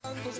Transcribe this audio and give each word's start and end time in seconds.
Tantos 0.00 0.38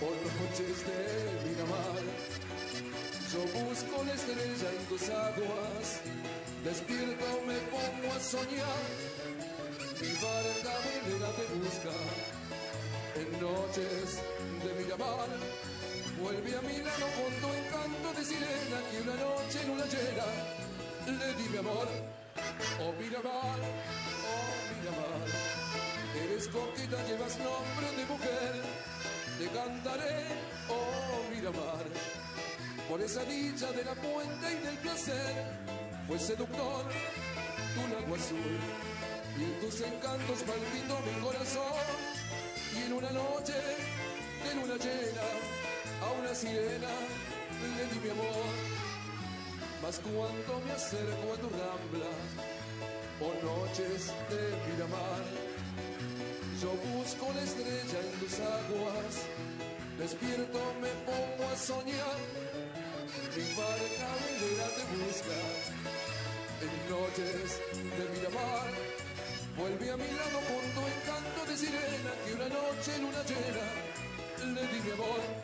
por 0.00 0.14
noches 0.14 0.84
de 0.86 1.00
Miramar, 1.44 2.02
yo 3.32 3.40
busco 3.60 4.04
la 4.04 4.12
estrella 4.14 4.68
en 4.78 4.86
tus 4.86 5.08
aguas, 5.08 6.00
despierto 6.64 7.26
me 7.46 7.58
pongo 7.72 8.14
a 8.14 8.20
soñar, 8.20 8.84
mi 10.00 10.12
barca 10.22 10.74
velera 10.84 11.30
te 11.36 11.44
busca, 11.58 11.94
en 13.20 13.30
noches 13.40 14.22
de 14.64 14.70
Miramar, 14.82 15.28
vuelve 16.20 16.56
a 16.56 16.62
mi 16.62 16.78
lado 16.78 17.06
con 17.18 17.32
tu 17.42 17.48
encanto 17.58 18.08
de 18.18 18.24
sirena, 18.24 18.78
que 18.90 19.00
una 19.02 19.16
noche 19.16 19.62
en 19.62 19.70
una 19.70 19.86
llena, 19.86 20.28
le 21.06 21.42
di 21.42 21.48
mi 21.48 21.58
amor, 21.58 21.88
oh 22.80 22.92
Miramar, 23.00 23.60
oh 24.30 24.52
Miramar. 24.80 25.87
Eres 26.14 26.48
coqueta, 26.48 26.96
llevas 27.06 27.38
nombre 27.38 27.92
de 27.96 28.04
mujer. 28.06 28.62
Te 29.38 29.46
cantaré, 29.48 30.26
oh 30.68 31.30
Miramar, 31.30 31.84
por 32.88 33.00
esa 33.00 33.22
dicha 33.24 33.70
de 33.72 33.84
la 33.84 33.94
puente 33.94 34.46
y 34.52 34.66
del 34.66 34.76
placer. 34.78 35.44
Fue 36.06 36.18
seductor 36.18 36.86
tu 37.74 37.94
lago 37.94 38.14
azul 38.14 38.58
y 39.38 39.44
en 39.44 39.60
tus 39.60 39.80
encantos 39.80 40.42
palpitó 40.42 40.98
mi 41.06 41.20
corazón. 41.20 41.86
Y 42.74 42.82
en 42.86 42.92
una 42.92 43.10
noche 43.10 43.52
de 43.52 44.54
luna 44.54 44.76
llena 44.76 45.28
a 46.02 46.10
una 46.12 46.34
sirena 46.34 46.92
le 47.76 47.84
di 47.94 48.00
mi 48.00 48.10
amor. 48.10 48.78
Mas 49.82 50.00
cuando 50.00 50.66
me 50.66 50.72
acerco 50.72 51.32
a 51.32 51.36
tu 51.36 51.48
rambla, 51.50 52.10
por 53.18 53.34
noches 53.44 54.12
de 54.30 54.72
Miramar, 54.72 55.24
yo 56.60 56.70
busco 56.92 57.32
la 57.34 57.42
estrella 57.42 57.98
en 58.02 58.18
tus 58.18 58.34
aguas, 58.40 59.14
despierto 59.98 60.58
me 60.80 60.90
pongo 61.06 61.44
a 61.52 61.56
soñar, 61.56 62.18
mi 63.36 63.44
barca 63.54 64.08
velera 64.22 64.68
te 64.76 64.84
busca, 64.98 65.38
en 66.66 66.74
noches 66.90 67.60
de 67.96 68.04
Miramar, 68.12 68.70
vuelve 69.56 69.90
a 69.92 69.96
mi 69.96 70.10
lado 70.18 70.38
con 70.50 70.64
tu 70.74 70.82
encanto 70.94 71.40
de 71.48 71.56
sirena, 71.56 72.12
que 72.24 72.34
una 72.34 72.48
noche 72.48 72.98
luna 72.98 73.22
llena, 73.30 73.66
le 74.54 74.66
di 74.66 74.80
mi 74.80 74.90
amor. 74.92 75.38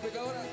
Yeah. 0.00 0.45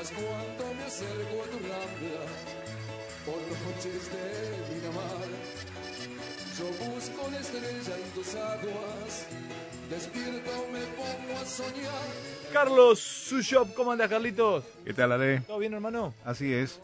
Mas 0.00 0.12
cuando 0.12 0.74
me 0.76 0.84
acerco 0.84 1.42
a 1.42 1.46
tu 1.50 1.58
rambla, 1.58 2.24
por 3.26 3.36
noches 3.36 4.10
de 4.10 4.74
Miramar, 4.74 5.28
yo 6.56 6.90
busco 6.90 7.30
la 7.30 7.38
estrella 7.38 7.98
en 8.02 8.10
tus 8.12 8.34
aguas, 8.34 9.26
despierto 9.90 10.50
me 10.72 10.80
pongo 10.96 11.38
a 11.38 11.44
soñar. 11.44 11.92
Carlos 12.50 12.98
Sushop, 12.98 13.74
¿cómo 13.74 13.92
andas, 13.92 14.08
Carlitos? 14.08 14.64
¿Qué 14.86 14.94
tal, 14.94 15.12
Ale? 15.12 15.40
¿Todo 15.40 15.58
bien, 15.58 15.74
hermano? 15.74 16.14
Así 16.24 16.50
es. 16.50 16.80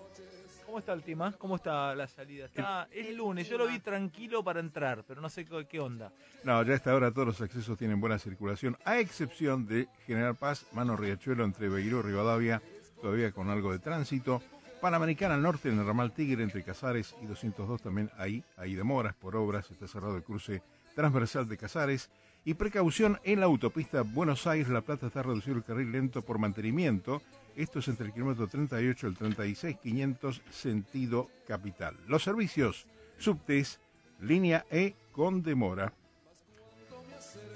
¿Cómo 0.66 0.81
está 0.81 0.93
el 0.93 1.03
tema? 1.03 1.33
¿Cómo 1.38 1.56
está 1.56 1.94
la 1.94 2.06
salida? 2.09 2.44
Está, 2.44 2.87
es 2.91 3.15
lunes, 3.15 3.48
yo 3.48 3.56
lo 3.56 3.66
vi 3.66 3.78
tranquilo 3.78 4.44
para 4.44 4.60
entrar, 4.60 5.04
pero 5.09 5.22
no 5.22 5.31
sé 5.31 5.47
qué, 5.47 5.66
qué 5.66 5.81
onda. 5.81 6.12
No, 6.44 6.62
ya 6.65 6.75
a 6.75 6.77
esta 6.77 6.94
hora 6.94 7.10
todos 7.10 7.28
los 7.28 7.41
accesos 7.41 7.78
tienen 7.78 7.98
buena 7.98 8.19
circulación, 8.19 8.77
a 8.84 8.98
excepción 8.98 9.66
de 9.66 9.88
General 10.06 10.34
Paz, 10.34 10.66
Mano 10.72 10.94
Riachuelo 10.98 11.44
entre 11.44 11.71
Beiró 11.71 12.00
y 12.00 12.03
Rivadavia, 12.03 12.60
todavía 13.01 13.33
con 13.33 13.51
algo 13.51 13.73
de 13.73 13.79
tránsito. 13.79 14.43
Panamericana 14.81 15.34
al 15.34 15.43
norte 15.43 15.69
en 15.69 15.79
el 15.79 15.87
ramal 15.87 16.12
Tigre 16.12 16.43
entre 16.43 16.62
Casares 16.62 17.15
y 17.23 17.27
202 17.27 17.83
también 17.83 18.11
ahí, 18.19 18.45
hay 18.57 18.75
demoras 18.75 19.15
por 19.15 19.34
obras, 19.34 19.71
está 19.71 19.89
cerrado 19.89 20.17
el 20.17 20.23
cruce 20.23 20.62
transversal 20.95 21.49
de 21.49 21.57
Casares. 21.57 22.11
Y 22.45 22.55
precaución 22.55 23.19
en 23.25 23.41
la 23.41 23.47
autopista 23.47 24.03
Buenos 24.03 24.47
Aires-La 24.47 24.83
Plata 24.83 25.09
está 25.09 25.23
reducido 25.23 25.57
el 25.57 25.65
carril 25.65 25.91
lento 25.91 26.23
por 26.23 26.39
mantenimiento. 26.39 27.21
Esto 27.57 27.81
es 27.81 27.89
entre 27.89 28.07
el 28.07 28.12
kilómetro 28.12 28.47
38 28.47 29.07
y 29.07 29.11
el 29.11 29.17
36, 29.17 29.77
500 29.83 30.43
sentido 30.51 31.28
capital. 31.49 31.97
Los 32.07 32.23
servicios, 32.23 32.87
subtes, 33.19 33.81
línea 34.21 34.65
E 34.71 34.95
con 35.11 35.43
demora. 35.43 35.93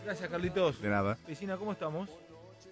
Gracias, 0.04 0.28
Carlitos. 0.28 0.80
De 0.80 0.88
nada. 0.88 1.16
Vecina, 1.28 1.56
¿cómo 1.56 1.72
estamos? 1.72 2.08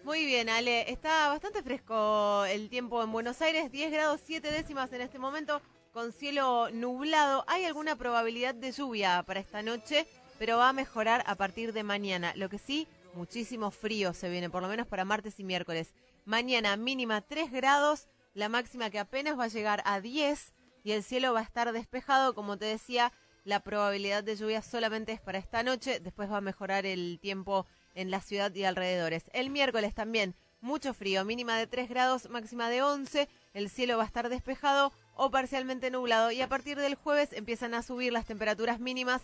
Muy 0.09 0.25
bien, 0.25 0.49
Ale. 0.49 0.91
Está 0.91 1.29
bastante 1.29 1.63
fresco 1.63 2.47
el 2.47 2.71
tiempo 2.71 3.03
en 3.03 3.13
Buenos 3.13 3.43
Aires, 3.43 3.71
10 3.71 3.93
grados 3.93 4.23
7 4.25 4.51
décimas 4.51 4.91
en 4.95 5.03
este 5.03 5.19
momento, 5.19 5.61
con 5.93 6.13
cielo 6.13 6.71
nublado. 6.73 7.45
Hay 7.47 7.67
alguna 7.67 7.95
probabilidad 7.95 8.55
de 8.55 8.73
lluvia 8.73 9.23
para 9.27 9.41
esta 9.41 9.61
noche, 9.61 10.07
pero 10.39 10.57
va 10.57 10.71
a 10.71 10.73
mejorar 10.73 11.23
a 11.27 11.35
partir 11.35 11.75
de 11.75 11.83
mañana. 11.83 12.33
Lo 12.37 12.49
que 12.49 12.57
sí, 12.57 12.89
muchísimo 13.13 13.71
frío 13.71 14.15
se 14.15 14.31
viene, 14.31 14.49
por 14.49 14.63
lo 14.63 14.69
menos 14.69 14.87
para 14.87 15.05
martes 15.05 15.39
y 15.41 15.45
miércoles. 15.45 15.93
Mañana 16.25 16.75
mínima 16.79 17.21
3 17.21 17.53
grados, 17.53 18.09
la 18.33 18.49
máxima 18.49 18.89
que 18.89 19.01
apenas 19.01 19.39
va 19.39 19.45
a 19.45 19.49
llegar 19.49 19.83
a 19.85 20.01
10 20.01 20.55
y 20.85 20.93
el 20.93 21.03
cielo 21.05 21.35
va 21.35 21.41
a 21.41 21.43
estar 21.43 21.71
despejado, 21.73 22.35
como 22.35 22.57
te 22.57 22.65
decía. 22.65 23.13
La 23.45 23.61
probabilidad 23.61 24.25
de 24.25 24.37
lluvia 24.37 24.63
solamente 24.63 25.13
es 25.13 25.21
para 25.21 25.39
esta 25.39 25.63
noche, 25.63 26.01
después 26.01 26.31
va 26.31 26.39
a 26.39 26.43
mejorar 26.43 26.87
el 26.87 27.19
tiempo 27.21 27.67
en 27.99 28.11
la 28.11 28.21
ciudad 28.21 28.55
y 28.55 28.65
alrededores. 28.65 29.25
El 29.33 29.51
miércoles 29.51 29.95
también 29.95 30.35
mucho 30.61 30.93
frío, 30.95 31.25
mínima 31.25 31.57
de 31.59 31.67
3 31.67 31.89
grados, 31.89 32.29
máxima 32.31 32.69
de 32.71 32.83
11, 32.83 33.29
el 33.55 33.69
cielo 33.71 33.97
va 33.97 34.03
a 34.03 34.07
estar 34.07 34.29
despejado 34.29 34.93
o 35.15 35.31
parcialmente 35.31 35.91
nublado. 35.91 36.31
Y 36.33 36.41
a 36.41 36.49
partir 36.49 36.77
del 36.79 36.95
jueves 36.97 37.33
empiezan 37.33 37.75
a 37.75 37.83
subir 37.83 38.13
las 38.13 38.27
temperaturas 38.27 38.81
mínimas, 38.81 39.23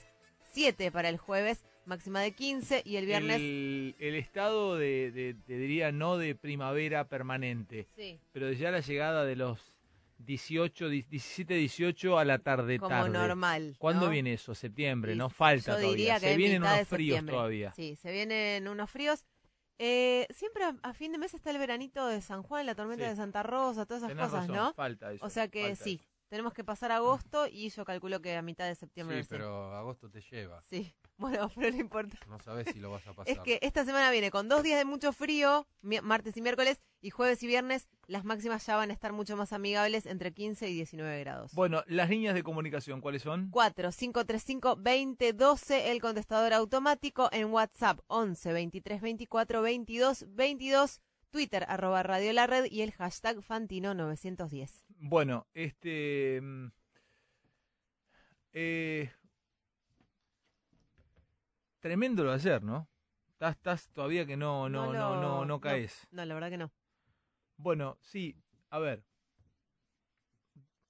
7 0.53 0.93
para 0.93 1.09
el 1.09 1.19
jueves, 1.19 1.65
máxima 1.87 2.21
de 2.21 2.33
15 2.33 2.83
y 2.85 2.97
el 2.97 3.07
viernes... 3.07 3.37
El, 3.41 3.97
el 3.99 4.15
estado 4.15 4.77
de, 4.77 5.11
de- 5.11 5.35
te 5.45 5.59
diría, 5.59 5.91
no 5.91 6.17
de 6.19 6.35
primavera 6.37 7.09
permanente, 7.09 7.89
Sí, 7.97 8.21
pero 8.33 8.53
ya 8.53 8.71
la 8.71 8.81
llegada 8.81 9.25
de 9.25 9.35
los 9.37 9.74
18, 10.19 10.89
17, 10.89 11.55
18 11.55 12.19
a 12.19 12.25
la 12.25 12.39
tarde 12.39 12.79
como 12.79 12.89
tarde. 12.91 13.11
normal. 13.11 13.75
¿Cuándo 13.79 14.07
¿no? 14.07 14.11
viene 14.13 14.33
eso? 14.35 14.55
Septiembre, 14.55 15.13
Sí, 15.13 15.19
¿no? 15.19 15.29
Falta 15.31 15.73
Yo 15.73 15.77
todavía. 15.79 15.91
diría 15.97 16.15
que 16.15 16.21
Se 16.21 16.33
en 16.33 16.39
vienen 16.39 16.63
unos 16.63 16.89
fríos 16.89 17.27
todavía. 17.27 17.73
Sí, 17.75 17.97
se 17.97 18.13
vienen 18.13 18.69
unos 18.69 18.91
fríos. 18.91 19.25
Eh, 19.79 20.27
siempre 20.31 20.65
a, 20.65 20.77
a 20.83 20.93
fin 20.95 21.11
de 21.13 21.19
mes 21.19 21.35
está 21.35 21.51
el 21.51 21.59
veranito 21.59 22.07
de 22.07 22.21
San 22.21 22.43
Juan, 22.45 22.65
la 22.67 22.75
tormenta 22.77 23.05
Sí. 23.05 23.11
de 23.11 23.17
Santa 23.17 23.43
Rosa, 23.43 23.85
todas 23.87 24.03
esas 24.05 24.09
Tenés 24.11 24.25
cosas, 24.27 24.41
razón, 24.49 24.57
¿no? 24.57 24.75
Falta 24.75 25.13
eso. 25.13 25.25
O 25.27 25.31
sea 25.31 25.49
que 25.49 25.75
sí, 25.75 25.95
eso. 26.01 26.09
tenemos 26.29 26.55
que 26.55 26.63
pasar 26.63 26.93
agosto 26.93 27.49
y 27.51 27.69
yo 27.71 27.85
calculo 27.85 28.23
que 28.23 28.37
a 28.37 28.43
mitad 28.43 28.67
de 28.67 28.77
septiembre. 28.77 29.21
Sí, 29.23 29.29
pero 29.29 29.75
agosto 29.75 30.09
te 30.09 30.21
lleva. 30.21 30.63
Sí, 30.63 30.95
bueno, 31.19 31.49
pero 31.55 31.71
no 31.71 31.81
importa. 31.81 32.19
No 32.29 32.39
sabes 32.41 32.69
si 32.73 32.81
lo 32.81 32.91
vas 32.91 33.07
a 33.07 33.13
pasar. 33.15 33.33
Es 33.33 33.41
que 33.41 33.59
esta 33.63 33.85
semana 33.85 34.11
viene 34.11 34.31
con 34.31 34.49
dos 34.49 34.63
días 34.63 34.79
de 34.79 34.85
mucho 34.85 35.13
frío, 35.13 35.67
martes 35.83 36.37
y 36.37 36.41
miércoles, 36.41 36.81
y 37.01 37.11
jueves 37.11 37.43
y 37.43 37.47
viernes 37.47 37.89
las 38.07 38.25
máximas 38.25 38.67
ya 38.67 38.77
van 38.77 38.91
a 38.91 38.93
estar 38.93 39.13
mucho 39.13 39.37
más 39.37 39.53
amigables, 39.53 40.07
entre 40.07 40.33
15 40.33 40.69
y 40.69 40.75
19 40.75 41.21
grados. 41.21 41.53
Bueno, 41.55 41.83
las 41.87 42.11
líneas 42.11 42.35
de 42.35 42.43
comunicación, 42.43 43.01
¿cuáles 43.01 43.23
son? 43.23 43.51
4 43.51 43.91
535 43.91 44.77
2012 44.77 45.91
el 45.91 46.01
contestador 46.01 46.53
automático 46.53 47.29
en 47.33 47.53
WhatsApp 47.53 48.01
11 48.09 48.53
23 48.53 49.01
24 49.01 49.63
22 49.63 50.27
22 50.29 51.01
Twitter 51.31 51.65
arroba 51.69 52.03
Radio 52.03 52.33
La 52.33 52.47
Red 52.47 52.67
y 52.71 52.83
el 52.83 52.93
hashtag 52.93 53.43
Fantino 53.43 53.95
910. 53.95 54.85
Bueno, 54.99 55.47
este. 55.53 56.41
mm, 56.41 56.67
eh, 58.53 59.11
tremendo 61.85 62.25
lo 62.25 62.31
de 62.31 62.37
ayer, 62.37 62.63
¿no? 62.63 62.89
Estás, 63.29 63.57
estás 63.57 63.91
todavía 63.91 64.25
que 64.25 64.39
no, 64.39 64.71
no, 64.71 64.95
no, 64.95 65.17
lo- 65.17 65.21
no, 65.21 65.45
no 65.45 65.61
caes. 65.61 66.09
No, 66.13 66.25
la 66.25 66.33
verdad 66.33 66.49
que 66.49 66.57
no. 66.57 66.73
Bueno, 67.59 67.99
sí, 68.01 68.35
a 68.71 68.79
ver. 68.79 69.05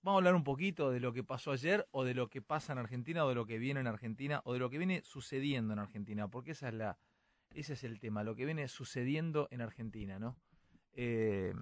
Vamos 0.03 0.19
a 0.19 0.21
hablar 0.21 0.37
un 0.37 0.45
poquito 0.45 0.93
de 0.93 1.01
lo 1.01 1.13
que 1.13 1.25
pasó 1.25 1.51
ayer 1.51 1.85
o 1.91 2.05
de 2.05 2.15
lo 2.15 2.31
que 2.31 2.43
pasa 2.43 2.73
en 2.75 2.79
Argentina 2.79 3.25
o 3.25 3.29
de 3.29 3.35
lo 3.35 3.45
que 3.45 3.59
viene 3.59 3.81
en 3.81 3.89
Argentina 3.89 4.41
o 4.45 4.53
de 4.53 4.61
lo 4.61 4.71
que 4.71 4.79
viene 4.79 5.03
sucediendo 5.03 5.73
en 5.73 5.81
Argentina, 5.81 6.29
porque 6.29 6.53
esa 6.53 6.69
es 6.69 6.75
la, 6.75 6.97
ese 7.55 7.73
es 7.73 7.83
el 7.83 7.99
tema, 7.99 8.23
lo 8.23 8.37
que 8.37 8.45
viene 8.45 8.69
sucediendo 8.69 9.49
en 9.51 9.63
Argentina, 9.63 10.21
¿no? 10.21 10.37
Eh, 10.93 11.55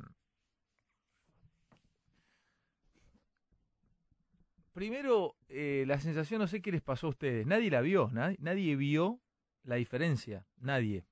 primero, 4.75 5.37
eh, 5.49 5.85
la 5.87 5.99
sensación, 6.00 6.38
no 6.43 6.46
sé 6.49 6.61
qué 6.61 6.70
les 6.70 6.82
pasó 6.82 7.06
a 7.06 7.11
ustedes, 7.11 7.46
nadie 7.46 7.70
la 7.70 7.81
vio, 7.81 8.11
nadie, 8.12 8.37
nadie 8.40 8.76
vio 8.76 9.22
la 9.64 9.76
diferencia, 9.76 10.47
nadie. 10.59 11.05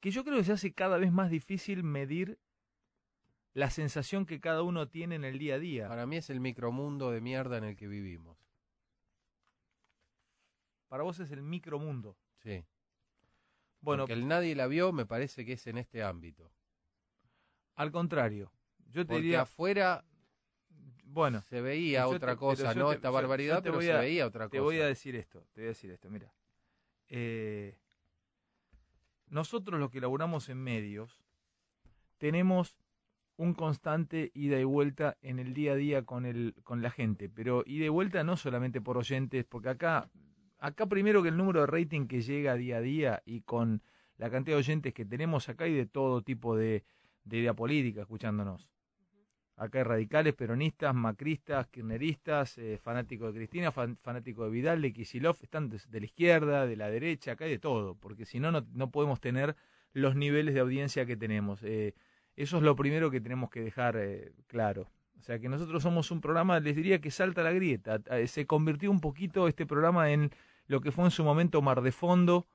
Que 0.00 0.10
yo 0.10 0.24
creo 0.24 0.36
que 0.36 0.44
se 0.44 0.52
hace 0.52 0.72
cada 0.74 0.96
vez 0.98 1.10
más 1.12 1.30
difícil 1.30 1.82
medir 1.82 2.38
la 3.54 3.70
sensación 3.70 4.26
que 4.26 4.40
cada 4.40 4.62
uno 4.62 4.88
tiene 4.88 5.16
en 5.16 5.24
el 5.24 5.38
día 5.38 5.56
a 5.56 5.58
día. 5.58 5.88
Para 5.88 6.06
mí 6.06 6.16
es 6.16 6.30
el 6.30 6.40
micromundo 6.40 7.10
de 7.10 7.20
mierda 7.20 7.58
en 7.58 7.64
el 7.64 7.76
que 7.76 7.88
vivimos. 7.88 8.38
Para 10.88 11.02
vos 11.02 11.18
es 11.20 11.30
el 11.32 11.42
micromundo. 11.42 12.16
Sí. 12.36 12.64
Bueno, 13.80 14.04
Porque 14.04 14.14
el 14.14 14.28
nadie 14.28 14.54
la 14.54 14.66
vio 14.66 14.92
me 14.92 15.06
parece 15.06 15.44
que 15.44 15.54
es 15.54 15.66
en 15.66 15.78
este 15.78 16.02
ámbito. 16.02 16.52
al 17.74 17.92
contrario. 17.92 18.50
Yo 18.90 19.02
te 19.04 19.08
Porque 19.08 19.22
diría, 19.22 19.42
afuera 19.42 20.04
bueno, 21.04 21.40
se 21.42 21.60
veía 21.60 22.00
te- 22.08 22.14
otra 22.16 22.36
cosa, 22.36 22.74
no 22.74 22.88
te- 22.90 22.96
esta 22.96 23.08
yo- 23.08 23.12
barbaridad, 23.12 23.56
yo 23.56 23.62
te 23.62 23.68
pero 23.68 23.74
voy 23.76 23.84
se 23.86 23.92
a- 23.92 24.00
veía 24.00 24.26
otra 24.26 24.48
te 24.48 24.58
cosa. 24.58 24.62
voy 24.64 24.80
a 24.80 24.86
decir 24.86 25.14
esto, 25.14 25.46
te 25.52 25.60
voy 25.60 25.66
a 25.66 25.68
decir 25.68 25.90
esto, 25.92 26.10
mira. 26.10 26.32
Eh, 27.08 27.78
nosotros 29.28 29.80
los 29.80 29.90
que 29.90 30.00
laburamos 30.00 30.48
en 30.48 30.58
medios 30.58 31.20
tenemos 32.18 32.76
un 33.36 33.54
constante 33.54 34.30
ida 34.34 34.58
y 34.58 34.64
vuelta 34.64 35.16
en 35.22 35.38
el 35.38 35.54
día 35.54 35.72
a 35.72 35.76
día 35.76 36.02
con 36.04 36.26
el 36.26 36.54
con 36.64 36.82
la 36.82 36.90
gente, 36.90 37.28
pero 37.28 37.62
ida 37.66 37.86
y 37.86 37.88
vuelta 37.88 38.24
no 38.24 38.36
solamente 38.36 38.80
por 38.80 38.98
oyentes, 38.98 39.44
porque 39.44 39.68
acá 39.68 40.10
acá 40.58 40.86
primero 40.86 41.22
que 41.22 41.28
el 41.28 41.36
número 41.36 41.60
de 41.60 41.66
rating 41.66 42.06
que 42.08 42.20
llega 42.20 42.54
día 42.54 42.78
a 42.78 42.80
día 42.80 43.22
y 43.24 43.42
con 43.42 43.82
la 44.16 44.30
cantidad 44.30 44.56
de 44.56 44.60
oyentes 44.60 44.94
que 44.94 45.04
tenemos 45.04 45.48
acá 45.48 45.68
y 45.68 45.74
de 45.74 45.86
todo 45.86 46.22
tipo 46.22 46.56
de, 46.56 46.84
de 47.24 47.38
idea 47.38 47.54
política 47.54 48.00
escuchándonos. 48.00 48.68
Acá 49.58 49.78
hay 49.78 49.84
radicales, 49.84 50.34
peronistas, 50.34 50.94
macristas, 50.94 51.66
kirchneristas, 51.66 52.58
eh, 52.58 52.78
fanáticos 52.80 53.32
de 53.34 53.40
Cristina, 53.40 53.72
fan- 53.72 53.96
fanáticos 54.00 54.46
de 54.46 54.50
Vidal, 54.52 54.80
de 54.80 54.92
Kisilov, 54.92 55.36
están 55.42 55.68
de, 55.68 55.78
la 56.00 56.06
izquierda, 56.06 56.66
de 56.66 56.76
la 56.76 56.88
derecha, 56.90 57.32
acá 57.32 57.44
hay 57.44 57.50
de 57.50 57.58
todo, 57.58 57.96
porque 57.96 58.24
si 58.24 58.38
no, 58.38 58.52
no, 58.52 58.90
podemos 58.90 59.20
tener 59.20 59.56
los 59.92 60.14
niveles 60.14 60.54
de 60.54 60.60
audiencia 60.60 61.06
que 61.06 61.16
tenemos. 61.16 61.60
Eh, 61.64 61.94
eso 62.36 62.58
es 62.58 62.62
lo 62.62 62.76
primero 62.76 63.10
que 63.10 63.20
tenemos 63.20 63.50
que 63.50 63.60
dejar 63.60 63.96
eh, 63.96 64.32
claro. 64.46 64.86
O 65.18 65.22
sea, 65.22 65.40
que 65.40 65.48
nosotros 65.48 65.82
somos 65.82 66.12
un 66.12 66.20
programa, 66.20 66.60
les 66.60 66.76
diría 66.76 67.00
que 67.00 67.10
salta 67.10 67.42
la 67.42 67.50
grieta. 67.50 68.00
Se 68.28 68.46
convirtió 68.46 68.90
un 68.92 69.00
poquito 69.00 69.48
este 69.48 69.66
programa 69.66 70.12
en 70.12 70.30
lo 70.68 70.80
que 70.80 70.92
fue 70.92 71.04
en 71.04 71.10
su 71.10 71.24
momento 71.24 71.60
Mar 71.60 71.82
de 71.82 71.90
Fondo, 71.90 72.46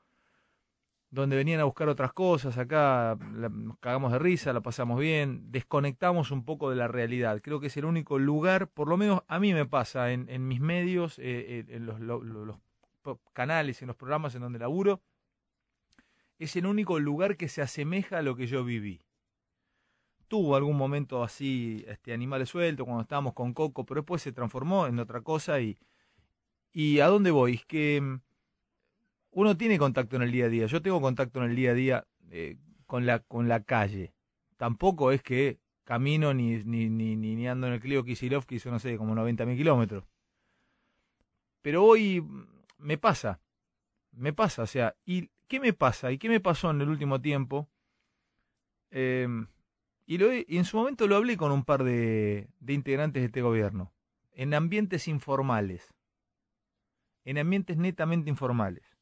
donde 1.14 1.36
venían 1.36 1.60
a 1.60 1.66
buscar 1.66 1.90
otras 1.90 2.12
cosas, 2.12 2.58
acá 2.58 3.16
nos 3.22 3.78
cagamos 3.78 4.12
de 4.12 4.18
risa, 4.20 4.52
la 4.52 4.62
pasamos 4.62 5.00
bien, 5.00 5.52
desconectamos 5.52 6.32
un 6.32 6.44
poco 6.44 6.72
de 6.72 6.76
la 6.76 6.88
realidad. 6.88 7.40
Creo 7.44 7.60
que 7.60 7.68
es 7.68 7.78
el 7.78 7.86
único 7.86 8.18
lugar, 8.18 8.68
por 8.68 8.88
lo 8.90 8.98
menos 8.98 9.22
a 9.28 9.40
mí 9.40 9.54
me 9.54 9.68
pasa 9.68 10.12
en, 10.12 10.48
mis 10.48 10.60
medios, 10.60 11.20
eh, 11.20 11.24
eh, 11.60 11.66
en 11.70 11.86
los, 11.86 12.00
lo- 12.00 12.24
lo- 12.24 12.46
los 12.46 12.58
po- 13.04 13.20
canales, 13.32 13.82
en 13.84 13.90
los 13.90 13.96
programas 13.96 14.34
en 14.34 14.42
donde 14.42 14.58
laburo, 14.58 15.02
es 16.40 16.56
el 16.56 16.66
único 16.66 17.00
lugar 17.00 17.38
que 17.38 17.48
se 17.48 17.62
asemeja 17.62 18.18
a 18.18 18.22
lo 18.24 18.36
que 18.36 18.48
yo 18.48 18.64
viví. 18.66 19.02
Tuvo 20.28 20.56
algún 20.56 20.78
momento 20.78 21.22
así, 21.24 21.86
este, 21.88 22.12
animales 22.12 22.50
sueltos, 22.50 22.86
cuando 22.86 23.04
estábamos 23.04 23.34
con 23.34 23.54
Coco, 23.54 23.86
pero 23.86 24.02
después 24.02 24.22
se 24.24 24.32
transformó 24.32 24.88
en 24.88 24.98
otra 24.98 25.22
cosa 25.22 25.60
y, 25.62 25.78
y 26.72 27.02
¿a 27.02 27.08
dónde 27.08 27.30
voy? 27.32 27.54
Es 27.56 27.66
que 27.66 28.02
mm, 28.02 28.20
uno 29.34 29.58
tiene 29.58 29.78
contacto 29.78 30.16
en 30.16 30.22
el 30.22 30.32
día 30.32 30.46
a 30.46 30.50
día. 30.50 30.66
Yo 30.68 30.82
tengo 30.82 31.02
contacto 31.02 31.44
en 31.44 31.50
el 31.50 31.56
día 31.56 31.72
a 31.72 31.74
día 31.74 32.08
eh, 32.30 32.58
con, 32.86 33.06
la, 33.06 33.20
con 33.20 33.48
la 33.48 33.64
calle. 33.64 34.14
Tampoco 34.58 35.12
es 35.12 35.22
que 35.22 35.60
camino 35.84 36.34
ni, 36.34 36.58
ni, 36.64 36.90
ni, 36.90 37.16
ni, 37.16 37.48
ando 37.48 37.68
en 37.68 37.74
el 37.74 37.80
Clio 37.80 38.04
Kisilov 38.04 38.46
que 38.46 38.56
hizo, 38.56 38.72
no 38.72 38.80
sé, 38.80 38.98
como 38.98 39.16
90 39.16 39.46
mil 39.46 39.58
kilómetros. 39.58 40.06
Pero 41.62 41.84
hoy 41.84 42.24
me 42.78 42.98
pasa. 42.98 43.42
Me 44.12 44.32
pasa, 44.32 44.62
o 44.64 44.68
sea, 44.68 44.96
¿y 45.06 45.30
qué 45.48 45.60
me 45.60 45.74
pasa? 45.74 46.12
¿Y 46.12 46.20
qué 46.20 46.30
me 46.30 46.40
pasó 46.40 46.70
en 46.70 46.82
el 46.82 46.90
último 46.90 47.20
tiempo? 47.20 47.68
Eh, 48.92 49.28
y, 50.06 50.18
lo 50.20 50.32
y 50.32 50.46
en 50.50 50.66
su 50.66 50.78
momento 50.78 51.08
lo 51.08 51.16
hablé 51.16 51.36
con 51.36 51.52
un 51.52 51.64
par 51.64 51.84
de 51.84 52.48
integrantes 52.68 53.24
de 53.24 53.26
este 53.26 53.42
gobierno. 53.42 53.92
En 54.34 54.54
ambientes 54.54 55.08
informales. 55.08 55.96
En 57.26 57.40
ambientes 57.40 57.78
netamente 57.78 58.30
informales 58.30 58.93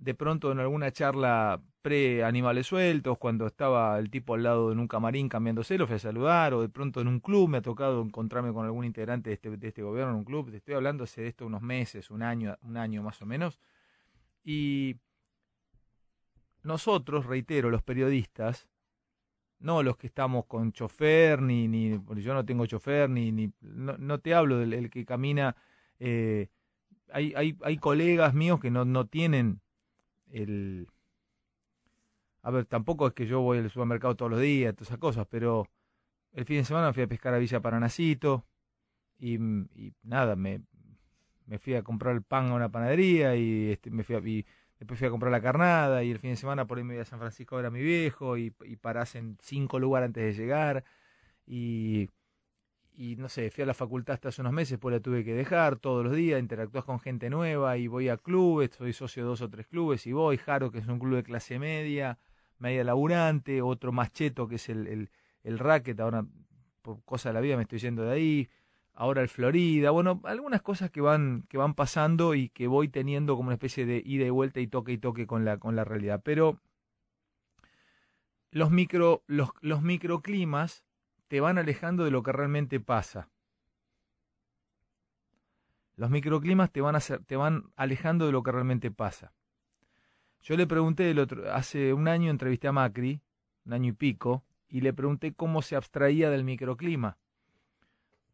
de 0.00 0.14
pronto 0.14 0.52
en 0.52 0.60
alguna 0.60 0.92
charla 0.92 1.60
pre-animales 1.82 2.66
sueltos, 2.66 3.18
cuando 3.18 3.46
estaba 3.46 3.98
el 3.98 4.10
tipo 4.10 4.34
al 4.34 4.42
lado 4.42 4.72
en 4.72 4.78
un 4.78 4.88
camarín 4.88 5.28
cambiándose, 5.28 5.78
lo 5.78 5.86
fui 5.86 5.96
a 5.96 5.98
saludar, 5.98 6.54
o 6.54 6.60
de 6.60 6.68
pronto 6.68 7.00
en 7.00 7.08
un 7.08 7.20
club 7.20 7.48
me 7.48 7.58
ha 7.58 7.62
tocado 7.62 8.02
encontrarme 8.02 8.52
con 8.52 8.64
algún 8.64 8.84
integrante 8.84 9.30
de 9.30 9.34
este, 9.34 9.56
de 9.56 9.68
este 9.68 9.82
gobierno 9.82 10.12
en 10.12 10.18
un 10.18 10.24
club, 10.24 10.50
te 10.50 10.58
estoy 10.58 10.74
hablando 10.74 11.04
hace 11.04 11.22
de 11.22 11.28
esto 11.28 11.46
unos 11.46 11.62
meses, 11.62 12.10
un 12.10 12.22
año, 12.22 12.56
un 12.62 12.76
año 12.76 13.02
más 13.02 13.20
o 13.22 13.26
menos, 13.26 13.58
y 14.44 14.96
nosotros, 16.62 17.26
reitero, 17.26 17.70
los 17.70 17.82
periodistas, 17.82 18.68
no 19.60 19.82
los 19.82 19.96
que 19.96 20.06
estamos 20.06 20.46
con 20.46 20.72
chofer, 20.72 21.42
ni, 21.42 21.66
ni 21.66 21.98
yo 22.16 22.34
no 22.34 22.44
tengo 22.44 22.66
chofer, 22.66 23.10
ni, 23.10 23.32
ni 23.32 23.52
no, 23.60 24.20
te 24.20 24.34
hablo 24.34 24.58
del 24.58 24.72
el 24.72 24.90
que 24.90 25.04
camina, 25.04 25.56
eh, 25.98 26.48
hay, 27.10 27.32
hay, 27.34 27.56
hay 27.62 27.78
colegas 27.78 28.34
míos 28.34 28.60
que 28.60 28.70
no, 28.70 28.84
no 28.84 29.06
tienen 29.06 29.60
el... 30.32 30.88
A 32.42 32.50
ver, 32.50 32.66
tampoco 32.66 33.06
es 33.06 33.14
que 33.14 33.26
yo 33.26 33.40
voy 33.40 33.58
al 33.58 33.70
supermercado 33.70 34.16
todos 34.16 34.30
los 34.30 34.40
días, 34.40 34.74
todas 34.74 34.88
esas 34.88 34.98
cosas, 34.98 35.26
pero 35.28 35.68
el 36.32 36.44
fin 36.44 36.58
de 36.58 36.64
semana 36.64 36.92
fui 36.92 37.02
a 37.02 37.08
pescar 37.08 37.34
a 37.34 37.38
Villa 37.38 37.60
Paranacito 37.60 38.46
y, 39.18 39.38
nada, 40.02 40.36
me, 40.36 40.62
me 41.46 41.58
fui 41.58 41.74
a 41.74 41.82
comprar 41.82 42.14
el 42.14 42.22
pan 42.22 42.48
a 42.48 42.54
una 42.54 42.70
panadería 42.70 43.36
y, 43.36 43.72
este, 43.72 43.90
me 43.90 44.04
fui 44.04 44.16
a, 44.16 44.20
y 44.20 44.46
después 44.78 44.98
fui 44.98 45.08
a 45.08 45.10
comprar 45.10 45.32
la 45.32 45.42
carnada 45.42 46.04
y 46.04 46.10
el 46.10 46.18
fin 46.18 46.30
de 46.30 46.36
semana 46.36 46.66
por 46.66 46.78
ahí 46.78 46.84
me 46.84 46.94
voy 46.94 47.02
a 47.02 47.04
San 47.04 47.18
Francisco 47.18 47.56
a 47.56 47.58
ver 47.58 47.66
a 47.66 47.70
mi 47.70 47.82
viejo 47.82 48.36
y, 48.38 48.54
y 48.64 48.76
parás 48.76 49.14
en 49.16 49.36
cinco 49.42 49.78
lugares 49.78 50.06
antes 50.06 50.24
de 50.24 50.42
llegar 50.42 50.84
y, 51.46 52.08
y 52.98 53.14
no 53.14 53.28
sé, 53.28 53.52
fui 53.52 53.62
a 53.62 53.66
la 53.66 53.74
facultad 53.74 54.14
hasta 54.14 54.30
hace 54.30 54.40
unos 54.40 54.52
meses, 54.52 54.76
pues 54.76 54.92
la 54.92 54.98
tuve 54.98 55.24
que 55.24 55.32
dejar 55.32 55.76
todos 55.76 56.04
los 56.04 56.16
días, 56.16 56.40
interactúas 56.40 56.84
con 56.84 56.98
gente 56.98 57.30
nueva 57.30 57.76
y 57.76 57.86
voy 57.86 58.08
a 58.08 58.16
clubes, 58.16 58.72
soy 58.76 58.92
socio 58.92 59.22
de 59.22 59.28
dos 59.28 59.40
o 59.40 59.48
tres 59.48 59.68
clubes 59.68 60.04
y 60.08 60.12
voy, 60.12 60.36
Jaro, 60.36 60.72
que 60.72 60.78
es 60.78 60.86
un 60.88 60.98
club 60.98 61.14
de 61.14 61.22
clase 61.22 61.60
media, 61.60 62.18
media 62.58 62.82
laburante, 62.82 63.62
otro 63.62 63.92
más 63.92 64.12
cheto 64.12 64.48
que 64.48 64.56
es 64.56 64.68
el, 64.68 64.88
el, 64.88 65.10
el 65.44 65.60
racket, 65.60 66.00
ahora 66.00 66.26
por 66.82 67.00
cosa 67.04 67.28
de 67.28 67.34
la 67.34 67.40
vida 67.40 67.56
me 67.56 67.62
estoy 67.62 67.78
yendo 67.78 68.02
de 68.02 68.10
ahí, 68.10 68.48
ahora 68.94 69.22
el 69.22 69.28
Florida, 69.28 69.92
bueno, 69.92 70.20
algunas 70.24 70.60
cosas 70.60 70.90
que 70.90 71.00
van, 71.00 71.44
que 71.48 71.56
van 71.56 71.74
pasando 71.74 72.34
y 72.34 72.48
que 72.48 72.66
voy 72.66 72.88
teniendo 72.88 73.36
como 73.36 73.46
una 73.46 73.54
especie 73.54 73.86
de 73.86 74.02
ida 74.04 74.26
y 74.26 74.30
vuelta 74.30 74.58
y 74.58 74.66
toque 74.66 74.90
y 74.90 74.98
toque 74.98 75.28
con 75.28 75.44
la, 75.44 75.58
con 75.58 75.76
la 75.76 75.84
realidad. 75.84 76.20
Pero 76.24 76.58
los, 78.50 78.72
micro, 78.72 79.22
los, 79.28 79.50
los 79.60 79.82
microclimas 79.82 80.87
te 81.28 81.40
van 81.40 81.58
alejando 81.58 82.04
de 82.04 82.10
lo 82.10 82.22
que 82.22 82.32
realmente 82.32 82.80
pasa. 82.80 83.28
Los 85.96 86.10
microclimas 86.10 86.70
te 86.70 86.80
van, 86.80 86.96
a 86.96 87.00
te 87.00 87.36
van 87.36 87.70
alejando 87.76 88.26
de 88.26 88.32
lo 88.32 88.42
que 88.42 88.52
realmente 88.52 88.90
pasa. 88.90 89.32
Yo 90.40 90.56
le 90.56 90.66
pregunté 90.66 91.10
el 91.10 91.18
otro, 91.18 91.52
hace 91.52 91.92
un 91.92 92.08
año 92.08 92.30
entrevisté 92.30 92.68
a 92.68 92.72
Macri, 92.72 93.20
un 93.66 93.72
año 93.72 93.90
y 93.90 93.92
pico, 93.92 94.44
y 94.68 94.80
le 94.80 94.92
pregunté 94.92 95.34
cómo 95.34 95.60
se 95.60 95.76
abstraía 95.76 96.30
del 96.30 96.44
microclima. 96.44 97.18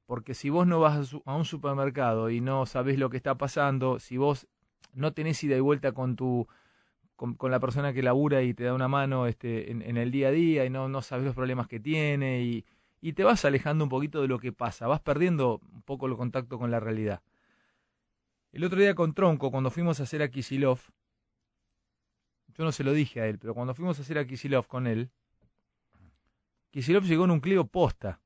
Porque 0.07 0.35
si 0.35 0.51
vos 0.51 0.67
no 0.67 0.81
vas 0.81 1.15
a, 1.25 1.35
un 1.35 1.45
supermercado 1.45 2.29
y 2.31 2.41
no 2.41 2.67
sabés 2.67 2.99
lo 2.99 3.09
que 3.09 3.17
está 3.17 3.37
pasando, 3.37 3.99
si 3.99 4.19
vos 4.19 4.47
no 4.93 5.13
tenés 5.13 5.43
ida 5.43 5.57
y 5.57 5.61
vuelta 5.61 5.93
con 5.93 6.15
tu 6.15 6.47
con, 7.17 7.37
la 7.51 7.61
persona 7.61 7.93
que 7.93 8.03
labura 8.03 8.43
y 8.43 8.53
te 8.53 8.65
da 8.65 8.75
una 8.75 8.89
mano 8.89 9.27
este, 9.27 9.71
en, 9.71 9.97
el 9.97 10.11
día 10.11 10.29
a 10.29 10.33
día 10.33 10.65
y 10.67 10.71
no, 10.71 10.89
no 10.89 11.01
sabes 11.01 11.25
los 11.25 11.35
problemas 11.35 11.69
que 11.69 11.81
tiene 11.81 12.43
y, 12.43 12.65
y 13.05 13.13
te 13.13 13.23
vas 13.23 13.45
alejando 13.45 13.85
un 13.85 13.91
poquito 13.91 14.23
de 14.23 14.29
lo 14.29 14.39
que 14.39 14.51
pasa, 14.51 14.87
vas 14.87 15.03
perdiendo 15.03 15.61
un 15.75 15.83
poco 15.83 16.07
el 16.07 16.17
contacto 16.17 16.59
con 16.59 16.71
la 16.71 16.81
realidad. 16.81 17.23
El 18.51 18.65
otro 18.65 18.81
día 18.81 18.95
con 18.95 19.13
Tronco, 19.13 19.51
cuando 19.51 19.71
fuimos 19.71 20.01
a 20.01 20.05
hacer 20.05 20.23
a 20.23 20.31
Kisilov, 20.31 20.81
yo 22.57 22.65
no 22.65 22.73
se 22.73 22.83
lo 22.83 22.95
dije 22.95 23.21
a 23.21 23.27
él, 23.27 23.39
pero 23.39 23.53
cuando 23.53 23.75
fuimos 23.75 23.99
a 23.99 24.03
hacer 24.03 24.17
a 24.17 24.27
Kisilov 24.27 24.67
con 24.69 24.87
él, 24.87 25.11
Kisilov 26.71 27.05
llegó 27.05 27.27
en 27.27 27.33
un 27.33 27.41
Clio 27.41 27.67
posta. 27.67 28.23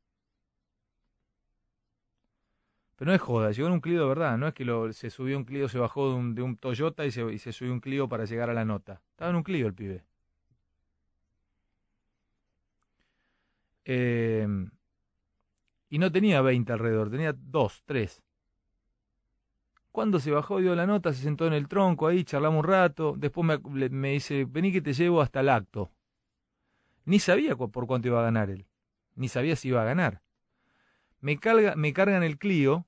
Pero 2.94 3.08
no 3.08 3.14
es 3.16 3.20
joda, 3.20 3.50
llegó 3.50 3.66
en 3.66 3.74
un 3.74 3.80
Clio 3.80 4.00
de 4.00 4.06
verdad, 4.06 4.38
no 4.38 4.46
es 4.46 4.54
que 4.54 4.64
lo, 4.64 4.92
se 4.92 5.10
subió 5.10 5.36
un 5.36 5.44
Clio, 5.44 5.68
se 5.68 5.80
bajó 5.80 6.10
de 6.10 6.14
un, 6.14 6.36
de 6.36 6.42
un 6.42 6.56
Toyota 6.56 7.04
y 7.04 7.10
se, 7.10 7.32
y 7.32 7.38
se 7.38 7.52
subió 7.52 7.72
un 7.72 7.80
Clio 7.80 8.08
para 8.08 8.26
llegar 8.26 8.48
a 8.48 8.54
la 8.54 8.64
nota. 8.64 9.02
Estaba 9.10 9.30
en 9.30 9.38
un 9.38 9.42
Clio 9.42 9.66
el 9.66 9.74
pibe. 9.74 10.04
Eh, 13.90 14.46
y 15.88 15.98
no 15.98 16.12
tenía 16.12 16.42
20 16.42 16.70
alrededor, 16.72 17.10
tenía 17.10 17.32
2, 17.32 17.82
3. 17.86 18.22
Cuando 19.90 20.20
se 20.20 20.30
bajó, 20.30 20.58
dio 20.58 20.74
la 20.76 20.86
nota, 20.86 21.12
se 21.14 21.22
sentó 21.22 21.46
en 21.46 21.54
el 21.54 21.66
tronco 21.66 22.06
ahí, 22.06 22.22
charlamos 22.22 22.58
un 22.62 22.68
rato. 22.70 23.14
Después 23.16 23.60
me, 23.90 24.10
dice, 24.10 24.44
vení 24.44 24.70
que 24.70 24.82
te 24.82 24.92
llevo 24.92 25.22
hasta 25.22 25.40
el 25.40 25.48
acto. 25.48 25.90
Ni 27.06 27.18
sabía 27.18 27.56
cu- 27.56 27.70
por 27.70 27.86
cuánto 27.86 28.08
iba 28.08 28.20
a 28.20 28.24
ganar 28.24 28.50
él. 28.50 28.66
Ni 29.16 29.28
sabía 29.28 29.56
si 29.56 29.68
iba 29.68 29.80
a 29.80 29.86
ganar. 29.86 30.20
Me, 31.20 31.38
carga, 31.38 31.74
me 31.74 31.92
cargan 31.94 32.22
el 32.22 32.38
Clio 32.38 32.86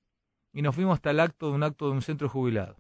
y 0.53 0.61
nos 0.63 0.75
fuimos 0.75 0.95
hasta 0.95 1.11
el 1.11 1.21
acto 1.21 1.49
de 1.49 1.55
un 1.55 1.63
acto 1.63 1.87
de 1.87 1.93
un 1.93 2.03
centro 2.03 2.29
jubilado. 2.29 2.77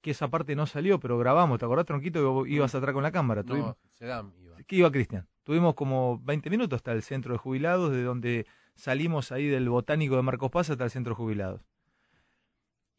Que 0.00 0.12
esa 0.12 0.28
parte 0.28 0.54
no 0.56 0.66
salió, 0.66 1.00
pero 1.00 1.18
grabamos. 1.18 1.58
¿Te 1.58 1.64
acordás, 1.64 1.86
Tronquito, 1.86 2.44
que 2.44 2.50
ibas 2.50 2.74
atrás 2.74 2.94
con 2.94 3.02
la 3.02 3.12
cámara? 3.12 3.42
No, 3.42 3.76
Sedam 3.94 4.32
iba. 4.40 4.56
¿Qué 4.66 4.76
iba 4.76 4.90
Cristian? 4.90 5.28
Tuvimos 5.44 5.74
como 5.74 6.20
20 6.24 6.50
minutos 6.50 6.76
hasta 6.76 6.92
el 6.92 7.02
centro 7.02 7.32
de 7.32 7.38
jubilados, 7.38 7.92
de 7.92 8.02
donde 8.02 8.46
salimos 8.74 9.32
ahí 9.32 9.46
del 9.46 9.68
botánico 9.68 10.16
de 10.16 10.22
Marcos 10.22 10.50
Paz 10.50 10.70
hasta 10.70 10.84
el 10.84 10.90
centro 10.90 11.12
de 11.12 11.16
jubilados. 11.16 11.60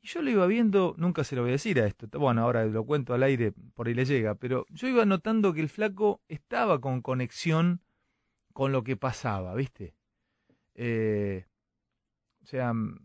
Y 0.01 0.07
yo 0.07 0.21
lo 0.21 0.29
iba 0.29 0.45
viendo, 0.47 0.95
nunca 0.97 1.23
se 1.23 1.35
lo 1.35 1.43
voy 1.43 1.51
a 1.51 1.53
decir 1.53 1.79
a 1.79 1.87
esto, 1.87 2.07
bueno, 2.19 2.41
ahora 2.41 2.65
lo 2.65 2.85
cuento 2.85 3.13
al 3.13 3.23
aire, 3.23 3.53
por 3.73 3.87
ahí 3.87 3.93
le 3.93 4.03
llega, 4.03 4.35
pero 4.35 4.65
yo 4.69 4.89
iba 4.89 5.05
notando 5.05 5.53
que 5.53 5.61
el 5.61 5.69
flaco 5.69 6.21
estaba 6.27 6.81
con 6.81 7.01
conexión 7.01 7.81
con 8.51 8.73
lo 8.73 8.83
que 8.83 8.97
pasaba, 8.97 9.55
¿viste? 9.55 9.95
Eh, 10.75 11.45
o 12.43 12.45
sea, 12.45 12.73
mm, 12.73 12.99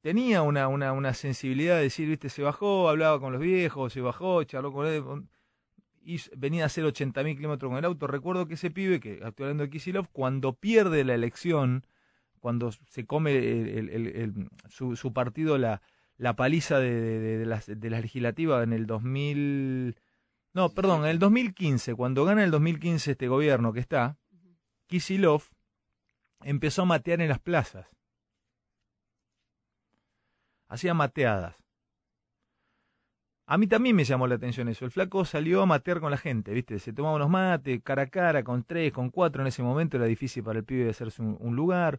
tenía 0.00 0.40
una, 0.40 0.68
una, 0.68 0.92
una 0.92 1.12
sensibilidad 1.12 1.76
de 1.76 1.82
decir, 1.82 2.08
¿viste? 2.08 2.30
Se 2.30 2.42
bajó, 2.42 2.88
hablaba 2.88 3.20
con 3.20 3.32
los 3.32 3.42
viejos, 3.42 3.92
se 3.92 4.00
bajó, 4.00 4.42
charló 4.44 4.72
con 4.72 4.86
él, 4.86 5.04
y 6.08 6.18
venía 6.38 6.62
a 6.62 6.66
hacer 6.66 6.84
80.000 6.86 7.36
kilómetros 7.36 7.68
con 7.68 7.78
el 7.78 7.84
auto. 7.84 8.06
Recuerdo 8.06 8.46
que 8.48 8.54
ese 8.54 8.70
pibe, 8.70 8.98
que 8.98 9.20
estoy 9.22 9.44
hablando 9.44 9.64
de 9.64 9.68
Kisilov, 9.70 10.08
cuando 10.10 10.54
pierde 10.54 11.04
la 11.04 11.12
elección, 11.14 11.84
cuando 12.40 12.72
se 12.72 13.04
come 13.04 13.36
el- 13.36 13.68
el- 13.68 13.90
el- 13.90 14.06
el- 14.16 14.48
su, 14.70 14.96
su 14.96 15.12
partido 15.12 15.58
la, 15.58 15.82
la 16.16 16.34
paliza 16.34 16.78
de, 16.78 16.90
de- 16.98 17.38
de 17.38 17.44
las, 17.46 17.66
de 17.66 17.90
las 17.90 18.00
legislativas 18.00 18.64
en 18.64 18.72
el 18.72 18.86
2000... 18.86 19.96
No, 20.54 20.70
perdón, 20.70 21.02
en 21.04 21.10
el 21.10 21.18
2015, 21.18 21.94
cuando 21.94 22.24
gana 22.24 22.42
el 22.42 22.50
2015 22.50 23.10
este 23.12 23.28
gobierno 23.28 23.74
que 23.74 23.80
está, 23.80 24.16
Kisilov 24.86 25.42
empezó 26.42 26.82
a 26.82 26.86
matear 26.86 27.20
en 27.20 27.28
las 27.28 27.38
plazas. 27.38 27.86
Hacía 30.68 30.94
mateadas. 30.94 31.56
A 33.50 33.56
mí 33.56 33.66
también 33.66 33.96
me 33.96 34.04
llamó 34.04 34.26
la 34.26 34.34
atención 34.34 34.68
eso. 34.68 34.84
El 34.84 34.90
flaco 34.90 35.24
salió 35.24 35.62
a 35.62 35.66
matear 35.66 36.00
con 36.00 36.10
la 36.10 36.18
gente, 36.18 36.52
¿viste? 36.52 36.78
Se 36.78 36.92
tomaba 36.92 37.16
unos 37.16 37.30
mates, 37.30 37.80
cara 37.82 38.02
a 38.02 38.06
cara, 38.08 38.44
con 38.44 38.62
tres, 38.62 38.92
con 38.92 39.08
cuatro. 39.08 39.40
En 39.40 39.48
ese 39.48 39.62
momento 39.62 39.96
era 39.96 40.04
difícil 40.04 40.44
para 40.44 40.58
el 40.58 40.66
pibe 40.66 40.90
hacerse 40.90 41.22
un, 41.22 41.34
un 41.40 41.56
lugar. 41.56 41.98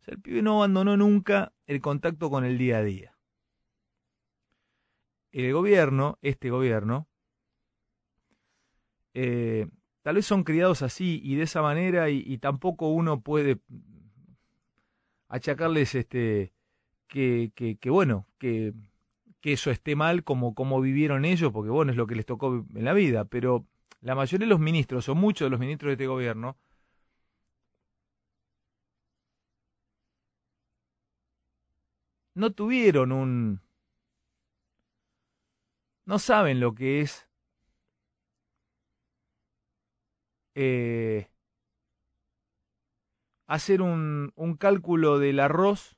O 0.00 0.04
sea, 0.04 0.14
el 0.14 0.22
pibe 0.22 0.40
no 0.40 0.56
abandonó 0.56 0.96
nunca 0.96 1.52
el 1.66 1.82
contacto 1.82 2.30
con 2.30 2.46
el 2.46 2.56
día 2.56 2.78
a 2.78 2.82
día. 2.82 3.14
El 5.32 5.52
gobierno, 5.52 6.18
este 6.22 6.48
gobierno, 6.48 7.06
eh, 9.12 9.68
tal 10.00 10.14
vez 10.14 10.24
son 10.24 10.44
criados 10.44 10.80
así 10.80 11.20
y 11.22 11.34
de 11.34 11.42
esa 11.42 11.60
manera 11.60 12.08
y, 12.08 12.22
y 12.26 12.38
tampoco 12.38 12.88
uno 12.88 13.20
puede 13.20 13.60
achacarles 15.28 15.94
este 15.94 16.54
que, 17.06 17.52
que, 17.54 17.76
que 17.76 17.90
bueno, 17.90 18.26
que 18.38 18.72
que 19.40 19.52
eso 19.54 19.70
esté 19.70 19.96
mal 19.96 20.24
como, 20.24 20.54
como 20.54 20.80
vivieron 20.80 21.24
ellos, 21.24 21.52
porque 21.52 21.70
bueno, 21.70 21.92
es 21.92 21.96
lo 21.96 22.06
que 22.06 22.16
les 22.16 22.26
tocó 22.26 22.66
en 22.74 22.84
la 22.84 22.92
vida, 22.94 23.24
pero 23.26 23.66
la 24.00 24.14
mayoría 24.14 24.46
de 24.46 24.50
los 24.50 24.60
ministros, 24.60 25.08
o 25.08 25.14
muchos 25.14 25.46
de 25.46 25.50
los 25.50 25.60
ministros 25.60 25.90
de 25.90 25.94
este 25.94 26.06
gobierno, 26.06 26.56
no 32.34 32.52
tuvieron 32.52 33.12
un... 33.12 33.60
no 36.04 36.18
saben 36.18 36.60
lo 36.60 36.74
que 36.74 37.00
es 37.00 37.28
eh, 40.54 41.28
hacer 43.46 43.82
un, 43.82 44.32
un 44.36 44.56
cálculo 44.56 45.18
del 45.18 45.40
arroz 45.40 45.95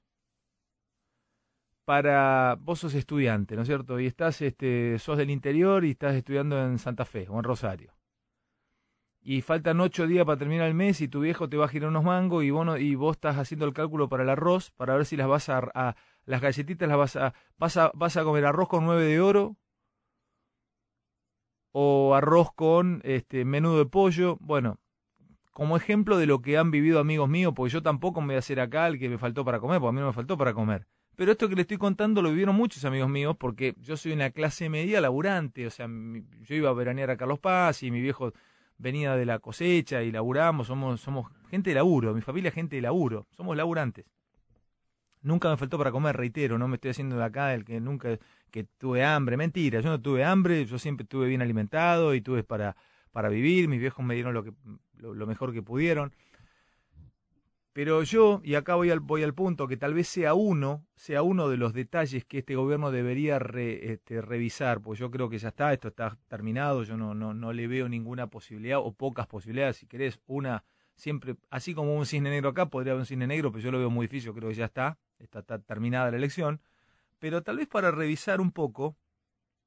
para 1.89 2.57
vos 2.61 2.81
sos 2.81 2.93
estudiante, 2.95 3.57
¿no 3.57 3.63
es 3.63 3.69
cierto? 3.69 3.99
Y 3.99 4.05
estás, 4.07 4.43
este, 4.43 4.99
sos 4.99 5.17
del 5.17 5.31
interior 5.31 5.87
y 5.87 5.93
estás 5.93 6.15
estudiando 6.15 6.63
en 6.63 6.79
Santa 6.79 7.07
Fe 7.07 7.27
o 7.31 7.39
en 7.39 7.45
Rosario. 7.45 7.95
Y 9.23 9.43
faltan 9.43 9.81
ocho 9.81 10.07
días 10.07 10.25
para 10.27 10.39
terminar 10.39 10.67
el 10.69 10.75
mes 10.75 11.01
y 11.01 11.09
tu 11.09 11.21
viejo 11.21 11.49
te 11.49 11.57
va 11.57 11.67
a 11.67 11.69
girar 11.69 11.89
unos 11.91 12.05
mangos 12.05 12.45
y 12.45 12.51
vos, 12.51 12.79
y 12.81 12.95
vos 12.95 13.17
estás 13.17 13.37
haciendo 13.37 13.65
el 13.67 13.73
cálculo 13.73 14.09
para 14.09 14.23
el 14.25 14.29
arroz 14.31 14.71
para 14.73 14.97
ver 14.97 15.07
si 15.07 15.17
las 15.17 15.29
vas 15.29 15.49
a, 15.49 15.59
a- 15.75 15.97
las 16.25 16.41
galletitas 16.43 16.89
las 16.89 16.99
vas 16.99 17.17
a, 17.17 17.33
vas 17.59 17.77
a, 17.79 17.91
vas 17.95 18.17
a 18.17 18.25
comer 18.25 18.45
arroz 18.45 18.69
con 18.69 18.85
nueve 18.85 19.05
de 19.05 19.21
oro 19.21 19.57
o 21.73 22.15
arroz 22.15 22.53
con 22.55 23.01
este 23.05 23.45
menudo 23.47 23.79
de 23.79 23.87
pollo. 23.87 24.37
Bueno, 24.41 24.79
como 25.53 25.77
ejemplo 25.77 26.19
de 26.19 26.27
lo 26.27 26.43
que 26.43 26.59
han 26.59 26.71
vivido 26.71 27.01
amigos 27.01 27.29
míos, 27.29 27.53
porque 27.57 27.73
yo 27.75 27.83
tampoco 27.83 28.21
me 28.23 28.29
voy 28.29 28.37
a 28.37 28.41
hacer 28.41 28.61
acá 28.61 28.87
el 28.89 28.99
que 28.99 29.09
me 29.11 29.19
faltó 29.19 29.45
para 29.45 29.61
comer, 29.61 29.81
porque 29.81 29.91
a 29.91 29.93
mí 29.95 30.01
no 30.01 30.09
me 30.09 30.13
faltó 30.15 30.39
para 30.39 30.55
comer. 30.55 30.87
Pero 31.19 31.33
esto 31.33 31.49
que 31.49 31.57
le 31.57 31.63
estoy 31.63 31.79
contando 31.79 32.23
lo 32.23 32.31
vivieron 32.31 32.55
muchos 32.55 32.85
amigos 32.85 33.11
míos 33.11 33.35
porque 33.37 33.75
yo 33.81 33.97
soy 33.97 34.13
una 34.13 34.31
clase 34.31 34.69
media 34.69 35.01
laburante, 35.01 35.67
o 35.67 35.71
sea, 35.71 35.89
yo 35.89 36.55
iba 36.55 36.71
a 36.71 36.73
veranear 36.73 37.11
a 37.11 37.17
Carlos 37.17 37.41
Paz 37.41 37.83
y 37.83 37.91
mi 37.91 38.01
viejo 38.01 38.33
venía 38.77 39.17
de 39.17 39.27
la 39.27 39.41
cosecha 39.41 40.05
y 40.05 40.13
laburamos, 40.13 40.69
somos, 40.69 41.01
somos 41.01 41.27
gente 41.51 41.71
de 41.71 41.75
laburo, 41.75 42.15
mi 42.15 42.21
familia 42.21 42.53
gente 42.53 42.77
de 42.77 42.83
laburo, 42.83 43.27
somos 43.37 43.57
laburantes. 43.57 44.07
Nunca 45.23 45.51
me 45.51 45.57
faltó 45.57 45.77
para 45.77 45.91
comer, 45.91 46.17
reitero, 46.17 46.57
no 46.57 46.69
me 46.69 46.77
estoy 46.77 46.93
haciendo 46.93 47.17
de 47.17 47.25
acá 47.25 47.53
el 47.53 47.65
que 47.65 47.81
nunca 47.81 48.17
que 48.53 48.63
tuve 48.79 49.03
hambre, 49.03 49.37
mentira, 49.37 49.81
yo 49.81 49.91
no 49.91 50.01
tuve 50.01 50.23
hambre, 50.23 50.67
yo 50.67 50.79
siempre 50.79 51.03
estuve 51.03 51.27
bien 51.27 51.43
alimentado 51.43 52.15
y 52.15 52.21
tuve 52.21 52.45
para, 52.45 52.77
para 53.11 53.29
vivir, 53.29 53.67
mis 53.67 53.81
viejos 53.81 54.07
me 54.07 54.15
dieron 54.15 54.35
lo, 54.35 54.45
que, 54.45 54.53
lo 54.99 55.27
mejor 55.27 55.53
que 55.53 55.63
pudieron. 55.63 56.13
Pero 57.79 58.03
yo, 58.03 58.41
y 58.43 58.57
acá 58.57 58.75
voy 58.75 58.91
al, 58.91 58.99
voy 58.99 59.23
al 59.23 59.35
punto, 59.35 59.69
que 59.69 59.77
tal 59.77 59.95
vez 59.95 60.09
sea 60.09 60.35
uno, 60.35 60.85
sea 60.97 61.23
uno 61.23 61.49
de 61.49 61.57
los 61.57 61.73
detalles 61.73 62.25
que 62.25 62.39
este 62.39 62.57
gobierno 62.57 62.91
debería 62.91 63.37
este, 63.37 64.21
revisar, 64.21 64.81
pues 64.81 64.99
yo 64.99 65.13
creo 65.13 65.29
que 65.29 65.39
ya 65.39 65.51
está, 65.51 65.73
esto 65.73 65.87
está 65.87 66.19
terminado, 66.27 66.83
yo 66.83 66.97
no, 66.97 67.15
no, 67.15 67.35
no 67.35 67.53
le 67.53 67.69
veo 67.69 67.89
ninguna 67.89 68.27
posibilidad, 68.27 68.81
o 68.81 68.91
pocas 68.95 69.29
posibilidades, 69.29 69.77
si 69.77 69.87
querés, 69.87 70.19
una, 70.27 70.65
siempre, 70.97 71.37
así 71.51 71.73
como 71.73 71.95
un 71.95 72.05
cisne 72.05 72.31
negro 72.31 72.49
acá, 72.49 72.67
podría 72.67 72.95
haber 72.95 73.03
un 73.03 73.07
cisne 73.07 73.29
negro, 73.29 73.53
pero 73.53 73.63
yo 73.63 73.71
lo 73.71 73.79
veo 73.79 73.91
muy 73.91 74.09
difícil, 74.09 74.33
creo 74.33 74.49
que 74.49 74.57
ya 74.57 74.65
está, 74.65 74.99
está, 75.21 75.61
terminada 75.61 76.11
la 76.11 76.17
elección, 76.17 76.61
pero 77.21 77.45
tal 77.45 77.59
vez 77.59 77.69
para 77.69 77.93
revisar 77.93 78.41
un 78.41 78.51
poco, 78.51 78.97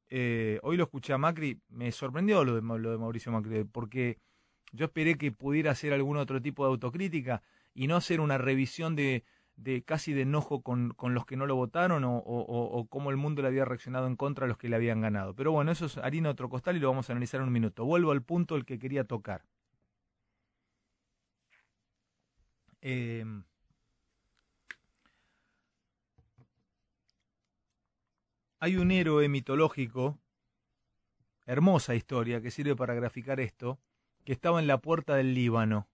eh, 0.10 0.60
hoy 0.64 0.76
lo 0.76 0.84
escuché 0.84 1.14
a 1.14 1.18
Macri, 1.18 1.62
me 1.70 1.94
sorprendió 1.94 2.44
lo 2.44 2.56
de, 2.56 2.62
lo 2.62 2.92
de 2.92 2.98
Mauricio 2.98 3.32
Macri, 3.32 3.64
porque 3.64 4.20
yo 4.74 4.88
esperé 4.88 5.18
que 5.18 5.32
pudiera 5.32 5.72
hacer 5.72 5.94
algún 5.94 6.18
otro 6.18 6.42
tipo 6.42 6.66
de 6.66 6.72
autocrítica, 6.72 7.42
y 7.74 7.88
no 7.88 7.96
hacer 7.96 8.20
una 8.22 8.38
revisión 8.38 8.96
de, 8.96 9.24
de 9.56 9.84
casi 9.84 10.14
de 10.14 10.22
enojo 10.24 10.62
con, 10.62 10.92
con 10.94 11.14
los 11.14 11.26
que 11.26 11.38
no 11.38 11.46
lo 11.46 11.56
votaron 11.56 12.04
o, 12.04 12.18
o- 12.18 12.88
cómo 12.90 13.10
el 13.12 13.18
mundo 13.18 13.42
le 13.42 13.48
había 13.50 13.66
reaccionado 13.66 14.08
en 14.08 14.16
contra 14.16 14.46
de 14.46 14.50
los 14.50 14.58
que 14.58 14.70
le 14.70 14.76
habían 14.76 15.02
ganado. 15.02 15.36
Pero 15.36 15.52
bueno, 15.52 15.72
eso 15.72 15.86
es 15.86 15.98
harina 15.98 16.30
otro 16.30 16.50
costal 16.50 16.78
y 16.78 16.80
lo 16.80 16.90
vamos 16.90 17.10
a 17.10 17.14
analizar 17.14 17.40
en 17.42 17.48
un 17.48 17.54
minuto. 17.54 17.86
Vuelvo 17.86 18.12
al 18.12 18.24
punto 18.24 18.56
el 18.56 18.66
que 18.66 18.80
quería 18.80 19.04
tocar. 19.06 19.44
Eh, 22.82 23.24
hay 28.62 28.78
un 28.78 28.92
héroe 28.92 29.28
mitológico, 29.28 30.22
hermosa 31.46 31.94
historia 31.96 32.42
que 32.42 32.50
sirve 32.52 32.76
para 32.76 32.94
graficar 32.96 33.40
esto, 33.40 33.80
que 34.26 34.34
estaba 34.34 34.60
en 34.60 34.66
la 34.68 34.80
puerta 34.82 35.16
del 35.16 35.34
Líbano, 35.36 35.88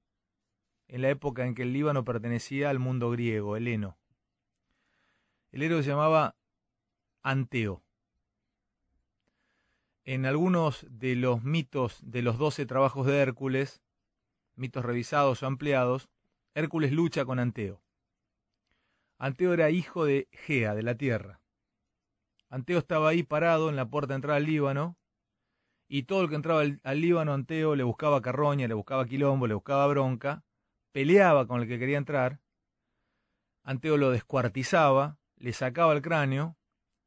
en 0.87 1.01
la 1.01 1.09
época 1.09 1.45
en 1.45 1.55
que 1.55 1.63
el 1.63 1.73
Líbano 1.73 2.03
pertenecía 2.03 2.69
al 2.69 2.79
mundo 2.79 3.09
griego, 3.11 3.57
heleno. 3.57 3.97
El 5.51 5.63
héroe 5.63 5.83
se 5.83 5.89
llamaba 5.89 6.35
Anteo. 7.23 7.83
En 10.05 10.25
algunos 10.25 10.85
de 10.89 11.15
los 11.15 11.43
mitos 11.43 11.99
de 12.01 12.21
los 12.21 12.37
doce 12.37 12.65
trabajos 12.65 13.05
de 13.05 13.17
Hércules, 13.17 13.81
mitos 14.55 14.85
revisados 14.85 15.43
o 15.43 15.47
ampliados, 15.47 16.09
Hércules 16.55 16.91
lucha 16.91 17.25
con 17.25 17.39
Anteo. 17.39 17.81
Anteo 19.17 19.53
era 19.53 19.69
hijo 19.69 20.05
de 20.05 20.29
Gea, 20.31 20.75
de 20.75 20.83
la 20.83 20.95
tierra. 20.95 21.41
Anteo 22.49 22.79
estaba 22.79 23.09
ahí 23.09 23.23
parado 23.23 23.69
en 23.69 23.75
la 23.75 23.89
puerta 23.89 24.13
de 24.13 24.15
entrada 24.15 24.37
al 24.37 24.45
Líbano, 24.45 24.97
y 25.89 26.03
todo 26.03 26.23
el 26.23 26.29
que 26.29 26.35
entraba 26.35 26.61
al, 26.61 26.79
al 26.83 27.01
Líbano, 27.01 27.33
Anteo 27.33 27.75
le 27.75 27.83
buscaba 27.83 28.21
carroña, 28.21 28.67
le 28.67 28.73
buscaba 28.73 29.05
quilombo, 29.05 29.47
le 29.47 29.53
buscaba 29.53 29.87
bronca, 29.87 30.45
peleaba 31.01 31.45
con 31.45 31.61
el 31.61 31.67
que 31.67 31.77
quería 31.77 31.99
entrar, 31.99 32.39
Anteo 33.63 33.97
lo 33.97 34.09
descuartizaba, 34.09 35.19
le 35.35 35.53
sacaba 35.53 35.93
el 35.93 36.01
cráneo 36.01 36.57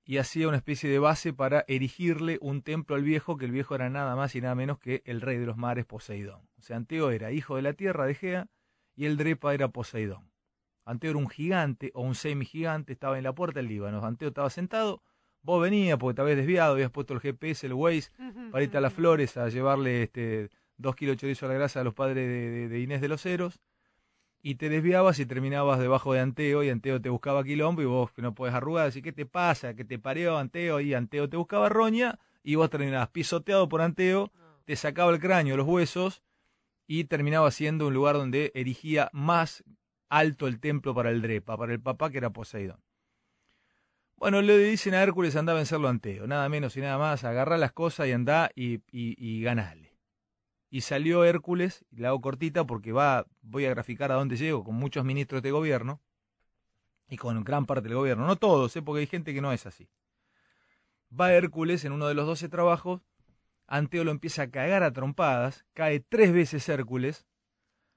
y 0.04 0.18
hacía 0.18 0.46
una 0.46 0.58
especie 0.58 0.88
de 0.88 1.00
base 1.00 1.32
para 1.32 1.64
erigirle 1.66 2.38
un 2.40 2.62
templo 2.62 2.94
al 2.94 3.02
viejo, 3.02 3.36
que 3.36 3.46
el 3.46 3.50
viejo 3.50 3.74
era 3.74 3.90
nada 3.90 4.14
más 4.14 4.36
y 4.36 4.40
nada 4.40 4.54
menos 4.54 4.78
que 4.78 5.02
el 5.06 5.20
rey 5.20 5.38
de 5.38 5.46
los 5.46 5.56
mares, 5.56 5.86
Poseidón. 5.86 6.48
O 6.56 6.62
sea, 6.62 6.76
Anteo 6.76 7.10
era 7.10 7.32
hijo 7.32 7.56
de 7.56 7.62
la 7.62 7.72
tierra 7.72 8.06
de 8.06 8.14
Gea 8.14 8.46
y 8.94 9.06
el 9.06 9.16
Drepa 9.16 9.54
era 9.54 9.66
Poseidón. 9.68 10.30
Anteo 10.84 11.10
era 11.10 11.18
un 11.18 11.28
gigante 11.28 11.90
o 11.94 12.02
un 12.02 12.14
semigigante, 12.14 12.92
estaba 12.92 13.18
en 13.18 13.24
la 13.24 13.34
puerta 13.34 13.58
del 13.58 13.66
Líbano. 13.66 14.04
Anteo 14.06 14.28
estaba 14.28 14.50
sentado, 14.50 15.02
vos 15.42 15.60
venías 15.60 15.98
porque 15.98 16.14
te 16.14 16.22
habías 16.22 16.36
desviado, 16.36 16.74
habías 16.74 16.92
puesto 16.92 17.12
el 17.14 17.18
GPS, 17.20 17.66
el 17.66 17.72
Waze, 17.74 18.10
para 18.52 18.62
irte 18.62 18.76
a 18.78 18.80
las 18.80 18.92
flores 18.92 19.36
a 19.36 19.48
llevarle 19.48 20.04
este, 20.04 20.48
dos 20.76 20.94
kilos 20.94 21.16
de 21.16 21.20
chorizo 21.22 21.46
a 21.46 21.48
la 21.48 21.54
grasa 21.56 21.80
a 21.80 21.84
los 21.84 21.94
padres 21.94 22.14
de, 22.28 22.28
de- 22.50 22.68
de 22.68 22.80
Inés 22.80 23.00
de 23.00 23.08
los 23.08 23.20
Ceros, 23.22 23.58
y 24.42 24.54
te 24.54 24.68
desviabas 24.68 25.18
y 25.18 25.26
terminabas 25.26 25.78
debajo 25.78 26.12
de 26.12 26.20
Anteo, 26.20 26.62
y 26.62 26.70
Anteo 26.70 27.00
te 27.00 27.08
buscaba 27.08 27.44
quilombo, 27.44 27.82
y 27.82 27.86
vos 27.86 28.12
que 28.12 28.22
no 28.22 28.34
podés 28.34 28.54
arrugar, 28.54 28.88
así, 28.88 29.02
¿qué 29.02 29.12
te 29.12 29.26
pasa? 29.26 29.74
Que 29.74 29.84
te 29.84 29.98
pareó 29.98 30.38
Anteo, 30.38 30.80
y 30.80 30.94
Anteo 30.94 31.28
te 31.28 31.36
buscaba 31.36 31.68
roña, 31.68 32.18
y 32.42 32.54
vos 32.54 32.70
terminabas 32.70 33.08
pisoteado 33.08 33.68
por 33.68 33.82
Anteo, 33.82 34.32
te 34.64 34.76
sacaba 34.76 35.12
el 35.12 35.20
cráneo, 35.20 35.56
los 35.56 35.66
huesos, 35.66 36.22
y 36.86 37.04
terminaba 37.04 37.50
siendo 37.50 37.88
un 37.88 37.94
lugar 37.94 38.16
donde 38.16 38.50
erigía 38.54 39.10
más 39.12 39.62
alto 40.08 40.46
el 40.48 40.58
templo 40.58 40.94
para 40.94 41.10
el 41.10 41.22
Drepa, 41.22 41.56
para 41.56 41.72
el 41.72 41.80
papá 41.80 42.10
que 42.10 42.18
era 42.18 42.30
Poseidón. 42.30 42.82
Bueno, 44.16 44.42
le 44.42 44.58
dicen 44.58 44.94
a 44.94 45.02
Hércules 45.02 45.34
anda 45.36 45.52
a 45.52 45.56
vencerlo 45.56 45.86
a 45.86 45.90
Anteo, 45.90 46.26
nada 46.26 46.48
menos 46.48 46.76
y 46.76 46.80
nada 46.80 46.98
más, 46.98 47.24
agarra 47.24 47.56
las 47.56 47.72
cosas 47.72 48.08
y 48.08 48.12
anda 48.12 48.50
y, 48.54 48.74
y, 48.90 49.16
y 49.16 49.42
ganale. 49.42 49.89
Y 50.70 50.82
salió 50.82 51.24
Hércules, 51.24 51.84
y 51.90 51.98
la 51.98 52.08
hago 52.08 52.20
cortita 52.20 52.64
porque 52.64 52.92
va, 52.92 53.26
voy 53.42 53.66
a 53.66 53.70
graficar 53.70 54.12
a 54.12 54.14
dónde 54.14 54.36
llego, 54.36 54.64
con 54.64 54.76
muchos 54.76 55.04
ministros 55.04 55.42
de 55.42 55.50
gobierno, 55.50 56.00
y 57.08 57.16
con 57.16 57.42
gran 57.42 57.66
parte 57.66 57.88
del 57.88 57.98
gobierno, 57.98 58.26
no 58.26 58.36
todos, 58.36 58.74
¿eh? 58.76 58.82
porque 58.82 59.00
hay 59.00 59.06
gente 59.06 59.34
que 59.34 59.40
no 59.40 59.52
es 59.52 59.66
así. 59.66 59.90
Va 61.18 61.32
Hércules 61.32 61.84
en 61.84 61.92
uno 61.92 62.06
de 62.06 62.14
los 62.14 62.24
doce 62.24 62.48
trabajos, 62.48 63.02
Anteo 63.66 64.04
lo 64.04 64.12
empieza 64.12 64.42
a 64.42 64.50
cagar 64.50 64.84
a 64.84 64.92
trompadas, 64.92 65.66
cae 65.74 66.00
tres 66.00 66.32
veces 66.32 66.68
Hércules, 66.68 67.26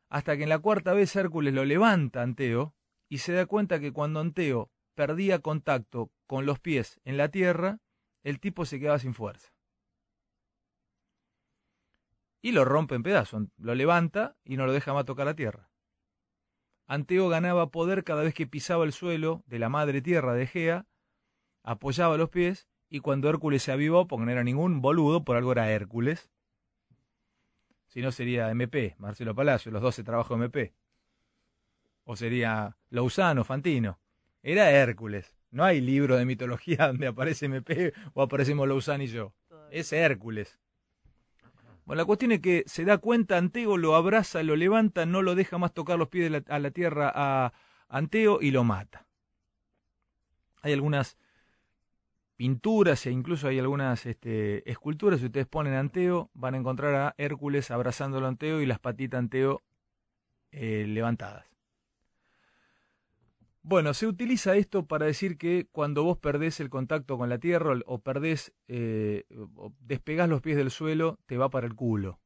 hasta 0.09 0.35
que 0.35 0.43
en 0.43 0.49
la 0.49 0.59
cuarta 0.59 0.93
vez 0.93 1.15
Hércules 1.15 1.53
lo 1.53 1.63
levanta 1.65 2.23
Anteo, 2.23 2.75
y 3.07 3.19
se 3.19 3.33
da 3.33 3.45
cuenta 3.45 3.79
que 3.79 3.93
cuando 3.93 4.19
Anteo 4.19 4.71
perdía 4.95 5.39
contacto 5.39 6.11
con 6.25 6.47
los 6.47 6.59
pies 6.59 6.99
en 7.03 7.17
la 7.17 7.29
tierra, 7.29 7.79
el 8.23 8.39
tipo 8.39 8.65
se 8.65 8.79
quedaba 8.79 8.97
sin 8.97 9.13
fuerza. 9.13 9.52
Y 12.43 12.51
lo 12.51 12.63
rompe 12.63 12.93
en 12.93 13.01
pedazos, 13.01 13.45
lo 13.57 13.73
levanta 13.73 14.35
y 14.43 14.57
no 14.57 14.67
lo 14.67 14.73
deja 14.73 14.93
más 14.93 15.05
tocar 15.05 15.25
la 15.25 15.33
tierra. 15.33 15.71
Anteo 16.85 17.29
ganaba 17.29 17.71
poder 17.71 18.03
cada 18.03 18.21
vez 18.21 18.35
que 18.35 18.45
pisaba 18.45 18.83
el 18.83 18.93
suelo 18.93 19.41
de 19.47 19.57
la 19.57 19.69
madre 19.69 20.03
tierra 20.03 20.35
de 20.35 20.45
Gea, 20.45 20.85
apoyaba 21.63 22.17
los 22.17 22.29
pies, 22.29 22.67
y 22.89 22.99
cuando 22.99 23.29
Hércules 23.29 23.63
se 23.63 23.71
avivó, 23.71 24.07
porque 24.07 24.25
no 24.25 24.31
era 24.31 24.43
ningún 24.43 24.81
boludo, 24.81 25.23
por 25.23 25.37
algo 25.37 25.53
era 25.53 25.71
Hércules, 25.71 26.29
si 27.93 28.01
no 28.01 28.11
sería 28.11 28.49
MP, 28.49 28.95
Marcelo 28.97 29.35
Palacio, 29.35 29.71
los 29.71 29.83
12 29.83 30.03
trabajos 30.03 30.35
MP. 30.35 30.73
O 32.05 32.15
sería 32.15 32.75
Lausano, 32.89 33.43
Fantino. 33.43 33.99
Era 34.41 34.71
Hércules. 34.71 35.35
No 35.51 35.63
hay 35.63 35.79
libro 35.79 36.17
de 36.17 36.25
mitología 36.25 36.77
donde 36.87 37.05
aparece 37.05 37.45
MP 37.45 37.93
o 38.15 38.23
aparecemos 38.23 38.67
Lausano 38.67 39.03
y 39.03 39.07
yo. 39.07 39.35
Es 39.69 39.93
Hércules. 39.93 40.59
Bueno, 41.85 42.01
la 42.01 42.05
cuestión 42.05 42.31
es 42.31 42.39
que 42.39 42.63
se 42.65 42.85
da 42.85 42.97
cuenta, 42.97 43.37
Anteo 43.37 43.77
lo 43.77 43.95
abraza, 43.95 44.41
lo 44.43 44.55
levanta, 44.55 45.05
no 45.05 45.21
lo 45.21 45.35
deja 45.35 45.57
más 45.57 45.73
tocar 45.73 45.99
los 45.99 46.07
pies 46.07 46.31
a 46.47 46.59
la 46.59 46.71
tierra 46.71 47.11
a 47.13 47.53
Anteo 47.89 48.39
y 48.41 48.51
lo 48.51 48.63
mata. 48.63 49.05
Hay 50.61 50.71
algunas 50.71 51.17
pinturas 52.37 53.05
e 53.05 53.11
incluso 53.11 53.47
hay 53.47 53.59
algunas 53.59 54.05
este, 54.05 54.69
esculturas. 54.69 55.19
Si 55.19 55.25
ustedes 55.25 55.47
ponen 55.47 55.73
Anteo, 55.73 56.29
van 56.33 56.55
a 56.55 56.57
encontrar 56.57 56.95
a 56.95 57.15
Hércules 57.17 57.69
abrazándolo 57.69 58.25
a 58.25 58.29
Anteo 58.29 58.61
y 58.61 58.65
las 58.65 58.79
patitas 58.79 59.19
Anteo 59.19 59.61
eh, 60.51 60.85
levantadas. 60.87 61.52
Bueno, 63.65 63.93
se 63.93 64.07
utiliza 64.07 64.55
esto 64.57 64.87
para 64.87 65.05
decir 65.05 65.37
que 65.37 65.67
cuando 65.71 66.03
vos 66.03 66.17
perdés 66.17 66.59
el 66.59 66.69
contacto 66.69 67.17
con 67.17 67.29
la 67.29 67.37
tierra 67.37 67.73
o 67.85 67.99
perdés, 67.99 68.53
eh, 68.67 69.23
despegás 69.79 70.27
los 70.27 70.41
pies 70.41 70.57
del 70.57 70.69
suelo, 70.69 71.17
te 71.27 71.37
va 71.37 71.49
para 71.49 71.65
el 71.65 71.73
culo. 71.73 72.19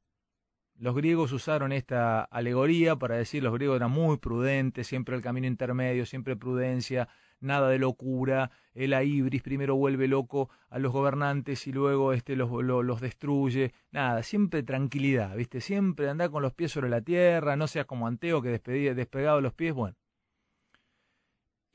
Los 0.76 0.95
griegos 0.95 1.32
usaron 1.34 1.71
esta 1.71 2.23
alegoría 2.23 2.95
para 2.97 3.15
decir 3.17 3.43
los 3.43 3.54
griegos 3.54 3.78
eran 3.78 3.91
muy 3.91 4.17
prudentes, 4.17 4.88
siempre 4.88 5.15
el 5.15 5.21
camino 5.21 5.47
intermedio, 5.47 6.06
siempre 6.08 6.36
prudencia, 6.36 7.08
nada 7.39 7.69
de 7.69 7.80
locura, 7.80 8.52
el 8.73 8.93
ibris 8.93 9.43
primero 9.43 9.76
vuelve 9.76 10.08
loco 10.08 10.50
a 10.69 10.80
los 10.80 10.91
gobernantes 10.91 11.67
y 11.67 11.71
luego 11.71 12.13
este 12.13 12.36
los, 12.36 12.50
lo- 12.63 12.84
los 12.84 13.02
destruye, 13.02 13.73
nada, 13.91 14.23
siempre 14.23 14.63
tranquilidad, 14.63 15.36
¿viste? 15.36 15.62
Siempre 15.62 16.10
andar 16.10 16.32
con 16.32 16.41
los 16.43 16.54
pies 16.54 16.71
sobre 16.71 16.89
la 16.89 17.02
tierra, 17.02 17.56
no 17.56 17.67
seas 17.67 17.86
como 17.86 18.08
Anteo 18.08 18.41
que 18.41 18.50
despegaba 18.95 19.41
los 19.41 19.54
pies, 19.54 19.73
bueno. 19.73 19.95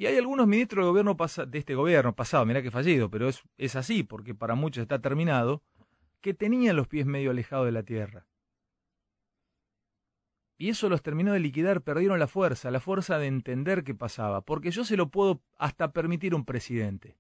Y 0.03 0.07
hay 0.07 0.17
algunos 0.19 0.49
ministros 0.49 0.85
de 0.85 0.89
gobierno 0.89 1.17
de 1.47 1.59
este 1.61 1.77
gobierno 1.77 2.13
pasado, 2.17 2.45
mirá 2.45 2.61
que 2.61 2.73
fallido, 2.73 3.09
pero 3.09 3.29
es, 3.29 3.45
es 3.57 3.77
así, 3.77 4.03
porque 4.03 4.35
para 4.35 4.57
muchos 4.57 4.83
está 4.83 5.01
terminado, 5.01 5.63
que 6.21 6.35
tenían 6.35 6.75
los 6.75 6.89
pies 6.89 7.07
medio 7.07 7.31
alejados 7.31 7.67
de 7.67 7.71
la 7.71 7.85
tierra. 7.85 8.27
Y 10.59 10.71
eso 10.71 10.89
los 10.89 11.03
terminó 11.03 11.33
de 11.33 11.39
liquidar, 11.39 11.83
perdieron 11.83 12.19
la 12.19 12.27
fuerza, 12.27 12.73
la 12.73 12.81
fuerza 12.81 13.19
de 13.19 13.29
entender 13.29 13.85
qué 13.85 13.95
pasaba, 13.95 14.41
porque 14.41 14.73
yo 14.73 14.83
se 14.83 14.97
lo 14.97 15.09
puedo 15.09 15.41
hasta 15.57 15.93
permitir 15.93 16.35
un 16.35 16.45
presidente, 16.45 17.17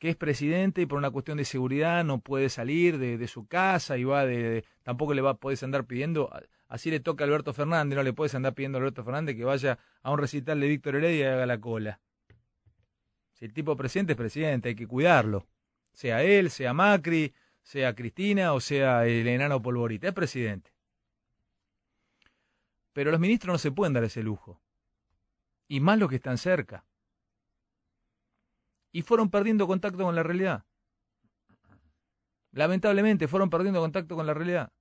que 0.00 0.08
es 0.08 0.16
presidente 0.16 0.80
y 0.80 0.86
por 0.86 0.98
una 0.98 1.10
cuestión 1.10 1.36
de 1.36 1.44
seguridad 1.44 2.02
no 2.04 2.20
puede 2.20 2.48
salir 2.48 2.98
de, 2.98 3.28
su 3.28 3.46
casa 3.46 3.98
y 3.98 4.04
va 4.04 4.24
de, 4.24 4.64
tampoco 4.82 5.12
le 5.12 5.20
va 5.20 5.34
podés 5.34 5.62
andar 5.62 5.84
pidiendo, 5.84 6.32
así 6.68 6.90
le 6.90 7.00
toca 7.00 7.22
a 7.22 7.26
Alberto 7.26 7.52
Fernández, 7.52 7.96
no 7.96 8.02
le 8.02 8.14
puedes 8.14 8.34
andar 8.34 8.54
pidiendo 8.54 8.78
a 8.78 8.80
Alberto 8.80 9.04
Fernández 9.04 9.36
que 9.36 9.44
vaya 9.44 9.78
a 10.02 10.10
un 10.10 10.18
recital 10.18 10.58
de 10.58 10.68
Víctor 10.68 10.96
Heredia 10.96 11.20
y 11.20 11.28
haga 11.28 11.44
la 11.44 11.60
cola. 11.60 12.00
Si 13.34 13.44
el 13.44 13.52
tipo 13.52 13.76
presidente 13.76 14.14
es 14.14 14.16
presidente, 14.16 14.70
hay 14.70 14.74
que 14.74 14.86
cuidarlo. 14.86 15.46
Sea 15.92 16.22
él, 16.22 16.50
sea 16.50 16.72
Macri, 16.72 17.34
sea 17.62 17.94
Cristina 17.94 18.54
o 18.54 18.60
sea 18.60 19.06
el 19.06 19.28
enano 19.28 19.60
Polvorita, 19.60 20.08
es 20.08 20.14
presidente. 20.14 20.72
Pero 22.94 23.10
los 23.10 23.20
ministros 23.20 23.52
no 23.52 23.58
se 23.58 23.70
pueden 23.70 23.92
dar 23.92 24.04
ese 24.04 24.22
lujo. 24.22 24.62
Y 25.68 25.80
más 25.80 25.98
los 25.98 26.08
que 26.08 26.16
están 26.16 26.38
cerca. 26.38 26.86
Y 28.92 29.02
fueron 29.02 29.30
perdiendo 29.30 29.66
contacto 29.66 30.02
con 30.04 30.14
la 30.14 30.22
realidad. 30.22 30.64
Lamentablemente 32.52 33.28
fueron 33.28 33.50
perdiendo 33.50 33.80
contacto 33.80 34.16
con 34.16 34.26
la 34.26 34.34
realidad. 34.34 34.72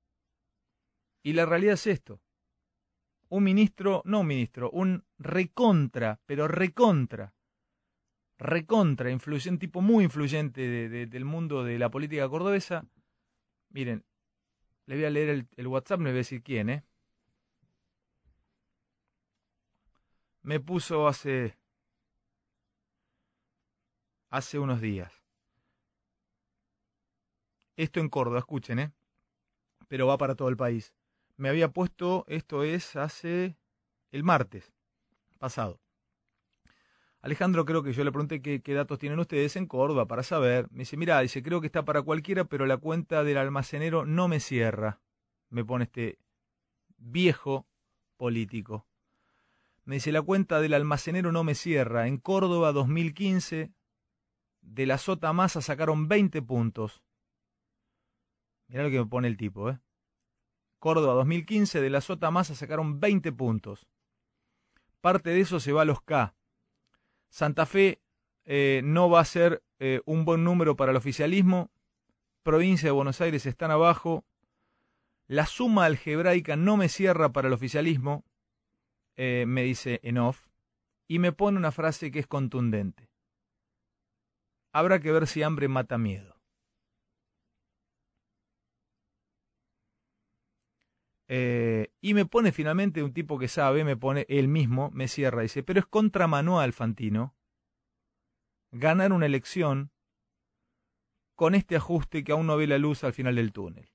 Y 1.22 1.34
la 1.34 1.46
realidad 1.46 1.74
es 1.76 1.86
esto. 1.88 2.22
Un 3.30 3.44
ministro, 3.44 4.02
no 4.06 4.22
un 4.22 4.28
ministro, 4.28 4.72
un 4.72 5.06
recontra, 5.20 6.20
pero 6.26 6.48
recontra, 6.48 7.36
recontra, 8.40 9.12
influyente, 9.12 9.60
tipo 9.68 9.82
muy 9.82 10.06
influyente 10.06 10.62
de- 10.62 10.90
de- 10.90 11.06
del 11.06 11.26
mundo 11.26 11.64
de 11.64 11.78
la 11.78 11.92
política 11.92 12.28
cordobesa. 12.28 12.88
Miren, 13.70 14.04
les 14.88 14.98
voy 14.98 15.06
a 15.06 15.10
leer 15.12 15.30
el, 15.30 15.48
el 15.58 15.68
WhatsApp, 15.68 16.00
no 16.00 16.06
les 16.06 16.14
voy 16.14 16.18
a 16.18 16.26
decir 16.26 16.42
quién, 16.42 16.70
¿eh? 16.72 16.84
me 20.42 20.60
puso 20.60 21.08
hace 21.08 21.59
hace 24.30 24.60
unos 24.60 24.82
días. 24.82 25.12
Esto 27.76 28.00
en 28.00 28.10
Córdoba, 28.10 28.40
escuchen, 28.40 28.80
¿eh? 28.80 28.92
Pero 29.88 30.08
va 30.08 30.18
para 30.18 30.36
todo 30.36 30.50
el 30.50 30.58
país. 30.58 30.94
Me 31.38 31.50
había 31.50 31.72
puesto, 31.72 32.26
esto 32.28 32.64
es 32.64 32.96
hace 32.96 33.58
el 34.12 34.24
martes 34.24 34.74
pasado. 35.38 35.80
Alejandro, 37.22 37.66
creo 37.66 37.84
que 37.84 37.92
yo 37.92 38.04
le 38.04 38.12
pregunté 38.12 38.42
qué, 38.42 38.74
datos 38.74 39.00
tienen 39.00 39.20
ustedes 39.20 39.56
en 39.56 39.66
Córdoba 39.66 40.06
para 40.08 40.24
saber. 40.24 40.68
Me 40.72 40.80
dice, 40.80 40.96
mira, 40.96 41.20
dice, 41.20 41.44
creo 41.44 41.60
que 41.60 41.68
está 41.68 41.84
para 41.84 42.02
cualquiera, 42.02 42.46
pero 42.46 42.66
la 42.66 42.78
cuenta 42.78 43.24
del 43.24 43.38
almacenero 43.38 44.06
no 44.06 44.28
me 44.28 44.40
cierra. 44.40 45.02
Me 45.50 45.66
pone 45.66 45.86
este 45.86 46.20
viejo 46.98 47.68
político. 48.16 48.86
Me 49.84 49.96
dice, 49.96 50.12
la 50.12 50.22
cuenta 50.22 50.62
del 50.62 50.74
almacenero 50.74 51.32
no 51.32 51.44
me 51.44 51.56
cierra. 51.56 52.08
En 52.08 52.18
Córdoba 52.18 52.72
2015, 52.72 53.72
de 54.62 54.86
la 54.86 54.98
Sota 54.98 55.34
Masa 55.34 55.62
sacaron 55.62 56.08
20 56.08 56.42
puntos. 56.42 57.02
Mirá 58.68 58.84
lo 58.84 58.90
que 58.90 59.00
me 59.00 59.06
pone 59.06 59.28
el 59.28 59.38
tipo, 59.38 59.70
¿eh? 59.70 59.80
Córdoba 60.80 61.14
2015, 61.14 61.82
de 61.82 61.90
la 61.90 62.02
Sota 62.02 62.32
Masa 62.32 62.56
sacaron 62.56 63.00
20 63.00 63.32
puntos. 63.34 63.88
Parte 65.02 65.32
de 65.32 65.42
eso 65.42 65.60
se 65.60 65.72
va 65.72 65.82
a 65.82 65.86
los 65.86 66.02
K. 66.02 66.36
Santa 67.30 67.66
Fe 67.66 68.02
eh, 68.46 68.82
no 68.84 69.10
va 69.10 69.20
a 69.20 69.26
ser 69.26 69.64
eh, 69.80 70.02
un 70.06 70.26
buen 70.26 70.44
número 70.44 70.76
para 70.76 70.92
el 70.92 70.98
oficialismo. 70.98 71.72
Provincia 72.44 72.88
de 72.88 72.92
Buenos 72.92 73.22
Aires 73.22 73.46
están 73.46 73.72
abajo. 73.72 74.26
La 75.28 75.46
suma 75.46 75.86
algebraica 75.86 76.56
no 76.56 76.76
me 76.76 76.90
cierra 76.90 77.32
para 77.32 77.48
el 77.48 77.54
oficialismo, 77.54 78.26
eh, 79.16 79.46
me 79.48 79.62
dice 79.62 80.00
en 80.02 80.18
off, 80.18 80.48
y 81.08 81.20
me 81.20 81.32
pone 81.32 81.60
una 81.60 81.72
frase 81.72 82.10
que 82.10 82.18
es 82.18 82.26
contundente. 82.26 83.09
Habrá 84.72 85.00
que 85.00 85.12
ver 85.12 85.28
si 85.28 85.44
hambre 85.44 85.68
mata 85.68 85.98
miedo. 85.98 86.40
Eh, 91.32 91.94
y 92.02 92.16
me 92.16 92.26
pone 92.26 92.52
finalmente 92.52 93.04
un 93.04 93.14
tipo 93.14 93.38
que 93.38 93.48
sabe, 93.48 93.84
me 93.84 93.96
pone 93.96 94.26
él 94.30 94.48
mismo, 94.48 94.90
me 94.92 95.08
cierra, 95.08 95.44
dice, 95.44 95.62
pero 95.62 95.80
es 95.80 95.86
contra 95.86 96.26
Manuel 96.26 96.74
Fantino 96.74 97.36
ganar 98.72 99.14
una 99.14 99.28
elección 99.28 99.92
con 101.36 101.56
este 101.56 101.76
ajuste 101.76 102.24
que 102.24 102.32
aún 102.32 102.48
no 102.48 102.58
ve 102.58 102.68
la 102.68 102.78
luz 102.78 103.04
al 103.04 103.14
final 103.14 103.36
del 103.36 103.54
túnel. 103.54 103.92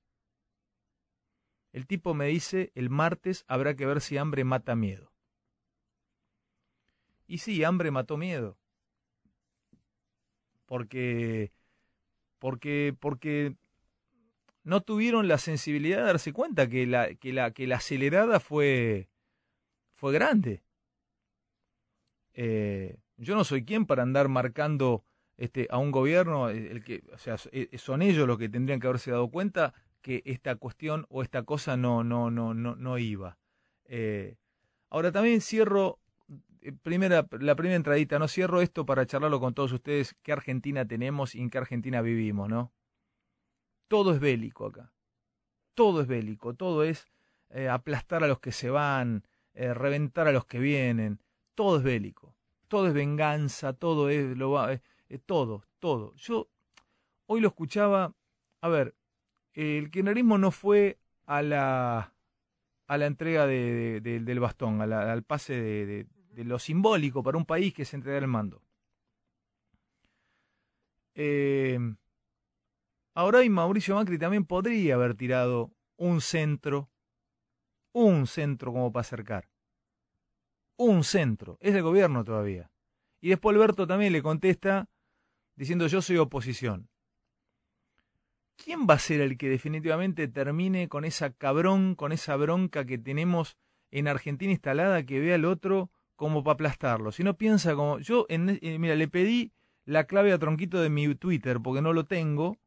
El 1.73 1.87
tipo 1.87 2.13
me 2.13 2.27
dice, 2.27 2.71
el 2.73 2.89
martes 2.89 3.43
habrá 3.47 3.75
que 3.75 3.85
ver 3.85 3.99
si 3.99 4.17
hambre 4.17 4.45
mata 4.45 4.75
miedo. 4.75 5.13
Y 7.27 7.39
sí, 7.39 7.63
hambre 7.63 7.91
mató 7.91 8.15
miedo. 8.15 8.57
Porque, 10.65 11.51
porque, 12.39 12.95
porque 12.99 13.55
no 14.63 14.81
tuvieron 14.81 15.27
la 15.27 15.37
sensibilidad 15.37 15.97
de 15.99 16.03
darse 16.05 16.33
cuenta 16.33 16.67
que 16.67 16.87
la, 16.87 17.13
que 17.15 17.31
la, 17.31 17.51
que 17.51 17.67
la 17.67 17.77
acelerada 17.77 18.39
fue, 18.39 19.09
fue 19.93 20.11
grande. 20.11 20.63
Eh, 22.33 22.97
yo 23.17 23.35
no 23.35 23.43
soy 23.43 23.63
quien 23.63 23.85
para 23.85 24.03
andar 24.03 24.27
marcando 24.27 25.05
este, 25.37 25.67
a 25.69 25.77
un 25.77 25.91
gobierno, 25.91 26.49
eh, 26.49 26.71
el 26.71 26.83
que, 26.83 27.03
o 27.13 27.17
sea, 27.17 27.37
eh, 27.51 27.69
son 27.77 28.01
ellos 28.01 28.27
los 28.27 28.37
que 28.37 28.49
tendrían 28.49 28.79
que 28.79 28.87
haberse 28.87 29.11
dado 29.11 29.29
cuenta 29.29 29.73
que 30.01 30.21
esta 30.25 30.55
cuestión 30.55 31.05
o 31.09 31.21
esta 31.23 31.43
cosa 31.43 31.77
no, 31.77 32.03
no, 32.03 32.29
no, 32.31 32.53
no, 32.53 32.75
no 32.75 32.97
iba. 32.97 33.37
Ahora 34.89 35.11
también 35.11 35.41
cierro 35.41 35.99
primera, 36.73 37.27
la 37.39 37.55
primera 37.55 37.75
entradita, 37.75 38.19
no 38.19 38.27
cierro 38.27 38.61
esto 38.61 38.85
para 38.85 39.05
charlarlo 39.05 39.39
con 39.39 39.53
todos 39.53 39.71
ustedes, 39.71 40.15
qué 40.23 40.31
Argentina 40.31 40.85
tenemos 40.85 41.35
y 41.35 41.41
en 41.41 41.49
qué 41.49 41.57
Argentina 41.57 42.01
vivimos, 42.01 42.49
¿no? 42.49 42.73
Todo 43.87 44.13
es 44.13 44.19
bélico 44.19 44.65
acá. 44.67 44.91
Todo 45.73 46.01
es 46.01 46.07
bélico, 46.07 46.53
todo 46.55 46.83
es 46.83 47.07
eh, 47.49 47.69
aplastar 47.69 48.23
a 48.23 48.27
los 48.27 48.39
que 48.39 48.51
se 48.51 48.69
van, 48.69 49.23
eh, 49.53 49.73
reventar 49.73 50.27
a 50.27 50.31
los 50.31 50.45
que 50.45 50.59
vienen. 50.59 51.21
Todo 51.53 51.77
es 51.77 51.83
bélico. 51.83 52.35
Todo 52.67 52.87
es 52.87 52.93
venganza, 52.93 53.73
todo 53.73 54.09
es 54.09 54.35
lo 54.37 54.69
eh, 54.69 54.81
eh, 55.09 55.19
todo, 55.19 55.63
todo. 55.79 56.15
Yo 56.15 56.49
hoy 57.27 57.41
lo 57.41 57.49
escuchaba, 57.49 58.13
a 58.61 58.67
ver, 58.69 58.95
el 59.53 59.91
kirchnerismo 59.91 60.37
no 60.37 60.51
fue 60.51 60.99
a 61.25 61.41
la 61.41 62.11
a 62.87 62.97
la 62.97 63.05
entrega 63.07 63.47
de, 63.47 63.55
de- 63.73 64.01
de- 64.01 64.19
del 64.19 64.39
bastón, 64.39 64.81
al 64.81 65.23
pase 65.23 65.53
de, 65.59 66.07
de- 66.35 66.43
lo 66.43 66.59
simbólico 66.59 67.23
para 67.23 67.37
un 67.37 67.45
país 67.45 67.73
que 67.73 67.83
es 67.83 67.93
entregar 67.93 68.21
el 68.23 68.27
mando. 68.29 68.61
Eh, 71.15 71.79
ahora 73.13 73.39
hoy 73.39 73.49
Mauricio 73.49 73.95
Macri 73.95 74.17
también 74.19 74.45
podría 74.45 74.95
haber 74.95 75.15
tirado 75.15 75.71
un 75.97 76.19
centro, 76.21 76.89
un 77.93 78.27
centro 78.27 78.73
como 78.73 78.91
para 78.91 79.01
acercar. 79.01 79.49
Un 80.77 81.03
centro, 81.05 81.57
es 81.61 81.73
del 81.73 81.83
gobierno 81.83 82.25
todavía. 82.25 82.69
Y 83.21 83.29
después 83.29 83.55
Alberto 83.55 83.87
también 83.87 84.11
le 84.11 84.21
contesta 84.21 84.89
diciendo 85.55 85.87
yo 85.87 86.01
soy 86.01 86.17
oposición. 86.17 86.89
¿Quién 88.57 88.85
va 88.89 88.95
a 88.95 88.99
ser 88.99 89.21
el 89.21 89.37
que 89.37 89.49
definitivamente 89.49 90.27
termine 90.27 90.87
con 90.89 91.05
esa 91.05 91.31
cabrón, 91.31 91.95
con 91.95 92.11
esa 92.11 92.35
bronca 92.35 92.85
que 92.85 92.97
tenemos 92.97 93.57
en 93.91 94.07
Argentina 94.07 94.51
instalada, 94.51 95.05
que 95.05 95.19
ve 95.19 95.33
al 95.33 95.45
otro 95.45 95.91
como 96.15 96.43
para 96.43 96.53
aplastarlo? 96.55 97.11
Si 97.11 97.23
no 97.23 97.35
piensa 97.37 97.75
como... 97.75 97.99
Yo, 97.99 98.25
en, 98.29 98.59
eh, 98.61 98.79
mira, 98.79 98.95
le 98.95 99.07
pedí 99.07 99.51
la 99.85 100.05
clave 100.05 100.33
a 100.33 100.39
Tronquito 100.39 100.81
de 100.81 100.89
mi 100.89 101.13
Twitter, 101.15 101.59
porque 101.61 101.81
no 101.81 101.93
lo 101.93 102.05
tengo, 102.05 102.57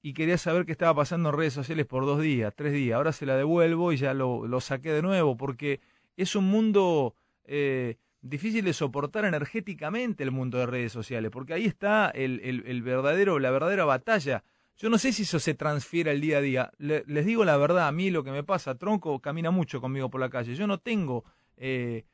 y 0.00 0.14
quería 0.14 0.38
saber 0.38 0.64
qué 0.64 0.72
estaba 0.72 0.94
pasando 0.94 1.30
en 1.30 1.36
redes 1.36 1.52
sociales 1.54 1.86
por 1.86 2.06
dos 2.06 2.20
días, 2.20 2.54
tres 2.56 2.72
días. 2.72 2.96
Ahora 2.96 3.12
se 3.12 3.26
la 3.26 3.36
devuelvo 3.36 3.92
y 3.92 3.96
ya 3.96 4.14
lo, 4.14 4.46
lo 4.46 4.60
saqué 4.60 4.92
de 4.92 5.02
nuevo, 5.02 5.36
porque 5.36 5.80
es 6.16 6.36
un 6.36 6.44
mundo... 6.44 7.14
eh, 7.44 7.96
difícil 8.20 8.64
de 8.64 8.72
soportar 8.72 9.24
energéticamente 9.24 10.24
el 10.24 10.32
mundo 10.32 10.58
de 10.58 10.66
redes 10.66 10.92
sociales, 10.92 11.30
porque 11.30 11.54
ahí 11.54 11.66
está 11.66 12.10
el, 12.10 12.40
el- 12.66 12.82
verdadero, 12.82 13.38
la 13.38 13.50
verdadera 13.50 13.84
batalla. 13.84 14.42
Yo 14.76 14.90
no 14.90 14.98
sé 14.98 15.12
si 15.12 15.22
eso 15.22 15.38
se 15.38 15.54
transfiere 15.54 16.10
al 16.10 16.20
día 16.20 16.38
a 16.38 16.40
día. 16.40 16.70
Le- 16.78 17.04
les 17.06 17.24
digo 17.26 17.44
la 17.44 17.56
verdad, 17.56 17.86
a 17.88 17.92
mí 17.92 18.10
lo 18.10 18.24
que 18.24 18.32
me 18.32 18.42
pasa, 18.44 18.76
Tronco 18.76 19.20
camina 19.20 19.50
mucho 19.52 19.80
conmigo 19.80 20.10
por 20.10 20.20
la 20.20 20.30
calle. 20.30 20.54
Yo 20.56 20.66
no 20.66 20.78
tengo 20.78 21.24
eh, 21.56 22.04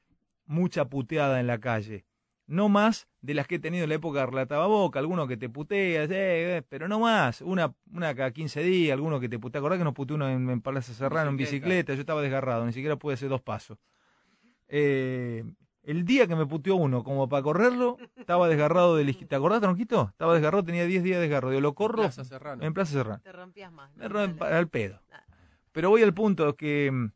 mucha 0.46 0.86
puteada 0.86 1.40
en 1.40 1.46
la 1.46 1.58
calle. 1.58 2.04
No 2.46 2.68
más 2.68 3.08
de 3.22 3.32
las 3.32 3.46
que 3.46 3.54
he 3.54 3.58
tenido 3.58 3.84
en 3.84 3.88
la 3.88 3.94
época 3.94 4.20
de 4.20 4.26
Relataba 4.26 4.66
Boca, 4.66 4.98
alguno 4.98 5.26
que 5.26 5.38
te 5.38 5.48
putea, 5.48 6.04
eh, 6.04 6.08
eh, 6.10 6.62
pero 6.68 6.88
no 6.88 7.00
más. 7.00 7.40
Una, 7.40 7.74
una 7.90 8.14
cada 8.14 8.32
15 8.32 8.62
días, 8.62 8.92
alguno 8.94 9.18
que 9.18 9.30
te 9.30 9.38
putea. 9.38 9.60
¿Acordás 9.60 9.78
que 9.78 9.84
nos 9.84 9.94
puteó 9.94 10.16
uno 10.16 10.28
en, 10.28 10.50
en 10.50 10.60
Plaza 10.60 10.92
Serrano 10.92 11.30
en 11.30 11.38
Bicicleta. 11.38 11.94
Yo 11.94 12.00
estaba 12.00 12.20
desgarrado, 12.20 12.66
ni 12.66 12.72
siquiera 12.74 12.96
pude 12.96 13.14
hacer 13.14 13.30
dos 13.30 13.40
pasos. 13.40 13.78
Eh, 14.68 15.44
el 15.84 16.04
día 16.04 16.26
que 16.26 16.34
me 16.36 16.46
puteó 16.46 16.76
uno, 16.76 17.04
como 17.04 17.28
para 17.28 17.42
correrlo, 17.42 17.98
estaba 18.16 18.48
desgarrado 18.48 18.96
del 18.96 19.14
¿Te 19.26 19.34
acordás, 19.36 19.60
Tronquito? 19.60 20.08
Estaba 20.10 20.34
desgarrado, 20.34 20.64
tenía 20.64 20.86
10 20.86 21.02
días 21.02 21.16
de 21.16 21.22
desgarro. 21.22 21.50
Digo, 21.50 21.60
lo 21.60 21.74
corro 21.74 22.02
Plaza 22.02 22.24
Serrano. 22.24 22.62
en 22.62 22.72
Plaza 22.74 22.92
Serrano. 22.92 23.20
Te 23.22 23.32
rompías 23.32 23.70
más. 23.72 23.94
Me 23.96 24.08
romp- 24.08 24.42
al 24.42 24.68
pedo. 24.68 25.00
Pero 25.72 25.90
voy 25.90 26.02
al 26.02 26.14
punto 26.14 26.56
que 26.56 27.10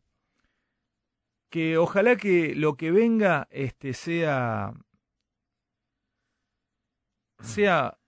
que 1.51 1.79
ojalá 1.79 2.17
que 2.17 2.55
lo 2.55 2.77
que 2.77 2.91
venga 2.91 3.49
este 3.51 3.95
sea 3.95 4.75
sea 7.41 7.99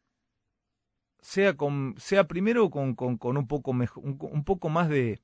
sea 1.21 1.57
con 1.57 1.95
sea 1.99 2.27
primero 2.27 2.71
con, 2.71 2.95
con, 2.95 3.17
con 3.17 3.37
un 3.37 3.47
poco 3.47 3.73
mejor 3.73 4.05
un, 4.05 4.19
un 4.21 4.45
poco 4.45 4.69
más 4.69 4.89
de 4.89 5.23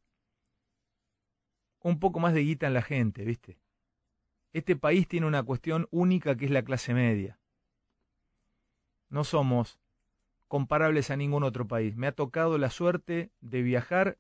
un 1.87 2.01
poco 2.01 2.19
más 2.19 2.35
de 2.35 2.41
guita 2.43 2.67
en 2.67 2.75
la 2.75 2.83
gente, 2.83 3.25
¿viste? 3.25 3.59
Este 4.53 4.75
país 4.75 5.07
tiene 5.07 5.27
una 5.27 5.45
cuestión 5.45 5.87
única 5.91 6.37
que 6.37 6.47
es 6.47 6.51
la 6.51 6.65
clase 6.65 6.95
media. 6.95 7.39
No 9.09 9.23
somos 9.23 9.79
comparables 10.49 11.11
a 11.11 11.17
ningún 11.17 11.45
otro 11.45 11.69
país. 11.69 11.95
Me 11.95 12.09
ha 12.09 12.13
tocado 12.13 12.59
la 12.59 12.71
suerte 12.71 13.31
de 13.41 13.63
viajar 13.63 14.19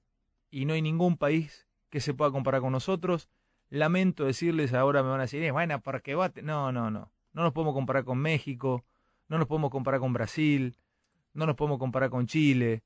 y 0.50 0.64
no 0.64 0.74
hay 0.74 0.82
ningún 0.82 1.16
país 1.16 1.66
que 1.90 2.00
se 2.00 2.14
pueda 2.14 2.30
comparar 2.30 2.60
con 2.60 2.72
nosotros. 2.72 3.28
Lamento 3.70 4.24
decirles, 4.24 4.74
ahora 4.74 5.02
me 5.02 5.10
van 5.10 5.20
a 5.20 5.24
decir, 5.24 5.42
"Eh, 5.42 5.50
bueno, 5.50 5.80
porque 5.80 6.14
vos 6.14 6.32
te-". 6.32 6.42
No, 6.42 6.72
no, 6.72 6.90
no. 6.90 7.12
No 7.32 7.42
nos 7.42 7.52
podemos 7.52 7.74
comparar 7.74 8.04
con 8.04 8.18
México, 8.18 8.84
no 9.28 9.38
nos 9.38 9.46
podemos 9.46 9.70
comparar 9.70 10.00
con 10.00 10.12
Brasil, 10.12 10.76
no 11.34 11.46
nos 11.46 11.56
podemos 11.56 11.78
comparar 11.78 12.10
con 12.10 12.26
Chile. 12.26 12.82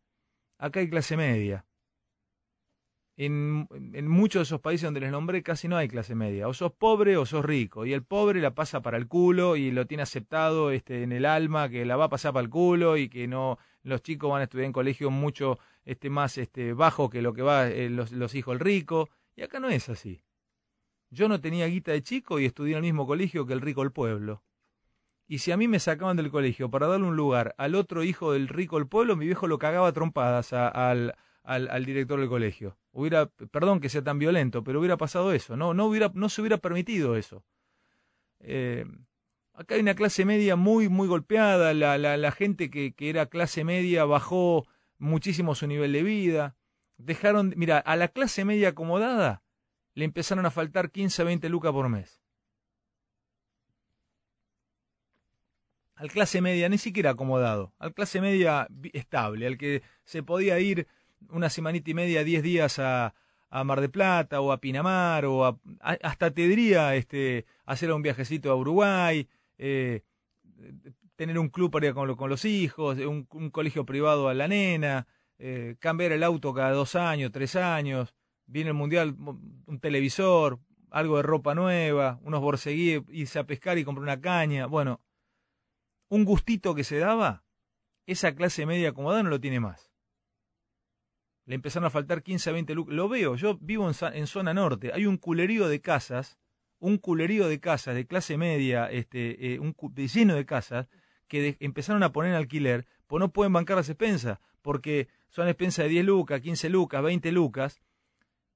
Acá 0.59 0.81
hay 0.81 0.91
clase 0.91 1.17
media. 1.17 1.65
En, 3.17 3.69
en 3.93 4.09
muchos 4.09 4.41
de 4.41 4.43
esos 4.45 4.61
países 4.61 4.87
donde 4.87 5.01
les 5.01 5.13
nombré 5.13 5.43
casi 5.43 5.69
no 5.69 5.77
hay 5.77 5.89
clase 5.89 6.15
media. 6.15 6.49
O 6.49 6.55
sos 6.55 6.73
pobre 6.73 7.17
o 7.17 7.27
sos 7.27 7.45
rico. 7.45 7.85
Y 7.87 7.93
el 7.93 8.03
pobre 8.03 8.41
la 8.41 8.55
pasa 8.55 8.81
para 8.81 8.97
el 8.97 9.07
culo 9.09 9.57
y 9.57 9.71
lo 9.71 9.87
tiene 9.87 10.03
aceptado 10.03 10.71
este, 10.71 11.03
en 11.03 11.13
el 11.13 11.27
alma 11.27 11.69
que 11.69 11.85
la 11.85 11.97
va 11.97 12.07
a 12.07 12.09
pasar 12.09 12.33
para 12.33 12.45
el 12.45 12.51
culo 12.51 12.97
y 12.97 13.09
que 13.09 13.29
no 13.29 13.59
los 13.83 14.03
chicos 14.03 14.31
van 14.31 14.41
a 14.41 14.45
estudiar 14.45 14.67
en 14.67 14.73
colegios 14.73 15.13
mucho 15.13 15.59
este, 15.85 16.11
más 16.11 16.39
este, 16.39 16.73
bajo 16.73 17.11
que 17.11 17.23
lo 17.23 17.35
que 17.35 17.43
va 17.43 17.69
eh, 17.69 17.91
los, 17.91 18.11
los 18.13 18.35
hijos 18.35 18.53
del 18.55 18.61
rico. 18.61 19.11
Y 19.37 19.43
acá 19.43 19.61
no 19.61 19.69
es 19.69 19.89
así. 19.89 20.23
Yo 21.11 21.29
no 21.29 21.41
tenía 21.41 21.67
guita 21.67 21.93
de 21.93 22.03
chico 22.03 22.39
y 22.39 22.45
estudié 22.45 22.73
en 22.73 22.79
el 22.79 22.83
mismo 22.83 23.07
colegio 23.07 23.45
que 23.45 23.53
el 23.53 23.61
rico 23.61 23.83
del 23.83 23.91
pueblo. 23.93 24.45
Y 25.27 25.39
si 25.39 25.53
a 25.53 25.57
mí 25.57 25.69
me 25.69 25.79
sacaban 25.79 26.17
del 26.17 26.31
colegio 26.31 26.71
para 26.71 26.87
darle 26.87 27.07
un 27.07 27.17
lugar 27.17 27.55
al 27.59 27.75
otro 27.75 28.03
hijo 28.05 28.33
del 28.33 28.49
rico 28.49 28.79
del 28.79 28.89
pueblo, 28.89 29.17
mi 29.17 29.27
viejo 29.27 29.47
lo 29.47 29.59
cagaba 29.59 29.89
a 29.89 29.93
trompadas 29.93 30.53
al, 30.53 31.15
al, 31.43 31.69
al 31.69 31.85
director 31.85 32.19
del 32.19 32.29
colegio. 32.29 32.79
Hubiera, 32.93 33.27
perdón 33.27 33.81
que 33.81 33.89
sea 33.89 34.03
tan 34.03 34.19
violento, 34.19 34.65
pero 34.65 34.81
hubiera 34.81 34.97
pasado 34.97 35.33
eso, 35.33 35.57
no, 35.57 35.75
no, 35.75 35.87
hubiera, 35.87 36.11
no 36.15 36.29
se 36.29 36.41
hubiera 36.41 36.59
permitido 36.59 37.17
eso. 37.17 37.45
Eh, 38.41 38.85
acá 39.53 39.75
hay 39.77 39.81
una 39.81 39.95
clase 39.95 40.25
media 40.25 40.57
muy, 40.57 40.89
muy 40.89 41.07
golpeada, 41.07 41.75
la, 41.75 41.99
la, 41.99 42.17
la 42.17 42.33
gente 42.33 42.71
que, 42.71 42.93
que 42.93 43.11
era 43.11 43.27
clase 43.27 43.63
media 43.63 44.05
bajó 44.05 44.67
muchísimo 44.99 45.55
su 45.55 45.67
nivel 45.67 45.93
de 45.93 46.03
vida. 46.03 46.57
Dejaron, 46.97 47.55
mira, 47.57 47.79
a 47.79 47.97
la 47.97 48.09
clase 48.09 48.45
media 48.45 48.71
acomodada 48.71 49.43
le 49.95 50.05
empezaron 50.05 50.47
a 50.47 50.51
faltar 50.51 50.91
15 50.91 51.23
a 51.23 51.25
20 51.27 51.49
lucas 51.49 51.73
por 51.73 51.89
mes. 51.89 52.21
Al 55.95 56.11
clase 56.11 56.41
media, 56.41 56.69
ni 56.71 56.79
siquiera 56.79 57.11
acomodado, 57.11 57.75
al 57.79 57.93
clase 57.93 58.23
media 58.23 58.67
estable, 58.95 59.47
al 59.47 59.59
que 59.59 59.83
se 60.05 60.23
podía 60.23 60.59
ir 60.59 60.87
una 61.29 61.51
semanita 61.51 61.91
y 61.91 61.95
media, 61.95 62.25
10 62.25 62.43
días 62.43 62.79
a, 62.79 63.15
a 63.51 63.65
Mar 63.65 63.83
de 63.83 63.91
Plata 63.91 64.41
o 64.41 64.51
a 64.53 64.61
Pinamar 64.63 65.27
o 65.27 65.45
a- 65.45 65.59
hasta 65.81 66.31
te 66.31 66.49
diría 66.49 66.95
este, 66.97 67.45
hacer 67.67 67.93
un 67.93 68.01
viajecito 68.01 68.51
a 68.51 68.57
Uruguay, 68.57 69.29
eh, 69.59 70.01
tener 71.17 71.39
un 71.39 71.51
club 71.51 71.71
para 71.71 71.89
ir 71.89 71.93
con, 71.95 72.15
con 72.17 72.31
los 72.31 72.47
hijos, 72.47 72.97
un, 72.99 73.29
un 73.33 73.51
colegio 73.51 73.85
privado 73.85 74.29
a 74.31 74.35
la 74.35 74.49
nena, 74.49 75.07
eh, 75.39 75.77
cambiar 75.81 76.13
el 76.13 76.23
auto 76.23 76.55
cada 76.55 76.71
dos 76.73 76.95
años, 76.95 77.31
tres 77.31 77.57
años, 77.57 78.15
viene 78.51 78.71
el 78.71 78.75
mundial, 78.75 79.17
un 79.19 79.81
televisor, 79.81 80.59
algo 80.91 81.17
de 81.19 81.23
ropa 81.23 81.55
nueva, 81.55 82.19
unos 82.23 82.41
borseguíes, 82.41 83.03
irse 83.09 83.39
a 83.39 83.45
pescar 83.47 83.79
y 83.79 83.85
comprar 83.85 84.03
una 84.03 84.21
caña. 84.21 84.67
Bueno, 84.67 85.01
un 86.09 86.25
gustito 86.25 86.75
que 86.75 86.85
se 86.85 86.99
daba, 86.99 87.45
esa 88.07 88.35
clase 88.35 88.67
media 88.67 88.91
acomodada 88.91 89.23
no 89.23 89.31
lo 89.31 89.41
tiene 89.41 89.61
más. 89.61 89.91
Le 91.47 91.55
empezaron 91.55 91.87
a 91.87 91.91
faltar 91.91 92.23
15 92.23 92.51
a 92.51 92.53
20 92.53 92.75
lucas. 92.75 92.95
Lo 92.95 93.09
veo, 93.09 93.35
yo 93.37 93.57
vivo 93.61 93.89
en, 93.89 94.27
zona 94.27 94.55
norte, 94.55 94.91
hay 94.93 95.07
un 95.07 95.17
culerío 95.17 95.69
de 95.69 95.81
casas, 95.81 96.39
un 96.79 96.99
culerío 96.99 97.49
de 97.49 97.61
casas 97.61 97.95
de 97.95 98.07
clase 98.07 98.37
media, 98.37 98.91
este, 98.91 99.55
eh, 99.55 99.59
un 99.59 99.73
cu- 99.73 99.93
lleno 99.95 100.35
de 100.35 100.47
casas, 100.47 100.89
que 101.29 101.43
de- 101.43 101.57
empezaron 101.61 102.03
a 102.03 102.13
poner 102.13 102.33
en 102.33 102.37
alquiler, 102.37 102.87
pues 103.07 103.21
no 103.21 103.33
pueden 103.33 103.53
bancar 103.53 103.77
las 103.77 103.89
expensas, 103.89 104.39
porque 104.63 105.09
son 105.29 105.47
expensas 105.49 105.85
de 105.85 105.91
10 105.91 106.05
lucas, 106.05 106.41
15 106.41 106.69
lucas, 106.69 107.03
20 107.03 107.31
lucas, 107.33 107.81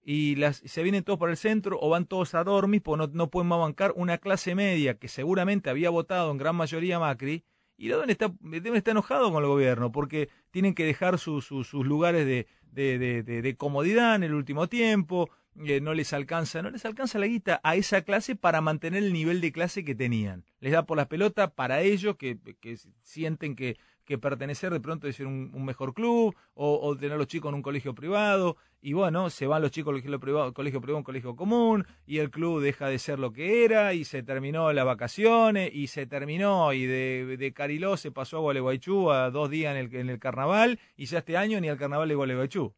y 0.05 0.37
las, 0.37 0.59
se 0.59 0.83
vienen 0.83 1.03
todos 1.03 1.19
para 1.19 1.33
el 1.33 1.39
centro 1.39 1.79
o 1.81 1.89
van 1.89 2.05
todos 2.07 2.35
a 2.35 2.45
dormir, 2.45 2.83
pues 2.83 2.99
no, 2.99 3.07
no 3.09 3.31
pueden 3.31 3.49
más 3.49 3.59
bancar 3.59 3.93
una 3.97 4.19
clase 4.19 4.55
media 4.55 4.99
que 4.99 5.09
seguramente 5.09 5.71
había 5.71 5.89
votado 5.91 6.31
en 6.31 6.37
gran 6.39 6.55
mayoría 6.57 6.99
Macri, 6.99 7.43
y 7.77 7.89
deben 7.89 8.11
estar, 8.11 8.31
deben 8.41 8.77
estar 8.77 8.93
enojados 8.93 9.33
con 9.33 9.43
el 9.43 9.49
gobierno, 9.49 9.91
porque 9.91 10.29
tienen 10.51 10.75
que 10.75 10.85
dejar 10.85 11.19
su- 11.19 11.41
su- 11.41 11.65
sus 11.65 11.85
lugares 11.87 12.25
de- 12.27 12.47
de- 12.73 12.99
de 13.23 13.57
comodidad 13.57 14.15
en 14.17 14.25
el 14.25 14.35
último 14.35 14.69
tiempo, 14.69 15.31
eh, 15.65 15.81
no 15.81 15.95
les 15.95 16.13
alcanza, 16.13 16.63
no 16.63 16.71
les 16.71 16.85
alcanza 16.85 17.19
la 17.21 17.27
guita 17.27 17.61
a 17.63 17.77
esa 17.77 18.03
clase 18.03 18.35
para 18.37 18.61
mantener 18.61 19.03
el 19.05 19.13
nivel 19.13 19.41
de 19.41 19.53
clase 19.53 19.85
que 19.85 19.95
tenían. 19.95 20.45
Les 20.61 20.73
da 20.73 20.85
por 20.85 20.97
las 20.97 21.07
pelotas 21.07 21.53
para 21.53 21.81
ellos 21.83 22.17
que, 22.17 22.39
que 22.61 22.77
sienten 23.03 23.55
que, 23.55 23.77
que 24.05 24.19
pertenecer 24.19 24.73
de 24.73 24.81
pronto 24.81 25.09
es 25.09 25.21
un, 25.21 25.51
un 25.55 25.65
mejor 25.65 25.95
club 25.95 26.35
o, 26.55 26.81
o 26.83 26.97
tener 26.97 27.17
los 27.17 27.27
chicos 27.27 27.49
en 27.49 27.57
un 27.57 27.63
colegio 27.63 27.95
privado 27.95 28.57
y 28.85 28.93
bueno, 28.93 29.31
se 29.31 29.47
van 29.47 29.63
los 29.63 29.71
chicos 29.71 29.95
al 29.95 30.03
colegio 30.03 30.21
privado, 30.21 30.53
colegio 30.53 30.81
privado 30.83 30.99
un 30.99 31.05
colegio 31.05 31.35
común 31.37 31.87
y 32.07 32.19
el 32.19 32.31
club 32.31 32.61
deja 32.61 32.87
de 32.87 32.99
ser 32.99 33.19
lo 33.19 33.33
que 33.33 33.65
era 33.65 33.95
y 33.95 34.05
se 34.05 34.23
terminó 34.23 34.71
las 34.75 34.85
vacaciones 34.85 35.71
y 35.73 35.87
se 35.87 36.07
terminó 36.07 36.71
y 36.75 36.85
de, 36.85 37.53
Cariló 37.55 37.97
se 37.97 38.13
pasó 38.13 38.37
a 38.37 38.41
Gualeguaychú 38.41 39.11
a 39.11 39.31
dos 39.31 39.49
días 39.49 39.75
en 39.75 39.87
el, 39.87 39.95
en 39.95 40.11
el 40.11 40.19
carnaval 40.19 40.79
y 40.99 41.07
ya 41.07 41.21
este 41.21 41.39
año 41.39 41.59
ni 41.63 41.71
al 41.71 41.79
carnaval 41.79 42.11
de 42.11 42.15
Gualeguaychú. 42.15 42.75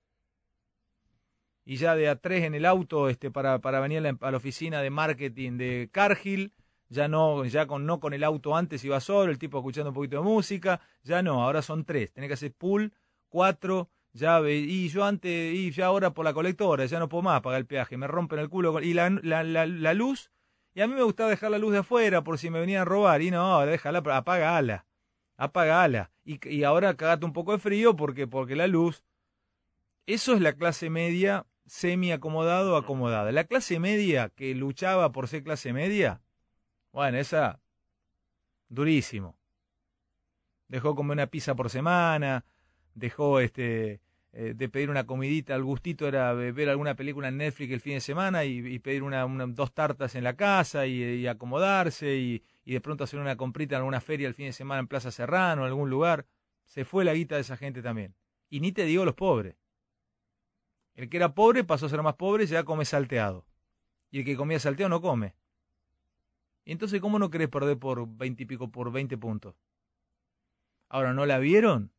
Y 1.65 1.75
ya 1.75 1.97
de 1.97 2.09
a 2.09 2.15
tres 2.15 2.45
en 2.45 2.55
el 2.55 2.67
auto 2.67 3.09
este 3.09 3.33
para, 3.33 3.59
para 3.59 3.81
venir 3.81 3.99
a 3.99 4.03
la, 4.03 4.17
a 4.21 4.31
la 4.31 4.37
oficina 4.37 4.83
de 4.83 4.91
marketing 4.91 5.59
de 5.59 5.89
Cargill, 5.91 6.53
ya 6.89 7.09
no, 7.09 7.45
ya 7.45 7.67
con 7.67 7.87
no 7.87 8.01
con 8.01 8.15
el 8.15 8.25
auto 8.25 8.57
antes 8.57 8.85
iba 8.85 9.01
solo, 9.01 9.31
el 9.31 9.39
tipo 9.39 9.59
escuchando 9.59 9.91
un 9.91 9.95
poquito 9.95 10.19
de 10.19 10.23
música, 10.23 10.81
ya 11.03 11.23
no, 11.23 11.43
ahora 11.43 11.63
son 11.63 11.85
tres, 11.85 12.13
tenés 12.13 12.29
que 12.29 12.35
hacer 12.35 12.53
pool, 12.53 12.93
cuatro, 13.29 13.91
ya 14.13 14.41
y 14.49 14.89
yo 14.89 15.05
antes, 15.05 15.55
y 15.55 15.71
ya 15.71 15.87
ahora 15.87 16.15
por 16.15 16.25
la 16.25 16.33
colectora, 16.33 16.87
ya 16.87 16.99
no 16.99 17.09
puedo 17.09 17.23
más 17.23 17.41
pagar 17.41 17.61
el 17.61 17.67
peaje, 17.67 17.97
me 17.97 18.07
rompen 18.07 18.39
el 18.39 18.49
culo 18.49 18.81
y 18.81 18.95
la, 18.95 19.11
la, 19.11 19.43
la, 19.43 19.67
la 19.67 19.95
luz, 19.95 20.31
y 20.75 20.81
a 20.81 20.87
mí 20.87 20.95
me 20.95 21.03
gustaba 21.03 21.31
dejar 21.31 21.51
la 21.51 21.59
luz 21.59 21.73
de 21.73 21.79
afuera 21.79 22.23
por 22.23 22.39
si 22.39 22.51
me 22.51 22.61
venían 22.61 22.83
a 22.83 22.85
robar, 22.85 23.23
y 23.23 23.31
no, 23.31 23.65
déjala, 23.67 23.99
apagala, 23.99 24.87
apagala, 25.37 26.11
y, 26.25 26.39
y 26.49 26.65
ahora 26.65 26.97
cagate 26.97 27.25
un 27.25 27.33
poco 27.33 27.53
de 27.53 27.59
frío 27.59 27.97
porque, 27.97 28.27
porque 28.27 28.57
la 28.57 28.67
luz, 28.67 29.03
eso 30.07 30.35
es 30.35 30.41
la 30.41 30.53
clase 30.53 30.89
media 30.89 31.47
semi 31.67 32.13
acomodado 32.13 32.75
o 32.75 32.77
acomodada. 32.77 33.33
La 33.33 33.45
clase 33.45 33.79
media 33.81 34.31
que 34.31 34.55
luchaba 34.55 35.13
por 35.13 35.29
ser 35.29 35.43
clase 35.43 35.73
media, 35.73 36.23
bueno, 36.97 37.19
esa 37.19 37.61
durísimo. 38.71 39.37
Dejó 40.69 40.95
comer 40.95 41.13
una 41.17 41.27
pizza 41.27 41.55
por 41.55 41.69
semana, 41.69 42.47
dejó 42.95 43.39
este 43.41 44.01
eh, 44.33 44.55
de 44.57 44.69
pedir 44.71 44.89
una 44.89 45.05
comidita, 45.07 45.55
el 45.55 45.63
gustito 45.63 46.09
era 46.09 46.33
ve- 46.33 46.53
ver 46.53 46.71
alguna 46.71 46.95
película 46.97 47.29
en 47.29 47.37
Netflix 47.37 47.71
el 47.73 47.81
fin 47.83 47.95
de 47.95 48.01
semana 48.01 48.45
y, 48.47 48.79
pedir 48.79 49.03
una, 49.03 49.27
una- 49.27 49.47
dos 49.47 49.75
tartas 49.75 50.15
en 50.15 50.25
la 50.25 50.37
casa 50.37 50.87
y, 50.87 51.27
acomodarse 51.27 52.17
y, 52.17 52.43
y 52.65 52.73
de 52.73 52.81
pronto 52.81 53.05
hacer 53.05 53.21
una 53.21 53.37
comprita 53.37 53.75
en 53.77 53.81
alguna 53.81 54.01
feria 54.01 54.27
el 54.27 54.35
fin 54.35 54.47
de 54.47 54.53
semana 54.55 54.81
en 54.81 54.89
Plaza 54.89 55.11
Serrano, 55.11 55.63
en 55.63 55.69
algún 55.69 55.91
lugar. 55.91 56.25
Se 56.65 56.87
fue 56.87 57.05
la 57.05 57.13
guita 57.13 57.35
de 57.35 57.43
esa 57.43 57.59
gente 57.59 57.83
también. 57.83 58.15
Y 58.49 58.61
ni 58.61 58.73
te 58.73 58.85
digo 58.87 59.05
los 59.05 59.15
pobres. 59.15 59.57
El 60.95 61.11
que 61.11 61.19
era 61.19 61.35
pobre 61.35 61.63
pasó 61.63 61.87
a 61.87 61.89
ser 61.91 62.03
más 62.03 62.15
pobre 62.15 62.45
y 62.45 62.47
ya 62.47 62.65
come 62.65 62.87
salteado. 62.87 63.45
Y 64.11 64.21
el 64.21 64.25
que 64.25 64.35
comía 64.37 64.59
salteado 64.59 64.89
no 64.89 65.03
come. 65.03 65.35
Entonces, 66.67 67.01
¿cómo 67.01 67.19
no 67.19 67.31
querés 67.31 67.49
perder 67.49 67.79
por 67.79 68.07
20 68.07 68.43
y 68.43 68.47
pico, 68.47 68.71
por 68.71 68.93
20 68.93 69.17
puntos? 69.17 69.55
Ahora, 70.89 71.15
¿no 71.15 71.25
la 71.25 71.39
vieron? 71.39 71.93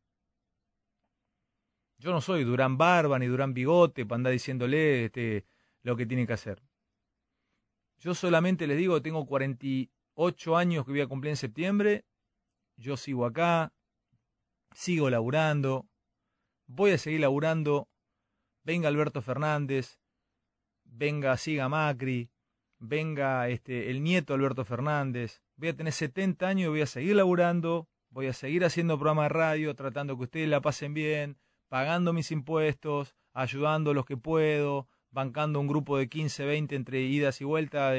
Yo 1.98 2.12
no 2.12 2.20
soy 2.20 2.44
Durán 2.44 2.78
Barba 2.78 3.18
ni 3.18 3.26
Durán 3.26 3.54
Bigote 3.54 4.06
para 4.06 4.16
andar 4.16 4.32
diciéndole 4.32 5.06
este, 5.06 5.44
lo 5.82 5.96
que 5.96 6.06
tiene 6.06 6.26
que 6.26 6.34
hacer. 6.34 6.62
Yo 7.98 8.14
solamente 8.14 8.68
les 8.68 8.78
digo, 8.78 9.02
tengo 9.02 9.26
48 9.26 10.56
años 10.56 10.84
que 10.84 10.92
voy 10.92 11.00
a 11.00 11.08
cumplir 11.08 11.30
en 11.30 11.36
septiembre. 11.36 12.04
Yo 12.76 12.96
sigo 12.96 13.26
acá, 13.26 13.72
sigo 14.72 15.10
laburando, 15.10 15.88
voy 16.68 16.92
a 16.92 16.98
seguir 16.98 17.20
laburando 17.20 17.88
venga 18.68 18.88
Alberto 18.88 19.22
Fernández, 19.22 19.98
venga 20.84 21.34
siga 21.38 21.70
Macri, 21.70 22.30
venga 22.78 23.48
este 23.48 23.90
el 23.90 24.02
nieto 24.02 24.34
Alberto 24.34 24.64
Fernández, 24.64 25.42
voy 25.56 25.68
a 25.68 25.76
tener 25.76 25.92
70 25.92 26.46
años 26.46 26.66
y 26.66 26.70
voy 26.70 26.80
a 26.82 26.86
seguir 26.86 27.16
laburando, 27.16 27.88
voy 28.10 28.26
a 28.26 28.32
seguir 28.32 28.64
haciendo 28.64 28.98
programas 28.98 29.26
de 29.26 29.28
radio, 29.30 29.74
tratando 29.74 30.16
que 30.16 30.24
ustedes 30.24 30.48
la 30.48 30.60
pasen 30.60 30.94
bien, 30.94 31.36
pagando 31.68 32.12
mis 32.12 32.30
impuestos, 32.30 33.14
ayudando 33.32 33.90
a 33.90 33.94
los 33.94 34.04
que 34.04 34.16
puedo, 34.16 34.88
bancando 35.10 35.60
un 35.60 35.66
grupo 35.66 35.98
de 35.98 36.08
15, 36.08 36.44
20 36.44 36.76
entre 36.76 37.00
idas 37.00 37.40
y 37.40 37.44
vueltas, 37.44 37.94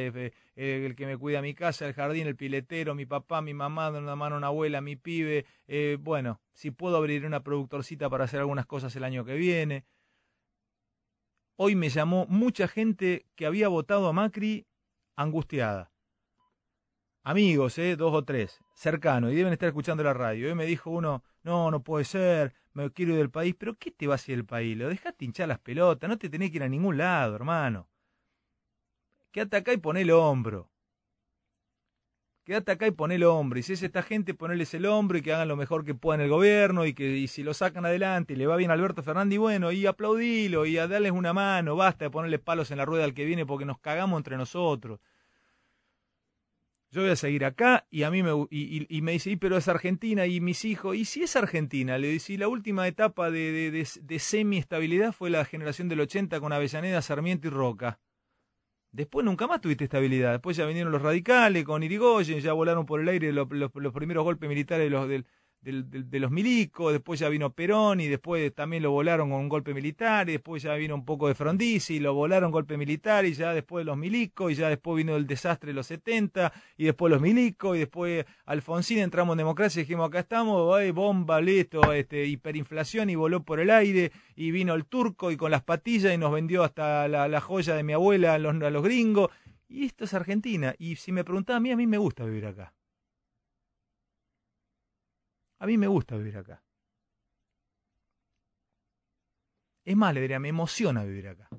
el 0.56 0.96
que 0.96 1.06
me 1.06 1.18
cuida 1.18 1.42
mi 1.42 1.54
casa, 1.54 1.88
el 1.88 1.94
jardín, 1.94 2.28
el 2.28 2.36
piletero, 2.36 2.96
mi 2.96 3.06
papá, 3.06 3.42
mi 3.42 3.54
mamá, 3.54 3.90
una 3.90 4.16
mano 4.16 4.38
una 4.38 4.48
abuela, 4.48 4.82
mi 4.82 4.96
pibe, 4.96 5.46
eh, 5.68 5.98
bueno, 6.00 6.40
si 6.54 6.72
puedo 6.72 6.98
abrir 6.98 7.26
una 7.26 7.44
productorcita 7.44 8.10
para 8.10 8.26
hacer 8.26 8.40
algunas 8.40 8.66
cosas 8.66 8.96
el 8.96 9.04
año 9.04 9.26
que 9.26 9.36
viene. 9.36 9.86
Hoy 11.56 11.76
me 11.76 11.90
llamó 11.90 12.26
mucha 12.30 12.68
gente 12.68 13.26
que 13.36 13.46
había 13.46 13.68
votado 13.68 14.08
a 14.08 14.14
Macri 14.14 14.66
angustiada. 15.20 15.92
Amigos, 17.24 17.78
eh, 17.78 17.96
dos 17.98 18.14
o 18.14 18.24
tres, 18.24 18.60
cercanos, 18.74 19.32
y 19.32 19.36
deben 19.36 19.52
estar 19.52 19.68
escuchando 19.68 20.04
la 20.04 20.14
radio. 20.14 20.50
Y 20.50 20.56
me 20.56 20.66
dijo 20.66 20.90
uno, 20.90 21.24
no, 21.44 21.70
no 21.70 21.84
puede 21.84 22.06
ser, 22.06 22.56
me 22.74 22.90
quiero 22.92 23.12
ir 23.12 23.18
del 23.18 23.30
país. 23.30 23.54
Pero 23.58 23.76
¿qué 23.78 23.92
te 23.92 24.08
va 24.08 24.14
a 24.14 24.16
hacer 24.16 24.36
el 24.36 24.46
país? 24.46 24.78
Lo 24.78 24.88
dejaste 24.88 25.26
hinchar 25.26 25.50
las 25.50 25.60
pelotas, 25.60 26.10
no 26.10 26.18
te 26.18 26.30
tenés 26.30 26.52
que 26.52 26.58
ir 26.58 26.64
a 26.64 26.70
ningún 26.70 26.98
lado, 26.98 27.36
hermano. 27.36 27.90
Quédate 29.32 29.58
acá 29.58 29.74
y 29.74 29.78
poné 29.78 30.02
el 30.02 30.12
hombro. 30.12 30.72
Quédate 32.50 32.72
acá 32.72 32.88
y 32.88 32.92
poné 32.92 33.14
el 33.14 33.26
hombro. 33.26 33.60
Y 33.60 33.62
si 33.62 33.74
es 33.74 33.84
esta 33.84 34.02
gente, 34.02 34.34
ponerles 34.34 34.74
el 34.74 34.88
hombro 34.88 35.20
y 35.20 35.22
que 35.22 35.32
hagan 35.32 35.48
lo 35.48 35.56
mejor 35.56 35.86
que 35.86 35.94
puedan 35.94 36.20
el 36.22 36.30
gobierno 36.30 36.84
y 36.88 36.96
que 36.96 37.18
y 37.18 37.28
si 37.28 37.44
lo 37.44 37.54
sacan 37.54 37.86
adelante 37.86 38.34
y 38.34 38.38
le 38.38 38.48
va 38.48 38.56
bien 38.56 38.72
a 38.72 38.74
Alberto 38.74 39.04
Fernández, 39.04 39.36
y 39.36 39.38
bueno, 39.38 39.72
y 39.72 39.86
aplaudilo 39.86 40.66
y 40.66 40.80
a 40.80 40.88
darles 40.88 41.12
una 41.12 41.32
mano, 41.32 41.76
basta 41.76 42.06
de 42.06 42.10
ponerle 42.10 42.40
palos 42.40 42.72
en 42.72 42.78
la 42.78 42.86
rueda 42.86 43.04
al 43.04 43.14
que 43.14 43.26
viene 43.26 43.46
porque 43.46 43.66
nos 43.66 43.78
cagamos 43.78 44.18
entre 44.18 44.36
nosotros. 44.36 45.00
Yo 46.92 47.02
voy 47.02 47.12
a 47.12 47.16
seguir 47.16 47.46
acá 47.46 47.86
y 47.92 48.02
a 48.04 48.10
mí 48.10 48.24
me, 48.24 48.32
y, 48.50 48.80
y- 48.80 48.88
y 48.90 49.02
me 49.04 49.12
dice, 49.12 49.30
"Y, 49.30 49.36
pero 49.36 49.58
es 49.58 49.68
Argentina 49.68 50.26
y 50.26 50.42
mis 50.42 50.66
hijos, 50.66 50.96
y 50.96 51.06
si 51.06 51.22
es 51.22 51.36
Argentina, 51.36 51.98
le 52.00 52.08
dice, 52.10 52.36
la 52.38 52.48
última 52.48 52.88
etapa 52.88 53.30
de, 53.30 53.52
de, 53.72 53.88
de, 54.02 54.20
semi-estabilidad 54.20 55.12
fue 55.14 55.30
la 55.30 55.46
generación 55.46 55.88
del 55.88 56.00
80 56.02 56.40
con 56.40 56.52
Avellaneda, 56.52 57.02
Sarmiento 57.04 57.48
y 57.48 57.52
Roca. 57.52 58.00
Después 58.92 59.24
nunca 59.24 59.46
más 59.48 59.62
tuviste 59.62 59.84
estabilidad. 59.84 60.32
Después 60.32 60.58
ya 60.58 60.66
vinieron 60.66 60.92
los 60.92 61.04
radicales 61.04 61.64
con 61.64 61.84
Irigoyen, 61.84 62.40
ya 62.40 62.54
volaron 62.54 62.88
por 62.88 63.00
el 63.02 63.08
aire 63.10 63.32
los, 63.34 63.48
los- 63.52 63.72
los 63.76 63.94
primeros 63.94 64.24
golpes 64.24 64.50
militares 64.50 64.86
de 64.86 64.90
los, 64.90 65.08
del- 65.08 65.28
del- 65.62 66.10
de 66.10 66.20
los 66.20 66.32
milicos, 66.32 66.92
después 66.94 67.20
ya 67.20 67.28
vino 67.30 67.52
Perón 67.54 68.00
y 68.00 68.08
después 68.08 68.54
también 68.56 68.84
lo 68.84 68.92
volaron 68.92 69.30
con 69.30 69.40
un 69.42 69.50
golpe 69.50 69.74
militar 69.74 70.30
y 70.30 70.34
después 70.34 70.64
ya 70.64 70.74
vino 70.76 70.96
un 70.96 71.06
poco 71.06 71.28
de 71.28 71.36
Frondizi 71.36 71.96
y 71.96 72.00
lo 72.00 72.14
volaron 72.14 72.52
golpe 72.52 72.78
militar 72.78 73.26
y 73.26 73.34
ya 73.34 73.54
después 73.54 73.86
los 73.86 73.98
milicos 73.98 74.52
y 74.52 74.56
ya 74.56 74.70
después 74.70 74.98
vino 74.98 75.16
el 75.16 75.28
desastre 75.28 75.68
de 75.72 75.74
los 75.74 75.88
70 75.88 76.52
y 76.78 76.86
después 76.86 77.12
los 77.12 77.22
milicos 77.22 77.76
y 77.76 77.80
después 77.80 78.26
Alfonsín 78.46 79.00
entramos 79.00 79.34
en 79.34 79.40
democracia 79.40 79.82
y 79.82 79.84
dijimos 79.84 80.08
acá 80.08 80.20
estamos, 80.20 80.76
ay, 80.78 80.92
bomba, 80.92 81.42
listo, 81.42 81.92
este, 81.94 82.26
hiperinflación 82.26 83.10
y 83.10 83.16
voló 83.16 83.44
por 83.44 83.60
el 83.60 83.70
aire 83.70 84.12
y 84.36 84.52
vino 84.52 84.74
el 84.76 84.86
turco 84.86 85.32
y 85.32 85.38
con 85.38 85.52
las 85.52 85.64
patillas 85.64 86.14
y 86.14 86.18
nos 86.18 86.32
vendió 86.32 86.64
hasta 86.64 87.08
la, 87.08 87.28
la 87.28 87.42
joya 87.42 87.76
de 87.76 87.84
mi 87.84 87.94
abuela 87.94 88.36
a 88.36 88.40
los, 88.40 88.56
a 88.62 88.70
los 88.70 88.84
gringos. 88.84 89.30
Y 89.68 89.86
esto 89.86 90.06
es 90.06 90.14
Argentina. 90.16 90.74
Y 90.80 90.96
si 90.96 91.12
me 91.12 91.24
preguntaba 91.24 91.58
a 91.58 91.60
mí, 91.60 91.70
a 91.72 91.76
mí 91.78 91.86
me 91.86 91.98
gusta 92.00 92.26
vivir 92.26 92.48
acá. 92.48 92.74
A 95.60 95.68
mí 95.68 95.78
me 95.78 95.88
gusta 95.88 96.16
vivir 96.18 96.38
acá. 96.38 96.64
Es 99.84 99.96
más, 99.96 100.14
le 100.14 100.40
me 100.40 100.50
emociona 100.50 101.04
vivir 101.04 101.28
acá. 101.28 101.50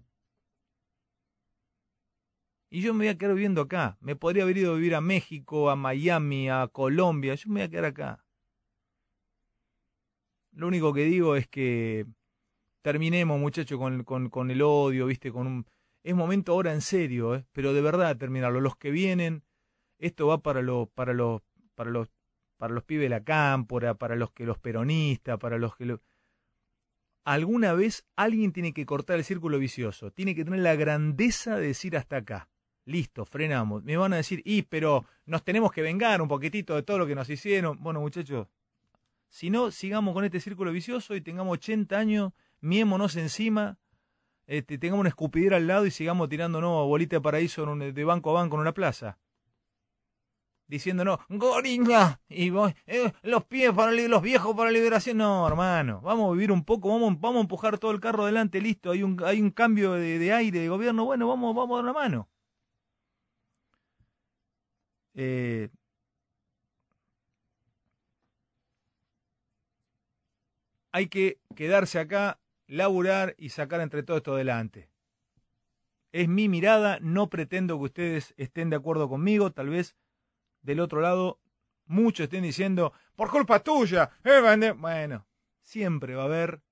Y 2.71 2.81
yo 2.83 2.95
me 2.95 3.01
voy 3.01 3.09
a 3.09 3.19
quedar 3.19 3.35
viviendo 3.35 3.63
acá. 3.63 3.99
Me 4.01 4.15
podría 4.15 4.45
haber 4.45 4.59
ido 4.59 4.73
a 4.73 4.77
vivir 4.77 4.95
a 4.95 5.01
México, 5.01 5.71
a 5.71 5.77
Miami, 5.77 6.49
a 6.49 6.69
Colombia. 6.69 7.35
Yo 7.35 7.49
me 7.49 7.61
voy 7.61 7.63
a 7.63 7.71
quedar 7.71 7.85
acá. 7.87 8.25
Lo 10.53 10.69
único 10.69 10.93
que 10.93 11.05
digo 11.05 11.37
es 11.37 11.49
que 11.49 12.07
terminemos, 12.83 13.41
muchachos, 13.41 13.79
con 14.07 14.51
el 14.51 14.63
odio, 14.63 15.07
¿viste? 15.07 15.33
Con 15.33 15.47
un... 15.47 15.67
Es 16.03 16.15
momento 16.15 16.53
ahora 16.53 16.73
en 16.73 16.81
serio, 16.81 17.35
¿eh? 17.35 17.45
pero 17.53 17.75
de 17.75 17.83
verdad 17.83 18.17
terminarlo. 18.17 18.61
Los 18.61 18.77
que 18.77 18.91
vienen, 18.91 19.45
esto 19.99 20.27
va 20.27 20.39
para 20.39 20.63
los, 20.63 20.89
para 20.91 21.13
los, 21.13 21.43
para 21.75 21.91
los, 21.91 22.09
para 22.61 22.75
los 22.75 22.85
pibes 22.85 23.05
de 23.05 23.09
la 23.09 23.25
cámpora, 23.25 23.95
para 23.95 24.17
los 24.17 24.33
que 24.33 24.45
los 24.45 24.59
peronistas, 24.59 25.39
para 25.39 25.57
los 25.57 25.75
que 25.77 25.87
lo... 25.87 26.03
Alguna 27.25 27.73
vez 27.73 28.05
alguien 28.17 28.53
tiene 28.53 28.75
que 28.75 28.85
cortar 28.85 29.17
el 29.17 29.25
círculo 29.25 29.59
vicioso, 29.59 30.11
tiene 30.11 30.35
que 30.35 30.45
tener 30.45 30.61
la 30.61 30.75
grandeza 30.75 31.57
de 31.57 31.69
decir 31.69 31.97
hasta 31.97 32.19
acá. 32.19 32.51
Listo, 32.85 33.25
frenamos. 33.25 33.83
Me 33.83 33.97
van 33.97 34.13
a 34.13 34.17
decir, 34.17 34.43
y 34.45 34.61
pero 34.61 35.07
nos 35.25 35.43
tenemos 35.43 35.73
que 35.73 35.81
vengar 35.81 36.21
un 36.21 36.29
poquitito 36.29 36.75
de 36.75 36.83
todo 36.83 36.99
lo 36.99 37.07
que 37.07 37.15
nos 37.15 37.31
hicieron. 37.31 37.83
Bueno, 37.83 38.01
muchachos, 38.01 38.47
si 39.31 39.49
no, 39.49 39.71
sigamos 39.71 40.13
con 40.13 40.27
este 40.27 40.39
círculo 40.39 40.71
vicioso 40.71 41.15
y 41.15 41.23
tengamos 41.23 41.55
80 41.55 41.99
años, 41.99 42.33
miémonos 42.61 43.17
encima, 43.17 43.79
este, 44.47 44.77
tengamos 44.77 45.01
una 45.01 45.09
escupidera 45.09 45.57
al 45.57 45.67
lado 45.67 45.87
y 45.87 45.91
sigamos 45.91 46.29
tirándonos 46.29 46.87
bolita 46.87 47.17
de 47.17 47.23
paraíso 47.23 47.65
de 47.75 48.05
banco 48.05 48.37
a 48.37 48.43
banco 48.43 48.57
en 48.57 48.61
una 48.61 48.75
plaza. 48.75 49.17
Diciéndonos, 50.71 51.19
gorila, 51.29 52.21
y 52.29 52.51
vos, 52.51 52.73
eh, 52.87 53.13
los 53.23 53.45
pies 53.47 53.73
para 53.73 53.91
los 53.91 54.23
viejos 54.23 54.55
para 54.55 54.71
la 54.71 54.79
liberación. 54.79 55.17
No, 55.17 55.45
hermano, 55.49 56.01
vamos 56.01 56.31
a 56.31 56.33
vivir 56.33 56.53
un 56.53 56.65
poco, 56.65 56.91
vamos, 56.91 57.21
vamos 57.21 57.39
a 57.39 57.41
empujar 57.41 57.77
todo 57.79 57.91
el 57.91 57.99
carro 57.99 58.23
adelante, 58.23 58.61
listo, 58.61 58.93
hay 58.93 59.03
un, 59.03 59.21
hay 59.25 59.43
un 59.43 59.51
cambio 59.51 59.95
de, 59.95 60.33
aire, 60.33 60.61
de 60.61 60.69
gobierno, 60.69 61.05
bueno, 61.05 61.27
vamos, 61.27 61.57
vamos 61.57 61.75
a 61.75 61.83
dar 61.83 61.91
una 61.91 61.93
mano. 61.93 62.29
Eh, 65.15 65.71
hay 70.93 71.09
que 71.09 71.41
quedarse 71.57 71.99
acá, 71.99 72.41
laburar 72.69 73.35
y 73.39 73.49
sacar 73.49 73.81
entre 73.81 74.05
todo 74.05 74.19
esto 74.19 74.35
adelante. 74.35 74.89
Es 76.13 76.29
mi 76.29 76.49
mirada, 76.49 76.99
no 77.01 77.29
pretendo 77.29 77.77
que 77.79 77.85
ustedes 77.87 78.35
estén 78.37 78.71
de 78.71 78.77
acuerdo 78.77 79.09
conmigo, 79.09 79.51
tal 79.51 79.69
vez 79.71 79.97
del 80.63 80.81
otro 80.81 81.01
lado 81.01 81.39
muchos 81.87 82.25
estén 82.25 82.43
diciendo, 82.43 82.93
por 83.17 83.31
culpa 83.31 83.61
tuya, 83.63 84.11
eh, 84.25 84.41
Vande-". 84.41 84.73
bueno, 84.73 85.27
siempre 85.63 86.15
va 86.15 86.23
a 86.23 86.27
haber 86.27 86.63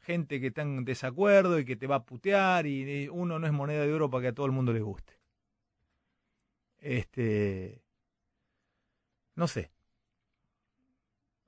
gente 0.00 0.40
que 0.40 0.48
está 0.48 0.62
en 0.62 0.84
desacuerdo 0.84 1.58
y 1.58 1.64
que 1.64 1.76
te 1.76 1.86
va 1.86 1.96
a 1.96 2.04
putear 2.04 2.66
y 2.66 3.08
uno 3.08 3.38
no 3.38 3.46
es 3.46 3.52
moneda 3.52 3.84
de 3.86 3.92
oro 3.92 4.10
para 4.10 4.22
que 4.22 4.28
a 4.28 4.32
todo 4.34 4.46
el 4.46 4.52
mundo 4.52 4.72
le 4.72 4.80
guste. 4.80 5.18
Este, 6.78 7.82
no 9.34 9.46
sé, 9.46 9.70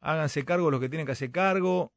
háganse 0.01 0.45
cargo 0.45 0.71
los 0.71 0.81
que 0.81 0.88
tienen 0.88 1.07
que 1.07 1.12
hacer 1.12 1.31
cargo. 1.31 1.93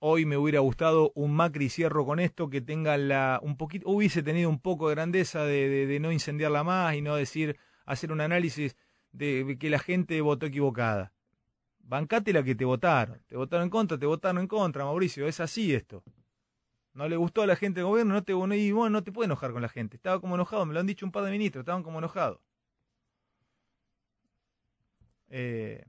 Hoy 0.00 0.24
me 0.26 0.36
hubiera 0.36 0.60
gustado 0.60 1.10
un 1.16 1.34
Macri 1.34 1.68
cierro 1.70 2.06
con 2.06 2.20
esto 2.20 2.48
que 2.50 2.60
tenga 2.60 2.96
la 2.96 3.40
un 3.42 3.56
poquito 3.56 3.88
hubiese 3.90 4.22
tenido 4.22 4.48
un 4.48 4.60
poco 4.60 4.88
de 4.88 4.94
grandeza 4.94 5.42
de, 5.44 5.68
de- 5.68 5.86
de 5.86 6.00
no 6.00 6.12
incendiarla 6.12 6.62
más 6.62 6.94
y 6.94 7.02
no 7.02 7.16
decir 7.16 7.58
hacer 7.88 8.12
un 8.12 8.20
análisis 8.20 8.76
de 9.12 9.56
que 9.58 9.70
la 9.70 9.78
gente 9.78 10.20
votó 10.20 10.46
equivocada. 10.46 11.12
Bancate 11.80 12.32
la 12.32 12.42
que 12.42 12.54
te 12.54 12.64
votaron. 12.64 13.22
Te 13.26 13.36
votaron 13.36 13.64
en 13.64 13.70
contra, 13.70 13.98
te 13.98 14.06
votaron 14.06 14.42
en 14.42 14.46
contra, 14.46 14.84
Mauricio. 14.84 15.26
Es 15.26 15.40
así 15.40 15.74
esto. 15.74 16.04
No 16.92 17.08
le 17.08 17.16
gustó 17.16 17.42
a 17.42 17.46
la 17.46 17.56
gente 17.56 17.80
del 17.80 17.86
gobierno, 17.86 18.14
no 18.14 18.24
te, 18.24 18.32
y 18.32 18.72
bueno, 18.72 18.90
no 18.90 19.04
te 19.04 19.12
puede 19.12 19.26
enojar 19.26 19.52
con 19.52 19.62
la 19.62 19.68
gente. 19.68 19.96
Estaba 19.96 20.20
como 20.20 20.34
enojado, 20.34 20.66
me 20.66 20.74
lo 20.74 20.80
han 20.80 20.86
dicho 20.86 21.06
un 21.06 21.12
par 21.12 21.24
de 21.24 21.30
ministros, 21.30 21.62
estaban 21.62 21.82
como 21.82 21.98
enojados. 21.98 22.40
Eh, 25.30 25.84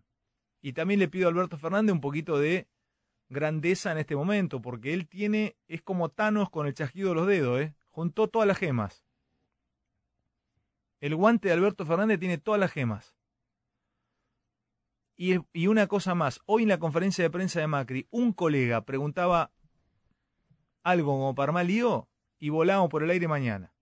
y 0.62 0.74
también 0.74 1.00
le 1.00 1.08
pido 1.08 1.28
a 1.28 1.32
Alberto 1.32 1.58
Fernández 1.58 1.94
un 1.94 2.02
poquito 2.02 2.38
de 2.38 2.68
grandeza 3.30 3.92
en 3.92 3.98
este 3.98 4.16
momento, 4.16 4.62
porque 4.62 4.94
él 4.94 5.08
tiene, 5.08 5.56
es 5.68 5.82
como 5.82 6.10
Thanos 6.10 6.50
con 6.50 6.68
el 6.68 6.74
chasquido 6.74 7.10
de 7.10 7.16
los 7.16 7.28
dedos, 7.28 7.62
¿eh? 7.62 7.74
Juntó 7.90 8.28
todas 8.28 8.48
las 8.48 8.58
gemas. 8.58 9.04
El 11.00 11.16
guante 11.16 11.48
de 11.48 11.54
Alberto 11.54 11.86
Fernández 11.86 12.20
tiene 12.20 12.38
todas 12.38 12.60
las 12.60 12.72
gemas. 12.72 13.16
Y, 15.22 15.68
una 15.68 15.88
cosa 15.88 16.16
más, 16.16 16.40
hoy 16.46 16.64
en 16.64 16.70
la 16.70 16.80
conferencia 16.80 17.26
de 17.26 17.30
prensa 17.30 17.60
de 17.60 17.68
Macri, 17.68 18.08
un 18.10 18.32
colega 18.32 18.86
preguntaba 18.86 19.52
algo 20.82 21.12
como 21.12 21.36
para 21.36 21.52
mal 21.52 21.68
lío 21.68 22.08
y 22.40 22.48
volamos 22.48 22.90
por 22.90 23.04
el 23.04 23.10
aire 23.10 23.28
mañana. 23.28 23.74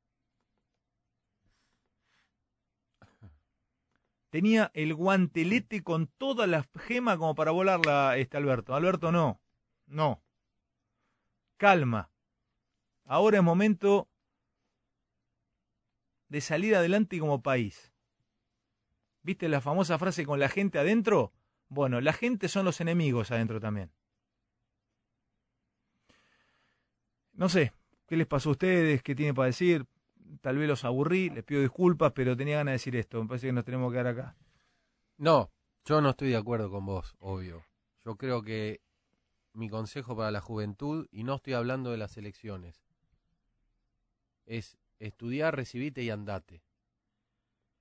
Tenía 4.31 4.71
el 4.73 4.95
guantelete 4.95 5.83
con 5.83 6.07
todas 6.07 6.49
las 6.49 6.67
gemas 6.75 7.17
como 7.17 7.35
para 7.35 7.51
volarla 7.51 8.17
este 8.17 8.37
Alberto. 8.37 8.73
Alberto 8.73 9.11
no, 9.11 9.39
no. 9.85 10.23
Calma. 11.57 12.09
Ahora 13.05 13.37
es 13.37 13.43
momento 13.43 14.09
de 16.29 16.41
salir 16.41 16.75
adelante 16.75 17.19
como 17.19 17.41
país. 17.41 17.93
¿Viste 19.23 19.49
la 19.49 19.61
famosa 19.61 19.97
frase 19.97 20.25
con 20.25 20.39
la 20.39 20.49
gente 20.49 20.79
adentro? 20.79 21.33
Bueno, 21.69 21.99
la 22.01 22.13
gente 22.13 22.47
son 22.47 22.65
los 22.65 22.79
enemigos 22.79 23.31
adentro 23.31 23.59
también. 23.59 23.91
No 27.33 27.49
sé, 27.49 27.73
¿qué 28.07 28.17
les 28.17 28.25
pasó 28.25 28.49
a 28.49 28.51
ustedes? 28.53 29.03
¿Qué 29.03 29.15
tienen 29.15 29.35
para 29.35 29.47
decir? 29.47 29.85
Tal 30.41 30.57
vez 30.57 30.67
los 30.67 30.85
aburrí, 30.85 31.29
les 31.29 31.43
pido 31.43 31.61
disculpas, 31.61 32.11
pero 32.13 32.35
tenía 32.35 32.57
ganas 32.57 32.71
de 32.71 32.75
decir 32.75 32.95
esto. 32.95 33.21
Me 33.21 33.27
parece 33.27 33.47
que 33.47 33.53
nos 33.53 33.65
tenemos 33.65 33.91
que 33.91 33.95
quedar 33.95 34.07
acá. 34.07 34.35
No, 35.17 35.51
yo 35.85 36.01
no 36.01 36.11
estoy 36.11 36.29
de 36.29 36.37
acuerdo 36.37 36.69
con 36.69 36.85
vos, 36.85 37.15
obvio. 37.19 37.63
Yo 38.03 38.15
creo 38.15 38.41
que 38.41 38.81
mi 39.53 39.69
consejo 39.69 40.15
para 40.15 40.31
la 40.31 40.41
juventud, 40.41 41.07
y 41.11 41.23
no 41.23 41.35
estoy 41.35 41.53
hablando 41.53 41.91
de 41.91 41.97
las 41.97 42.17
elecciones, 42.17 42.87
es 44.45 44.77
estudiar, 44.99 45.55
recibite 45.55 46.03
y 46.03 46.09
andate. 46.09 46.63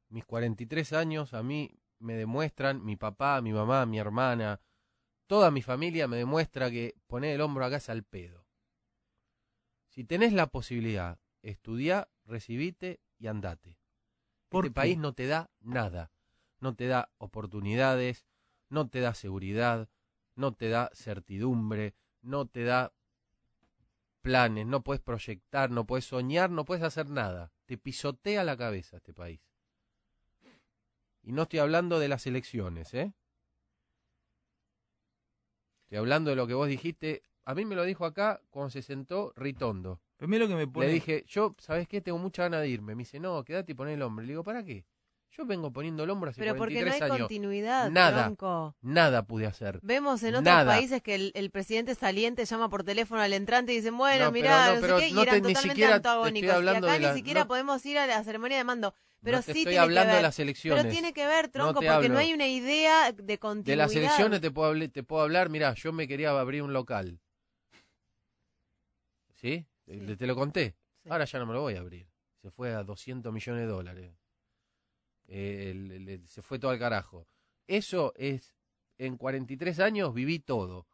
Mis 0.09 0.25
43 0.25 0.93
años 0.93 1.35
a 1.35 1.43
mí 1.43 1.79
me 1.99 2.15
demuestran, 2.15 2.85
mi 2.85 2.97
papá, 2.97 3.41
mi 3.43 3.53
mamá, 3.53 3.87
mi 3.87 3.99
hermana, 3.99 4.61
toda 5.27 5.51
mi 5.51 5.63
familia 5.63 6.09
me 6.09 6.17
demuestra 6.17 6.71
que 6.71 6.95
poner 7.07 7.35
el 7.35 7.41
hombro 7.41 7.65
acá 7.65 7.77
es 7.77 7.89
al 7.89 8.05
pedo. 8.05 8.47
Si 9.89 10.05
tenés 10.05 10.33
la 10.33 10.49
posibilidad, 10.49 11.19
estudiá, 11.43 12.09
recibite 12.25 13.01
y 13.19 13.29
andate. 13.29 13.79
¿Por 14.49 14.67
este 14.67 14.75
país 14.75 14.99
no 14.99 15.15
te 15.15 15.27
da 15.27 15.51
nada. 15.61 16.13
No 16.61 16.75
te 16.75 16.87
da 16.87 17.11
oportunidades, 17.19 18.27
no 18.69 18.89
te 18.89 19.01
da 19.01 19.15
seguridad, 19.15 19.89
no 20.35 20.55
te 20.55 20.69
da 20.69 20.91
certidumbre, 20.95 21.95
no 22.21 22.47
te 22.47 22.65
da 22.65 22.93
planes, 24.27 24.67
no 24.67 24.83
puedes 24.83 25.01
proyectar, 25.01 25.71
no 25.71 25.87
puedes 25.87 26.05
soñar, 26.05 26.51
no 26.51 26.65
puedes 26.65 26.83
hacer 26.83 27.09
nada. 27.09 27.53
Te 27.65 27.79
pisotea 27.79 28.43
la 28.43 28.57
cabeza 28.57 28.97
este 28.97 29.15
país. 29.15 29.41
Y 31.23 31.31
no 31.31 31.43
estoy 31.43 31.61
hablando 31.61 32.01
de 32.01 32.09
las 32.09 32.27
elecciones, 32.27 32.93
¿eh? 32.93 33.15
Estoy 35.85 35.99
hablando 35.99 36.31
de 36.31 36.37
lo 36.37 36.49
que 36.49 36.55
vos 36.55 36.67
dijiste. 36.67 37.23
A 37.45 37.55
mí 37.55 37.65
me 37.65 37.77
lo 37.77 37.85
dijo 37.85 38.05
acá 38.05 38.41
cuando 38.51 38.71
se 38.71 38.83
sentó 38.83 39.33
Ritondo. 39.37 40.01
Primero 40.17 40.49
que 40.49 40.57
me 40.57 40.67
pone... 40.67 40.89
Le 40.89 40.95
dije, 40.95 41.25
yo, 41.29 41.55
¿sabes 41.59 41.87
qué? 41.87 42.01
Tengo 42.01 42.19
mucha 42.19 42.43
ganas 42.43 42.63
de 42.63 42.69
irme. 42.69 42.97
Me 42.97 43.03
dice, 43.03 43.21
no, 43.21 43.45
quédate 43.45 43.73
y 43.73 43.75
poné 43.77 43.95
el 43.95 44.03
hombre. 44.03 44.27
Le 44.27 44.33
digo, 44.33 44.43
¿para 44.43 44.65
qué? 44.65 44.85
Yo 45.39 45.45
vengo 45.45 45.71
poniendo 45.73 46.05
el 46.05 46.11
hombro 46.11 46.31
hace 46.31 46.41
Pero 46.41 46.57
porque 46.57 46.75
no 46.77 46.81
43 46.81 47.03
hay 47.03 47.11
años. 47.11 47.19
continuidad, 47.27 47.91
Nada. 47.91 48.25
tronco. 48.25 48.75
Nada 48.81 49.23
pude 49.27 49.47
hacer. 49.47 49.79
Vemos 49.83 50.23
en 50.23 50.31
otros 50.37 50.45
Nada. 50.45 50.73
países 50.73 51.03
que 51.03 51.15
el, 51.15 51.33
el 51.35 51.51
presidente 51.51 51.95
saliente 51.95 52.45
llama 52.47 52.71
por 52.71 52.85
teléfono 52.85 53.21
al 53.21 53.33
entrante 53.35 53.73
y 53.73 53.77
dicen, 53.77 53.99
bueno, 53.99 54.27
No, 54.27 54.33
mirá, 54.33 54.69
no, 54.69 54.81
no, 54.81 54.99
sé 54.99 55.05
qué, 55.05 55.09
y 55.09 55.13
eran 55.13 55.25
te- 55.25 55.25
totalmente 55.43 55.61
siquiera 55.69 55.95
antagónicos. 55.97 56.49
Y 56.65 56.69
acá 56.69 56.81
de 56.93 56.99
ni 57.01 57.15
siquiera 57.15 57.47
podemos 57.47 57.85
ir 57.85 57.99
a 57.99 58.07
la 58.07 58.25
ceremonia 58.25 58.57
de 58.57 58.65
mando. 58.65 58.95
Pero 59.23 59.39
no 59.39 59.43
te 59.43 59.53
sí 59.53 59.59
estoy 59.61 59.73
tiene 59.73 59.79
hablando 59.79 60.03
que 60.03 60.13
ver. 60.13 60.17
de 60.17 60.23
las 60.23 60.39
elecciones. 60.39 60.83
Pero 60.83 60.93
tiene 60.93 61.13
que 61.13 61.27
ver, 61.27 61.49
tronco, 61.49 61.81
porque 61.83 62.09
no 62.09 62.19
hay 62.19 62.33
una 62.33 62.47
idea 62.47 63.13
de 63.13 63.23
De 63.23 63.39
continuidad. 63.39 63.85
las 63.87 63.95
elecciones 63.97 64.41
te 64.41 64.51
puedo, 64.51 64.73
habl- 64.73 64.91
te 64.93 65.03
puedo 65.03 65.23
hablar, 65.23 65.49
mira, 65.51 65.75
yo 65.75 65.93
me 65.93 66.07
quería 66.09 66.31
abrir 66.31 66.63
un 66.63 66.73
local. 66.73 67.19
¿Sí? 69.35 69.67
Te- 69.85 70.17
Te 70.17 70.27
lo 70.27 70.35
conté. 70.35 70.77
Sí. 71.03 71.11
Ahora 71.11 71.25
ya 71.25 71.39
no 71.39 71.47
me 71.47 71.53
lo 71.55 71.61
voy 71.61 71.75
a 71.75 71.81
abrir. 71.81 72.09
Se 72.43 72.51
fue 72.51 72.73
a 72.75 72.83
200 72.85 73.33
millones 73.33 73.63
de 73.63 73.67
dólares. 73.69 74.13
Eh, 75.29 75.71
el- 75.73 75.91
el- 75.93 76.09
el- 76.09 76.29
se 76.29 76.43
fue 76.43 76.59
todo 76.59 76.71
al 76.71 76.79
carajo. 76.79 77.27
Eso 77.67 78.13
es, 78.17 78.55
en 78.99 79.17
43 79.17 79.81
años 79.81 80.15
viví 80.15 80.39
todo. 80.39 80.87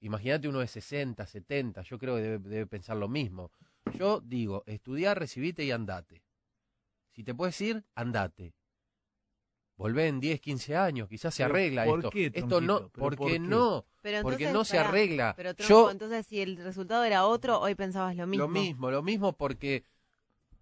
Imagínate 0.00 0.46
uno 0.48 0.60
de 0.60 0.68
60, 0.68 1.26
70, 1.26 1.82
yo 1.82 1.98
creo 1.98 2.16
que 2.16 2.22
debe, 2.22 2.38
debe 2.48 2.66
pensar 2.66 2.96
lo 2.96 3.08
mismo. 3.08 3.50
Yo 3.98 4.20
digo, 4.20 4.62
estudiar, 4.66 5.18
recibite 5.18 5.64
y 5.64 5.72
andate. 5.72 6.22
Si 7.10 7.24
te 7.24 7.34
puedes 7.34 7.60
ir, 7.60 7.84
andate. 7.96 8.54
Volvé 9.76 10.08
en 10.08 10.18
10, 10.18 10.40
15 10.40 10.76
años, 10.76 11.08
quizás 11.08 11.32
se 11.34 11.44
arregla 11.44 11.84
¿por 11.84 12.00
esto. 12.00 12.10
qué, 12.10 12.30
esto 12.34 12.60
no, 12.60 12.78
¿Pero 12.90 12.90
porque 12.90 13.16
por 13.16 13.32
qué? 13.32 13.38
no, 13.38 13.86
Pero 14.02 14.22
porque 14.22 14.44
entonces, 14.44 14.52
no 14.52 14.64
se 14.64 14.76
pará, 14.76 14.88
arregla. 14.88 15.34
Pero 15.36 15.54
tronco, 15.54 15.68
Yo 15.68 15.90
entonces 15.92 16.26
si 16.26 16.40
el 16.40 16.56
resultado 16.56 17.04
era 17.04 17.26
otro, 17.26 17.60
hoy 17.60 17.76
pensabas 17.76 18.16
lo 18.16 18.26
mismo. 18.26 18.44
lo 18.46 18.48
mismo, 18.50 18.90
lo 18.90 19.02
mismo 19.04 19.32
porque 19.36 19.84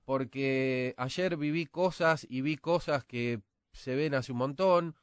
porque 0.07 0.95
ayer 0.97 1.37
viví 1.37 1.67
cosas 1.67 2.27
y 2.31 2.41
vi 2.41 2.57
cosas 2.57 3.05
que 3.05 3.41
se 3.73 3.95
ven 3.95 4.15
hace 4.15 4.33
un 4.33 4.39
montón. 4.39 4.95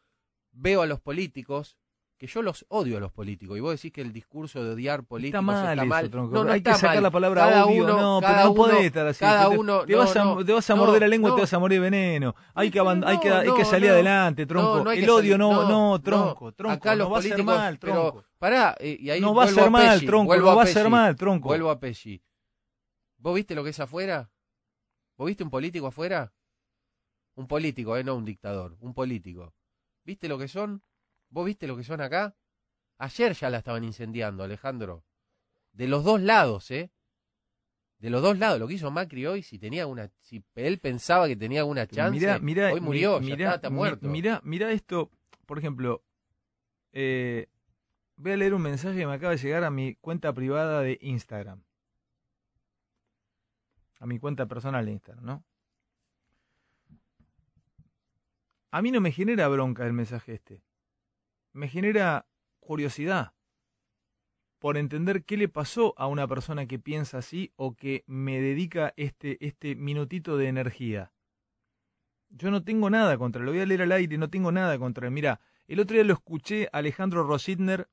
Veo 0.52 0.82
a 0.82 0.86
los 0.88 1.00
políticos 1.02 1.78
que 2.18 2.28
yo 2.28 2.42
los 2.42 2.66
odio 2.70 2.98
a 2.98 3.00
los 3.02 3.12
políticos 3.12 3.58
y 3.58 3.60
vos 3.60 3.72
decís 3.74 3.92
que 3.92 4.00
el 4.00 4.14
discurso 4.14 4.64
de 4.64 4.72
odiar 4.72 5.04
políticos 5.04 5.40
Está 5.40 5.42
mal, 5.42 5.70
está 5.72 5.82
eso, 5.82 5.86
mal. 5.90 6.10
tronco. 6.10 6.34
No, 6.36 6.44
no 6.46 6.52
Hay 6.54 6.60
está 6.60 6.72
que 6.72 6.78
sacar 6.78 6.96
mal. 6.96 7.04
la 7.04 7.12
palabra 7.12 7.42
Cada 7.42 7.66
odio. 7.66 7.84
uno- 7.84 7.98
no, 7.98 8.22
cada 8.22 8.34
pero 8.36 8.48
no 8.48 8.56
podés 8.56 8.86
estar 8.86 9.08
así. 9.08 9.20
cada 9.20 9.50
te, 9.50 9.58
uno- 9.58 9.86
te 9.86 9.92
no, 9.92 9.98
vas 10.00 10.16
a, 10.16 10.24
no, 10.24 10.46
te 10.46 10.54
vas 10.54 10.70
a 10.70 10.76
no, 10.76 10.86
morder 10.86 11.02
la 11.02 11.08
lengua 11.10 11.36
te 11.36 11.42
vas 11.42 11.54
a 11.54 11.60
morir 11.60 11.82
veneno. 11.82 12.34
Hay 12.54 12.72
que, 12.72 12.80
hay 12.80 13.20
que, 13.20 13.30
hay 13.30 13.54
que 13.54 13.66
salir 13.66 13.90
adelante, 13.90 14.46
tronco. 14.46 14.90
El 14.92 15.10
odio 15.10 15.38
no, 15.38 15.68
no, 15.68 16.02
tronco, 16.02 16.54
tronco. 16.54 16.74
Acá 16.74 16.96
los 16.96 17.12
va 17.12 17.18
a 17.18 17.22
ser 17.24 17.44
mal, 17.44 17.78
tronco. 17.78 18.12
Pero, 18.14 18.26
pará, 18.38 18.76
eh, 18.80 18.96
y 18.98 19.10
ahí 19.10 19.20
no 19.20 19.34
va 19.36 19.44
a 19.44 19.48
ser 19.48 19.70
mal, 19.70 20.06
tronco. 20.06 20.38
No 20.38 20.56
va 20.56 20.64
a 20.64 20.68
ser 20.68 20.90
mal, 20.90 21.16
tronco. 21.18 21.50
Vuelvo 21.50 21.70
a 21.72 21.80
Pesci. 21.80 22.22
¿Vos 23.18 23.36
viste 23.36 23.54
lo 23.56 23.64
que 23.66 23.72
es 23.72 23.80
afuera? 23.82 24.30
¿Vos 25.24 25.30
viste 25.30 25.46
un 25.46 25.50
político 25.50 25.88
afuera? 25.88 26.34
Un 27.36 27.48
político, 27.48 27.96
eh, 27.96 28.04
no 28.04 28.14
un 28.14 28.26
dictador, 28.26 28.76
un 28.82 28.94
político. 28.94 29.54
¿Viste 30.04 30.28
lo 30.28 30.38
que 30.38 30.50
son? 30.50 30.84
¿Vos 31.30 31.46
viste 31.46 31.66
lo 31.66 31.78
que 31.78 31.86
son 31.86 32.02
acá? 32.02 32.36
Ayer 32.98 33.34
ya 33.34 33.50
la 33.50 33.60
estaban 33.60 33.86
incendiando, 33.86 34.44
Alejandro. 34.44 35.06
De 35.72 35.88
los 35.88 36.04
dos 36.04 36.20
lados, 36.20 36.70
¿eh? 36.72 36.92
De 38.00 38.10
los 38.10 38.22
dos 38.22 38.38
lados. 38.38 38.60
Lo 38.60 38.68
que 38.68 38.74
hizo 38.74 38.92
Macri 38.92 39.26
hoy, 39.26 39.44
si 39.44 39.60
tenía 39.60 39.88
una, 39.88 40.12
si 40.20 40.44
él 40.56 40.80
pensaba 40.80 41.30
que 41.30 41.38
tenía 41.38 41.62
alguna 41.62 41.88
chance, 41.88 42.20
mirá, 42.20 42.40
mirá, 42.40 42.74
hoy 42.74 42.82
murió, 42.82 43.22
ya 43.22 43.54
está, 43.54 43.70
muerto. 43.70 44.10
Mirá, 44.10 44.42
mirá 44.44 44.74
esto, 44.74 45.10
por 45.46 45.58
ejemplo, 45.58 46.04
eh, 46.92 47.48
voy 48.18 48.34
a 48.34 48.36
leer 48.36 48.54
un 48.54 48.62
mensaje 48.62 49.00
que 49.00 49.08
me 49.08 49.14
acaba 49.14 49.32
de 49.32 49.38
llegar 49.38 49.64
a 49.64 49.72
mi 49.72 49.96
cuenta 49.96 50.34
privada 50.34 50.82
de 50.82 51.00
Instagram. 51.02 51.64
A 54.04 54.06
mi 54.06 54.20
cuenta 54.20 54.48
personal 54.48 54.86
de 54.86 54.92
Instagram, 54.92 55.24
¿no? 55.24 55.46
A 58.70 58.82
mí 58.82 58.92
no 58.92 59.00
me 59.00 59.14
genera 59.14 59.48
bronca 59.48 59.88
el 59.88 59.94
mensaje 59.94 60.34
este. 60.34 60.62
Me 61.54 61.70
genera 61.70 62.28
curiosidad 62.60 63.32
por 64.60 64.76
entender 64.76 65.24
qué 65.24 65.38
le 65.38 65.48
pasó 65.48 65.94
a 65.98 66.08
una 66.08 66.28
persona 66.28 66.66
que 66.66 66.80
piensa 66.80 67.20
así 67.20 67.54
o 67.56 67.76
que 67.76 68.04
me 68.06 68.42
dedica 68.42 68.94
este, 68.98 69.38
este 69.40 69.78
minutito 69.78 70.36
de 70.36 70.50
energía. 70.50 71.14
Yo 72.28 72.52
no 72.52 72.62
tengo 72.62 72.90
nada 72.90 73.18
contra 73.18 73.42
lo 73.42 73.52
voy 73.52 73.62
a 73.62 73.66
leer 73.66 73.84
al 73.84 73.94
aire, 73.94 74.18
no 74.18 74.30
tengo 74.30 74.52
nada 74.52 74.78
contra. 74.78 75.10
Mira, 75.12 75.40
el 75.66 75.80
otro 75.80 75.94
día 75.94 76.04
lo 76.04 76.14
escuché, 76.14 76.68
Alejandro 76.74 77.24
Rositner 77.24 77.88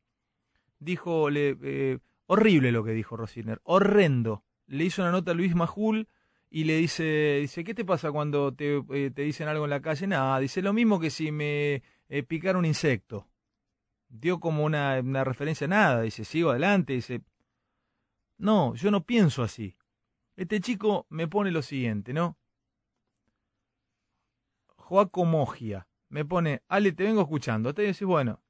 dijo, 0.80 1.28
eh, 1.30 2.00
horrible 2.26 2.72
lo 2.72 2.82
que 2.82 2.94
dijo 2.94 3.16
Rositner, 3.16 3.60
horrendo. 3.62 4.44
Le 4.70 4.84
hizo 4.84 5.02
una 5.02 5.10
nota 5.10 5.32
a 5.32 5.34
Luis 5.34 5.54
Majul 5.54 6.08
y 6.48 6.64
le 6.64 6.76
dice, 6.76 7.38
dice, 7.40 7.64
¿qué 7.64 7.74
te 7.74 7.84
pasa 7.84 8.12
cuando 8.12 8.54
te, 8.54 8.82
eh, 8.90 9.10
te 9.10 9.22
dicen 9.22 9.48
algo 9.48 9.64
en 9.64 9.70
la 9.70 9.82
calle? 9.82 10.06
Nada, 10.06 10.38
dice 10.38 10.62
lo 10.62 10.72
mismo 10.72 11.00
que 11.00 11.10
si 11.10 11.32
me 11.32 11.82
eh, 12.08 12.22
picara 12.22 12.58
un 12.58 12.64
insecto. 12.64 13.28
Dio 14.08 14.40
como 14.40 14.64
una, 14.64 15.00
una 15.00 15.24
referencia 15.24 15.66
a 15.66 15.68
nada, 15.68 16.02
dice, 16.02 16.24
sigo 16.24 16.50
adelante, 16.50 16.92
dice, 16.92 17.22
no, 18.38 18.74
yo 18.74 18.90
no 18.90 19.04
pienso 19.04 19.42
así. 19.42 19.76
Este 20.36 20.60
chico 20.60 21.06
me 21.10 21.28
pone 21.28 21.50
lo 21.50 21.62
siguiente, 21.62 22.12
¿no? 22.12 22.38
Joaco 24.76 25.24
Mogia 25.24 25.86
me 26.10 26.24
pone, 26.24 26.62
Ale, 26.68 26.92
te 26.92 27.04
vengo 27.04 27.22
escuchando. 27.22 27.72
Te 27.72 27.82
decís, 27.82 28.02
bueno, 28.02 28.42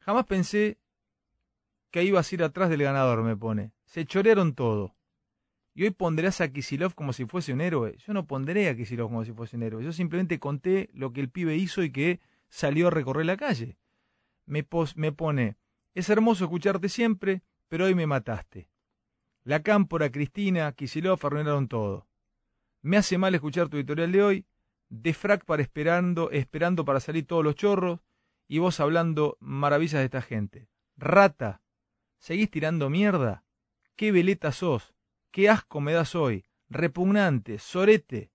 jamás 0.00 0.26
pensé 0.26 0.78
que 1.90 2.02
ibas 2.02 2.30
a 2.30 2.34
ir 2.34 2.42
atrás 2.42 2.68
del 2.68 2.82
ganador, 2.82 3.22
me 3.22 3.36
pone. 3.36 3.72
Se 3.84 4.04
chorearon 4.04 4.54
todo. 4.54 4.95
Y 5.76 5.84
hoy 5.84 5.90
pondrás 5.90 6.40
a 6.40 6.50
Kisilov 6.50 6.94
como 6.94 7.12
si 7.12 7.26
fuese 7.26 7.52
un 7.52 7.60
héroe. 7.60 7.98
Yo 7.98 8.14
no 8.14 8.26
pondré 8.26 8.70
a 8.70 8.74
Kisilov 8.74 9.10
como 9.10 9.26
si 9.26 9.32
fuese 9.32 9.56
un 9.56 9.62
héroe. 9.62 9.84
Yo 9.84 9.92
simplemente 9.92 10.38
conté 10.38 10.88
lo 10.94 11.12
que 11.12 11.20
el 11.20 11.28
pibe 11.28 11.54
hizo 11.54 11.82
y 11.82 11.92
que 11.92 12.18
salió 12.48 12.86
a 12.86 12.90
recorrer 12.90 13.26
la 13.26 13.36
calle. 13.36 13.76
Me, 14.46 14.62
pone, 14.64 15.56
es 15.92 16.08
hermoso 16.08 16.44
escucharte 16.44 16.88
siempre, 16.88 17.42
pero 17.68 17.84
hoy 17.84 17.94
me 17.94 18.06
mataste. 18.06 18.70
La 19.44 19.62
cámpora, 19.62 20.10
Cristina, 20.10 20.72
Kisilov 20.72 21.20
arruinaron 21.22 21.68
todo. 21.68 22.06
Me 22.80 22.96
hace 22.96 23.18
mal 23.18 23.34
escuchar 23.34 23.68
tu 23.68 23.76
editorial 23.76 24.12
de 24.12 24.22
hoy, 24.22 24.46
de 24.88 25.12
frac 25.12 25.44
para 25.44 25.60
esperando, 25.60 26.30
esperando 26.30 26.86
para 26.86 27.00
salir 27.00 27.26
todos 27.26 27.44
los 27.44 27.54
chorros, 27.54 28.00
y 28.48 28.60
vos 28.60 28.80
hablando 28.80 29.36
maravillas 29.40 30.00
de 30.00 30.06
esta 30.06 30.22
gente. 30.22 30.70
Rata, 30.96 31.60
¿seguís 32.18 32.50
tirando 32.50 32.88
mierda? 32.88 33.44
¿Qué 33.94 34.10
veleta 34.10 34.52
sos? 34.52 34.95
¿Qué 35.36 35.50
asco 35.50 35.82
me 35.82 35.92
das 35.92 36.14
hoy? 36.14 36.46
Repugnante, 36.70 37.58
sorete. 37.58 38.30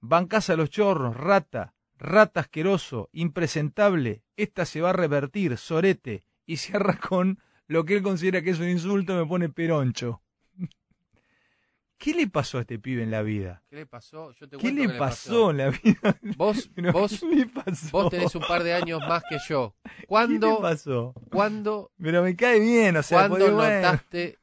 Bancás 0.00 0.48
a 0.48 0.56
los 0.56 0.70
chorros, 0.70 1.14
rata, 1.14 1.74
rata 1.98 2.40
asqueroso, 2.40 3.10
impresentable. 3.12 4.22
Esta 4.38 4.64
se 4.64 4.80
va 4.80 4.88
a 4.88 4.94
revertir, 4.94 5.58
sorete. 5.58 6.24
Y 6.46 6.56
cierra 6.56 6.98
con 7.08 7.40
lo 7.66 7.84
que 7.84 7.96
él 7.96 8.02
considera 8.02 8.40
que 8.40 8.52
es 8.52 8.58
un 8.58 8.70
insulto, 8.70 9.14
me 9.14 9.26
pone 9.26 9.50
peroncho. 9.50 10.22
¿Qué 11.98 12.14
le 12.14 12.26
pasó 12.26 12.56
a 12.56 12.62
este 12.62 12.78
pibe 12.78 13.02
en 13.02 13.10
la 13.10 13.20
vida? 13.20 13.62
¿Qué 13.68 13.76
le 13.76 13.84
pasó? 13.84 14.32
Yo 14.32 14.48
te 14.48 14.56
¿Qué 14.56 14.72
le 14.72 14.88
qué 14.88 14.94
pasó 14.94 15.50
en 15.50 15.58
la 15.58 15.68
vida? 15.68 16.18
Vos, 16.38 16.70
vos, 16.90 17.20
¿Qué 17.20 17.46
pasó? 17.48 17.88
vos 17.92 18.10
tenés 18.10 18.34
un 18.34 18.42
par 18.48 18.62
de 18.62 18.72
años 18.72 19.00
más 19.06 19.22
que 19.28 19.36
yo. 19.46 19.76
¿Qué 19.84 19.90
le 20.00 20.06
¿Cuándo, 20.06 20.62
pasó? 20.62 21.12
¿cuándo, 21.30 21.92
Pero 22.00 22.22
me 22.22 22.34
cae 22.34 22.60
bien, 22.60 22.96
o 22.96 23.02
sea, 23.02 23.28
cuándo 23.28 23.36
porque, 23.36 23.52
bueno, 23.52 23.76
notaste 23.76 24.38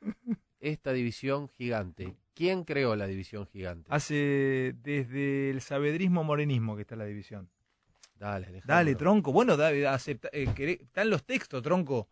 esta 0.64 0.92
división 0.94 1.48
gigante? 1.50 2.16
¿Quién 2.34 2.64
creó 2.64 2.96
la 2.96 3.06
división 3.06 3.46
gigante? 3.46 3.88
hace 3.94 4.74
desde 4.82 5.50
el 5.52 5.62
sabedrismo 5.62 6.24
morenismo 6.24 6.76
que 6.76 6.82
está 6.82 6.96
la 6.96 7.06
división. 7.06 7.50
Dale, 8.16 8.48
Alejandro. 8.48 8.76
Dale, 8.76 8.96
tronco. 8.96 9.32
Bueno, 9.34 9.58
da- 9.58 9.70
acepta- 9.94 10.30
eh, 10.32 10.48
queré- 10.56 10.82
están 10.82 11.10
los 11.10 11.24
textos, 11.26 11.62
tronco. 11.62 12.08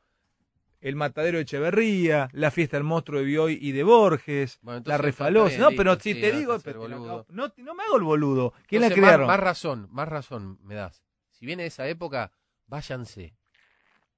El 0.81 0.95
matadero 0.95 1.37
de 1.37 1.43
Echeverría, 1.43 2.27
la 2.33 2.49
fiesta 2.51 2.75
del 2.77 2.83
monstruo 2.83 3.19
de 3.19 3.25
Bioy 3.25 3.57
y 3.61 3.71
de 3.71 3.83
Borges, 3.83 4.57
Bueno, 4.63 4.81
la 4.85 4.97
refalosa. 4.97 5.57
No, 5.59 5.69
pero 5.77 5.95
si 5.99 6.13
sí, 6.15 6.21
te 6.21 6.31
digo, 6.31 6.57
pero 6.59 6.87
no, 6.87 7.25
no 7.55 7.73
me 7.75 7.83
hago 7.83 7.97
el 7.97 8.03
boludo. 8.03 8.53
¿Quién 8.67 8.81
la 8.81 8.87
Entonces, 8.87 9.01
más- 9.01 9.09
crearon? 9.09 9.27
Más, 9.27 9.39
razón, 9.39 9.87
más 9.91 10.07
razón 10.09 10.59
me 10.63 10.73
das. 10.75 11.03
Si 11.29 11.45
viene 11.45 11.63
de 11.63 11.67
esa 11.67 11.87
época, 11.87 12.31
váyanse. 12.67 13.35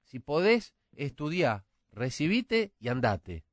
Si 0.04 0.20
podés, 0.20 0.74
estudiá, 0.96 1.66
recibite 1.92 2.72
y 2.80 2.88
andate. 2.88 3.44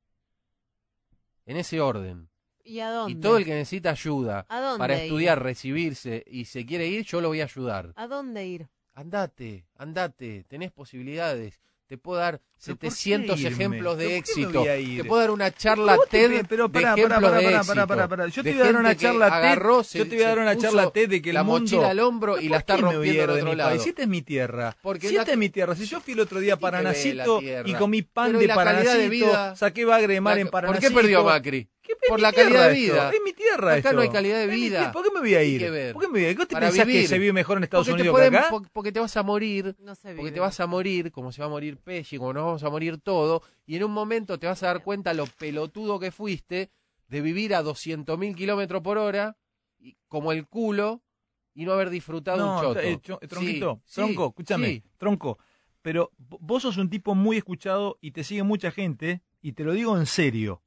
En 1.50 1.56
ese 1.56 1.80
orden. 1.80 2.30
¿Y 2.62 2.78
a 2.78 2.90
dónde? 2.90 3.18
Y 3.18 3.20
todo 3.20 3.36
el 3.36 3.44
que 3.44 3.54
necesita 3.54 3.90
ayuda 3.90 4.46
¿A 4.48 4.60
dónde 4.60 4.78
para 4.78 4.94
ir? 4.94 5.02
estudiar, 5.02 5.42
recibirse 5.42 6.22
y 6.24 6.44
se 6.44 6.64
quiere 6.64 6.86
ir, 6.86 7.04
yo 7.04 7.20
lo 7.20 7.26
voy 7.26 7.40
a 7.40 7.44
ayudar. 7.44 7.92
¿A 7.96 8.06
dónde 8.06 8.46
ir? 8.46 8.68
Andate, 8.94 9.66
andate, 9.74 10.44
tenés 10.44 10.70
posibilidades. 10.70 11.60
Te 11.90 11.98
puedo 11.98 12.20
dar 12.20 12.40
¿Pero 12.64 12.76
por 12.76 12.88
qué 12.88 12.94
700 12.94 13.40
irme? 13.40 13.52
ejemplos 13.52 13.98
de 13.98 14.04
¿Pero 14.04 14.10
por 14.10 14.18
éxito. 14.20 14.62
Te 15.02 15.04
puedo 15.08 15.20
dar 15.22 15.30
una 15.32 15.50
charla 15.50 15.98
TED 16.08 16.30
pe- 16.30 16.44
pero 16.48 16.68
de 16.68 16.72
pará, 16.72 16.92
ejemplos 16.94 17.18
pará, 17.20 17.20
de 17.40 18.08
pará, 18.08 18.24
éxito. 18.26 18.26
Yo 18.36 18.42
te 18.44 18.48
de 18.50 18.54
voy 18.54 18.62
a 18.62 18.64
dar 18.66 18.76
una 18.80 18.96
charla 18.96 19.40
TED, 19.42 19.98
yo 19.98 20.08
te 20.08 20.14
voy 20.14 20.24
a 20.24 20.28
dar 20.28 20.38
una 20.38 20.56
charla 20.56 20.90
TED 20.92 21.08
de 21.08 21.20
que 21.22 21.30
el 21.30 21.34
la 21.34 21.42
mundo- 21.42 21.60
mochila 21.62 21.90
al 21.90 21.98
hombro 21.98 22.38
y 22.38 22.42
¿Pero 22.42 22.50
la 22.52 22.60
por 22.60 22.60
está 22.60 22.76
rompiendo 22.76 23.34
de 23.34 23.42
otro 23.42 23.54
lado. 23.56 23.80
Si 23.80 23.88
esta 23.88 24.02
es 24.02 24.08
mi 24.08 24.22
tierra. 24.22 24.76
Porque 24.82 25.08
si 25.08 25.16
esta 25.16 25.32
es 25.32 25.38
mi 25.38 25.48
tierra. 25.48 25.74
Si 25.74 25.84
yo 25.86 26.00
fui 26.00 26.12
el 26.12 26.20
otro 26.20 26.38
día 26.38 26.54
a 26.54 26.56
¿Qué 26.58 26.60
tiene 26.60 26.78
que 26.92 26.92
ver 27.08 27.16
la 27.16 27.24
Paranacito 27.24 27.68
y 27.68 27.74
comí 27.74 28.02
pan 28.02 28.38
de 28.38 28.44
¿y 28.44 28.46
la 28.46 28.54
calidad 28.54 28.94
de 28.96 29.08
Paranacito, 29.08 29.56
saqué 29.56 29.84
bagre 29.84 30.14
de 30.14 30.20
mar 30.20 30.38
en 30.38 30.46
¿Por 30.46 30.52
Paranacito. 30.52 30.88
qué 30.88 30.94
perdió 30.94 31.24
Macri? 31.24 31.68
¿Qué 32.00 32.08
por 32.08 32.20
la 32.20 32.32
calidad 32.32 32.68
de 32.68 32.74
esto, 32.80 32.92
vida. 32.94 33.10
Es 33.14 33.20
mi 33.24 33.32
tierra 33.32 33.68
Acá 33.74 33.76
esto. 33.78 33.92
no 33.92 34.00
hay 34.00 34.08
calidad 34.10 34.38
de 34.38 34.46
vida. 34.46 34.92
¿Por 34.92 35.04
qué 35.04 35.10
me 35.12 35.20
voy 35.20 35.34
a 35.34 35.42
ir? 35.42 35.92
¿Por 35.92 36.02
qué 36.02 36.08
me 36.08 36.12
voy 36.12 36.24
a 36.24 36.30
ir? 36.30 36.36
¿Qué 36.36 36.46
te 36.46 36.54
Para 36.54 36.68
pensás 36.68 36.86
que 36.86 37.06
se 37.06 37.18
vive 37.18 37.32
mejor 37.32 37.58
en 37.58 37.64
Estados 37.64 37.86
porque, 37.86 38.02
te 38.02 38.08
Unidos 38.08 38.18
que 38.20 38.28
pueden- 38.30 38.34
acá? 38.36 38.50
po- 38.50 38.62
porque 38.72 38.92
te 38.92 39.00
vas 39.00 39.16
a 39.16 39.22
morir, 39.22 39.76
No 39.80 39.94
se 39.94 40.02
porque 40.08 40.16
vive 40.22 40.32
te 40.32 40.40
vas 40.40 40.60
a 40.60 40.66
morir, 40.66 41.10
como 41.12 41.32
se 41.32 41.40
va 41.42 41.46
a 41.46 41.50
morir 41.50 41.76
Pesci, 41.78 42.16
como 42.18 42.32
nos 42.32 42.44
vamos 42.44 42.62
a 42.64 42.70
morir 42.70 42.98
todo, 42.98 43.42
y 43.66 43.76
en 43.76 43.84
un 43.84 43.92
momento 43.92 44.38
te 44.38 44.46
vas 44.46 44.62
a 44.62 44.66
dar 44.66 44.82
cuenta 44.82 45.12
lo 45.14 45.26
pelotudo 45.26 45.98
que 45.98 46.10
fuiste 46.10 46.70
de 47.08 47.20
vivir 47.20 47.54
a 47.54 47.62
200.000 47.62 48.34
kilómetros 48.36 48.82
por 48.82 48.98
hora, 48.98 49.36
y- 49.78 49.96
como 50.08 50.32
el 50.32 50.46
culo, 50.46 51.02
y 51.54 51.64
no 51.64 51.72
haber 51.72 51.90
disfrutado 51.90 52.38
No, 52.38 52.56
un 52.56 52.62
choto. 52.62 52.80
eh, 52.80 52.98
cho- 53.02 53.18
tronquito, 53.28 53.82
Sí, 53.84 53.94
tronco, 53.96 54.22
sí, 54.24 54.28
escúchame, 54.30 54.66
sí. 54.68 54.82
tronco. 54.98 55.38
Pero 55.82 56.10
vo- 56.18 56.38
vos 56.40 56.62
sos 56.62 56.76
un 56.76 56.88
tipo 56.90 57.14
muy 57.14 57.36
escuchado 57.38 57.98
y 58.00 58.12
te 58.12 58.22
sigue 58.22 58.42
mucha 58.42 58.70
gente, 58.70 59.22
y 59.42 59.52
te 59.52 59.64
lo 59.64 59.72
digo 59.72 59.96
en 59.98 60.06
serio. 60.06 60.62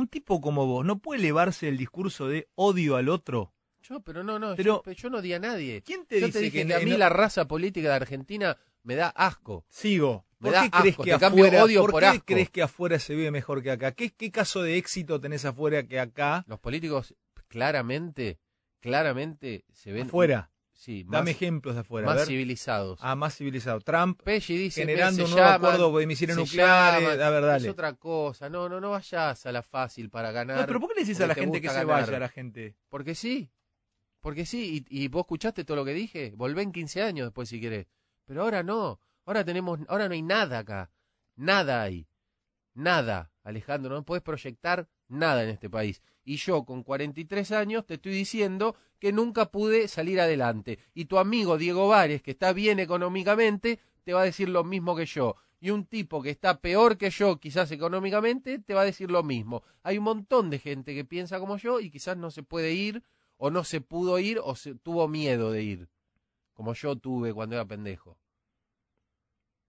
Un 0.00 0.08
tipo 0.08 0.40
como 0.40 0.66
vos 0.66 0.84
no 0.84 0.98
puede 0.98 1.20
elevarse 1.20 1.68
el 1.68 1.76
discurso 1.76 2.26
de 2.28 2.48
odio 2.54 2.96
al 2.96 3.08
otro. 3.08 3.52
Yo, 3.82 4.00
pero 4.00 4.22
no, 4.24 4.38
no, 4.38 4.54
Pero- 4.56 4.82
yo, 4.84 4.92
yo 4.92 5.10
no 5.10 5.20
di 5.22 5.32
a 5.32 5.38
nadie. 5.38 5.82
¿Quién 5.82 6.06
te 6.06 6.20
yo 6.20 6.26
dice 6.26 6.38
te 6.38 6.44
dije 6.46 6.62
que, 6.62 6.66
que 6.68 6.74
a 6.74 6.78
no- 6.78 6.84
mí 6.84 6.96
la 6.96 7.08
raza 7.08 7.46
política 7.46 7.88
de 7.88 7.94
Argentina 7.94 8.56
me 8.82 8.94
da 8.94 9.08
asco. 9.08 9.64
Sigo. 9.68 10.26
Me 10.38 10.48
¿Por 10.48 10.52
da 10.54 10.62
qué 10.62 10.70
crees 10.70 10.96
que 10.96 11.12
afuera, 11.12 11.64
odio 11.64 11.80
¿por 11.82 11.90
por 11.90 12.00
qué 12.00 12.06
asco. 12.06 12.24
crees 12.26 12.48
que 12.50 12.62
afuera 12.62 12.98
se 12.98 13.14
vive 13.14 13.30
mejor 13.30 13.62
que 13.62 13.70
acá? 13.70 13.92
¿Qué, 13.92 14.10
qué 14.10 14.30
caso 14.30 14.62
de 14.62 14.78
éxito 14.78 15.20
tenés 15.20 15.44
afuera 15.44 15.82
que 15.86 16.00
acá? 16.00 16.44
Los 16.48 16.58
políticos 16.60 17.14
claramente, 17.48 18.38
claramente 18.80 19.64
se 19.72 19.92
ven... 19.92 20.06
Afuera. 20.06 20.50
Sí, 20.80 21.04
más, 21.04 21.18
Dame 21.20 21.32
ejemplos 21.32 21.74
de 21.74 21.82
afuera. 21.82 22.06
a 22.06 22.10
más 22.10 22.16
ver. 22.20 22.26
civilizados. 22.28 22.98
Ah, 23.02 23.14
más 23.14 23.36
civilizado. 23.36 23.80
Trump 23.82 24.18
Pesci 24.22 24.56
dice 24.56 24.80
generando 24.80 25.24
un 25.26 25.30
nuevo 25.30 25.46
llaman- 25.46 25.72
acuerdo 25.74 25.98
de 25.98 26.06
misiles 26.06 26.34
nucleares. 26.36 27.02
llaman, 27.02 27.20
a 27.20 27.28
ver, 27.30 27.42
dale. 27.44 27.64
Es 27.66 27.70
otra 27.70 27.92
cosa. 27.92 28.48
No, 28.48 28.66
no, 28.66 28.80
no 28.80 28.90
vayas 28.92 29.44
a 29.44 29.52
la 29.52 29.62
fácil 29.62 30.08
para 30.08 30.32
ganar. 30.32 30.60
No, 30.60 30.66
pero 30.66 30.80
¿por 30.80 30.88
qué 30.88 30.94
le 31.00 31.06
decís 31.06 31.20
a 31.20 31.26
la 31.26 31.34
te 31.34 31.42
gente 31.42 31.60
que 31.60 31.68
se 31.68 31.84
vaya 31.84 32.16
a 32.16 32.18
la 32.18 32.28
gente? 32.30 32.76
Porque 32.88 33.14
sí. 33.14 33.50
Porque 34.22 34.46
sí. 34.46 34.86
Y, 34.88 35.02
y 35.04 35.08
vos 35.08 35.20
escuchaste 35.24 35.64
todo 35.66 35.76
lo 35.76 35.84
que 35.84 35.92
dije. 35.92 36.32
Volvé 36.34 36.62
en 36.62 36.72
15 36.72 37.02
años 37.02 37.26
después 37.26 37.50
si 37.50 37.60
querés. 37.60 37.86
Pero 38.24 38.40
ahora 38.42 38.62
no. 38.62 38.98
Ahora 39.26 39.44
tenemos, 39.44 39.80
ahora 39.86 40.08
no 40.08 40.14
hay 40.14 40.22
nada 40.22 40.60
acá. 40.60 40.90
Nada 41.36 41.82
hay. 41.82 42.08
Nada, 42.74 43.30
Alejandro. 43.44 43.94
No 43.94 44.02
puedes 44.04 44.22
proyectar 44.22 44.88
nada 45.08 45.42
en 45.42 45.50
este 45.50 45.68
país. 45.68 46.00
Y 46.24 46.36
yo, 46.36 46.64
con 46.64 46.82
43 46.82 47.52
años, 47.52 47.84
te 47.86 47.94
estoy 47.94 48.12
diciendo 48.12 48.76
que 49.00 49.12
nunca 49.12 49.50
pude 49.50 49.88
salir 49.88 50.20
adelante. 50.20 50.78
Y 50.94 51.06
tu 51.06 51.18
amigo 51.18 51.58
Diego 51.58 51.88
Vares, 51.88 52.22
que 52.22 52.30
está 52.32 52.52
bien 52.52 52.78
económicamente, 52.78 53.80
te 54.04 54.12
va 54.12 54.20
a 54.22 54.24
decir 54.24 54.48
lo 54.48 54.62
mismo 54.62 54.94
que 54.94 55.06
yo. 55.06 55.34
Y 55.58 55.70
un 55.70 55.84
tipo 55.86 56.22
que 56.22 56.30
está 56.30 56.60
peor 56.60 56.96
que 56.96 57.10
yo, 57.10 57.38
quizás 57.40 57.70
económicamente, 57.72 58.58
te 58.58 58.74
va 58.74 58.82
a 58.82 58.84
decir 58.84 59.10
lo 59.10 59.22
mismo. 59.22 59.62
Hay 59.82 59.98
un 59.98 60.04
montón 60.04 60.50
de 60.50 60.58
gente 60.58 60.94
que 60.94 61.04
piensa 61.04 61.38
como 61.40 61.56
yo 61.56 61.80
y 61.80 61.90
quizás 61.90 62.16
no 62.16 62.30
se 62.30 62.42
puede 62.42 62.72
ir, 62.72 63.02
o 63.36 63.50
no 63.50 63.64
se 63.64 63.80
pudo 63.80 64.18
ir, 64.18 64.38
o 64.42 64.54
se 64.54 64.74
tuvo 64.74 65.08
miedo 65.08 65.50
de 65.50 65.62
ir. 65.62 65.88
Como 66.52 66.74
yo 66.74 66.96
tuve 66.96 67.32
cuando 67.32 67.56
era 67.56 67.64
pendejo. 67.66 68.18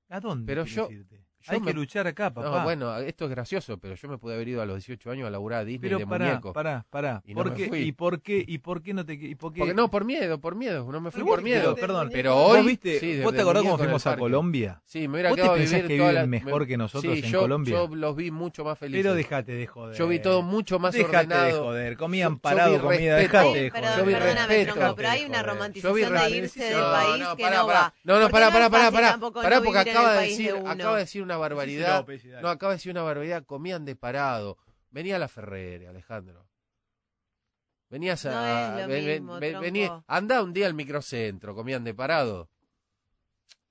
¿A 0.10 0.20
dónde? 0.20 0.46
Pero 0.46 0.66
yo- 0.66 0.90
irte? 0.92 1.26
Yo 1.42 1.54
Hay 1.54 1.60
me- 1.60 1.68
que 1.68 1.74
luchar 1.74 2.08
acá, 2.08 2.34
papá. 2.34 2.50
No, 2.60 2.64
bueno, 2.64 2.98
esto 3.00 3.26
es 3.26 3.32
gracioso, 3.32 3.78
pero 3.78 3.96
yo 3.96 4.08
me 4.10 4.18
pude 4.18 4.36
haber 4.36 4.48
ido 4.48 4.62
a 4.62 4.66
los 4.66 4.76
18 4.78 5.12
años 5.12 5.28
a 5.28 5.30
laburar 5.32 5.62
a 5.62 5.66
Disney 5.66 5.90
Pero 5.90 6.00
de 6.00 6.08
pará, 6.08 6.26
muñeco. 6.26 6.54
pará, 6.54 6.86
pará. 6.90 7.22
Y 7.26 7.34
no 7.34 7.42
¿Por 7.44 7.52
me 7.52 7.58
qué, 7.58 7.68
fui. 7.68 7.80
¿Y 7.80 7.92
por 7.92 8.22
qué? 8.22 8.44
¿Y 8.48 8.58
por 8.60 8.82
qué 8.82 8.94
no 8.94 9.06
te 9.06 9.14
y 9.14 9.36
por 9.36 9.54
qué? 9.54 9.60
Porque 9.60 9.74
no, 9.74 9.90
por 9.90 10.06
miedo, 10.06 10.40
por 10.40 10.56
miedo. 10.56 10.90
No 10.92 11.02
me 11.02 11.12
fui 11.12 11.20
Pero 11.20 11.26
vos- 11.26 11.36
por 11.36 11.44
miedo. 11.44 11.76
perdón, 11.76 12.10
Pero 12.12 12.36
¿Vos 12.36 12.58
hoy. 12.60 12.66
viste, 12.68 13.00
sí, 13.00 13.14
de- 13.14 13.24
¿Vos 13.24 13.34
te 13.34 13.42
acordás 13.42 13.64
cuando 13.64 13.78
fuimos 13.84 14.08
a. 14.08 14.16
Colombia? 14.18 14.82
Sí, 14.86 15.08
me 15.08 15.14
hubiera 15.16 15.30
¿Vos 15.30 15.36
te 15.38 15.42
quedado 15.42 15.54
a 15.56 15.58
pensás 15.58 15.74
vivir 15.76 15.88
que 15.88 15.94
viven 15.96 16.16
la- 16.16 16.26
mejor 16.28 16.62
me- 16.62 16.68
que 16.68 16.78
nosotros 16.78 17.14
sí, 17.18 17.26
en 17.26 17.32
yo, 17.32 17.40
Colombia? 17.42 17.74
Yo 17.74 17.96
los 17.96 18.16
vi 18.16 18.30
mucho 18.32 18.64
más 18.64 18.78
felices. 18.78 19.02
Pero 19.04 19.16
déjate 19.16 19.52
de 19.54 19.68
joder. 19.68 19.98
Yo 19.98 20.08
vi 20.08 20.20
todo 20.20 20.42
mucho 20.42 20.78
más 20.80 20.94
Déjate 20.94 21.16
ordenado. 21.18 21.46
de 21.46 21.54
joder. 21.54 21.98
Comían 21.98 22.34
yo 22.34 22.40
parado 22.40 22.82
comida. 22.82 23.16
Dejate 23.18 23.62
de 23.64 23.70
joder. 23.72 23.98
Yo 23.98 24.06
vi 24.06 24.14
perdóname, 24.14 24.48
respeto. 24.48 24.74
tronco, 24.74 24.96
pero 24.96 25.10
hay 25.10 25.26
una 25.26 25.44
romantización 25.44 26.14
de 26.14 26.30
irse 26.30 26.64
del 26.66 26.78
No, 26.80 26.92
país 26.92 27.24
no, 27.24 27.36
que 27.36 27.50
no 27.50 27.68
va. 27.68 27.94
No, 28.04 28.20
no, 28.20 28.30
pará, 28.30 28.52
pará, 28.52 28.70
pará, 28.70 28.92
pará. 28.92 29.18
no 29.18 29.32
porque 29.64 29.80
acaba 29.80 30.14
de 30.16 30.28
decir, 30.28 30.54
uno. 30.54 31.31
Una 31.36 31.38
barbaridad. 31.38 32.06
No, 32.42 32.50
acaba 32.50 32.72
de 32.74 32.78
decir 32.78 32.92
una 32.92 33.04
barbaridad. 33.04 33.44
Comían 33.46 33.86
de 33.86 33.96
parado. 33.96 34.58
Venía 34.90 35.16
a 35.16 35.20
la 35.20 35.28
Ferrere, 35.28 35.88
Alejandro. 35.88 36.48
Venías 37.90 38.26
a. 38.26 38.32
No 38.32 38.78
es 38.80 38.82
lo 38.84 38.88
ven- 38.88 39.06
mismo, 39.06 39.40
ven- 39.40 39.52
tronco. 39.52 39.66
vení- 39.68 40.04
andá 40.08 40.44
un 40.44 40.54
día 40.54 40.68
al 40.68 40.74
microcentro, 40.74 41.54
comían 41.56 41.84
de 41.84 41.94
parado. 41.94 42.50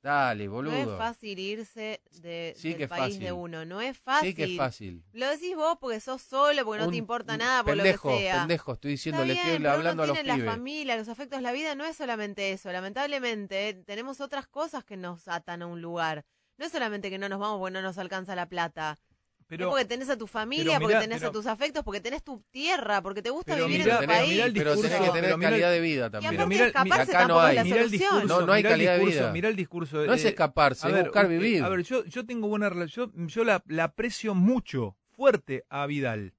Dale, 0.03 0.47
No 0.47 0.53
boludo. 0.53 0.93
es 0.95 0.99
fácil 0.99 1.39
irse 1.39 2.01
de, 2.23 2.55
Sí 2.57 2.71
del 2.71 2.79
que 2.79 2.89
país 2.89 3.03
fácil. 3.17 3.21
de 3.21 3.33
uno. 3.33 3.67
No 3.67 3.83
es 3.83 3.99
fácil. 3.99 4.31
Sí 4.31 4.35
que 4.35 4.45
es 4.45 4.57
fácil. 4.57 5.05
Lo 5.13 5.29
decís 5.29 5.55
vos 5.55 5.77
porque 5.79 6.01
sos 6.01 6.23
solo, 6.23 6.65
porque 6.65 6.83
no 6.83 6.91
te 6.91 6.97
importa 6.97 7.37
nada, 7.37 7.63
por 7.63 7.75
pendejo, 7.75 8.11
lo 8.11 8.17
que 8.17 8.23
sea. 8.23 8.39
Pendejo, 8.39 8.73
estoy 8.73 8.91
diciendo, 8.93 9.25
le 9.27 9.35
estoy 9.35 9.59
pero 9.59 9.71
hablando 9.73 10.03
a 10.03 10.07
los 10.07 10.15
tiene 10.17 10.33
pibes. 10.33 10.47
la 10.47 10.53
familia, 10.53 10.97
los 10.97 11.09
afectos, 11.09 11.43
la 11.43 11.53
vida, 11.53 11.75
no 11.75 11.85
es 11.85 11.97
solamente 11.99 12.51
eso. 12.53 12.73
Lamentablemente, 12.73 13.75
tenemos 13.87 14.23
otras 14.23 14.47
cosas 14.47 14.85
que 14.85 14.97
nos 14.97 15.29
atan 15.29 15.61
a 15.63 15.67
un 15.67 15.83
lugar. 15.83 16.25
No 16.61 16.67
es 16.67 16.73
solamente 16.73 17.09
que 17.09 17.17
no 17.17 17.27
nos 17.31 17.41
vamos 17.41 17.59
porque 17.59 17.73
no 17.73 17.81
nos 17.81 17.97
alcanza 17.97 18.35
la 18.37 18.47
plata. 18.47 18.99
es 19.01 19.45
Pero, 19.47 19.71
porque 19.71 19.87
tenés 19.87 20.11
a 20.11 20.19
tu 20.19 20.27
familia, 20.27 20.79
porque 20.79 20.97
tenés 20.97 21.23
a 21.25 21.33
tus 21.33 21.47
afectos, 21.47 21.83
porque 21.83 22.03
tenés 22.03 22.23
tu 22.23 22.45
tierra, 22.51 23.01
porque 23.01 23.23
te 23.23 23.31
gusta 23.31 23.55
Pero 23.55 23.67
vivir 23.67 23.81
mirá, 23.85 23.95
en 23.95 24.01
tu 24.03 24.07
país. 24.07 24.43
pero 24.55 24.77
tenés 24.79 25.01
que 25.01 25.09
tener 25.11 25.39
calidad 25.39 25.71
de 25.71 25.81
vida 25.81 26.07
y 26.09 26.11
también. 26.11 26.35
Aparte 26.35 26.47
mirá- 26.55 26.67
escaparse 26.67 27.17
acá 27.17 27.27
no 27.29 27.41
hay. 27.41 27.57
es 27.57 27.57
la 27.57 27.65
mirá 27.65 27.77
el 27.77 27.83
solución. 27.89 28.11
discurso, 28.13 28.41
No, 28.41 28.47
no 28.47 28.53
hay 28.53 28.59
mirá 28.59 28.69
el 28.69 28.75
calidad 28.75 28.99
de 28.99 29.05
vida. 29.07 29.33
Mirá 29.33 29.49
el 29.49 29.57
discurso. 29.57 30.05
No 30.05 30.13
es 30.13 30.23
eh, 30.27 30.29
escaparse, 30.29 30.87
es 30.87 30.93
ver, 30.93 31.05
buscar 31.05 31.25
eh, 31.25 31.29
vivir. 31.29 31.65
A 31.65 31.71
ver, 31.71 31.83
yo, 31.83 32.05
yo 32.05 32.27
tengo 32.27 32.47
buena 32.47 32.69
relación. 32.69 33.11
Yo, 33.17 33.27
yo 33.27 33.45
la, 33.45 33.63
la 33.67 33.85
aprecio 33.85 34.35
mucho, 34.35 34.99
fuerte 35.17 35.65
a 35.71 35.87
Vidal. 35.87 36.35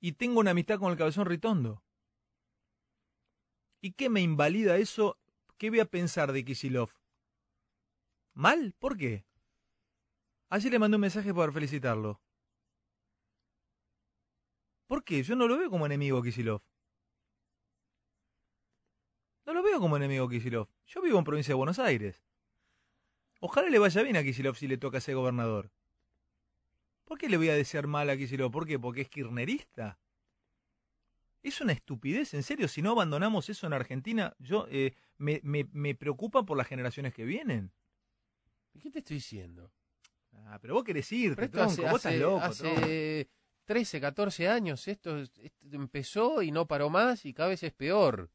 Y 0.00 0.12
tengo 0.12 0.40
una 0.40 0.52
amistad 0.52 0.78
con 0.78 0.90
el 0.92 0.96
cabezón 0.96 1.26
Ritondo. 1.26 1.82
¿Y 3.82 3.92
qué 3.92 4.08
me 4.08 4.22
invalida 4.22 4.78
eso? 4.78 5.18
¿Qué 5.58 5.68
voy 5.68 5.80
a 5.80 5.84
pensar 5.84 6.32
de 6.32 6.42
Kisilov? 6.42 6.88
¿Mal? 8.36 8.74
¿Por 8.78 8.98
qué? 8.98 9.24
Ayer 10.50 10.70
le 10.70 10.78
mandé 10.78 10.96
un 10.96 11.00
mensaje 11.00 11.32
para 11.32 11.50
felicitarlo. 11.50 12.20
¿Por 14.86 15.02
qué? 15.04 15.22
Yo 15.22 15.34
no 15.36 15.48
lo 15.48 15.56
veo 15.56 15.70
como 15.70 15.86
enemigo 15.86 16.22
Kisilov. 16.22 16.60
No 19.46 19.54
lo 19.54 19.62
veo 19.62 19.80
como 19.80 19.96
enemigo 19.96 20.28
Kisilov. 20.28 20.68
Yo 20.86 21.00
vivo 21.00 21.18
en 21.18 21.24
provincia 21.24 21.52
de 21.52 21.56
Buenos 21.56 21.78
Aires. 21.78 22.22
Ojalá 23.40 23.70
le 23.70 23.78
vaya 23.78 24.02
bien 24.02 24.18
a 24.18 24.22
Kisilov 24.22 24.54
si 24.54 24.68
le 24.68 24.76
toca 24.76 25.00
ser 25.00 25.14
gobernador. 25.14 25.72
¿Por 27.06 27.16
qué 27.16 27.30
le 27.30 27.38
voy 27.38 27.48
a 27.48 27.54
desear 27.54 27.86
mal 27.86 28.10
a 28.10 28.18
Kisilov? 28.18 28.52
¿Por 28.52 28.66
qué? 28.66 28.78
¿Porque 28.78 29.00
es 29.00 29.08
kirchnerista? 29.08 29.98
Es 31.42 31.62
una 31.62 31.72
estupidez, 31.72 32.34
en 32.34 32.42
serio. 32.42 32.68
Si 32.68 32.82
no 32.82 32.90
abandonamos 32.90 33.48
eso 33.48 33.66
en 33.66 33.72
Argentina, 33.72 34.36
yo 34.38 34.66
eh, 34.68 34.94
me, 35.16 35.40
me, 35.42 35.66
me 35.72 35.94
preocupa 35.94 36.44
por 36.44 36.58
las 36.58 36.66
generaciones 36.66 37.14
que 37.14 37.24
vienen. 37.24 37.72
¿Qué 38.82 38.90
te 38.90 38.98
estoy 39.00 39.16
diciendo? 39.16 39.70
Ah, 40.32 40.58
pero 40.60 40.74
vos 40.74 40.84
querés 40.84 41.10
irte, 41.12 41.34
Pero 41.36 41.46
esto 41.46 41.58
tronco. 41.58 41.72
hace, 41.72 41.82
vos 41.82 41.96
estás 41.96 42.12
hace- 42.12 42.18
loco, 42.20 42.44
hace 42.44 42.62
tronco. 43.24 43.30
13, 43.64 44.00
14 44.00 44.48
años 44.48 44.86
esto, 44.86 45.18
esto 45.18 45.40
empezó 45.72 46.42
y 46.42 46.52
no 46.52 46.66
paró 46.66 46.88
más 46.88 47.24
y 47.24 47.32
cada 47.34 47.48
vez 47.48 47.62
es 47.64 47.72
peor. 47.72 48.30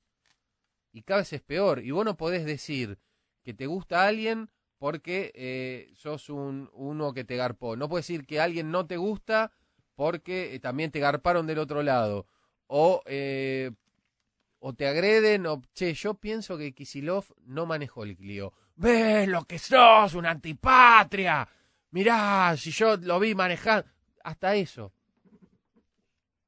Y 0.92 1.04
cada 1.04 1.22
vez 1.22 1.32
es 1.34 1.42
peor. 1.42 1.82
Y 1.84 1.92
vos 1.92 2.04
no 2.04 2.18
podés 2.18 2.46
decir 2.46 3.00
que 3.44 3.54
te 3.54 3.66
gusta 3.66 4.06
alguien 4.08 4.50
porque 4.78 5.32
eh, 5.36 5.92
sos 5.96 6.30
un, 6.30 6.70
uno 6.74 7.14
que 7.14 7.24
te 7.24 7.38
garpó. 7.38 7.76
No 7.78 7.88
puedes 7.88 8.08
decir 8.08 8.26
que 8.26 8.42
alguien 8.42 8.72
no 8.72 8.88
te 8.88 8.98
gusta 8.98 9.54
porque 9.96 10.54
eh, 10.56 10.60
también 10.60 10.92
te 10.92 11.00
garparon 11.00 11.48
del 11.48 11.60
otro 11.60 11.82
lado. 11.84 12.26
O, 12.68 13.02
eh, 13.06 13.72
o 14.60 14.74
te 14.74 14.86
agreden, 14.88 15.46
o 15.46 15.62
che, 15.74 15.94
yo 15.94 16.16
pienso 16.16 16.58
que 16.58 16.74
Kisilov 16.74 17.26
no 17.46 17.66
manejó 17.66 18.04
el 18.04 18.18
Clio. 18.18 18.54
¿Ves 18.76 19.28
lo 19.28 19.46
que 19.46 19.60
sos? 19.60 20.14
¡Una 20.16 20.32
antipatria! 20.32 21.48
Mirá, 21.92 22.56
si 22.58 22.72
yo 22.72 22.98
lo 22.98 23.20
vi 23.20 23.36
manejar. 23.36 23.86
Hasta 24.24 24.56
eso. 24.56 24.94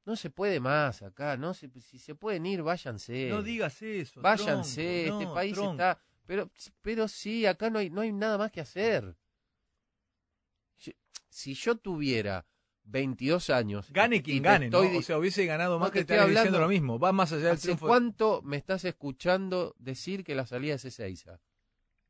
No 0.05 0.15
se 0.15 0.30
puede 0.30 0.59
más 0.59 1.01
acá. 1.01 1.38
no 1.38 1.53
se, 1.53 1.69
Si 1.82 1.97
se 1.99 2.15
pueden 2.15 2.45
ir, 2.45 2.61
váyanse. 2.61 3.30
No 3.30 3.41
digas 3.41 3.82
eso. 3.82 4.21
Váyanse. 4.21 5.05
tronco, 5.07 5.21
este 5.24 5.34
país 5.34 5.53
tronco. 5.53 5.71
está. 5.74 5.99
Pero, 6.26 6.49
pero 6.82 7.07
sí, 7.07 7.45
acá 7.45 7.69
no 7.69 7.80
hay, 7.80 7.89
no 7.89 8.01
hay 8.01 8.11
nada 8.11 8.38
más 8.38 8.51
que 8.51 8.61
hacer. 8.61 9.15
Si- 11.30 11.53
yo 11.55 11.76
tuviera 11.78 12.45
22 12.84 13.49
años. 13.49 13.91
Gane 13.91 14.21
quien 14.21 14.43
gane, 14.43 14.69
¿no? 14.69 14.84
estoy 14.84 14.97
O 14.97 15.01
sea, 15.01 15.17
hubiese 15.17 15.45
ganado 15.45 15.80
más 15.80 15.91
que 15.91 15.99
estar 16.01 16.17
diciendo 16.19 16.39
hablando- 16.41 16.59
lo 16.59 16.67
mismo. 16.67 16.99
Va 16.99 17.11
más 17.11 17.32
allá 17.32 17.45
del 17.45 17.53
¿Hace 17.53 17.61
triunfo. 17.69 17.88
cuánto 17.88 18.41
me 18.43 18.57
estás 18.57 18.86
escuchando 18.86 19.76
decir 19.80 20.24
que 20.24 20.36
la 20.36 20.45
salida 20.45 20.76
es 20.76 20.86
Ezeiza? 20.86 21.39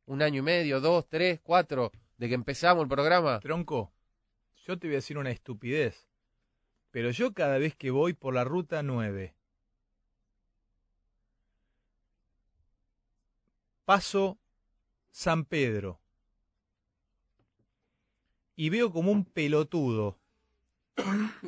¿Un 0.06 0.22
año 0.22 0.40
y 0.40 0.44
medio, 0.44 0.82
dos, 0.82 1.08
tres, 1.08 1.40
cuatro, 1.42 1.92
de 2.18 2.28
que 2.28 2.36
empezamos 2.36 2.84
el 2.84 2.90
programa? 2.90 3.40
Tronco, 3.40 3.94
yo 4.66 4.78
te 4.78 4.88
voy 4.88 4.96
a 4.96 4.98
decir 4.98 5.18
una 5.18 5.32
estupidez. 5.32 6.08
Pero 6.92 7.10
yo 7.12 7.34
cada 7.34 7.58
vez 7.58 7.76
que 7.76 7.90
voy 7.90 8.14
por 8.14 8.34
la 8.34 8.44
ruta 8.44 8.84
9, 8.84 9.34
paso 13.86 14.38
San 15.10 15.46
Pedro 15.46 16.00
y 18.56 18.70
veo 18.70 18.92
como 18.92 19.12
un 19.12 19.26
pelotudo 19.26 20.20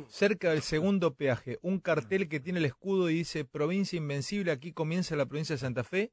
cerca 0.09 0.49
del 0.49 0.61
segundo 0.61 1.13
peaje, 1.13 1.59
un 1.61 1.79
cartel 1.79 2.27
que 2.27 2.39
tiene 2.39 2.59
el 2.59 2.65
escudo 2.65 3.09
y 3.09 3.15
dice 3.15 3.45
provincia 3.45 3.97
invencible, 3.97 4.51
aquí 4.51 4.73
comienza 4.73 5.15
la 5.15 5.27
provincia 5.27 5.55
de 5.55 5.59
Santa 5.59 5.83
Fe. 5.83 6.11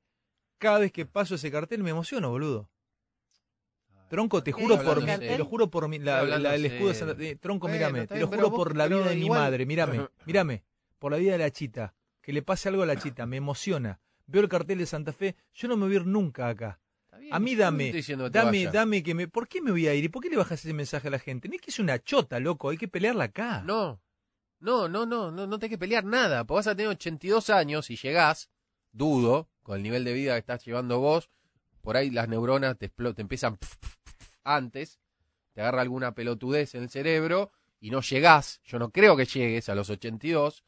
Cada 0.62 0.78
vez 0.78 0.92
que 0.92 1.04
paso 1.06 1.34
ese 1.34 1.50
cartel 1.50 1.82
me 1.82 1.90
emociono, 1.90 2.30
boludo. 2.30 2.68
Tronco, 4.08 4.44
te 4.44 4.52
¿Qué 4.52 4.62
juro 4.62 4.80
por 4.80 5.00
mi- 5.02 5.18
te 5.18 5.36
lo 5.36 5.44
juro 5.44 5.70
por 5.70 5.88
mi, 5.88 5.98
la- 5.98 6.22
la- 6.22 6.54
el 6.54 6.66
escudo 6.66 6.92
de 6.92 7.14
Fe. 7.16 7.36
Tronco, 7.36 7.66
Bueno, 7.66 7.74
mírame, 7.88 8.06
te 8.06 8.20
lo 8.20 8.28
juro 8.28 8.50
vos- 8.50 8.58
por 8.58 8.76
la 8.76 8.86
vida 8.86 9.08
de 9.08 9.16
mi 9.16 9.28
madre, 9.28 9.66
mírame, 9.66 10.08
mírame, 10.26 10.62
por 11.00 11.10
la 11.10 11.18
vida 11.18 11.32
de 11.32 11.38
la 11.38 11.50
chita, 11.50 11.94
que 12.20 12.32
le 12.32 12.42
pase 12.42 12.68
algo 12.68 12.84
a 12.84 12.86
la 12.86 12.94
chita, 12.96 13.26
me 13.26 13.38
emociona. 13.38 13.98
Veo 14.26 14.42
el 14.42 14.48
cartel 14.48 14.78
de 14.78 14.86
Santa 14.86 15.12
Fe, 15.12 15.34
yo 15.52 15.66
no 15.66 15.76
me 15.76 15.86
voy 15.86 15.94
a 15.94 15.96
ir 15.96 16.06
nunca 16.06 16.48
acá. 16.48 16.78
Bien, 17.18 17.34
A 17.34 17.40
mí 17.40 17.56
dame, 17.56 17.90
dame, 18.30 18.58
dame 18.72 19.02
que 19.02 19.14
me... 19.16 19.26
¿Por 19.26 19.48
qué 19.48 19.60
me 19.60 19.72
voy 19.72 19.88
a 19.88 19.94
ir? 19.94 20.04
¿Y 20.04 20.08
por 20.08 20.22
qué 20.22 20.30
le 20.30 20.36
bajas 20.36 20.64
ese 20.64 20.72
mensaje 20.74 21.08
a 21.08 21.10
la 21.10 21.18
gente? 21.18 21.48
No 21.48 21.54
es 21.56 21.60
que 21.60 21.70
es 21.70 21.78
una 21.80 21.98
chota, 21.98 22.38
loco, 22.38 22.68
hay 22.70 22.76
que 22.78 22.86
pelearla 22.88 23.24
acá. 23.24 23.62
No, 23.66 24.00
no, 24.60 24.88
no, 24.88 25.06
no, 25.06 25.32
no, 25.32 25.46
no 25.48 25.58
te 25.58 25.66
hay 25.66 25.70
que 25.70 25.78
pelear 25.78 26.04
nada. 26.04 26.44
Porque 26.44 26.58
vas 26.58 26.66
a 26.68 26.76
tener 26.76 26.88
82 26.92 27.50
años 27.50 27.90
y 27.90 27.96
llegás, 27.96 28.48
dudo, 28.92 29.48
con 29.62 29.76
el 29.76 29.82
nivel 29.82 30.04
de 30.04 30.12
vida 30.12 30.34
que 30.34 30.40
estás 30.40 30.64
llevando 30.64 31.00
vos, 31.00 31.30
por 31.80 31.96
ahí 31.96 32.10
las 32.10 32.28
neuronas 32.28 32.78
te, 32.78 32.88
te 32.88 33.20
empiezan 33.22 33.58
antes, 34.44 35.00
te 35.52 35.60
agarra 35.60 35.82
alguna 35.82 36.14
pelotudez 36.14 36.74
en 36.74 36.84
el 36.84 36.90
cerebro 36.90 37.50
y 37.80 37.90
no 37.90 38.00
llegás, 38.00 38.60
yo 38.64 38.78
no 38.78 38.90
creo 38.90 39.16
que 39.16 39.24
llegues 39.24 39.68
a 39.68 39.74
los 39.74 39.90
82, 39.90 40.64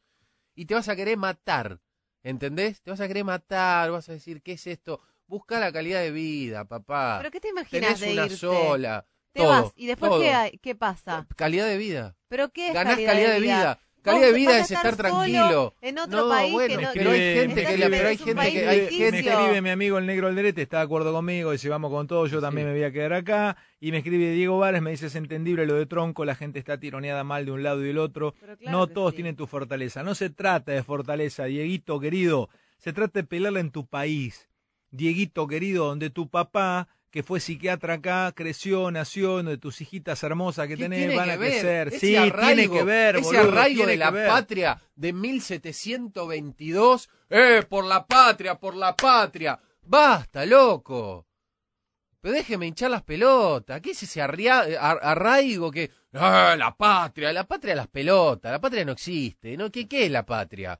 y 0.56 0.66
te 0.66 0.74
vas 0.74 0.88
a 0.88 0.96
querer 0.96 1.16
matar, 1.16 1.80
¿entendés? 2.22 2.80
Te 2.82 2.90
vas 2.90 3.00
a 3.00 3.08
querer 3.08 3.24
matar, 3.24 3.90
vas 3.90 4.08
a 4.08 4.12
decir, 4.12 4.42
¿qué 4.42 4.52
es 4.52 4.66
esto? 4.66 5.00
Busca 5.26 5.58
la 5.58 5.72
calidad 5.72 6.00
de 6.00 6.10
vida, 6.10 6.64
papá. 6.64 7.18
¿Pero 7.18 7.30
qué 7.30 7.40
te 7.40 7.48
imaginas 7.48 7.98
Tenés 7.98 8.00
de 8.00 8.12
una 8.12 8.24
irte? 8.24 8.36
sola. 8.36 9.06
Te 9.32 9.40
todo, 9.40 9.48
vas 9.48 9.72
y 9.74 9.86
después 9.86 10.10
todo. 10.10 10.20
¿qué? 10.20 10.58
¿qué 10.62 10.74
pasa? 10.74 11.26
Calidad 11.34 11.66
de 11.66 11.76
vida. 11.76 12.16
¿Pero 12.28 12.50
qué 12.50 12.68
es 12.68 12.74
Ganás 12.74 12.94
calidad, 13.00 13.32
de 13.32 13.40
vida? 13.40 13.80
Calidad 14.04 14.26
de 14.28 14.32
vida 14.34 14.58
es 14.58 14.70
estar 14.70 14.94
tranquilo. 14.96 15.74
en 15.80 15.98
otro 15.98 16.22
no, 16.22 16.28
país 16.28 16.52
bueno, 16.52 16.76
que 16.76 16.82
no- 16.82 16.90
pero 16.94 17.10
hay 17.10 17.18
gente 17.34 17.64
que 17.64 17.88
pero 17.88 18.08
hay 18.08 18.16
gente 18.18 18.34
que 18.52 18.68
hay 18.68 18.80
me 18.82 18.86
gente 18.90 19.18
escribe 19.18 19.62
mi 19.62 19.70
amigo 19.70 19.98
el 19.98 20.06
negro 20.06 20.26
Alderete, 20.28 20.62
está 20.62 20.76
de 20.78 20.82
acuerdo 20.84 21.12
conmigo, 21.12 21.52
dice 21.52 21.68
vamos 21.70 21.90
con 21.90 22.06
todo, 22.06 22.26
yo 22.26 22.40
también 22.40 22.66
Sí. 22.66 22.72
me 22.72 22.78
voy 22.78 22.84
a 22.84 22.92
quedar 22.92 23.12
acá. 23.14 23.56
Y 23.80 23.90
me 23.92 23.98
escribe 23.98 24.30
Diego 24.32 24.58
Vares, 24.58 24.80
me 24.82 24.90
dice 24.90 25.06
es 25.06 25.14
entendible 25.16 25.66
lo 25.66 25.74
de 25.74 25.86
tronco, 25.86 26.24
la 26.24 26.34
gente 26.34 26.58
está 26.58 26.78
tironeada 26.78 27.24
mal 27.24 27.44
de 27.46 27.52
un 27.52 27.62
lado 27.62 27.82
y 27.82 27.86
del 27.86 27.98
otro. 27.98 28.32
Claro 28.32 28.56
no 28.70 28.86
todos 28.86 29.10
sí. 29.12 29.16
tienen 29.16 29.36
tu 29.36 29.46
fortaleza. 29.46 30.02
No 30.02 30.14
se 30.14 30.30
trata 30.30 30.72
de 30.72 30.82
fortaleza, 30.82 31.44
Dieguito 31.44 31.98
querido. 31.98 32.50
Se 32.78 32.92
trata 32.92 33.20
de 33.20 33.24
pelearla 33.24 33.60
en 33.60 33.70
tu 33.70 33.86
país. 33.86 34.48
Dieguito 34.90 35.46
querido, 35.48 35.86
donde 35.86 36.10
tu 36.10 36.28
papá, 36.28 36.88
que 37.14 37.22
fue 37.22 37.38
psiquiatra 37.38 37.94
acá, 37.94 38.32
creció, 38.34 38.90
nació, 38.90 39.36
donde 39.36 39.56
tus 39.56 39.80
hijitas 39.80 40.20
hermosas 40.24 40.66
que 40.66 40.76
¿Qué 40.76 40.82
tenés 40.82 40.98
tiene 40.98 41.14
van 41.14 41.26
que 41.26 41.30
a 41.30 41.36
ver? 41.36 41.50
crecer. 41.52 41.88
Ese 41.88 41.98
Sí, 42.00 42.16
tiene 42.40 42.68
que 42.68 42.82
ver, 42.82 43.14
ese 43.14 43.36
boludo, 43.36 43.52
arraigo 43.52 43.86
de 43.86 43.96
la 43.96 44.10
ver. 44.10 44.26
patria 44.26 44.82
de 44.96 45.12
1722. 45.12 47.08
¡Eh, 47.30 47.62
por 47.68 47.84
la 47.84 48.04
patria, 48.04 48.56
por 48.56 48.74
la 48.74 48.96
patria! 48.96 49.60
¡Basta, 49.82 50.44
loco! 50.44 51.28
Pero 52.20 52.34
déjeme 52.34 52.66
hinchar 52.66 52.90
las 52.90 53.04
pelotas. 53.04 53.80
¿Qué 53.80 53.92
es 53.92 54.02
ese 54.02 54.20
arraigo 54.20 55.70
que... 55.70 55.92
¡Ah, 56.14 56.56
la 56.58 56.76
patria! 56.76 57.32
La 57.32 57.44
patria 57.46 57.76
las 57.76 57.86
pelotas. 57.86 58.50
La 58.50 58.60
patria 58.60 58.84
no 58.84 58.90
existe. 58.90 59.56
¿no? 59.56 59.70
¿Qué, 59.70 59.86
qué 59.86 60.06
es 60.06 60.10
la 60.10 60.26
patria? 60.26 60.76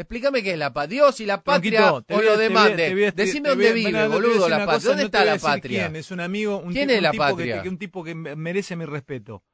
Explícame 0.00 0.42
qué 0.42 0.52
es 0.52 0.58
la 0.58 0.72
patria. 0.72 1.02
Dios 1.02 1.20
y 1.20 1.26
la 1.26 1.42
patria 1.42 1.80
Tronquito, 1.88 2.14
o 2.18 2.22
lo 2.22 2.36
demande. 2.36 3.12
Decime 3.14 3.42
te 3.42 3.48
dónde 3.50 3.72
vive, 3.72 4.08
boludo, 4.08 4.48
la 4.48 4.58
patria. 4.58 4.74
cosa, 4.74 4.88
¿Dónde 4.88 5.02
no 5.02 5.06
está 5.06 5.24
la 5.24 5.38
patria? 5.38 5.80
quién, 5.88 5.96
Es 5.96 6.10
un 6.10 6.20
amigo, 6.20 6.58
un, 6.58 6.72
¿Quién 6.72 6.88
ti- 6.88 6.94
es 6.94 6.98
un 6.98 7.02
la 7.04 7.10
tipo 7.10 7.24
que- 7.24 7.30
patria? 7.32 7.62
Que, 7.62 7.68
un 7.68 7.78
tipo 7.78 8.04
que 8.04 8.14
me- 8.14 8.36
merece 8.36 8.76
mi 8.76 8.84
respeto. 8.86 9.44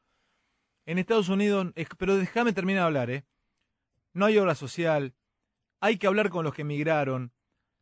En 0.87 0.99
Estados 0.99 1.29
Unidos, 1.29 1.69
es- 1.75 1.89
pero 1.99 2.17
déjame 2.17 2.53
terminar 2.53 2.83
de 2.83 2.87
hablar, 2.87 3.11
¿eh? 3.11 3.25
No 4.13 4.27
hay 4.27 4.39
obra 4.39 4.55
social. 4.55 5.15
Hay 5.81 5.99
que 5.99 6.07
hablar 6.07 6.31
con 6.31 6.45
los 6.45 6.55
que 6.55 6.63
emigraron. 6.63 7.33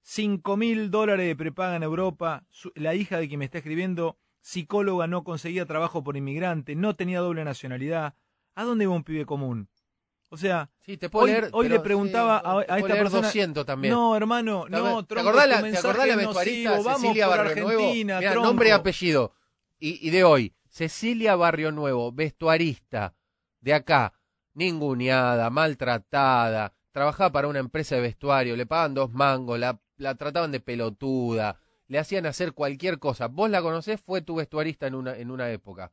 Cinco 0.03 0.57
mil 0.57 0.91
dólares 0.91 1.27
de 1.27 1.37
prepaga 1.37 1.77
en 1.77 1.83
Europa. 1.83 2.45
Su- 2.51 2.73
la 2.75 2.95
hija 2.95 3.19
de 3.19 3.29
quien 3.29 3.39
me 3.39 3.45
está 3.45 3.59
escribiendo, 3.59 4.19
psicóloga, 4.41 5.07
no 5.07 5.23
conseguía 5.25 5.65
trabajo 5.67 6.03
por 6.03 6.17
inmigrante, 6.17 6.75
no 6.75 6.95
tenía 6.97 7.21
doble 7.21 7.45
nacionalidad. 7.45 8.15
¿A 8.55 8.65
dónde 8.65 8.87
va 8.87 8.95
un 8.95 9.05
pibe 9.05 9.27
común? 9.27 9.69
O 10.35 10.37
sea, 10.37 10.69
Sí, 10.81 10.97
te 10.97 11.09
puedo 11.09 11.25
Hoy- 11.27 11.31
leer, 11.31 11.49
hoy 11.53 11.67
pero 11.67 11.75
le 11.77 11.81
preguntaba 11.81 12.41
sí, 12.41 12.45
a- 12.45 12.51
a 12.51 12.61
te 12.61 12.67
puedo 12.67 12.77
esta 12.77 12.89
leer 12.89 13.03
persona- 13.05 13.27
200 13.29 13.65
también. 13.67 13.95
no, 13.95 14.17
hermano, 14.17 14.67
no, 14.69 15.05
¿Te 15.07 15.19
acordás 15.21 15.45
tu 15.45 15.51
la, 15.51 15.63
¿te 15.71 15.79
acordás 15.79 16.09
la 16.09 16.17
vestuarista 16.17 16.71
nocivo, 16.77 16.95
Cecilia 16.99 17.27
Barrio 17.29 17.63
Nuevo? 17.65 17.81
Argentina, 17.83 18.19
Mirá, 18.19 18.33
tronco. 18.33 18.49
nombre 18.49 18.69
y 18.69 18.73
apellido. 18.73 19.33
Y, 19.79 20.07
y 20.07 20.11
de 20.11 20.25
hoy, 20.25 20.55
Cecilia 20.69 21.37
Barrio 21.37 21.71
Nuevo, 21.71 22.11
vestuarista 22.13 23.15
de 23.61 23.75
acá, 23.75 24.13
ninguneada, 24.55 25.49
maltratada, 25.51 26.75
trabajaba 26.93 27.33
para 27.33 27.49
una 27.49 27.61
empresa 27.61 27.95
de 27.95 28.01
vestuario, 28.03 28.57
le 28.57 28.67
pagaban 28.67 28.95
dos 28.95 29.13
mangos, 29.13 29.59
la, 29.59 29.81
la 29.97 30.15
trataban 30.17 30.51
de 30.53 30.61
pelotuda, 30.61 31.59
le 31.87 31.99
hacían 31.99 32.27
hacer 32.27 32.53
cualquier 32.53 32.99
cosa. 32.99 33.29
¿Vos 33.29 33.51
la 33.51 33.63
conocés? 33.63 34.01
Fue 34.01 34.21
tu 34.23 34.35
vestuarista 34.37 34.87
en 34.87 34.95
una, 34.97 35.17
en 35.17 35.31
una 35.31 35.51
época. 35.51 35.93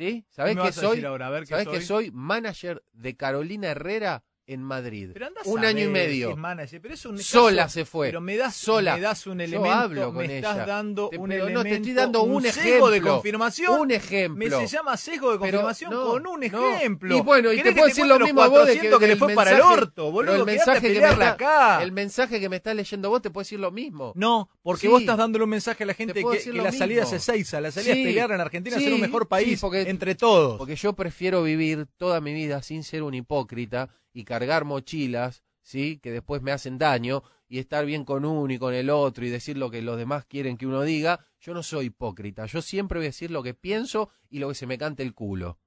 ¿Sí? 0.00 0.24
¿Sabés 0.30 0.54
¿Qué 0.56 0.62
me 0.62 0.68
que 0.68 0.72
soy? 0.72 1.04
ahora? 1.04 1.26
A 1.26 1.30
ver, 1.30 1.42
¿qué 1.42 1.48
¿Sabés 1.50 1.64
soy? 1.64 1.78
que 1.78 1.84
soy 1.84 2.10
manager 2.10 2.82
de 2.92 3.16
Carolina 3.18 3.68
Herrera 3.68 4.24
en 4.52 4.62
Madrid? 4.62 5.10
Pero 5.12 5.26
andá 5.26 5.40
a 5.44 5.48
un 5.48 5.54
saber 5.56 5.68
año 5.70 5.78
y 5.80 5.82
si 5.84 5.88
medio. 5.90 6.36
manager, 6.36 6.80
pero 6.80 6.94
es 6.94 7.04
un 7.06 7.18
Sola 7.18 7.62
caso- 7.64 7.74
se 7.74 7.84
fue. 7.84 8.08
Pero 8.08 8.20
me 8.20 8.36
das, 8.36 8.56
sola. 8.56 8.94
me 8.96 9.00
das 9.00 9.26
un 9.26 9.38
Yo 9.38 9.44
elemento, 9.44 9.70
hablo 9.72 10.12
con 10.12 10.26
me 10.26 10.36
estás 10.36 10.56
ella. 10.56 10.66
dando 10.66 11.08
Te- 11.08 11.18
un 11.18 11.32
elemento, 11.32 11.58
no, 11.58 11.62
te 11.64 11.74
estoy 11.76 11.92
dando 11.92 12.22
un, 12.22 12.42
sesgo 12.42 12.60
ejemplo. 12.60 12.90
de 12.90 13.00
confirmación. 13.02 13.80
Un 13.80 13.90
ejemplo. 13.90 14.60
Me 14.60 14.66
se 14.66 14.76
llama 14.76 14.96
sesgo 14.96 15.32
de 15.32 15.38
confirmación 15.38 15.90
no, 15.92 16.04
con 16.04 16.26
un 16.26 16.40
no. 16.40 16.74
ejemplo. 16.74 17.16
Y 17.16 17.20
bueno, 17.20 17.52
y 17.52 17.56
¿Querés 17.56 17.74
te 17.74 17.78
puedo 17.80 17.86
decir 17.88 18.06
lo 18.06 18.18
mismo 18.18 18.42
a 18.42 18.48
vos 18.48 18.66
de 18.66 18.72
que, 18.74 18.88
400 18.90 19.00
que 19.00 19.06
le 19.06 19.16
fue 19.16 19.34
para 19.34 19.50
el 19.52 19.56
mensaje- 19.58 19.80
orto, 19.80 20.10
boludo. 20.10 20.34
el 20.36 20.44
mensaje 20.44 20.78
a 20.78 20.80
que 20.80 21.00
me 21.00 21.08
está- 21.08 21.30
acá. 21.30 21.82
El 21.82 21.92
mensaje 21.92 22.40
que 22.40 22.48
me 22.48 22.56
estás 22.56 22.74
leyendo 22.74 23.08
vos 23.10 23.22
te 23.22 23.30
puedo 23.30 23.42
decir 23.42 23.60
lo 23.60 23.70
mismo. 23.70 24.12
No, 24.16 24.50
porque 24.62 24.82
Sí. 24.82 24.88
vos 24.88 25.00
estás 25.00 25.16
dándole 25.16 25.44
un 25.44 25.50
mensaje 25.50 25.84
a 25.84 25.86
la 25.86 25.94
gente 25.94 26.14
que, 26.14 26.52
la 26.52 26.72
salida 26.72 27.02
mismo. 27.02 27.16
es 27.16 27.22
Ezeiza, 27.28 27.60
la 27.60 27.70
salida 27.70 27.92
es 27.94 28.04
pelear 28.06 28.32
en 28.32 28.40
Argentina, 28.40 28.78
ser 28.78 28.92
un 28.92 29.00
mejor 29.00 29.28
país 29.28 29.62
entre 29.72 30.14
todos. 30.14 30.58
Porque 30.58 30.76
yo 30.76 30.92
prefiero 30.94 31.42
vivir 31.42 31.86
toda 31.96 32.20
mi 32.20 32.32
vida 32.32 32.62
sin 32.62 32.82
ser 32.84 33.02
un 33.02 33.14
hipócrita 33.14 33.88
y 34.12 34.24
cargar 34.24 34.64
mochilas, 34.64 35.42
¿sí? 35.62 35.98
Que 36.02 36.10
después 36.10 36.42
me 36.42 36.52
hacen 36.52 36.78
daño 36.78 37.22
y 37.48 37.58
estar 37.58 37.84
bien 37.84 38.04
con 38.04 38.24
uno 38.24 38.52
y 38.52 38.58
con 38.58 38.74
el 38.74 38.90
otro 38.90 39.24
y 39.24 39.28
decir 39.28 39.58
lo 39.58 39.70
que 39.70 39.82
los 39.82 39.96
demás 39.98 40.24
quieren 40.24 40.56
que 40.56 40.66
uno 40.66 40.82
diga. 40.82 41.20
Yo 41.40 41.54
no 41.54 41.62
soy 41.62 41.86
hipócrita. 41.86 42.46
Yo 42.46 42.62
siempre 42.62 42.98
voy 42.98 43.06
a 43.06 43.08
decir 43.08 43.30
lo 43.30 43.42
que 43.42 43.54
pienso 43.54 44.10
y 44.28 44.38
lo 44.38 44.48
que 44.48 44.54
se 44.54 44.66
me 44.66 44.78
cante 44.78 45.02
el 45.02 45.14
culo. 45.14 45.58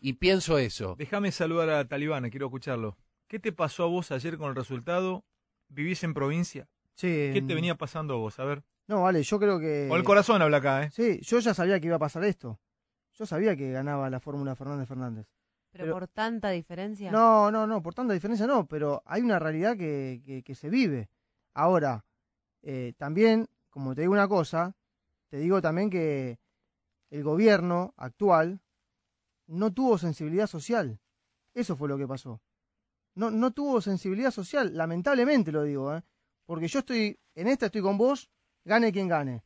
Y 0.00 0.14
pienso 0.14 0.58
eso. 0.58 0.94
Déjame 0.98 1.32
saludar 1.32 1.70
a 1.70 1.88
Talibán, 1.88 2.28
quiero 2.30 2.46
escucharlo. 2.46 2.96
¿Qué 3.26 3.38
te 3.38 3.52
pasó 3.52 3.84
a 3.84 3.86
vos 3.86 4.12
ayer 4.12 4.36
con 4.36 4.50
el 4.50 4.54
resultado? 4.54 5.24
¿Vivís 5.68 6.04
en 6.04 6.14
provincia? 6.14 6.68
Sí, 6.94 7.30
¿Qué 7.32 7.42
te 7.44 7.54
venía 7.54 7.74
pasando 7.74 8.14
a 8.14 8.18
vos? 8.18 8.38
A 8.38 8.44
ver. 8.44 8.62
No, 8.86 9.02
vale, 9.02 9.22
yo 9.22 9.40
creo 9.40 9.58
que... 9.58 9.86
Con 9.88 9.98
el 9.98 10.04
corazón 10.04 10.42
habla 10.42 10.58
acá, 10.58 10.84
¿eh? 10.84 10.90
Sí, 10.90 11.20
yo 11.22 11.38
ya 11.40 11.54
sabía 11.54 11.80
que 11.80 11.86
iba 11.86 11.96
a 11.96 11.98
pasar 11.98 12.22
esto. 12.24 12.60
Yo 13.14 13.26
sabía 13.26 13.56
que 13.56 13.72
ganaba 13.72 14.10
la 14.10 14.20
fórmula 14.20 14.54
Fernández 14.54 14.86
Fernández. 14.86 15.26
Pero, 15.74 15.86
Pero- 15.86 15.94
por 15.94 16.06
tanta 16.08 16.50
diferencia. 16.50 17.10
No, 17.10 17.50
no, 17.50 17.66
no, 17.66 17.82
por 17.82 17.94
tanta 17.94 18.14
diferencia 18.14 18.46
no, 18.46 18.64
pero 18.66 19.02
hay 19.06 19.22
una 19.22 19.40
realidad 19.40 19.76
que, 19.76 20.22
que- 20.24 20.44
que 20.44 20.54
se 20.54 20.70
vive. 20.70 21.08
Ahora, 21.52 22.04
eh, 22.62 22.92
también, 22.96 23.48
como 23.70 23.92
te 23.92 24.02
digo 24.02 24.12
una 24.12 24.28
cosa, 24.28 24.76
te 25.28 25.38
digo 25.38 25.60
también 25.60 25.90
que 25.90 26.38
el 27.10 27.24
gobierno 27.24 27.92
actual 27.96 28.60
no 29.48 29.72
tuvo 29.72 29.98
sensibilidad 29.98 30.46
social. 30.46 31.00
Eso 31.54 31.74
fue 31.76 31.88
lo 31.88 31.98
que 31.98 32.06
pasó. 32.06 32.40
No, 33.16 33.32
no 33.32 33.50
tuvo 33.52 33.80
sensibilidad 33.80 34.30
social, 34.30 34.76
lamentablemente 34.76 35.50
lo 35.50 35.64
digo, 35.64 35.94
¿eh? 35.96 36.02
porque 36.46 36.68
yo 36.68 36.78
estoy, 36.80 37.18
en 37.34 37.48
esta 37.48 37.66
estoy 37.66 37.82
con 37.82 37.98
vos, 37.98 38.30
gane 38.64 38.92
quien 38.92 39.08
gane. 39.08 39.42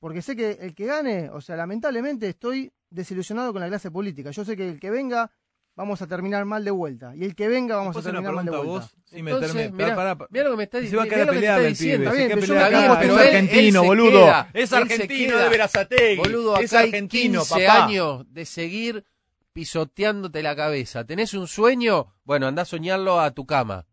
Porque 0.00 0.22
sé 0.22 0.34
que 0.36 0.52
el 0.52 0.74
que 0.74 0.86
gane, 0.86 1.28
o 1.30 1.40
sea, 1.42 1.56
lamentablemente 1.56 2.28
estoy 2.30 2.72
desilusionado 2.94 3.52
con 3.52 3.60
la 3.60 3.68
clase 3.68 3.90
política. 3.90 4.30
Yo 4.30 4.44
sé 4.44 4.56
que 4.56 4.68
el 4.68 4.80
que 4.80 4.90
venga 4.90 5.30
vamos 5.76 6.00
a 6.02 6.06
terminar 6.06 6.44
mal 6.44 6.64
de 6.64 6.70
vuelta. 6.70 7.16
Y 7.16 7.24
el 7.24 7.34
que 7.34 7.48
venga 7.48 7.74
vamos 7.76 7.96
a 7.96 7.98
Después 7.98 8.04
terminar 8.12 8.32
mal 8.34 8.44
de 8.44 8.50
vuelta. 8.52 8.66
vos. 8.66 8.96
Me 9.12 9.18
Entonces, 9.32 9.52
terminé- 9.52 9.72
mirá, 9.72 9.96
pará, 9.96 10.16
pará. 10.16 10.28
mirá 10.30 10.44
lo 10.44 10.50
que 10.52 10.56
me 10.56 10.62
está 10.64 10.80
Se 10.80 10.96
va 10.96 11.02
a 11.02 11.06
quedar 11.06 11.28
peleado 11.28 11.58
está 11.60 11.68
el 11.68 11.74
pibe. 11.76 11.86
diciendo. 11.86 12.04
Está 12.04 12.16
se 12.16 12.26
bien, 12.26 12.40
pero 12.40 12.54
acá 12.60 12.98
pero 13.00 13.18
es 13.18 13.26
él- 13.26 13.28
él 13.28 13.36
argentino, 13.44 13.80
se 13.80 13.86
boludo. 13.86 14.10
queda, 14.10 14.50
es 14.54 14.72
él 14.72 14.78
argentino 14.78 15.38
de 15.38 15.48
Verazategui. 15.48 16.16
Boludo, 16.18 16.58
es 16.58 16.72
hay 16.72 16.84
argentino, 16.86 17.40
15 17.40 17.66
papá. 17.66 17.84
años 17.86 18.24
de 18.32 18.44
seguir 18.46 19.04
pisoteándote 19.52 20.42
la 20.42 20.56
cabeza. 20.56 21.04
¿Tenés 21.04 21.34
un 21.34 21.46
sueño? 21.46 22.14
Bueno, 22.24 22.46
andá 22.46 22.62
a 22.62 22.64
soñarlo 22.66 23.20
a 23.20 23.30
tu 23.32 23.46
cama. 23.46 23.86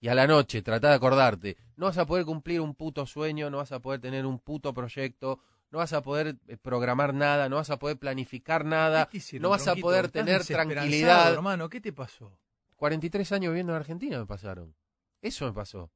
Y 0.00 0.08
a 0.08 0.14
la 0.14 0.26
noche, 0.26 0.62
tratá 0.62 0.88
de 0.90 0.94
acordarte. 0.94 1.56
No 1.76 1.86
vas 1.86 1.96
a 1.98 2.06
poder 2.06 2.24
cumplir 2.24 2.60
un 2.60 2.74
puto 2.74 3.06
sueño, 3.06 3.48
no 3.50 3.58
vas 3.58 3.72
a 3.72 3.80
poder 3.80 4.00
tener 4.00 4.26
un 4.26 4.38
puto 4.38 4.74
proyecto, 4.74 5.40
no 5.72 5.78
vas 5.78 5.92
a 5.94 6.02
poder 6.02 6.36
eh, 6.46 6.56
programar 6.58 7.14
nada, 7.14 7.48
no 7.48 7.56
vas 7.56 7.70
a 7.70 7.78
poder 7.78 7.98
planificar 7.98 8.64
nada, 8.64 9.06
¿Qué 9.06 9.12
te 9.12 9.16
hicieron, 9.16 9.42
no 9.42 9.48
vas 9.48 9.66
a 9.66 9.74
poder 9.74 10.10
tener 10.10 10.44
tranquilidad. 10.44 11.32
hermano, 11.32 11.70
¿qué 11.70 11.80
te 11.80 11.94
pasó? 11.94 12.38
43 12.76 13.32
años 13.32 13.52
viviendo 13.52 13.72
en 13.72 13.78
Argentina 13.78 14.18
me 14.18 14.26
pasaron. 14.26 14.76
Eso 15.22 15.46
me 15.46 15.52
pasó. 15.52 15.90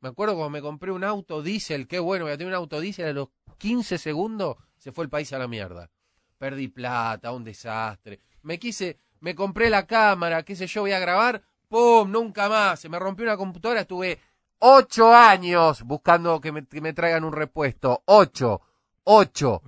Me 0.00 0.08
acuerdo 0.08 0.34
cuando 0.34 0.50
me 0.50 0.62
compré 0.62 0.90
un 0.90 1.04
auto 1.04 1.42
diésel, 1.42 1.86
qué 1.86 1.98
bueno, 1.98 2.24
voy 2.24 2.32
a 2.32 2.38
tener 2.38 2.52
un 2.52 2.56
auto 2.56 2.80
diésel, 2.80 3.08
a 3.08 3.12
los 3.12 3.28
15 3.58 3.98
segundos 3.98 4.56
se 4.78 4.90
fue 4.90 5.04
el 5.04 5.10
país 5.10 5.32
a 5.32 5.38
la 5.38 5.46
mierda. 5.46 5.90
perdí 6.38 6.68
plata, 6.68 7.30
un 7.30 7.44
desastre. 7.44 8.20
Me 8.40 8.58
quise, 8.58 8.98
me 9.20 9.34
compré 9.34 9.68
la 9.68 9.86
cámara, 9.86 10.44
qué 10.44 10.56
sé 10.56 10.66
yo, 10.66 10.80
voy 10.80 10.92
a 10.92 10.98
grabar, 10.98 11.42
¡pum! 11.68 12.10
Nunca 12.10 12.48
más. 12.48 12.80
Se 12.80 12.88
me 12.88 12.98
rompió 12.98 13.24
una 13.24 13.36
computadora, 13.36 13.82
estuve 13.82 14.18
ocho 14.64 15.12
años 15.12 15.82
buscando 15.82 16.40
que 16.40 16.52
me, 16.52 16.64
que 16.66 16.80
me 16.80 16.92
traigan 16.92 17.24
un 17.24 17.32
repuesto. 17.32 18.02
Ocho, 18.06 18.62
ocho. 19.04 19.62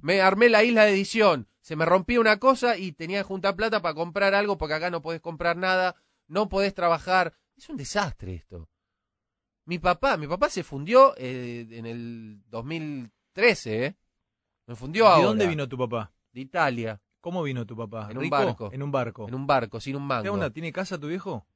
Me 0.00 0.20
armé 0.20 0.48
la 0.48 0.64
isla 0.64 0.84
de 0.84 0.92
edición. 0.92 1.48
Se 1.60 1.76
me 1.76 1.84
rompía 1.84 2.20
una 2.20 2.38
cosa 2.38 2.76
y 2.76 2.92
tenía 2.92 3.18
que 3.18 3.24
juntar 3.24 3.54
plata 3.54 3.80
para 3.80 3.94
comprar 3.94 4.34
algo 4.34 4.58
porque 4.58 4.74
acá 4.74 4.90
no 4.90 5.00
podés 5.00 5.20
comprar 5.20 5.56
nada, 5.56 5.94
no 6.26 6.48
podés 6.48 6.74
trabajar. 6.74 7.34
Es 7.56 7.68
un 7.68 7.76
desastre 7.76 8.34
esto. 8.34 8.68
Mi 9.64 9.78
papá, 9.78 10.16
mi 10.16 10.26
papá 10.26 10.50
se 10.50 10.64
fundió 10.64 11.14
eh, 11.16 11.68
en 11.70 11.86
el 11.86 12.42
2013, 12.48 13.86
¿eh? 13.86 13.96
Me 14.66 14.74
fundió 14.74 15.06
ahora. 15.06 15.20
¿De 15.20 15.26
dónde 15.26 15.46
vino 15.46 15.68
tu 15.68 15.78
papá? 15.78 16.12
De 16.32 16.40
Italia, 16.40 17.00
¿Cómo 17.22 17.44
vino 17.44 17.64
tu 17.64 17.76
papá? 17.76 18.08
En 18.10 18.18
un 18.18 18.28
barco. 18.28 18.70
En 18.72 18.82
un 18.82 18.90
barco. 18.90 19.28
en 19.28 19.34
un 19.34 19.46
barco, 19.46 19.80
sin 19.80 19.94
un 19.94 20.02
¿Qué 20.02 20.06
mango. 20.08 20.32
onda? 20.32 20.50
¿Tiene 20.50 20.72
casa 20.72 20.98
tu 20.98 21.06
viejo? 21.06 21.46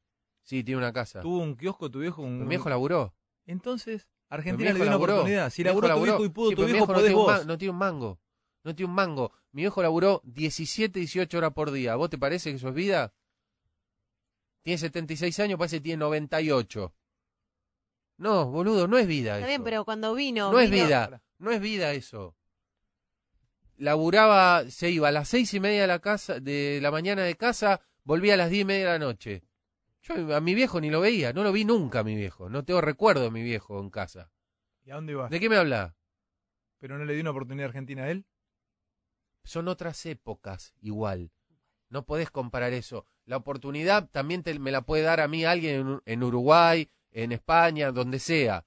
Sí, 0.47 0.63
tiene 0.65 0.79
una 0.79 0.93
casa. 0.93 1.21
¿Tuvo 1.21 1.39
un 1.41 1.57
kiosco 1.57 1.91
tu 1.91 1.99
viejo? 1.99 2.23
Un... 2.23 2.43
Mi 2.45 2.49
viejo 2.49 2.69
laburó. 2.71 3.13
Entonces, 3.47 4.07
Argentina 4.29 4.71
le 4.71 4.75
dio 4.77 4.83
una 4.85 4.93
laburó. 4.93 5.13
oportunidad. 5.15 5.51
Si 5.51 5.63
viejo 5.63 5.81
laburó 5.81 5.87
tu 5.87 5.89
laburó. 5.89 6.13
viejo 6.19 6.25
y 6.25 6.29
pudo 6.31 6.51
Sí, 6.51 6.57
tu 6.57 6.65
viejo, 6.65 6.87
no 6.87 6.95
podés 6.95 7.03
tiene 7.09 7.21
un 7.21 7.27
vos. 7.27 7.47
no 7.47 7.59
tiene 7.59 7.73
un 7.73 7.79
mango. 7.79 8.21
No 8.65 8.75
tiene 8.75 8.89
un 8.91 8.95
mango. 8.95 9.33
Mi 9.53 9.63
viejo 9.63 9.83
laburó 9.83 10.23
17, 10.25 10.99
18 11.01 11.37
horas 11.39 11.53
por 11.53 11.71
día. 11.73 11.95
¿Vos 11.97 12.09
te 12.11 12.17
parece 12.19 12.51
que 12.51 12.57
eso 12.57 12.69
es 12.69 12.75
vida? 12.75 13.13
Tiene 14.63 14.79
76 14.79 15.39
años, 15.41 15.59
parece 15.59 15.77
que 15.79 15.83
tiene 15.83 15.99
98. 15.99 16.95
No, 18.19 18.47
boludo, 18.51 18.89
no 18.89 18.97
es 18.99 19.07
vida 19.07 19.33
Está 19.35 19.41
eso. 19.41 19.49
bien, 19.49 19.65
pero 19.65 19.85
cuando 19.85 20.15
vino. 20.15 20.51
No 20.51 20.59
es 20.61 20.71
vida, 20.71 21.23
no 21.39 21.51
es 21.51 21.61
vida 21.61 21.93
eso. 21.93 22.35
Laburaba, 23.79 24.65
se 24.71 24.91
iba 24.91 25.09
a 25.09 25.13
las 25.13 25.29
seis 25.29 25.53
y 25.55 25.61
media 25.61 25.83
de 25.83 25.87
la 25.87 25.99
casa, 25.99 26.41
de 26.41 26.79
la 26.81 26.91
mañana 26.91 27.23
de 27.23 27.37
casa, 27.37 27.83
volvía 28.05 28.35
a 28.35 28.37
las 28.39 28.49
diez 28.51 28.63
y 28.63 28.65
media 28.65 28.87
de 28.87 28.99
la 28.99 28.99
noche. 28.99 29.43
Yo 30.09 30.35
a 30.37 30.41
mi 30.41 30.55
viejo 30.55 30.81
ni 30.81 30.91
lo 30.91 31.01
veía, 31.01 31.33
no 31.33 31.43
lo 31.43 31.53
vi 31.53 31.65
nunca 31.65 32.01
a 32.01 32.05
mi 32.05 32.15
viejo, 32.15 32.49
no 32.49 32.65
tengo 32.65 32.81
recuerdo 32.81 33.23
de 33.23 33.31
mi 33.31 33.43
viejo 33.43 33.81
en 33.81 33.91
casa. 33.91 34.31
¿Y 34.85 34.91
a 34.91 34.95
dónde 34.97 35.15
vas? 35.15 35.31
¿De 35.31 35.41
qué 35.41 35.49
me 35.49 35.57
habla? 35.57 35.97
¿Pero 36.79 36.99
no 36.99 37.05
le 37.05 37.13
dio 37.15 37.23
una 37.23 37.31
oportunidad 37.31 37.67
a 37.67 37.69
Argentina 37.69 38.05
a 38.05 38.11
él? 38.11 38.25
Son 39.45 39.69
otras 39.69 40.05
épocas, 40.07 40.75
igual. 40.81 41.31
No 41.89 42.05
podés 42.05 42.31
comparar 42.31 42.73
eso. 42.73 43.07
La 43.25 43.37
oportunidad 43.37 44.09
también 44.11 44.43
te- 44.43 44.59
me 44.59 44.71
la 44.73 44.83
puede 44.83 45.03
dar 45.03 45.21
a 45.21 45.29
mí 45.29 45.45
alguien 45.45 45.81
en, 45.89 46.03
en 46.05 46.23
Uruguay, 46.23 46.89
en 47.13 47.33
España, 47.33 47.91
donde 47.93 48.19
sea. 48.19 48.65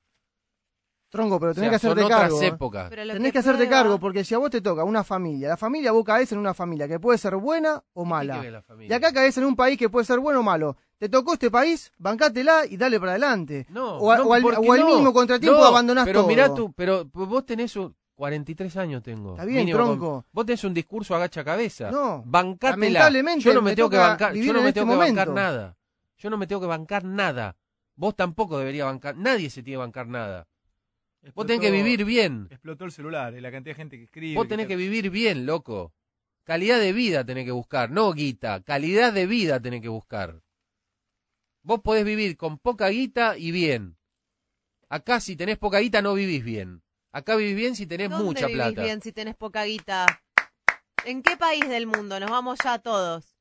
Tronco, 1.09 1.39
pero 1.39 1.51
O 1.51 1.55
tenés 1.55 1.65
sea, 1.65 1.71
que 1.71 1.75
hacerte 1.77 2.01
son 2.01 2.05
otras 2.05 2.21
cargo. 2.21 2.41
¿eh? 2.41 2.47
épocas. 2.47 2.89
Pero 2.89 3.13
Tenés 3.13 3.31
que 3.31 3.39
hacerte 3.39 3.65
prueba- 3.65 3.71
cargo, 3.81 3.99
porque 3.99 4.23
si 4.23 4.35
a 4.35 4.37
vos 4.37 4.49
te 4.51 4.61
toca 4.61 4.83
una 4.83 5.03
familia, 5.03 5.49
la 5.49 5.57
familia 5.57 5.91
vos 5.91 6.05
caes 6.05 6.31
en 6.31 6.37
una 6.37 6.53
familia 6.53 6.87
que 6.87 6.99
puede 6.99 7.17
ser 7.17 7.35
buena 7.35 7.83
o 7.93 8.03
¿Qué 8.03 8.09
mala. 8.09 8.63
Y 8.87 8.93
acá 8.93 9.11
caes 9.11 9.37
en 9.37 9.45
un 9.45 9.55
país 9.55 9.77
que 9.77 9.89
puede 9.89 10.05
ser 10.05 10.19
bueno 10.19 10.41
o 10.41 10.43
malo. 10.43 10.77
Te 10.99 11.07
tocó 11.09 11.33
este 11.33 11.49
país, 11.49 11.91
bancátela 11.97 12.65
y 12.69 12.75
dale 12.77 12.99
para 12.99 13.13
adelante. 13.13 13.65
No, 13.69 13.97
o, 13.97 14.11
a- 14.11 14.17
no, 14.17 14.23
o 14.25 14.33
al, 14.33 14.41
porque 14.41 14.57
o 14.69 14.73
al 14.73 14.79
no. 14.81 15.13
contratiempo 15.13 15.57
No, 15.59 15.65
abandonás 15.65 16.05
pero 16.05 16.19
todo. 16.19 16.27
mirá 16.27 16.53
tú, 16.53 16.73
pero 16.73 17.05
vos 17.05 17.45
tenés 17.45 17.75
un 17.77 17.95
43 18.15 18.75
años 18.75 19.01
tengo. 19.01 19.31
Está 19.31 19.45
bien, 19.45 19.59
mínimo 19.65 19.77
tronco. 19.77 20.11
con- 20.23 20.25
vos 20.33 20.45
tenés 20.45 20.63
un 20.65 20.73
discurso 20.73 21.15
agacha 21.15 21.41
cabeza. 21.43 21.89
No, 21.89 22.21
Bancátela. 22.25 22.71
lamentablemente 22.75 23.41
Yo 23.45 23.53
no 23.53 23.61
me, 23.61 23.71
me 23.71 23.75
tengo 23.77 23.89
que 23.89 23.95
bancar, 23.97 24.33
vivir 24.33 24.47
yo 24.47 24.53
no 24.53 24.59
en 24.59 24.63
me 24.63 24.69
este 24.71 24.81
tengo 24.81 24.91
que 24.91 24.97
bancar 24.97 25.27
momento. 25.29 25.41
nada. 25.41 25.77
Yo 26.17 26.29
no 26.29 26.37
me 26.37 26.47
tengo 26.47 26.59
que 26.61 26.67
bancar 26.67 27.05
nada. 27.05 27.55
Vos 27.95 28.15
tampoco 28.17 28.57
deberías 28.59 28.85
bancar, 28.87 29.15
nadie 29.15 29.49
se 29.49 29.63
tiene 29.63 29.75
que 29.75 29.79
bancar 29.79 30.07
nada. 30.07 30.47
Vos 31.33 31.45
tenés 31.45 31.61
que 31.61 31.71
vivir 31.71 32.03
bien. 32.03 32.47
Explotó 32.51 32.83
el 32.83 32.91
celular, 32.91 33.33
eh, 33.33 33.39
la 33.41 33.51
cantidad 33.51 33.75
de 33.75 33.81
gente 33.81 33.97
que 33.97 34.03
escribe. 34.03 34.35
Vos 34.35 34.47
tenés 34.49 34.65
te- 34.67 34.73
que 34.73 34.75
vivir 34.75 35.09
bien, 35.09 35.45
loco. 35.45 35.93
Calidad 36.43 36.79
de 36.79 36.91
vida 36.91 37.23
tenés 37.23 37.45
que 37.45 37.51
buscar, 37.51 37.89
no 37.89 38.11
guita. 38.11 38.61
Calidad 38.63 39.13
de 39.13 39.27
vida 39.27 39.61
tenés 39.61 39.81
que 39.81 39.87
buscar. 39.89 40.41
Vos 41.70 41.82
podés 41.82 42.03
vivir 42.03 42.36
con 42.36 42.57
poca 42.57 42.89
guita 42.89 43.38
y 43.38 43.51
bien. 43.51 43.95
Acá 44.89 45.20
si 45.20 45.36
tenés 45.36 45.59
poca 45.59 45.78
guita 45.78 46.01
no 46.01 46.15
vivís 46.15 46.43
bien. 46.43 46.82
Acá 47.11 47.36
vivís 47.36 47.55
bien 47.55 47.76
si 47.76 47.86
tenés 47.86 48.09
¿Dónde 48.09 48.26
mucha 48.26 48.47
vivís 48.47 48.74
plata. 48.74 48.82
bien 48.82 49.01
si 49.03 49.11
tenés 49.11 49.36
poca 49.36 49.65
guita? 49.65 50.07
¿En 51.05 51.22
qué 51.22 51.38
país 51.38 51.70
del 51.70 51.86
mundo? 51.86 52.20
Nos 52.20 52.32
vamos 52.32 52.57
ya 52.63 52.80
todos. 52.80 53.36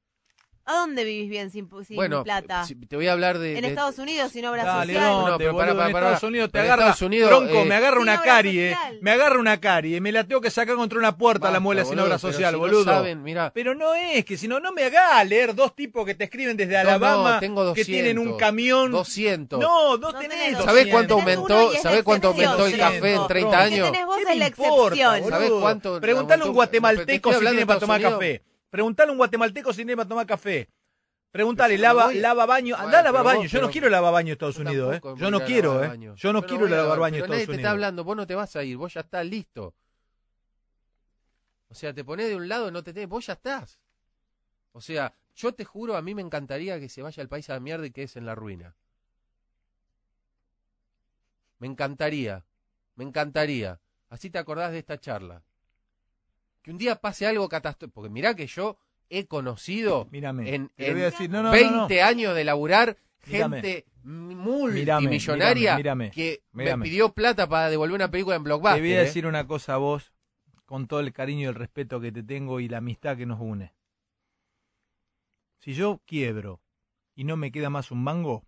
¿A 0.70 0.74
dónde 0.80 1.02
vivís 1.04 1.30
bien 1.30 1.50
sin, 1.50 1.66
sin 1.86 1.96
bueno, 1.96 2.22
plata? 2.22 2.64
si- 2.66 2.74
te 2.74 2.94
voy 2.94 3.08
a 3.08 3.12
hablar 3.12 3.38
de... 3.38 3.56
en 3.56 3.62
de- 3.62 3.68
Estados 3.68 3.98
Unidos 3.98 4.30
sin 4.32 4.44
obra 4.44 4.64
Dale, 4.64 4.92
social. 4.92 5.10
no, 5.10 5.18
¿dónde, 5.30 5.38
pero 5.38 5.56
pará, 5.56 5.72
boludo? 5.72 5.76
pará, 5.76 5.88
en. 6.08 6.14
Estados 6.14 6.22
Unidos 6.28 6.52
te 6.52 6.58
agarra, 6.60 6.82
Estados 6.82 7.02
Unidos, 7.02 7.28
tronco, 7.30 7.54
eh, 7.54 7.64
me 7.64 7.74
agarra 7.74 7.94
Sin 7.96 8.02
una 8.02 8.14
obra 8.16 8.24
carie, 8.24 8.74
social. 8.74 8.98
me 9.00 9.10
agarra 9.12 9.38
una 9.40 9.60
carie, 9.60 10.00
me 10.02 10.12
la 10.12 10.24
tengo 10.24 10.40
que 10.42 10.50
sacar 10.50 10.76
contra 10.76 10.98
una 10.98 11.16
puerta 11.16 11.46
la 11.46 11.52
Basta, 11.52 11.60
muela 11.60 11.82
sin 11.84 11.90
boludo, 11.92 12.04
obra 12.04 12.18
pero 12.18 12.32
social, 12.32 12.50
si 12.50 12.56
no 12.56 12.58
boludo. 12.60 12.84
saben, 12.84 13.22
mirá, 13.22 13.50
Pero 13.54 13.74
no 13.74 13.94
es, 13.94 14.24
que 14.26 14.36
si 14.36 14.46
no, 14.46 14.60
no 14.60 14.72
me 14.72 14.84
hagas 14.84 15.26
leer 15.26 15.54
dos 15.54 15.74
tipos 15.74 16.04
que 16.04 16.14
te 16.14 16.24
escriben 16.24 16.54
desde 16.56 16.74
No, 16.76 16.82
no, 16.84 16.88
Alabama 16.90 17.40
tengo 17.40 17.62
que 17.72 17.80
200, 17.80 17.86
tienen 17.86 18.18
un 18.18 18.36
camión. 18.36 18.92
200. 18.92 19.58
No, 19.58 19.96
no, 19.96 20.12
No 20.12 20.18
tenés 20.18 20.28
tenés 20.38 20.58
200. 20.58 20.64
¿Sabés 20.66 20.86
cuánto 20.88 21.14
aumentó? 21.14 21.72
es 21.72 21.80
¿Sabés 21.80 21.98
la 21.98 22.04
cuánto 22.04 22.28
aumentó 22.28 22.66
el 22.66 22.76
café 22.78 23.14
en 23.14 23.26
30 23.26 23.28
Tronco. 23.28 23.50
¿Qué 23.50 23.56
años? 23.56 23.90
tenés 23.90 24.06
vos 24.06 24.16
¿Qué 24.18 24.24
de 24.26 24.30
me 24.32 24.36
la 24.36 24.46
excepción? 24.48 25.20
boludo? 25.20 25.30
¿Sabés 25.30 25.50
cuánto 25.62 26.00
Preguntale 26.02 26.42
a 26.42 26.46
un 26.46 26.52
guatemalteco 26.52 27.30
si 27.30 27.36
hablando 27.36 27.50
tiene 27.56 27.62
de 27.62 27.66
para 27.66 27.80
tomar 27.80 28.02
café. 28.02 28.42
Preguntale 28.70 29.08
a 29.10 29.12
un 29.12 29.18
guatemalteco 29.18 29.72
si 29.72 29.78
tiene 29.78 29.96
para 29.96 30.08
tomar 30.08 30.26
café. 30.26 30.68
Preguntale, 31.30 31.76
no 31.76 31.82
lava, 31.82 32.12
lava 32.12 32.46
baño. 32.46 32.74
Bueno, 32.74 32.86
Anda 32.86 33.00
a 33.00 33.02
lavar 33.02 33.24
baño. 33.24 33.40
vos- 33.42 33.50
Yo 33.50 33.60
no 33.60 33.70
quiero 33.70 33.88
lavar 33.90 34.12
baño 34.12 34.28
en 34.28 34.32
Estados 34.32 34.58
Unidos, 34.58 34.96
¿eh? 34.96 35.00
Yo 35.16 35.30
no 35.30 35.38
a 35.38 35.42
a 35.42 35.44
quiero, 35.46 35.84
¿eh? 35.84 35.88
baño. 35.88 36.14
Yo 36.16 36.32
no 36.32 36.42
quiero 36.46 36.64
a 36.64 36.68
a 36.68 36.70
lavar 36.70 36.98
baño 36.98 37.18
nadie 37.18 37.24
Estados 37.24 37.38
te 37.40 37.44
Unidos. 37.50 37.58
está 37.58 37.70
hablando, 37.70 38.04
vos 38.04 38.16
no 38.16 38.26
te 38.26 38.34
vas 38.34 38.56
a 38.56 38.64
ir, 38.64 38.76
vos 38.76 38.94
ya 38.94 39.00
estás 39.02 39.26
listo. 39.26 39.74
O 41.68 41.74
sea, 41.74 41.92
te 41.92 42.02
pones 42.04 42.28
de 42.28 42.36
un 42.36 42.48
lado, 42.48 42.70
no 42.70 42.82
te 42.82 42.92
tenés, 42.94 43.08
vos 43.10 43.26
ya 43.26 43.34
estás. 43.34 43.78
O 44.72 44.80
sea, 44.80 45.14
yo 45.34 45.52
te 45.52 45.64
juro, 45.66 45.96
a 45.96 46.02
mí 46.02 46.14
me 46.14 46.22
encantaría 46.22 46.80
que 46.80 46.88
se 46.88 47.02
vaya 47.02 47.22
el 47.22 47.28
país 47.28 47.48
a 47.50 47.54
la 47.54 47.60
mierda 47.60 47.86
y 47.86 47.90
que 47.90 48.04
es 48.04 48.16
en 48.16 48.24
la 48.24 48.34
ruina. 48.34 48.74
Me 51.58 51.66
encantaría, 51.66 52.44
me 52.94 53.04
encantaría. 53.04 53.80
Así 54.08 54.30
te 54.30 54.38
acordás 54.38 54.72
de 54.72 54.78
esta 54.78 54.98
charla. 54.98 55.42
Que 56.62 56.70
un 56.70 56.78
día 56.78 56.96
pase 56.96 57.26
algo 57.26 57.48
catastrófico. 57.48 57.94
Porque 57.94 58.10
mirá 58.10 58.34
que 58.34 58.46
yo 58.46 58.78
he 59.08 59.26
conocido 59.26 60.08
Mírame. 60.10 60.54
en, 60.54 60.70
voy 60.76 60.86
en 60.86 60.98
a 60.98 61.04
decir. 61.04 61.30
No, 61.30 61.42
no, 61.42 61.44
no, 61.44 61.52
20 61.52 61.96
no. 61.96 62.04
años 62.04 62.34
de 62.34 62.44
laburar 62.44 62.96
Mírame. 63.26 63.56
gente 63.62 63.86
multimillonaria 64.02 65.76
Mírame, 65.76 66.10
que 66.10 66.42
me 66.52 66.76
pidió 66.78 67.12
plata 67.12 67.48
para 67.48 67.68
devolver 67.70 67.96
una 67.96 68.10
película 68.10 68.36
en 68.36 68.44
Blockbuster. 68.44 68.76
Te 68.76 68.88
voy 68.88 68.92
a 68.92 69.02
¿eh? 69.02 69.04
decir 69.04 69.26
una 69.26 69.46
cosa 69.46 69.74
a 69.74 69.78
vos, 69.78 70.12
con 70.64 70.86
todo 70.86 71.00
el 71.00 71.12
cariño 71.12 71.42
y 71.42 71.44
el 71.46 71.54
respeto 71.54 72.00
que 72.00 72.12
te 72.12 72.22
tengo 72.22 72.60
y 72.60 72.68
la 72.68 72.78
amistad 72.78 73.16
que 73.16 73.26
nos 73.26 73.40
une. 73.40 73.74
Si 75.58 75.74
yo 75.74 76.00
quiebro 76.06 76.60
y 77.14 77.24
no 77.24 77.36
me 77.36 77.50
queda 77.50 77.68
más 77.68 77.90
un 77.90 78.02
mango, 78.02 78.46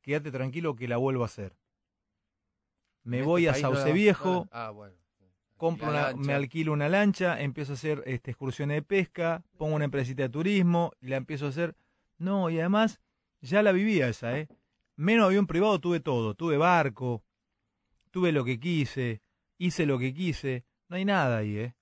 quédate 0.00 0.30
tranquilo 0.30 0.76
que 0.76 0.88
la 0.88 0.96
vuelvo 0.96 1.22
a 1.22 1.26
hacer. 1.26 1.56
Me 3.02 3.18
En 3.18 3.22
este 3.22 3.28
voy 3.28 3.46
a 3.48 3.54
Sauce 3.54 3.92
Viejo, 3.92 4.48
ah, 4.50 4.70
bueno. 4.70 4.96
Compro 5.64 5.88
una, 5.88 6.12
me 6.12 6.34
alquilo 6.34 6.74
una 6.74 6.90
lancha, 6.90 7.40
empiezo 7.40 7.72
a 7.72 7.76
hacer 7.76 8.02
este, 8.04 8.32
excursiones 8.32 8.76
de 8.76 8.82
pesca, 8.82 9.42
pongo 9.56 9.76
una 9.76 9.86
empresita 9.86 10.24
de 10.24 10.28
turismo 10.28 10.92
y 11.00 11.06
la 11.06 11.16
empiezo 11.16 11.46
a 11.46 11.48
hacer. 11.48 11.74
No, 12.18 12.50
y 12.50 12.60
además 12.60 13.00
ya 13.40 13.62
la 13.62 13.72
vivía 13.72 14.10
esa, 14.10 14.38
¿eh? 14.38 14.46
Menos 14.96 15.24
avión 15.24 15.46
privado 15.46 15.80
tuve 15.80 16.00
todo, 16.00 16.34
tuve 16.34 16.58
barco, 16.58 17.24
tuve 18.10 18.30
lo 18.30 18.44
que 18.44 18.60
quise, 18.60 19.22
hice 19.56 19.86
lo 19.86 19.98
que 19.98 20.12
quise, 20.12 20.66
no 20.90 20.96
hay 20.96 21.06
nada 21.06 21.38
ahí, 21.38 21.56
¿eh? 21.56 21.74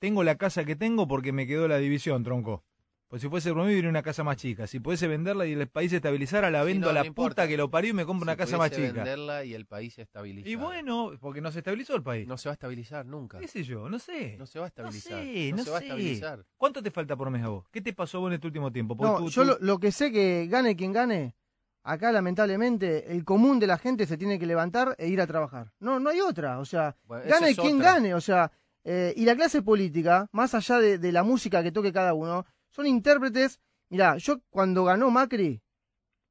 Tengo 0.00 0.24
la 0.24 0.34
casa 0.34 0.64
que 0.64 0.74
tengo 0.74 1.06
porque 1.06 1.30
me 1.30 1.46
quedó 1.46 1.68
la 1.68 1.78
división, 1.78 2.24
tronco. 2.24 2.64
Pues 3.08 3.22
si 3.22 3.28
fuese 3.28 3.52
por 3.54 3.64
mí, 3.64 3.72
iría 3.72 3.88
una 3.88 4.02
casa 4.02 4.24
más 4.24 4.36
chica. 4.36 4.66
Si 4.66 4.80
pudiese 4.80 5.06
venderla 5.06 5.46
y 5.46 5.52
el 5.52 5.68
país 5.68 5.90
se 5.90 5.96
estabilizara, 5.98 6.50
la 6.50 6.62
Sí, 6.62 6.66
vendo 6.66 6.86
no, 6.86 6.90
a 6.90 6.94
la 6.94 7.00
no 7.02 7.06
importa. 7.06 7.42
puta 7.42 7.48
que 7.48 7.56
lo 7.56 7.70
parió 7.70 7.90
y 7.90 7.94
me 7.94 8.04
compro 8.04 8.24
una 8.24 8.36
casa 8.36 8.58
más 8.58 8.70
chica. 8.72 8.92
venderla 8.92 9.44
y 9.44 9.54
el 9.54 9.64
país 9.64 9.94
se 9.94 10.02
estabilizara. 10.02 10.50
Y 10.50 10.56
bueno, 10.56 11.12
porque 11.20 11.40
no 11.40 11.52
se 11.52 11.58
estabilizó 11.60 11.94
el 11.94 12.02
país. 12.02 12.26
No 12.26 12.36
se 12.36 12.48
va 12.48 12.52
a 12.52 12.54
estabilizar 12.54 13.06
nunca. 13.06 13.38
¿Qué 13.38 13.46
sé 13.46 13.62
yo? 13.62 13.88
No 13.88 14.00
sé. 14.00 14.36
No 14.36 14.46
se 14.46 14.58
va 14.58 14.64
a 14.64 14.68
estabilizar. 14.68 15.22
sé, 15.22 15.52
no 15.54 15.62
se 15.62 15.70
va 15.70 15.76
a 15.76 15.80
sé. 15.80 15.86
estabilizar. 15.86 16.44
¿Cuánto 16.56 16.82
te 16.82 16.90
falta 16.90 17.14
por 17.16 17.30
mes 17.30 17.44
a 17.44 17.48
vos? 17.48 17.68
¿Qué 17.70 17.80
te 17.80 17.92
pasó 17.92 18.18
vos 18.18 18.28
en 18.30 18.34
este 18.34 18.48
último 18.48 18.72
tiempo? 18.72 18.96
Porque 18.96 19.12
No, 19.12 19.18
tú- 19.18 19.28
yo 19.30 19.42
tú- 19.42 19.48
lo, 19.50 19.58
lo 19.60 19.78
que 19.78 19.92
sé 19.92 20.10
que 20.10 20.48
gane 20.50 20.74
quien 20.74 20.92
gane, 20.92 21.36
acá 21.84 22.10
lamentablemente 22.10 23.12
el 23.12 23.24
común 23.24 23.60
de 23.60 23.68
la 23.68 23.78
gente 23.78 24.06
se 24.06 24.16
tiene 24.18 24.36
que 24.38 24.46
levantar 24.46 24.96
e 24.98 25.06
ir 25.06 25.20
a 25.20 25.28
trabajar. 25.28 25.72
No, 25.78 26.00
no 26.00 26.10
hay 26.10 26.20
otra. 26.20 26.58
O 26.58 26.64
sea, 26.64 26.96
Bueno, 27.04 27.24
gane 27.28 27.54
quien 27.54 27.76
otra. 27.76 27.92
gane. 27.94 28.14
O 28.14 28.20
sea, 28.20 28.50
eh, 28.82 29.14
y 29.16 29.24
la 29.24 29.36
clase 29.36 29.62
política, 29.62 30.28
más 30.32 30.54
allá 30.54 30.80
de, 30.80 30.98
de 30.98 31.12
la 31.12 31.22
música 31.22 31.62
que 31.62 31.70
toque 31.70 31.92
cada 31.92 32.12
uno, 32.14 32.44
son 32.76 32.86
intérpretes. 32.86 33.58
Mirá, 33.88 34.18
yo 34.18 34.40
cuando 34.50 34.84
ganó 34.84 35.10
Macri, 35.10 35.62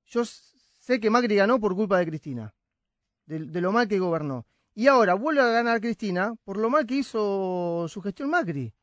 yo 0.06 0.24
sé 0.26 1.00
que 1.00 1.10
Macri 1.10 1.36
ganó 1.36 1.60
por 1.60 1.76
culpa 1.76 1.98
de 1.98 2.06
Cristina, 2.06 2.54
de, 3.26 3.62
lo 3.62 3.72
mal 3.72 3.88
que 3.88 3.98
gobernó. 3.98 4.46
Y 4.76 4.88
ahora 4.88 5.16
vuelve 5.16 5.42
a 5.42 5.48
ganar 5.48 5.82
Cristina 5.82 6.36
por 6.44 6.58
lo 6.58 6.70
mal 6.70 6.86
que 6.86 6.96
hizo 6.96 7.88
su 7.88 8.02
gestión 8.02 8.30
Macri. 8.30 8.74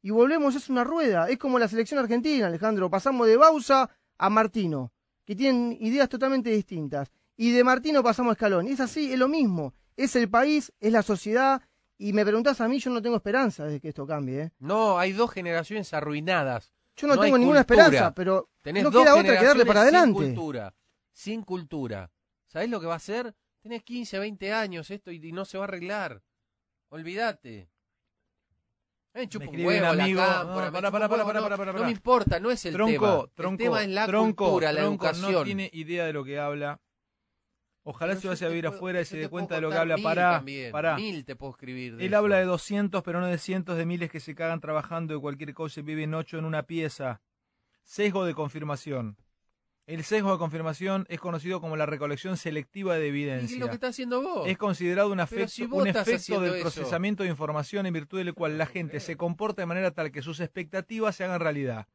Y 0.00 0.10
volvemos, 0.10 0.54
es 0.54 0.70
una 0.70 0.84
rueda. 0.84 1.28
Es 1.28 1.36
como 1.36 1.58
la 1.58 1.68
selección 1.68 2.00
argentina, 2.00 2.46
Alejandro. 2.46 2.88
Pasamos 2.88 3.26
de 3.26 3.36
Bausa 3.36 3.90
a 4.18 4.30
Martino, 4.30 4.92
que 5.24 5.36
tienen 5.36 5.76
ideas 5.80 6.08
totalmente 6.08 6.50
distintas. 6.50 7.12
Y 7.36 7.50
de 7.52 7.62
Martino 7.62 8.02
pasamos 8.02 8.30
a 8.30 8.32
Escalón. 8.32 8.68
Es 8.68 8.80
así, 8.80 9.12
es 9.12 9.18
lo 9.18 9.28
mismo. 9.28 9.74
Es 9.96 10.16
el 10.16 10.30
país, 10.30 10.72
es 10.80 10.92
la 10.92 11.02
sociedad. 11.02 11.60
Y 11.98 12.12
me 12.12 12.24
preguntás 12.24 12.60
a 12.60 12.68
mí, 12.68 12.78
yo 12.78 12.90
no 12.90 13.02
tengo 13.02 13.16
esperanza 13.16 13.66
de 13.66 13.80
que 13.80 13.88
esto 13.88 14.06
cambie. 14.06 14.40
¿eh? 14.40 14.52
No, 14.58 14.98
hay 14.98 15.12
dos 15.12 15.30
generaciones 15.30 15.92
arruinadas. 15.92 16.72
Yo 16.96 17.06
no, 17.06 17.18
tengo 17.18 17.38
ninguna 17.38 17.64
cultura. 17.64 17.84
esperanza, 17.86 18.14
pero 18.14 18.50
Tenés 18.60 18.84
no 18.84 18.90
queda 18.90 19.14
otra 19.16 19.38
que 19.38 19.44
darle 19.46 19.66
para 19.66 19.80
Sin 19.80 19.88
adelante. 19.94 20.12
cultura. 20.34 20.74
Sin 21.12 21.42
cultura. 21.42 22.10
¿Sabés 22.46 22.68
lo 22.70 22.80
que 22.80 22.86
va 22.86 22.94
a 22.94 22.96
hacer? 22.96 23.34
Tenés 23.60 23.82
15, 23.82 24.18
20 24.18 24.52
años 24.52 24.90
esto 24.90 25.10
y, 25.10 25.16
y 25.26 25.32
no 25.32 25.44
se 25.44 25.56
va 25.58 25.64
a 25.64 25.68
arreglar. 25.68 26.22
Olvídate. 26.90 27.70
Me 29.14 29.28
chupa 29.28 29.44
un 29.44 29.48
escribe 29.50 29.68
huevo 29.68 29.90
un 29.90 29.96
la 29.98 30.04
amigo- 30.04 30.20
cámpora, 30.22 30.70
no, 30.70 31.66
me 31.66 31.72
no, 31.80 31.90
importa, 31.90 32.40
no 32.40 32.50
es 32.50 32.64
el 32.64 32.72
tronco, 32.72 32.92
tema. 32.92 33.30
tronco, 33.34 33.52
el 33.52 33.58
tema 33.58 33.82
es 33.82 33.88
la 33.90 34.06
tronco, 34.06 34.44
cultura, 34.44 34.72
la 34.72 34.80
tronco, 34.80 35.04
educación. 35.06 35.32
No 35.32 35.44
tiene 35.44 35.70
idea 35.74 36.06
de 36.06 36.12
lo 36.14 36.24
que 36.24 36.38
habla. 36.38 36.80
Ojalá 37.84 38.12
Pero 38.12 38.20
se 38.20 38.28
vaya 38.28 38.46
a 38.46 38.50
vivir 38.50 38.64
puedo- 38.64 38.76
afuera 38.76 39.00
y 39.00 39.04
se 39.04 39.16
dé 39.16 39.28
cuenta 39.28 39.56
de 39.56 39.60
lo 39.60 39.70
que 39.70 39.76
habla. 39.76 39.96
mil 39.96 40.04
Pará, 40.04 40.30
también, 40.36 40.70
pará. 40.72 40.96
Mil 40.96 41.24
te 41.24 41.34
puedo 41.34 41.50
escribir 41.52 41.96
de 41.96 42.04
Él 42.06 42.12
eso. 42.12 42.18
habla 42.18 42.38
de 42.38 42.44
200, 42.44 43.02
pero 43.02 43.20
no 43.20 43.26
de 43.26 43.38
cientos 43.38 43.76
de 43.76 43.84
miles 43.86 44.08
que 44.10 44.20
se 44.20 44.34
cagan 44.36 44.60
trabajando 44.60 45.14
de 45.14 45.20
cualquier 45.20 45.52
cosa 45.52 45.80
y 45.80 45.82
viven 45.82 46.14
ocho 46.14 46.38
en 46.38 46.44
una 46.44 46.62
pieza. 46.62 47.20
Sesgo 47.82 48.24
de 48.24 48.34
confirmación. 48.34 49.16
El 49.86 50.04
sesgo 50.04 50.30
de 50.30 50.38
confirmación 50.38 51.06
es 51.08 51.18
conocido 51.18 51.60
como 51.60 51.76
la 51.76 51.86
recolección 51.86 52.36
selectiva 52.36 52.94
de 52.94 53.06
¿Y 53.06 53.08
evidencia. 53.08 53.54
es 53.56 53.60
lo 53.60 53.66
que 53.66 53.74
está 53.74 53.88
haciendo 53.88 54.22
vos? 54.22 54.48
Es 54.48 54.56
considerado 54.56 55.10
un, 55.10 55.18
afecto- 55.18 55.48
si 55.48 55.64
un 55.64 55.88
efecto 55.88 56.40
del 56.40 56.54
eso. 56.54 56.60
procesamiento 56.62 57.24
de 57.24 57.30
información 57.30 57.84
en 57.86 57.92
virtud 57.92 58.18
del 58.18 58.32
cual 58.32 58.58
la 58.58 58.66
gente 58.66 59.00
se 59.00 59.16
comporta 59.16 59.62
de 59.62 59.66
manera 59.66 59.90
tal 59.90 60.12
que 60.12 60.22
sus 60.22 60.38
expectativas 60.38 61.16
se 61.16 61.24
hagan 61.24 61.40
realidad. 61.40 61.88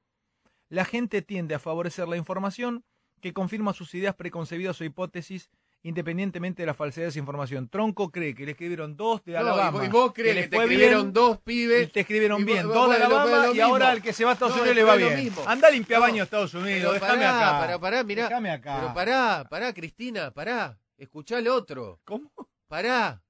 La 0.67 0.83
gente 0.83 1.21
tiende 1.21 1.55
a 1.55 1.59
favorecer 1.59 2.09
la 2.09 2.17
información 2.17 2.83
que 3.21 3.31
confirma 3.31 3.71
sus 3.71 3.95
ideas 3.95 4.15
preconcebidas 4.15 4.81
o 4.81 4.83
hipótesis 4.83 5.49
independientemente 5.83 6.63
de 6.63 6.65
la 6.65 6.73
falsedad 6.73 7.05
de 7.05 7.09
esa 7.09 7.19
información. 7.19 7.69
Tronco 7.69 8.11
cree 8.11 8.33
que 8.35 8.45
le 8.45 8.51
escribieron 8.51 8.97
dos 8.97 9.23
de 9.23 9.33
No, 9.33 9.37
y 9.37 9.41
Alabama. 9.41 9.69
vos- 9.71 9.85
y 9.85 9.89
vos 9.89 10.11
crees 10.13 10.35
que, 10.35 10.41
le 10.41 10.47
te 10.47 10.55
escribieron 10.57 11.01
bien, 11.03 11.13
dos 11.13 11.37
y 11.37 11.41
pibes. 11.43 11.91
te 11.91 11.99
escribieron 12.01 12.41
y 12.41 12.43
bien, 12.43 12.65
vos- 12.67 12.75
dos 12.75 12.89
de 12.89 12.95
Alabama 12.97 13.47
y 13.53 13.59
ahora 13.61 13.93
el 13.93 14.01
que 14.01 14.11
se 14.13 14.25
va 14.25 14.31
a 14.31 14.33
Estados 14.33 14.55
No, 14.55 14.61
Unidos 14.61 14.75
le 14.75 14.83
va 14.83 14.95
bien. 14.95 15.31
Anda 15.45 15.67
a 15.67 15.71
limpiar 15.71 15.99
No, 16.01 16.05
baño 16.07 16.21
a 16.21 16.25
Estados 16.25 16.53
Unidos, 16.53 16.93
déjame 16.93 17.25
acá. 17.25 17.59
Pará, 17.59 17.79
pará, 17.79 18.03
mirá. 18.03 18.23
Déjame 18.27 18.49
acá. 18.51 18.79
Pero 18.81 18.93
pará, 18.93 19.47
pará, 19.49 19.73
Cristina, 19.73 20.31
pará. 20.31 20.77
Escuchá 20.97 21.37
al 21.37 21.47
otro. 21.47 22.01
¿Cómo? 22.03 22.31
Pará. 22.67 23.23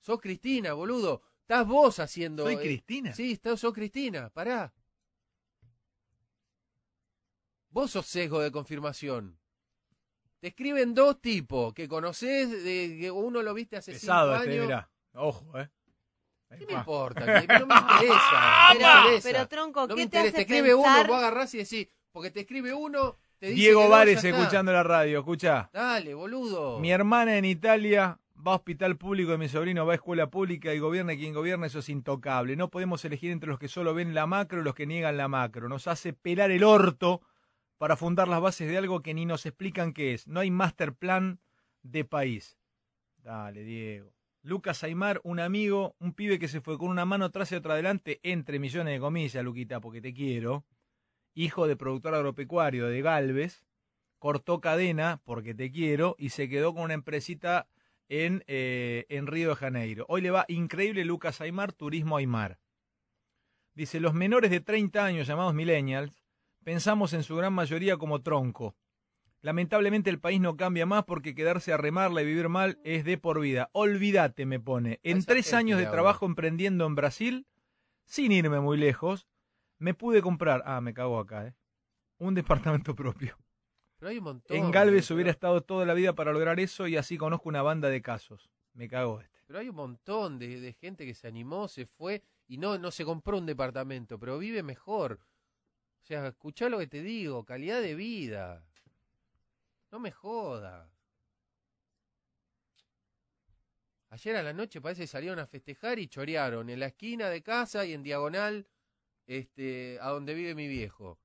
Sos 0.00 0.20
Cristina, 0.20 0.74
boludo. 0.74 1.22
Estás 1.40 1.66
vos 1.66 1.98
haciendo. 1.98 2.44
¿Soy 2.44 2.54
eh, 2.54 2.58
Cristina? 2.60 3.12
Sí, 3.14 3.32
estás, 3.32 3.58
sos 3.60 3.72
Cristina, 3.72 4.28
pará. 4.30 4.72
Vos 7.70 7.90
sos 7.90 8.06
sesgo 8.06 8.40
de 8.40 8.52
confirmación. 8.52 9.38
Te 10.42 10.48
escriben 10.48 10.92
dos 10.92 11.20
tipos 11.20 11.72
que 11.72 11.86
conocés, 11.86 12.50
de, 12.50 12.98
que 13.00 13.12
uno 13.12 13.42
lo 13.42 13.54
viste 13.54 13.76
hace 13.76 13.92
Pesado 13.92 14.32
cinco 14.32 14.42
este, 14.42 14.54
años. 14.54 14.66
mirá. 14.66 14.90
Ojo, 15.14 15.56
eh. 15.56 15.68
¿Qué 16.58 16.66
me 16.66 16.72
importa? 16.72 17.24
Que- 17.24 17.46
no 17.60 17.66
me 17.66 17.74
interesa. 17.78 18.68
no 18.70 18.74
me 18.74 18.78
Pero, 18.80 18.98
interesa. 19.04 19.28
pero 19.30 19.46
tronco, 19.48 19.80
No 19.86 19.86
me 19.86 19.94
¿qué 19.94 19.96
te 20.00 20.02
interesa. 20.02 20.28
hace 20.28 20.32
Te 20.32 20.42
escribe 20.42 20.74
uno, 20.74 21.04
vos 21.06 21.16
agarrás 21.16 21.54
y 21.54 21.58
decís, 21.58 21.86
porque 22.10 22.32
te 22.32 22.40
escribe 22.40 22.74
uno, 22.74 23.18
te 23.38 23.46
dice 23.50 23.60
Diego 23.60 23.88
Vares 23.88 24.24
escuchando 24.24 24.72
la 24.72 24.82
radio, 24.82 25.20
escucha. 25.20 25.70
Dale, 25.72 26.12
boludo. 26.12 26.80
Mi 26.80 26.90
hermana 26.90 27.38
en 27.38 27.44
Italia 27.44 28.18
va 28.44 28.52
a 28.52 28.56
hospital 28.56 28.96
público 28.96 29.32
y 29.34 29.38
mi 29.38 29.48
sobrino 29.48 29.86
va 29.86 29.92
a 29.92 29.94
escuela 29.94 30.28
pública 30.28 30.74
y 30.74 30.80
gobierna 30.80 31.14
quien 31.14 31.32
gobierna, 31.34 31.68
eso 31.68 31.78
es 31.78 31.88
intocable. 31.88 32.56
No 32.56 32.68
podemos 32.68 33.04
elegir 33.04 33.30
entre 33.30 33.48
los 33.48 33.60
que 33.60 33.68
solo 33.68 33.94
ven 33.94 34.12
la 34.12 34.26
macro 34.26 34.60
y 34.60 34.64
los 34.64 34.74
que 34.74 34.88
niegan 34.88 35.16
la 35.16 35.28
macro. 35.28 35.68
Nos 35.68 35.86
hace 35.86 36.12
pelar 36.12 36.50
el 36.50 36.64
orto 36.64 37.20
para 37.82 37.96
fundar 37.96 38.28
las 38.28 38.40
bases 38.40 38.68
de 38.70 38.78
algo 38.78 39.02
que 39.02 39.12
ni 39.12 39.26
nos 39.26 39.44
explican 39.44 39.92
qué 39.92 40.14
es. 40.14 40.28
No 40.28 40.38
hay 40.38 40.52
master 40.52 40.94
plan 40.94 41.40
de 41.82 42.04
país. 42.04 42.56
Dale, 43.16 43.64
Diego. 43.64 44.14
Lucas 44.42 44.84
Aymar, 44.84 45.20
un 45.24 45.40
amigo, 45.40 45.96
un 45.98 46.12
pibe 46.12 46.38
que 46.38 46.46
se 46.46 46.60
fue 46.60 46.78
con 46.78 46.90
una 46.90 47.04
mano 47.04 47.24
atrás 47.24 47.50
y 47.50 47.56
otra 47.56 47.72
adelante, 47.72 48.20
entre 48.22 48.60
millones 48.60 48.94
de 48.94 49.00
comillas, 49.00 49.42
Luquita, 49.42 49.80
porque 49.80 50.00
te 50.00 50.14
quiero. 50.14 50.64
Hijo 51.34 51.66
de 51.66 51.74
productor 51.74 52.14
agropecuario 52.14 52.86
de 52.86 53.02
Galvez, 53.02 53.66
cortó 54.20 54.60
cadena, 54.60 55.20
porque 55.24 55.52
te 55.52 55.72
quiero, 55.72 56.14
y 56.20 56.28
se 56.28 56.48
quedó 56.48 56.74
con 56.74 56.84
una 56.84 56.94
empresita 56.94 57.66
en, 58.08 58.44
eh, 58.46 59.06
en 59.08 59.26
Río 59.26 59.48
de 59.48 59.56
Janeiro. 59.56 60.06
Hoy 60.08 60.20
le 60.20 60.30
va 60.30 60.44
increíble 60.46 61.04
Lucas 61.04 61.40
Aymar, 61.40 61.72
Turismo 61.72 62.16
Aymar. 62.16 62.60
Dice, 63.74 63.98
los 63.98 64.14
menores 64.14 64.52
de 64.52 64.60
30 64.60 65.04
años, 65.04 65.26
llamados 65.26 65.52
millennials, 65.52 66.21
pensamos 66.64 67.12
en 67.12 67.22
su 67.22 67.36
gran 67.36 67.52
mayoría 67.52 67.96
como 67.96 68.22
tronco. 68.22 68.76
Lamentablemente 69.40 70.08
el 70.08 70.20
país 70.20 70.40
no 70.40 70.56
cambia 70.56 70.86
más 70.86 71.04
porque 71.04 71.34
quedarse 71.34 71.72
a 71.72 71.76
remarla 71.76 72.22
y 72.22 72.26
vivir 72.26 72.48
mal 72.48 72.78
es 72.84 73.04
de 73.04 73.18
por 73.18 73.40
vida. 73.40 73.70
Olvídate, 73.72 74.46
me 74.46 74.60
pone. 74.60 75.00
En 75.02 75.24
tres 75.24 75.52
años 75.52 75.78
de 75.80 75.86
trabajo 75.86 76.26
emprendiendo 76.26 76.86
en 76.86 76.94
Brasil, 76.94 77.46
sin 78.04 78.30
irme 78.30 78.60
muy 78.60 78.76
lejos, 78.76 79.26
me 79.78 79.94
pude 79.94 80.22
comprar, 80.22 80.62
ah, 80.64 80.80
me 80.80 80.94
cago 80.94 81.18
acá, 81.18 81.48
eh, 81.48 81.54
un 82.18 82.34
departamento 82.34 82.94
propio. 82.96 83.36
Pero 83.98 84.10
hay 84.10 84.18
un 84.18 84.24
montón. 84.24 84.56
En 84.56 84.70
Galvez 84.70 85.06
pero- 85.08 85.16
hubiera 85.16 85.30
estado 85.32 85.60
toda 85.62 85.86
la 85.86 85.94
vida 85.94 86.12
para 86.14 86.32
lograr 86.32 86.60
eso 86.60 86.86
y 86.86 86.96
así 86.96 87.18
conozco 87.18 87.48
una 87.48 87.62
banda 87.62 87.88
de 87.88 88.00
casos. 88.00 88.48
Me 88.74 88.88
cago 88.88 89.20
este. 89.20 89.40
Pero 89.46 89.58
hay 89.58 89.68
un 89.68 89.76
montón 89.76 90.38
de, 90.38 90.60
de 90.60 90.72
gente 90.72 91.04
que 91.04 91.14
se 91.14 91.26
animó, 91.26 91.66
se 91.66 91.86
fue 91.86 92.22
y 92.46 92.58
no, 92.58 92.78
no 92.78 92.90
se 92.92 93.04
compró 93.04 93.38
un 93.38 93.46
departamento, 93.46 94.18
pero 94.20 94.38
vive 94.38 94.62
mejor. 94.62 95.18
O 96.02 96.04
sea, 96.04 96.26
escuchá 96.26 96.68
lo 96.68 96.78
que 96.78 96.88
te 96.88 97.00
digo, 97.00 97.44
calidad 97.44 97.80
de 97.80 97.94
vida. 97.94 98.64
No 99.92 100.00
me 100.00 100.10
joda. 100.10 100.90
Ayer 104.10 104.36
a 104.36 104.42
la 104.42 104.52
noche 104.52 104.80
parece 104.80 105.02
que 105.02 105.06
salieron 105.06 105.38
a 105.38 105.46
festejar 105.46 105.98
y 105.98 106.08
chorearon 106.08 106.68
en 106.70 106.80
la 106.80 106.86
esquina 106.86 107.28
de 107.28 107.42
casa 107.42 107.86
y 107.86 107.92
en 107.92 108.02
diagonal 108.02 108.66
este, 109.26 109.98
a 110.00 110.10
donde 110.10 110.34
vive 110.34 110.54
mi 110.54 110.66
viejo. 110.66 111.18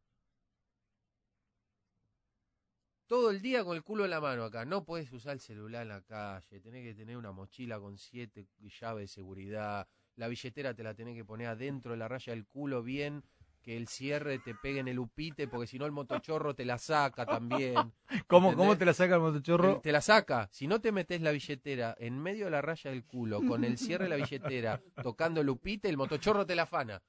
Todo 3.08 3.32
el 3.32 3.42
día 3.42 3.64
con 3.64 3.76
el 3.76 3.84
culo 3.84 4.04
en 4.06 4.12
la 4.12 4.22
mano 4.22 4.44
acá. 4.44 4.64
No 4.64 4.86
puedes 4.86 5.12
usar 5.12 5.34
el 5.34 5.40
celular 5.40 5.82
en 5.84 5.90
la 5.90 6.02
calle. 6.02 6.60
Tenés 6.60 6.84
que 6.84 6.94
tener 6.94 7.18
una 7.18 7.32
mochila 7.32 7.80
con 7.80 7.98
siete 7.98 8.48
llaves 8.80 9.04
de 9.04 9.08
seguridad. 9.08 9.88
La 10.16 10.28
billetera 10.28 10.74
te 10.74 10.84
la 10.84 10.94
tenés 10.94 11.16
que 11.16 11.26
poner 11.26 11.48
adentro 11.48 11.92
de 11.94 11.98
la 11.98 12.08
raya 12.08 12.34
del 12.34 12.46
culo 12.46 12.84
bien. 12.84 13.24
Que 13.68 13.76
el 13.76 13.90
cierre 13.90 14.40
te 14.40 14.56
pegue 14.56 14.80
en 14.80 14.88
el 14.88 14.98
upite, 14.98 15.50
porque 15.50 15.68
si 15.68 15.78
no 15.78 15.86
el 15.86 15.92
motochorro 15.92 16.56
te 16.56 16.64
la 16.64 16.78
saca 16.78 17.26
también. 17.26 17.76
¿Cómo, 18.28 18.52
¿Entendés? 18.52 18.56
¿Cómo 18.56 18.78
te 18.78 18.86
la 18.86 18.94
saca 18.94 19.16
el 19.16 19.20
motochorro? 19.20 19.76
Te, 19.76 19.82
te 19.82 19.92
la 19.92 20.00
saca. 20.00 20.48
Si 20.54 20.68
no 20.68 20.80
te 20.80 20.94
metes 20.94 21.20
la 21.20 21.32
billetera 21.32 21.94
en 22.00 22.18
medio 22.18 22.46
de 22.46 22.52
la 22.52 22.62
raya 22.62 22.92
del 22.92 23.04
culo, 23.04 23.42
con 23.46 23.66
el 23.66 23.78
cierre 23.78 24.06
de 24.06 24.12
la 24.12 24.16
billetera, 24.16 24.80
tocando 25.04 25.42
el 25.42 25.50
upite, 25.50 25.90
el 25.90 25.98
motochorro 25.98 26.46
te 26.46 26.56
la 26.56 26.64
afana. 26.64 27.02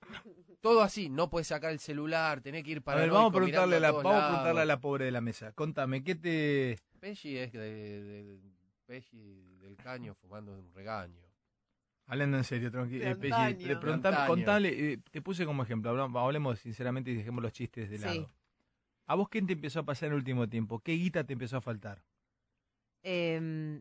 Todo 0.60 0.82
así, 0.82 1.08
no 1.08 1.30
puedes 1.30 1.46
sacar 1.46 1.70
el 1.70 1.78
celular, 1.78 2.40
tenés 2.40 2.64
que 2.64 2.72
ir 2.72 2.82
para 2.82 3.02
ver, 3.02 3.10
vamos 3.12 3.30
a 3.30 3.36
preguntarle 3.36 3.76
a 3.76 3.78
la, 3.78 3.92
vamos 3.92 4.12
a 4.12 4.26
preguntarle 4.26 4.60
a 4.62 4.64
la 4.64 4.80
pobre 4.80 5.04
de 5.04 5.12
la 5.12 5.20
mesa. 5.20 5.52
Contame, 5.52 6.02
¿qué 6.02 6.16
te, 6.16 6.76
Pesci 6.98 7.38
es 7.38 7.52
de, 7.52 7.60
de- 8.02 8.40
Pesci 8.84 9.54
del 9.60 9.76
caño 9.76 10.16
fumando 10.16 10.50
un 10.58 10.74
regaño. 10.74 11.22
Hablando 12.10 12.38
en 12.38 12.44
serio, 12.44 12.70
tranqui- 12.72 12.98
De 13.00 13.10
eh, 13.10 13.14
contale, 14.26 14.92
eh, 14.92 14.98
te 15.10 15.20
puse 15.20 15.44
como 15.44 15.62
ejemplo, 15.62 15.90
hablemos 16.18 16.58
sinceramente 16.58 17.10
y 17.10 17.14
dejemos 17.16 17.42
los 17.42 17.52
chistes 17.52 17.90
de 17.90 17.98
Sí. 17.98 18.04
lado. 18.04 18.32
¿A 19.06 19.14
vos 19.14 19.28
qué 19.28 19.42
te 19.42 19.52
empezó 19.52 19.80
a 19.80 19.84
pasar 19.84 20.06
en 20.08 20.12
el 20.14 20.18
último 20.18 20.48
tiempo? 20.48 20.80
¿Qué 20.80 20.92
guita 20.92 21.24
te 21.24 21.34
empezó 21.34 21.58
a 21.58 21.60
faltar? 21.60 22.02
Eh, 23.02 23.80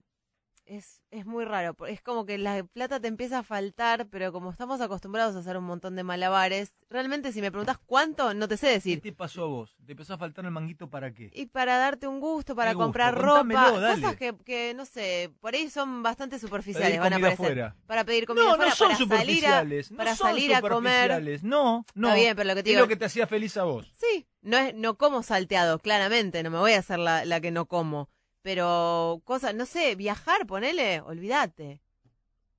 es, 0.68 1.02
es 1.12 1.26
muy 1.26 1.46
raro. 1.46 1.76
Es 1.88 2.02
como 2.02 2.26
que 2.26 2.38
la 2.38 2.64
plata 2.64 3.00
te 3.00 3.08
empieza 3.08 3.40
a 3.40 3.44
faltar, 3.44 4.08
pero 4.10 4.32
como 4.32 4.52
estamos 4.52 4.82
acostumbrados 4.82 5.36
a 5.36 5.40
hacer 5.40 5.58
un 5.58 5.64
montón 5.64 5.96
de 5.96 6.04
malabares, 6.04 6.74
realmente 6.90 7.32
si 7.32 7.42
me 7.42 7.52
preguntas 7.52 7.78
cuánto, 7.86 8.34
no 8.34 8.48
te 8.48 8.58
sé 8.58 8.68
¿Qué 8.68 8.74
decir. 8.74 9.02
te 9.02 9.14
pasó 9.14 9.44
a 9.44 9.48
vos? 9.48 9.76
¿Te 9.86 9.94
empezó 9.94 10.14
a 10.14 10.18
faltar 10.18 10.46
el 10.46 10.52
manguito 10.52 10.90
para 10.90 11.14
qué? 11.14 11.32
Y 11.34 11.46
para 11.48 11.78
darte 11.78 12.08
un 12.08 12.20
gusto, 12.20 12.56
para 12.56 12.72
¿Qué 12.72 12.76
gusto? 12.76 12.86
comprar 12.86 13.16
Contámelo, 13.16 13.60
ropa, 13.62 13.80
dale. 13.80 14.02
cosas 14.02 14.16
que, 14.18 14.36
que, 14.46 14.74
no 14.74 14.86
sé, 14.86 15.32
por 15.40 15.54
ahí 15.56 15.70
son 15.70 16.04
bastante 16.04 16.38
superficiales, 16.40 17.00
van 17.00 17.14
a 17.14 17.16
aparecer. 17.18 17.74
Para 17.86 18.04
pedir 18.04 18.26
comida 18.26 18.44
No, 18.44 18.50
son 18.52 18.60
para 18.60 18.72
salir 18.76 18.94
a, 18.94 18.98
superficiales. 18.98 19.92
no 19.92 19.98
para 19.98 20.16
son 20.16 20.28
salir 20.28 20.54
a 20.56 20.62
comer. 20.62 20.74
superficiales. 21.10 21.44
No, 21.44 21.86
no. 21.96 22.08
Está 22.10 22.20
bien, 22.20 22.36
pero 22.36 22.48
lo 22.50 22.56
que 22.56 22.64
te 22.64 22.74
es 22.74 22.78
lo 22.80 22.88
que 22.88 22.96
te 22.98 23.06
hacía 23.06 23.26
feliz 23.28 23.56
a 23.58 23.64
vos. 23.64 23.92
Sí, 23.96 24.28
no 24.42 24.58
es, 24.58 24.76
no 24.76 24.98
como 24.98 25.24
salteado, 25.24 25.80
claramente, 25.80 26.44
no 26.44 26.52
me 26.52 26.58
voy 26.60 26.74
a 26.74 26.80
hacer 26.80 27.00
la, 27.00 27.24
la 27.26 27.40
que 27.42 27.52
no 27.52 27.66
como. 27.68 28.10
Pero 28.48 29.22
cosas, 29.26 29.54
no 29.54 29.66
sé, 29.66 29.96
viajar, 29.96 30.48
ponele, 30.48 31.02
olvídate. 31.02 31.82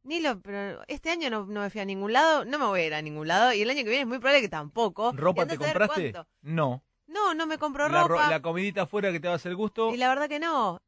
Ni 0.03 0.21
lo, 0.21 0.39
pero 0.43 0.83
este 0.87 1.09
año 1.09 1.31
no, 1.31 1.47
no 1.47 1.63
me 1.63 1.71
fui 1.71 1.81
a 1.81 1.87
ningún 1.87 2.13
lado, 2.13 2.45
no 2.45 2.59
me 2.59 2.67
voy 2.67 2.81
a 2.81 2.87
ir 2.89 2.93
a 2.95 3.01
ningún 3.01 3.27
lado, 3.27 3.55
y 3.55 3.63
el 3.63 3.71
año 3.71 3.79
que 3.85 3.89
viene 3.89 4.03
es 4.03 4.07
muy 4.07 4.19
probable 4.19 4.43
que 4.43 4.51
tampoco. 4.51 5.13
¿Ropa 5.13 5.45
Y 5.45 5.47
te 5.47 5.57
compraste? 5.57 6.13
No. 6.43 6.85
No, 7.07 7.33
no 7.33 7.47
me 7.47 7.57
compro 7.57 7.89
La, 7.89 8.03
ro- 8.03 8.09
ropa. 8.09 8.29
la 8.29 8.43
comidita 8.43 8.83
afuera 8.83 9.11
que 9.13 9.19
te 9.19 9.29
va 9.29 9.33
a 9.33 9.37
hacer 9.37 9.55
gusto. 9.55 9.95
Y 9.95 9.97
la 9.97 10.11
verdad 10.11 10.29
que 10.29 10.39
no. 10.39 10.83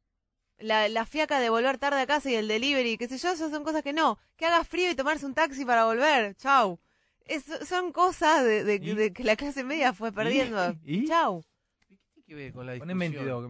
La, 0.59 0.87
la 0.87 1.07
fiaca 1.07 1.39
de 1.39 1.49
volver 1.49 1.79
tarde 1.79 1.99
a 1.99 2.05
casa 2.05 2.29
y 2.29 2.35
el 2.35 2.47
delivery, 2.47 2.99
qué 2.99 3.07
sé 3.07 3.17
yo, 3.17 3.31
esas 3.31 3.49
son 3.49 3.63
cosas 3.63 3.81
que 3.81 3.93
no. 3.93 4.19
Que 4.35 4.45
haga 4.45 4.63
frío 4.63 4.91
y 4.91 4.95
tomarse 4.95 5.25
un 5.25 5.33
taxi 5.33 5.65
para 5.65 5.85
volver. 5.85 6.35
Chau. 6.35 6.79
Es- 7.25 7.45
son 7.67 7.91
cosas 7.91 8.43
de, 8.43 8.63
de- 8.63 8.75
¿Y? 8.75 8.93
de 8.93 9.13
que 9.13 9.23
la 9.23 9.35
clase 9.35 9.63
media 9.63 9.93
fue 9.93 10.11
perdiendo. 10.11 10.75
¿Y? 10.85 11.07
Chau. 11.07 11.43
¿Qué 11.79 11.97
tiene 12.13 12.23
que 12.27 12.35
ver 12.35 12.53
con 12.53 12.67
la 12.67 12.73
Poné 12.77 12.93
discusión? 12.93 13.41
22 13.41 13.43
que 13.43 13.47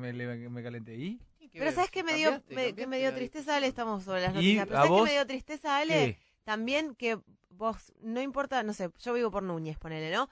me, 0.47 0.49
me 0.49 0.63
calenté. 0.63 0.95
¿Y? 0.95 1.19
¿Qué 1.51 1.59
tiene 1.59 1.59
que 1.59 1.59
Pero 1.59 1.65
ver? 1.65 1.73
¿sabes 1.75 1.91
qué 1.91 2.03
me 2.03 2.13
dio, 2.15 2.29
¿Cambiaste? 2.31 2.55
me, 2.55 2.75
que 2.75 2.87
me 2.87 2.97
dio 2.97 3.09
¿Cambiaste 3.09 3.11
la 3.11 3.15
tristeza, 3.17 3.55
Ale? 3.57 3.67
Estamos 3.67 4.03
sobre 4.03 4.21
las 4.21 4.31
¿Y 4.31 4.35
noticias. 4.35 4.67
Pero 4.67 4.77
a 4.77 4.81
¿sabes 4.81 4.89
qué 4.89 4.97
vos? 4.97 5.05
me 5.05 5.11
dio 5.11 5.27
tristeza, 5.27 5.77
Ale? 5.77 5.93
¿Qué? 6.17 6.19
también 6.43 6.95
que 6.95 7.19
vos, 7.49 7.93
no 8.01 8.21
importa, 8.21 8.63
no 8.63 8.73
sé, 8.73 8.89
yo 8.99 9.13
vivo 9.13 9.29
por 9.29 9.43
Núñez, 9.43 9.77
ponele, 9.77 10.11
¿no? 10.15 10.27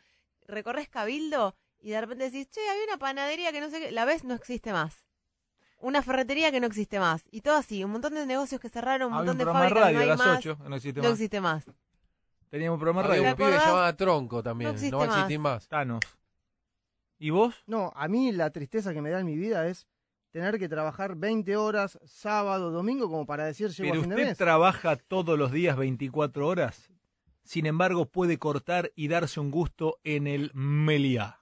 Recorres 0.48 0.90
Cabildo 0.90 1.56
y 1.80 1.92
de 1.92 2.02
repente 2.02 2.24
decís, 2.26 2.50
che, 2.50 2.68
había 2.70 2.84
una 2.86 2.98
panadería 2.98 3.52
que 3.52 3.62
no 3.62 3.70
sé 3.70 3.80
qué, 3.80 3.92
la 3.92 4.06
ves, 4.06 4.24
no 4.24 4.34
existe 4.34 4.72
más. 4.74 5.06
Una 5.82 6.02
ferretería 6.02 6.52
que 6.52 6.60
no 6.60 6.68
existe 6.68 7.00
más. 7.00 7.24
Y 7.32 7.42
todo 7.42 7.56
así, 7.56 7.84
un 7.84 7.92
montón 7.92 8.16
de 8.16 8.26
negocios 8.26 8.60
que 8.60 8.68
cerraron, 8.70 9.10
un 9.14 9.20
Había 9.20 9.32
montón 9.34 9.36
un 9.36 9.38
de 9.38 9.46
fábricas 9.60 9.74
que 9.74 9.80
radio 9.80 9.94
no 9.94 10.00
a 10.00 10.02
hay 10.02 10.08
las 10.10 10.18
más. 10.18 10.38
8, 10.40 10.58
no 10.68 10.76
existe 10.76 11.00
No 11.02 11.04
más. 11.10 11.14
existe 11.14 11.42
más. 11.42 11.66
Teníamos 12.50 12.78
un 12.78 12.80
programa 12.82 13.08
radio. 13.08 13.30
un 13.30 13.36
pibe 13.36 13.52
que 13.52 13.58
llamaba 13.58 13.96
Tronco 13.96 14.42
también. 14.44 14.76
No 14.76 14.90
No 14.90 14.98
va 14.98 15.04
a 15.04 15.08
existir 15.08 15.40
más. 15.40 15.54
más. 15.54 15.68
Thanos. 15.68 16.00
¿Y 17.20 17.30
vos? 17.30 17.56
No, 17.68 17.94
a 17.96 18.08
mí 18.08 18.32
la 18.32 18.50
tristeza 18.50 18.94
que 18.94 19.02
me 19.02 19.10
da 19.12 19.20
en 19.20 19.26
mi 19.28 19.38
vida 19.38 19.68
es 19.68 19.88
tener 20.32 20.60
que 20.60 20.70
trabajar 20.70 21.16
20 21.16 21.56
horas 21.58 22.00
sábado, 22.06 22.72
domingo, 22.72 23.10
como 23.10 23.26
para 23.26 23.46
decir 23.46 23.70
llego 23.70 23.90
Pero 23.92 24.00
a 24.00 24.04
fin 24.04 24.10
de 24.10 24.16
usted 24.16 24.28
mes. 24.30 24.38
trabaja 24.38 24.96
todos 24.96 25.38
los 25.38 25.52
días 25.52 25.78
24 25.78 26.48
horas. 26.48 26.90
Sin 27.44 27.66
embargo, 27.66 28.06
puede 28.06 28.38
cortar 28.38 28.92
y 28.96 29.08
darse 29.08 29.40
un 29.40 29.50
gusto 29.50 29.98
en 30.04 30.28
el 30.28 30.52
Meliá. 30.54 31.40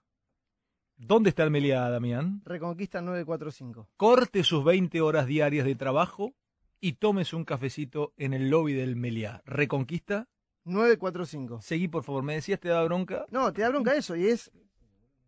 ¿Dónde 0.96 1.30
está 1.30 1.44
el 1.44 1.52
Meliá, 1.52 1.90
Damián? 1.90 2.42
Reconquista 2.46 3.02
945. 3.02 3.90
Corte 3.98 4.44
sus 4.44 4.64
20 4.64 5.02
horas 5.02 5.28
diarias 5.28 5.66
de 5.66 5.76
trabajo 5.76 6.34
y 6.80 6.94
tómese 6.94 7.36
un 7.36 7.44
cafecito 7.46 8.14
en 8.18 8.34
el 8.34 8.50
lobby 8.50 8.74
del 8.74 8.96
Meliá. 8.96 9.42
¿Reconquista? 9.46 10.28
945. 10.64 11.62
Seguí, 11.62 11.88
por 11.88 12.04
favor. 12.04 12.24
Me 12.24 12.36
decías, 12.36 12.60
te 12.60 12.70
da 12.70 12.84
bronca. 12.84 13.26
No, 13.30 13.52
te 13.54 13.62
da 13.62 13.70
bronca 13.70 13.96
eso 13.96 14.16
y 14.16 14.28
es. 14.28 14.52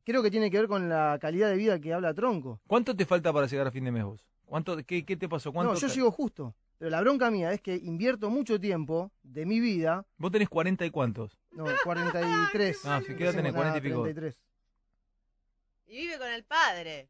Creo 0.10 0.24
que 0.24 0.32
tiene 0.32 0.50
que 0.50 0.58
ver 0.58 0.68
con 0.68 0.90
la 0.90 1.20
calidad 1.22 1.50
de 1.52 1.56
vida 1.56 1.80
que 1.80 1.94
habla 1.94 2.16
Tronco. 2.16 2.60
¿Cuánto 2.66 2.96
te 2.96 3.06
falta 3.06 3.32
para 3.32 3.46
llegar 3.46 3.68
a 3.68 3.72
fin 3.72 3.84
de 3.84 3.92
mes 3.92 4.04
vos? 4.04 4.26
¿Cuánto, 4.44 4.76
qué, 4.78 5.06
qué 5.06 5.16
te 5.16 5.30
pasó? 5.30 5.54
¿Cuánto 5.54 5.74
No, 5.74 5.80
yo 5.80 5.86
te- 5.86 5.94
sigo 5.94 6.10
justo. 6.10 6.56
Pero 6.80 6.90
la 6.90 7.00
bronca 7.02 7.30
mía 7.30 7.52
es 7.54 7.62
que 7.62 7.76
invierto 7.76 8.32
mucho 8.32 8.60
tiempo 8.60 9.12
de 9.22 9.46
mi 9.46 9.60
vida. 9.60 10.04
¿Vos 10.18 10.32
tenés 10.32 10.50
40 10.50 10.84
y 10.84 10.90
cuántos? 10.90 11.38
No, 11.52 11.66
43. 11.84 12.86
Ah, 12.86 13.02
sí, 13.06 13.14
¿qué 13.16 13.24
edad 13.26 13.36
tenés? 13.36 13.54
Nada, 13.54 13.70
40 13.72 13.78
y 13.78 13.82
pico. 13.82 14.02
33. 14.02 14.40
Y 15.86 15.98
vive 15.98 16.18
con 16.18 16.30
el 16.30 16.44
padre. 16.44 17.08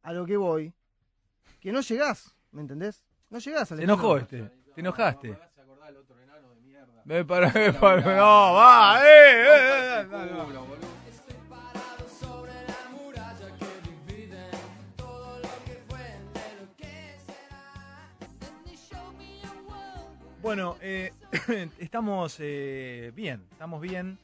A 0.00 0.14
lo 0.14 0.24
que 0.24 0.38
voy. 0.38 0.72
Que 1.60 1.70
no 1.70 1.82
llegás, 1.82 2.34
¿me 2.50 2.62
entendés? 2.62 3.04
No 3.28 3.40
llegás 3.40 3.70
al 3.72 3.76
Se 3.76 3.84
enojó 3.84 4.16
este. 4.16 4.50
Te 4.74 4.80
enojaste. 4.80 5.36
Me 7.04 7.26
para, 7.26 7.52
me 7.52 7.74
para- 7.74 8.16
no, 8.16 8.54
va, 8.54 9.02
eh, 9.04 10.00
eh, 10.00 10.97
Bueno, 20.40 20.76
eh, 20.80 21.12
estamos 21.78 22.36
eh, 22.38 23.10
bien, 23.14 23.44
estamos 23.50 23.80
bien. 23.80 24.18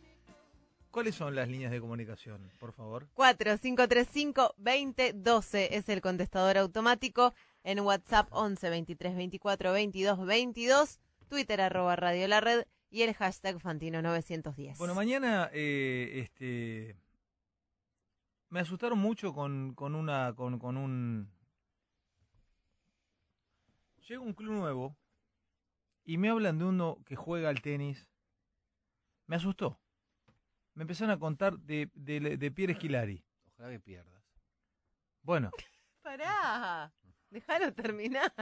¿Cuáles 0.93 1.17
son 1.17 1.35
las 1.35 1.49
líneas 1.49 1.73
de 1.73 1.81
comunicación, 1.81 2.53
por 2.61 2.73
favor? 2.73 3.09
4535-2012 3.17 5.69
es 5.73 5.89
el 5.89 6.01
contestador 6.01 6.57
automático. 6.57 7.35
En 7.65 7.81
WhatsApp 7.81 8.29
11 8.31 8.71
23 8.71 9.17
24 9.17 9.73
22 9.73 10.25
22. 10.25 11.01
Twitter 11.29 11.61
arroba 11.61 11.97
Radio 11.97 12.29
La 12.29 12.41
Red 12.41 12.67
y 12.91 13.03
el 13.03 13.13
hashtag 13.15 13.59
Fantino 13.59 14.01
910. 14.01 14.79
Bueno, 14.79 14.95
mañana 14.95 15.51
eh, 15.53 16.21
este 16.23 16.95
me 18.51 18.61
asustaron 18.61 19.01
mucho 19.01 19.35
con, 19.35 19.75
con 19.75 19.97
una 19.97 20.33
con, 20.37 20.61
con 20.61 20.77
un 20.77 21.29
llega 24.07 24.21
un 24.21 24.33
club 24.33 24.53
nuevo 24.53 24.95
y 26.05 26.19
me 26.19 26.29
hablan 26.29 26.59
de 26.59 26.65
uno 26.65 26.99
que 27.05 27.17
juega 27.17 27.49
al 27.49 27.63
tenis. 27.63 28.09
Me 29.27 29.37
asustó. 29.37 29.81
Me 30.75 30.83
empezaron 30.83 31.11
a 31.11 31.19
contar 31.19 31.59
de, 31.59 31.91
de, 31.95 32.37
de 32.37 32.51
Pierre 32.51 32.73
Esquilari. 32.73 33.25
Ojalá 33.53 33.71
que 33.71 33.81
pierdas. 33.81 34.23
Bueno, 35.23 35.51
Pará, 36.05 36.93
déjalo 37.31 37.73
terminar. 37.73 38.33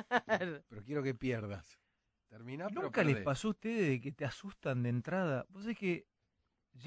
Pero 0.68 0.82
quiero 0.84 1.02
que 1.02 1.14
pierdas. 1.14 1.78
Termina, 2.28 2.66
pero 2.68 2.82
¿nunca 2.82 3.04
les 3.04 3.20
pasó 3.20 3.48
a 3.48 3.50
ustedes 3.52 3.88
de 3.88 4.00
que 4.00 4.10
te 4.10 4.24
asustan 4.24 4.82
de 4.82 4.88
entrada? 4.88 5.46
Vos 5.50 5.66
es 5.66 5.78
que 5.78 6.06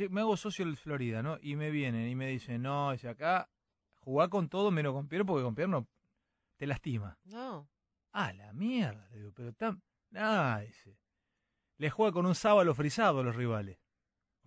me 0.10 0.22
hago 0.22 0.36
socio 0.36 0.66
del 0.66 0.76
Florida, 0.76 1.22
¿no? 1.22 1.38
Y 1.40 1.56
me 1.56 1.70
vienen 1.70 2.10
y 2.10 2.16
me 2.16 2.28
dicen, 2.28 2.64
no, 2.64 2.92
dice 2.92 3.08
acá, 3.08 3.50
jugá 4.00 4.28
con 4.28 4.50
todo 4.50 4.70
menos 4.72 4.94
con 4.94 5.08
Pierre 5.08 5.24
porque 5.24 5.44
con 5.44 5.56
Pierre 5.56 5.72
no 5.72 5.88
te 6.58 6.68
lastima. 6.68 7.18
No. 7.24 7.70
Ah, 8.12 8.34
la 8.34 8.52
mierda, 8.54 9.08
le 9.12 9.18
digo, 9.18 9.32
pero 9.34 9.54
tan... 9.54 9.82
Ah, 10.16 10.62
dice. 10.66 10.98
Le 11.78 11.90
juega 11.90 12.12
con 12.14 12.26
un 12.26 12.36
sábalo 12.36 12.74
frisado 12.74 13.20
a 13.20 13.24
los 13.24 13.36
rivales. 13.36 13.78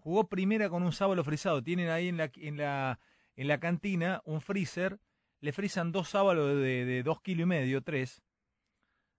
Jugó 0.00 0.28
primera 0.28 0.70
con 0.70 0.82
un 0.82 0.92
sábalo 0.92 1.22
frisado. 1.24 1.62
Tienen 1.62 1.90
ahí 1.90 2.08
en 2.08 2.16
la, 2.16 2.30
en 2.36 2.56
la, 2.56 3.00
en 3.36 3.48
la 3.48 3.60
cantina 3.60 4.22
un 4.24 4.40
freezer. 4.40 4.98
Le 5.40 5.52
frisan 5.52 5.92
dos 5.92 6.08
sábalos 6.08 6.56
de, 6.56 6.84
de 6.84 7.02
dos 7.02 7.20
kilos 7.20 7.42
y 7.44 7.46
medio, 7.46 7.82
tres. 7.82 8.22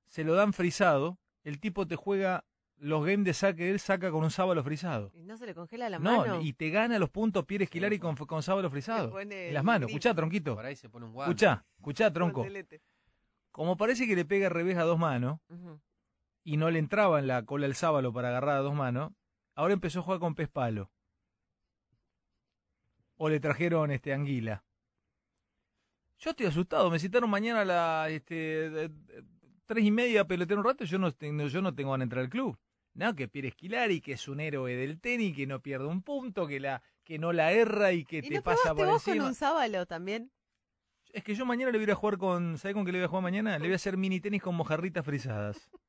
Se 0.08 0.24
lo 0.24 0.34
dan 0.34 0.54
frisado. 0.54 1.20
El 1.44 1.60
tipo 1.60 1.88
te 1.88 1.96
juega 1.96 2.46
los 2.78 3.06
games 3.06 3.26
de 3.26 3.34
saque. 3.34 3.70
Él 3.70 3.80
saca 3.80 4.10
con 4.10 4.24
un 4.24 4.32
sábalo 4.32 4.64
frisado. 4.64 5.12
¿Y 5.14 5.24
no 5.24 5.38
se 5.38 5.46
le 5.46 5.54
congela 5.54 5.90
la 5.90 6.00
No, 6.00 6.18
mano? 6.26 6.42
y 6.42 6.54
te 6.54 6.70
gana 6.72 6.98
los 6.98 7.10
puntos 7.10 7.46
Pierre 7.46 7.66
Esquilari 7.66 8.00
con, 8.00 8.16
con 8.16 8.42
sábalo 8.42 8.70
frisado. 8.70 9.20
En 9.20 9.54
las 9.54 9.64
manos. 9.64 9.90
Escuchá, 9.90 10.14
tronquito. 10.16 10.56
Por 10.56 10.66
ahí 10.66 10.76
se 10.76 10.90
pone 10.90 11.06
un 11.06 11.14
guante. 11.14 11.30
Escuchá, 11.32 11.66
escuchá, 11.78 12.12
tronco. 12.12 12.42
Guantelete. 12.42 12.82
Como 13.52 13.78
parece 13.78 14.08
que 14.08 14.16
le 14.16 14.26
pega 14.26 14.48
al 14.48 14.54
revés 14.54 14.78
a 14.78 14.84
dos 14.84 14.98
manos. 14.98 15.40
Y 16.44 16.58
no 16.58 16.70
le 16.70 16.80
entraba 16.80 17.20
en 17.20 17.28
la 17.28 17.44
cola 17.46 17.66
el 17.66 17.76
sábalo 17.76 18.14
para 18.14 18.30
agarrar 18.30 18.58
a 18.58 18.62
dos 18.62 18.74
manos, 18.74 19.12
ahora 19.56 19.74
empezó 19.74 20.00
a 20.00 20.04
jugar 20.04 20.20
con 20.20 20.36
pez 20.36 20.50
palo. 20.50 20.92
O 23.18 23.30
le 23.30 23.40
trajeron 23.40 23.92
este 23.92 24.14
anguila. 24.14 24.64
Yo 26.20 26.32
estoy 26.32 26.48
asustado, 26.48 26.90
me 26.90 27.00
citaron 27.00 27.30
mañana 27.30 27.62
a 27.62 27.66
las 27.66 28.12
este, 28.12 28.92
tres 29.66 29.86
y 29.86 29.92
media 29.92 30.22
a 30.22 30.28
pelotear 30.28 30.60
un 30.60 30.66
rato, 30.66 30.84
yo 30.84 30.98
no 30.98 31.12
tengo, 31.14 31.48
yo 31.48 31.62
no 31.62 31.74
tengo 31.74 31.92
ganas 31.92 32.02
de 32.02 32.04
entrar 32.06 32.24
al 32.26 32.30
club. 32.30 32.58
No, 32.94 33.16
que 33.16 33.28
Pierre 33.28 33.50
Esquilari, 33.50 34.02
que 34.02 34.14
es 34.14 34.28
un 34.28 34.40
héroe 34.40 34.76
del 34.76 35.00
tenis, 35.00 35.36
que 35.36 35.48
no 35.48 35.62
pierde 35.62 35.86
un 35.86 36.02
punto, 36.02 36.48
que 36.48 36.60
la, 36.60 36.82
que 37.04 37.20
no 37.20 37.32
la 37.32 37.52
erra 37.52 37.94
y 37.94 38.04
que 38.04 38.18
¿Y 38.18 38.22
te 38.24 38.36
no 38.36 38.42
pasa 38.42 38.76
por 38.76 38.88
vos 38.88 39.08
encima. 39.08 39.24
con 39.24 39.28
un 39.30 39.36
sábalo 39.36 39.86
también? 39.86 40.32
Es 41.12 41.24
que 41.24 41.34
yo 41.34 41.46
mañana 41.46 41.72
le 41.72 41.80
voy 41.80 41.90
a 41.90 41.96
jugar 41.96 42.18
con. 42.18 42.58
¿Sabés 42.58 42.76
con 42.76 42.86
qué 42.86 42.92
le 42.92 43.00
voy 43.00 43.06
a 43.06 43.08
jugar 43.08 43.24
mañana? 43.24 43.58
Le 43.58 43.66
voy 43.66 43.74
a 43.74 43.76
hacer 43.78 43.98
mini 43.98 44.20
tenis 44.20 44.42
con 44.42 44.56
mojarritas 44.56 45.06
frisadas. 45.06 45.70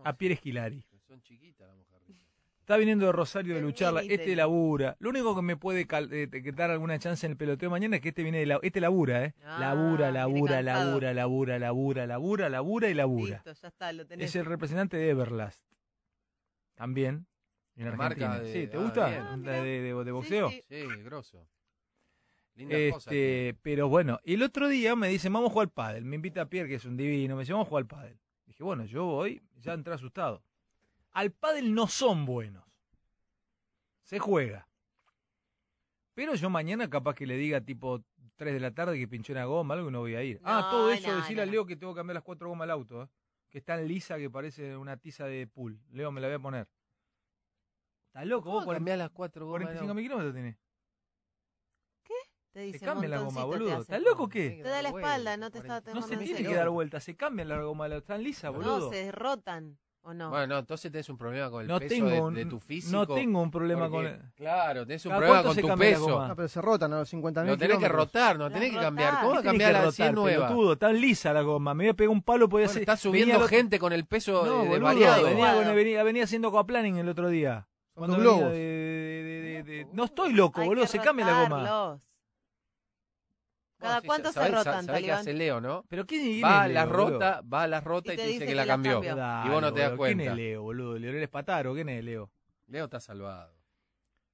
Pero 0.00 0.02
¿y 0.02 0.04
cómo 0.04 0.08
A? 0.08 0.16
Pierre 0.16 0.34
Esquilari. 0.34 0.82
Son 1.06 1.20
chiquitas 1.22 1.68
las 1.68 1.76
mojarritas. 1.76 2.26
Está 2.60 2.76
viniendo 2.76 3.06
de 3.06 3.12
Rosario 3.12 3.54
de 3.56 3.60
lucharla. 3.62 4.02
Este 4.02 4.36
labura. 4.36 4.96
Lo 5.00 5.10
único 5.10 5.34
que 5.34 5.42
me 5.42 5.56
puede 5.56 5.80
eh, 5.90 6.30
que 6.30 6.52
dar 6.52 6.70
alguna 6.70 6.98
chance 7.00 7.26
en 7.26 7.32
el 7.32 7.36
peloteo 7.36 7.68
mañana 7.68 7.96
es 7.96 8.02
que 8.02 8.10
este 8.10 8.22
viene 8.22 8.38
de 8.38 8.46
la, 8.46 8.60
este 8.62 8.80
labura, 8.80 9.24
¿eh? 9.24 9.34
Ah, 9.44 9.58
labura, 9.58 10.12
labura, 10.12 10.62
labura, 10.62 11.12
labura, 11.12 11.58
labura, 11.58 12.06
labura, 12.06 12.48
labura 12.48 12.88
y 12.88 12.94
labura. 12.94 13.42
Listo, 13.44 13.52
ya 13.60 13.68
está, 13.68 13.92
lo 13.92 14.06
tenés. 14.06 14.26
Es 14.26 14.36
el 14.36 14.44
representante 14.44 14.96
de 14.96 15.10
Everlast. 15.10 15.64
También. 16.74 17.26
En 17.76 17.86
La 17.86 17.92
Argentina. 17.92 18.28
marca 18.28 18.42
de- 18.44 18.52
sí, 18.52 18.66
¿te 18.68 18.76
ah, 18.76 18.80
gusta? 18.80 19.06
Ah, 19.06 19.30
de, 19.30 19.36
mira. 19.38 19.52
de- 19.62 19.80
de- 19.80 19.94
de 19.94 20.04
Sí, 20.04 20.10
boxeo. 20.10 20.50
sí. 20.50 20.64
Sí, 20.68 20.82
grosso. 21.02 21.48
Cosas. 22.90 23.06
Este, 23.06 23.56
pero 23.62 23.88
bueno, 23.88 24.20
el 24.22 24.42
otro 24.42 24.68
día 24.68 24.94
me 24.94 25.08
dicen, 25.08 25.32
vamos 25.32 25.48
a 25.48 25.52
jugar 25.52 25.68
al 25.68 25.72
pádel. 25.72 26.04
Me 26.04 26.16
invita 26.16 26.46
Pierre, 26.46 26.68
que 26.68 26.74
es 26.74 26.84
un 26.84 26.96
divino, 26.96 27.34
me 27.34 27.42
dice, 27.42 27.52
vamos 27.52 27.66
a 27.66 27.68
jugar 27.70 27.82
al 27.84 27.86
pádel. 27.88 28.18
Dije, 28.50 28.64
bueno, 28.64 28.84
yo 28.84 29.04
voy, 29.04 29.40
ya 29.60 29.74
entré 29.74 29.94
asustado. 29.94 30.42
Al 31.12 31.30
pádel 31.30 31.72
no 31.72 31.86
son 31.86 32.26
buenos. 32.26 32.64
Se 34.02 34.18
juega. 34.18 34.66
Pero 36.14 36.34
yo 36.34 36.50
mañana 36.50 36.90
capaz 36.90 37.14
que 37.14 37.28
le 37.28 37.36
diga 37.36 37.60
tipo 37.60 38.02
3 38.34 38.54
de 38.54 38.58
la 38.58 38.72
tarde 38.72 38.98
que 38.98 39.06
pinché 39.06 39.30
una 39.30 39.44
goma, 39.44 39.74
algo 39.74 39.88
y 39.88 39.92
no 39.92 40.00
voy 40.00 40.16
a 40.16 40.24
ir. 40.24 40.40
ah, 40.42 40.66
todo 40.68 40.90
eso, 40.90 41.06
no, 41.06 41.18
decirle 41.18 41.42
a. 41.42 41.46
Leo 41.46 41.64
que 41.64 41.76
tengo 41.76 41.94
que 41.94 41.98
cambiar 41.98 42.16
las 42.16 42.24
cuatro 42.24 42.48
gomas 42.48 42.64
al 42.64 42.72
auto, 42.72 43.04
¿eh? 43.04 43.08
que 43.50 43.58
es 43.58 43.64
tan 43.64 43.86
lisa 43.86 44.18
que 44.18 44.28
parece 44.28 44.76
una 44.76 44.96
tiza 44.96 45.26
de 45.26 45.46
pool. 45.46 45.80
Leo, 45.92 46.10
me 46.10 46.20
la 46.20 46.26
voy 46.26 46.34
a 46.34 46.40
poner. 46.40 46.68
¿Estás 48.08 48.26
loco? 48.26 48.50
Vos 48.50 48.64
¿Cómo 48.64 48.74
cambiás 48.74 48.98
las 48.98 49.10
cuatro 49.10 49.46
gomas? 49.46 49.62
45 49.62 49.94
mil 49.94 50.04
kilómetros 50.06 50.34
tenés. 50.34 50.56
Te 52.52 52.60
Se 52.60 52.66
dice 52.66 52.84
cambia 52.84 53.08
la 53.08 53.18
goma, 53.20 53.44
boludo. 53.44 53.80
¿Estás 53.80 54.02
loco 54.02 54.24
o 54.24 54.28
qué? 54.28 54.60
Te 54.62 54.68
da 54.68 54.82
la 54.82 54.88
espalda, 54.88 55.36
no 55.36 55.50
te 55.50 55.58
está 55.58 55.80
No 55.94 56.02
se 56.02 56.14
en 56.14 56.20
tiene 56.20 56.42
que 56.42 56.54
dar 56.54 56.68
vuelta, 56.68 56.98
se 57.00 57.14
cambian 57.16 57.48
la 57.48 57.60
goma, 57.62 57.86
están 57.88 58.22
lisa, 58.24 58.50
boludo. 58.50 58.78
No, 58.80 58.90
se 58.90 59.04
derrotan, 59.04 59.78
¿o 60.02 60.12
no? 60.12 60.30
Bueno, 60.30 60.48
no, 60.48 60.58
entonces 60.58 60.90
tenés 60.90 61.08
un 61.10 61.16
problema 61.16 61.48
con 61.48 61.62
el 61.62 61.68
no 61.68 61.78
peso 61.78 61.94
tengo, 61.94 62.10
de, 62.10 62.20
un- 62.20 62.34
de 62.34 62.46
tu 62.46 62.58
físico. 62.58 62.96
no 62.96 63.06
tengo 63.06 63.40
un 63.40 63.52
problema 63.52 63.88
porque, 63.88 64.08
con 64.10 64.20
el... 64.24 64.32
Claro, 64.34 64.84
tenés 64.84 65.06
un 65.06 65.10
¿Cada 65.10 65.20
problema 65.20 65.42
con 65.44 65.54
se 65.54 65.60
tu 65.60 65.68
cambia 65.68 65.88
peso. 65.90 66.26
No, 66.28 66.34
pero 66.36 66.48
se 66.48 66.60
rotan 66.60 66.92
a 66.92 66.98
los 66.98 67.08
50 67.08 67.44
Lo 67.44 67.56
tenés 67.56 67.78
que 67.78 67.88
rotar, 67.88 68.36
no 68.36 68.50
tenés 68.50 68.72
que 68.72 68.78
cambiar. 68.80 69.14
¿Cómo 69.20 69.28
vas 69.30 69.38
a 69.38 69.42
Tenés 69.42 69.50
cambiar 69.52 69.72
la 69.72 69.78
rotar, 69.82 69.92
100 69.94 70.14
nueva? 70.16 70.46
pelotudo, 70.48 70.76
tan 70.78 71.00
lisa 71.00 71.32
la 71.32 71.42
goma. 71.42 71.74
Me 71.74 71.84
voy 71.84 71.90
a 71.90 71.94
pegar 71.94 72.10
un 72.10 72.22
palo, 72.22 72.48
podía 72.48 72.66
Bueno, 72.66 72.80
venía 72.80 72.96
subiendo 72.96 73.38
lo- 73.38 73.46
gente 73.46 73.78
con 73.78 73.92
el 73.92 74.06
peso 74.06 74.44
No, 74.44 74.62
de, 74.62 74.68
boludo, 74.70 74.80
variado. 74.80 75.22
venía, 75.22 75.54
con- 75.54 75.74
venía, 75.76 76.02
venía 76.02 76.24
haciendo 76.24 76.48
aquaplaning 76.48 76.96
el 76.96 77.08
otro 77.08 77.28
día. 77.28 77.68
Cuando 77.94 78.16
de- 78.16 78.24
de- 78.50 79.22
de- 79.22 79.42
de- 79.42 79.62
de- 79.62 79.86
No 79.92 80.04
estoy 80.04 80.32
loco, 80.32 80.60
Hay 80.62 80.66
boludo, 80.68 80.88
se 80.88 80.98
cambia 80.98 81.26
la 81.26 81.42
goma. 81.44 81.98
¿Cada 83.80 84.02
cuánto 84.02 84.32
se 84.32 84.40
sabés- 84.40 84.54
rotan, 84.54 84.86
Talibán? 84.86 85.18
hace 85.20 85.32
Leo, 85.32 85.60
¿no? 85.60 85.84
Pero 85.88 86.06
¿quién 86.06 86.44
Va 86.44 86.62
a 86.62 86.66
es 86.68 86.74
la 86.74 86.84
rota, 86.86 87.40
va 87.42 87.62
a 87.62 87.66
la 87.66 87.80
rota 87.80 88.12
y, 88.14 88.16
te 88.16 88.26
dice 88.26 88.46
que 88.46 88.54
la 88.54 88.66
cambió. 88.66 89.02
Y 89.02 89.48
vos 89.48 89.60
no 89.62 89.72
te 89.72 89.80
das 89.80 89.90
boludo, 89.90 90.04
¿Quién 90.06 90.18
cuenta. 90.18 90.24
es 90.32 90.36
Leo, 90.36 90.62
boludo? 90.62 90.98
¿Leonel 90.98 91.22
Espataro? 91.22 91.74
¿Quién 91.74 91.88
es 91.88 92.04
Leo? 92.04 92.30
Leo 92.66 92.84
está 92.84 93.00
salvado. 93.00 93.54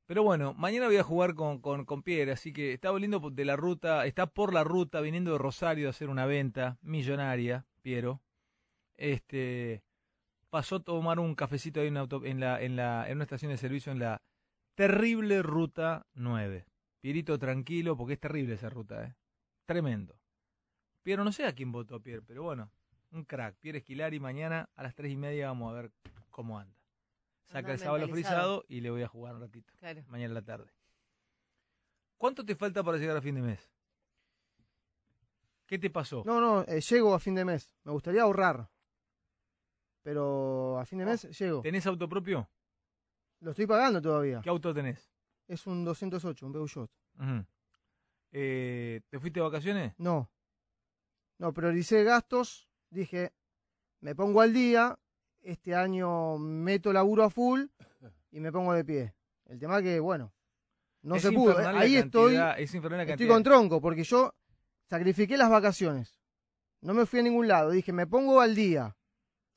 Pero 0.07 0.23
bueno, 0.23 0.55
mañana 0.55 0.87
voy 0.87 0.99
a 0.99 1.03
jugar 1.03 1.35
con, 1.35 1.61
con, 1.61 1.85
con 1.85 2.03
Pierre, 2.03 2.31
así 2.33 2.53
que 2.53 2.73
está 2.73 2.91
volviendo 2.93 3.19
de 3.31 3.45
la 3.45 3.57
ruta, 3.57 4.07
está 4.07 4.27
por 4.27 4.53
la 4.55 4.63
ruta, 4.63 5.01
viniendo 5.01 5.33
de 5.33 5.39
Rosario 5.39 5.89
a 5.89 5.91
hacer 5.91 6.09
una 6.11 6.27
venta 6.27 6.79
millonaria, 6.83 7.67
Piero. 7.83 8.21
Este 8.97 9.83
pasó 10.51 10.77
a 10.77 10.81
tomar 10.85 11.19
un 11.19 11.35
cafecito 11.35 11.81
ahí 11.81 11.89
en, 11.89 11.97
auto- 11.97 12.25
en, 12.25 12.41
la, 12.41 12.63
en, 12.63 12.77
la, 12.77 13.09
en 13.09 13.17
una 13.17 13.25
estación 13.25 13.51
de 13.51 13.59
servicio 13.59 13.93
en 13.93 13.99
la 13.99 14.23
terrible 14.75 15.43
ruta 15.43 16.07
9. 16.15 16.67
Pierito 17.01 17.39
tranquilo, 17.39 17.97
porque 17.97 18.15
es 18.15 18.21
terrible 18.21 18.55
esa 18.55 18.69
ruta, 18.71 19.05
¿eh? 19.05 19.15
Tremendo. 19.67 20.17
Piero, 21.03 21.25
no 21.25 21.33
sé 21.33 21.45
a 21.47 21.55
quién 21.55 21.71
votó 21.73 22.01
Pierre, 22.01 22.23
pero 22.23 22.43
bueno, 22.45 22.71
un 23.11 23.25
crack. 23.25 23.57
Pierre 23.57 23.79
Esquilari, 23.79 24.19
mañana 24.21 24.69
a 24.75 24.83
las 24.83 24.95
tres 24.95 25.13
y 25.13 25.17
media 25.17 25.49
vamos 25.49 25.71
a 25.73 25.75
ver 25.83 25.93
cómo 26.31 26.59
anda. 26.59 26.75
Saca 27.47 27.59
Anda 27.59 27.73
el 27.75 27.79
sábado 27.79 28.09
frisado 28.09 28.65
y 28.69 28.81
le 28.81 28.91
voy 28.91 29.03
a 29.03 29.09
jugar 29.09 29.35
un 29.35 29.41
ratito 29.43 29.73
Claro. 29.79 30.03
mañana 30.09 30.29
en 30.31 30.35
la 30.35 30.43
tarde. 30.43 30.71
¿Cuánto 32.17 32.45
te 32.45 32.57
falta 32.57 32.83
para 32.83 32.99
llegar 32.99 33.17
a 33.17 33.21
fin 33.23 33.35
de 33.37 33.43
mes? 33.43 33.71
¿Qué 35.67 35.79
te 35.79 35.91
pasó? 35.91 36.23
No, 36.25 36.41
no, 36.41 36.63
eh, 36.63 36.81
llego 36.81 37.15
a 37.15 37.19
fin 37.21 37.35
de 37.35 37.45
mes. 37.45 37.71
Me 37.85 37.93
gustaría 37.93 38.23
ahorrar. 38.23 38.69
Pero 40.03 40.79
a 40.79 40.85
fin 40.87 40.99
de 41.01 41.05
Oh. 41.05 41.09
mes 41.09 41.23
llego. 41.39 41.63
¿Tenés 41.63 41.87
auto 41.87 42.09
propio? 42.09 42.49
Lo 43.41 43.51
estoy 43.51 43.67
pagando 43.67 44.01
todavía. 44.01 44.41
¿Qué 44.43 44.49
auto 44.49 44.73
tenés? 44.73 45.13
Es 45.49 45.67
un 45.67 45.85
208, 45.85 46.47
un 46.47 46.53
Peugeot. 46.53 46.91
Eh, 48.33 49.01
¿Te 49.09 49.19
fuiste 49.19 49.41
de 49.41 49.45
vacaciones? 49.45 49.95
No. 49.99 50.31
No, 51.39 51.53
prioricé 51.53 52.05
gastos. 52.05 52.69
Dije, 52.91 53.33
me 54.01 54.15
pongo 54.15 54.41
al 54.41 54.53
día. 54.53 54.99
Este 55.41 55.75
año 55.77 56.39
meto 56.39 56.93
laburo 56.93 57.23
a 57.23 57.31
full 57.31 57.67
y 58.33 58.41
me 58.41 58.51
pongo 58.51 58.73
de 58.73 58.85
pie. 58.85 59.15
El 59.45 59.61
tema 59.61 59.81
que, 59.81 60.01
bueno, 60.01 60.33
no 61.03 61.15
Es 61.17 61.23
se 61.23 61.31
pudo. 61.31 61.57
Ahí 61.69 61.97
estoy, 61.97 62.37
es 62.59 62.75
infernal 62.75 63.07
la 63.07 63.13
estoy 63.13 63.29
con 63.29 63.45
tronco 63.45 63.81
porque 63.81 64.03
yo 64.03 64.35
sacrifiqué 64.89 65.37
las 65.37 65.49
vacaciones. 65.49 66.19
No 66.81 66.95
me 66.95 67.07
fui 67.07 67.21
a 67.21 67.23
ningún 67.23 67.47
lado. 67.47 67.71
Dije, 67.71 67.93
me 67.93 68.09
pongo 68.09 68.41
al 68.41 68.57
día. 68.57 68.97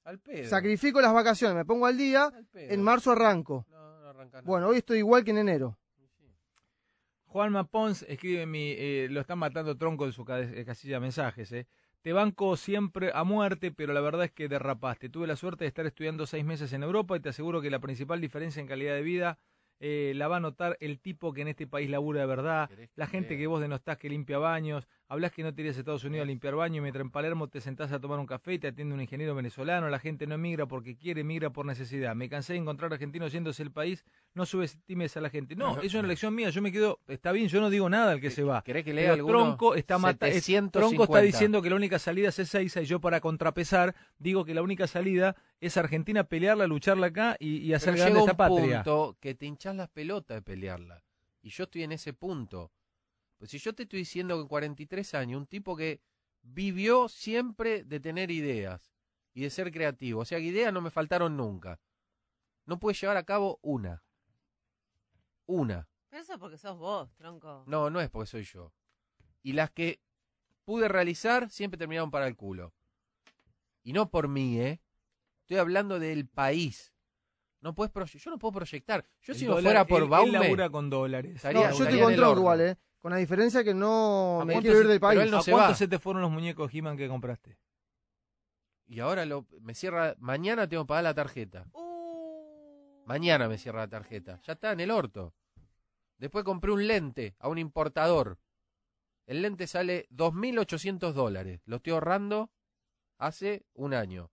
Al 0.03 0.19
pedo. 0.19 0.47
Sacrifico 0.47 1.01
las 1.01 1.13
vacaciones, 1.13 1.55
me 1.55 1.65
pongo 1.65 1.87
al 1.87 1.97
día. 1.97 2.25
Al 2.25 2.45
pedo. 2.45 2.71
En 2.71 2.83
marzo 2.83 3.11
arranco. 3.11 3.65
No, 3.69 3.99
no 3.99 4.09
arranca 4.09 4.37
nada. 4.37 4.47
Bueno, 4.47 4.67
hoy 4.67 4.77
estoy 4.77 4.99
igual 4.99 5.23
que 5.23 5.31
en 5.31 5.39
enero. 5.39 5.77
Juanma 7.29 7.63
Pons 7.63 8.03
escribe 8.07 8.47
mi, 8.47 8.71
eh, 8.71 9.07
lo 9.11 9.21
están 9.21 9.37
matando 9.37 9.77
tronco 9.77 10.05
en 10.05 10.13
su 10.13 10.25
eh, 10.27 10.63
casilla 10.65 10.95
de 10.95 10.99
mensajes. 10.99 11.51
Eh. 11.51 11.67
Te 12.01 12.11
banco 12.11 12.57
siempre 12.57 13.11
a 13.13 13.23
muerte, 13.23 13.71
pero 13.71 13.93
la 13.93 14.01
verdad 14.01 14.25
es 14.25 14.31
que 14.31 14.47
derrapaste. 14.47 15.09
Tuve 15.09 15.27
la 15.27 15.35
suerte 15.35 15.63
de 15.63 15.67
estar 15.67 15.85
estudiando 15.85 16.25
seis 16.25 16.43
meses 16.43 16.73
en 16.73 16.81
Europa 16.81 17.15
y 17.15 17.19
te 17.19 17.29
aseguro 17.29 17.61
que 17.61 17.69
la 17.69 17.79
principal 17.79 18.19
diferencia 18.19 18.59
en 18.61 18.67
calidad 18.67 18.95
de 18.95 19.03
vida 19.03 19.37
eh, 19.79 20.13
la 20.15 20.27
va 20.27 20.37
a 20.37 20.39
notar 20.39 20.75
el 20.79 20.99
tipo 20.99 21.31
que 21.31 21.41
en 21.41 21.49
este 21.49 21.67
país 21.67 21.87
labura 21.89 22.21
de 22.21 22.25
verdad, 22.25 22.67
¿Querés 22.67 22.89
la 22.95 23.05
gente 23.05 23.37
que 23.37 23.45
vos 23.45 23.61
denostás 23.61 23.97
que 23.97 24.09
limpia 24.09 24.39
baños, 24.39 24.87
hablas 25.09 25.31
que 25.31 25.41
no 25.43 25.53
te 25.53 25.61
irías 25.61 25.75
a 25.75 25.79
Estados 25.79 26.03
Unidos 26.03 26.23
a 26.23 26.27
limpiar 26.27 26.55
baños 26.55 26.77
y 26.77 26.81
mientras 26.81 27.01
en 27.03 27.09
Palermo 27.11 27.47
te 27.47 27.59
sentás 27.61 27.91
a 27.91 27.99
tomar 27.99 28.19
un 28.19 28.27
café 28.27 28.53
y 28.53 28.59
te 28.59 28.67
atiende 28.67 28.93
un 28.93 29.01
ingeniero 29.01 29.33
venezolano, 29.35 29.89
la 29.89 29.97
gente 29.99 30.27
no 30.27 30.35
emigra 30.35 30.67
porque 30.67 30.95
quiere, 30.95 31.21
emigra 31.21 31.49
por 31.49 31.65
necesidad. 31.65 32.15
Me 32.15 32.29
cansé 32.29 32.53
de 32.53 32.59
encontrar 32.59 32.93
argentinos 32.93 33.31
yéndose 33.31 33.63
el 33.63 33.71
país, 33.71 34.05
no 34.35 34.45
subestimes 34.45 35.17
a 35.17 35.21
la 35.21 35.29
gente. 35.29 35.55
No, 35.55 35.81
es 35.81 35.93
una 35.95 36.05
elección 36.05 36.33
mía, 36.35 36.49
yo 36.51 36.61
me 36.61 36.71
quedo, 36.71 36.99
está 37.07 37.31
bien, 37.31 37.47
yo 37.47 37.59
no 37.59 37.69
digo 37.69 37.89
nada 37.89 38.11
al 38.11 38.21
que 38.21 38.29
se 38.29 38.43
va. 38.43 38.61
¿Querés 38.63 38.85
que 38.85 38.93
lea 38.93 39.13
Pero? 39.13 39.25
Tronco 39.27 39.75
está 39.75 39.97
mata- 39.97 40.27
es- 40.27 40.43
750. 40.45 40.79
Tronco 40.79 41.03
está 41.03 41.21
diciendo 41.25 41.61
que 41.61 41.69
la 41.71 41.75
única 41.75 41.97
salida 41.99 42.29
es 42.29 42.39
Ezeiza 42.39 42.81
y 42.81 42.85
yo 42.85 43.01
para 43.01 43.19
contrapesar 43.19 43.95
digo 44.19 44.45
que 44.45 44.53
la 44.53 44.61
única 44.61 44.85
salida 44.87 45.35
es 45.59 45.75
Argentina 45.75 46.23
pelearla, 46.23 46.67
lucharla 46.67 47.07
acá 47.07 47.35
y, 47.39 47.57
y 47.57 47.73
hacer 47.73 47.93
Pero 47.95 48.03
grande 48.03 48.19
llega 48.19 48.31
esta 48.31 48.37
patria. 48.37 48.83
punto 48.83 49.17
que 49.19 49.33
te 49.35 49.45
hinchas 49.47 49.75
las 49.75 49.89
pelotas 49.89 50.37
de 50.37 50.41
pelearla. 50.43 51.01
Y 51.41 51.49
yo 51.49 51.63
estoy 51.63 51.83
en 51.83 51.93
ese 51.93 52.13
punto. 52.13 52.71
Pues 53.39 53.49
si 53.51 53.57
yo 53.57 53.73
te 53.73 53.83
estoy 53.83 53.99
diciendo 53.99 54.35
que 54.35 54.41
en 54.41 54.47
43 54.47 55.13
años, 55.15 55.39
un 55.39 55.47
tipo 55.47 55.75
que 55.75 56.01
vivió 56.43 57.07
siempre 57.09 57.83
de 57.83 57.99
tener 57.99 58.29
ideas 58.31 58.91
y 59.33 59.41
de 59.41 59.49
ser 59.49 59.71
creativo, 59.71 60.21
o 60.21 60.25
sea 60.25 60.37
que 60.39 60.43
ideas 60.45 60.71
no 60.73 60.81
me 60.81 60.91
faltaron 60.91 61.35
nunca, 61.37 61.79
no 62.65 62.79
puede 62.79 62.95
llevar 62.97 63.17
a 63.17 63.23
cabo 63.23 63.57
una. 63.63 64.03
Una. 65.45 65.87
Pero 66.09 66.21
eso 66.21 66.37
porque 66.37 66.57
sos 66.57 66.77
vos, 66.77 67.09
tronco. 67.15 67.63
No, 67.65 67.89
no 67.89 68.01
es 68.01 68.09
porque 68.09 68.27
soy 68.27 68.43
yo. 68.43 68.73
Y 69.41 69.53
las 69.53 69.71
que 69.71 69.99
pude 70.65 70.87
realizar 70.87 71.49
siempre 71.49 71.77
terminaron 71.77 72.11
para 72.11 72.27
el 72.27 72.35
culo. 72.35 72.73
Y 73.83 73.93
no 73.93 74.09
por 74.11 74.27
mí, 74.27 74.59
¿eh? 74.59 74.81
Estoy 75.41 75.57
hablando 75.57 75.97
del 75.97 76.27
país. 76.27 76.93
No 77.61 77.73
puedes 77.73 77.91
yo 78.13 78.31
no 78.31 78.37
puedo 78.37 78.51
proyectar. 78.53 79.05
Yo 79.21 79.33
El 79.33 79.39
si 79.39 79.45
no 79.45 79.51
dólar- 79.55 79.63
fuera 79.63 79.85
por 79.87 79.97
él- 79.99 80.03
él 80.03 80.09
Baume, 80.09 80.31
labura 80.39 80.69
con 80.69 80.89
dólares. 80.89 81.35
Estaría- 81.37 81.61
No, 81.61 81.65
yo 81.67 81.71
estaría 81.71 81.85
estoy 81.89 81.97
en 81.99 82.03
con 82.03 82.11
el 82.13 82.17
tronco 82.17 82.31
horno. 82.31 82.41
igual, 82.41 82.61
¿eh? 82.61 82.77
Con 82.99 83.11
la 83.11 83.17
diferencia 83.17 83.63
que 83.63 83.73
no 83.73 84.41
¿A 84.41 84.45
me 84.45 84.59
quiero 84.61 84.75
se- 84.77 84.81
ir 84.83 84.87
del 84.87 84.99
pero 84.99 85.09
país. 85.09 85.21
él 85.21 85.31
no 85.31 85.37
¿A 85.37 85.41
se 85.41 85.51
cuánto 85.51 85.69
va. 85.71 85.75
se 85.75 85.87
te 85.87 85.99
fueron 85.99 86.21
los 86.21 86.31
muñecos 86.31 86.69
He-Man 86.73 86.97
que 86.97 87.07
compraste? 87.07 87.57
y 88.87 88.99
ahora 89.01 89.23
lo, 89.23 89.45
me 89.61 89.75
cierra, 89.75 90.15
mañana 90.17 90.67
tengo 90.67 90.83
que 90.83 90.87
pagar 90.87 91.03
la 91.03 91.13
tarjeta. 91.13 91.67
Uh. 91.73 93.03
Mañana 93.05 93.47
me 93.47 93.59
cierra 93.59 93.81
la 93.81 93.87
tarjeta. 93.87 94.41
Ya 94.41 94.53
está 94.53 94.71
en 94.71 94.79
el 94.79 94.89
orto. 94.89 95.35
Después 96.17 96.43
compré 96.43 96.71
un 96.71 96.87
lente 96.87 97.35
a 97.37 97.49
un 97.49 97.59
importador. 97.59 98.39
El 99.27 99.43
lente 99.43 99.67
sale 99.67 100.07
2.800 100.09 101.13
dólares. 101.13 101.61
Lo 101.65 101.75
estoy 101.75 101.93
ahorrando 101.93 102.49
hace 103.19 103.63
un 103.75 103.93
año. 103.93 104.31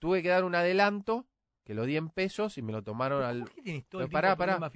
Tuve 0.00 0.20
que 0.20 0.30
dar 0.30 0.42
un 0.42 0.56
adelanto, 0.56 1.27
que 1.68 1.74
lo 1.74 1.84
di 1.84 1.98
en 1.98 2.08
pesos 2.08 2.56
y 2.56 2.62
me 2.62 2.72
lo 2.72 2.82
tomaron 2.82 3.22
al... 3.22 3.40
¿Por 3.40 3.50
qué 3.50 3.60
tienes 3.60 3.86
todo 3.86 4.00
el 4.00 4.08
pará, 4.08 4.34
pará. 4.34 4.58
Pará, 4.58 4.70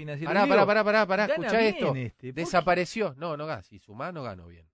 pará, 0.46 0.66
pará, 0.66 0.84
pará, 0.84 1.06
pará, 1.06 1.26
gana 1.26 1.46
escuchá 1.46 1.62
esto. 1.62 1.94
este. 1.94 2.34
Desapareció. 2.34 3.14
No, 3.16 3.34
no 3.34 3.46
gano. 3.46 3.62
Si 3.62 3.78
sumás, 3.78 4.12
no 4.12 4.22
gano 4.22 4.46
bien. 4.46 4.70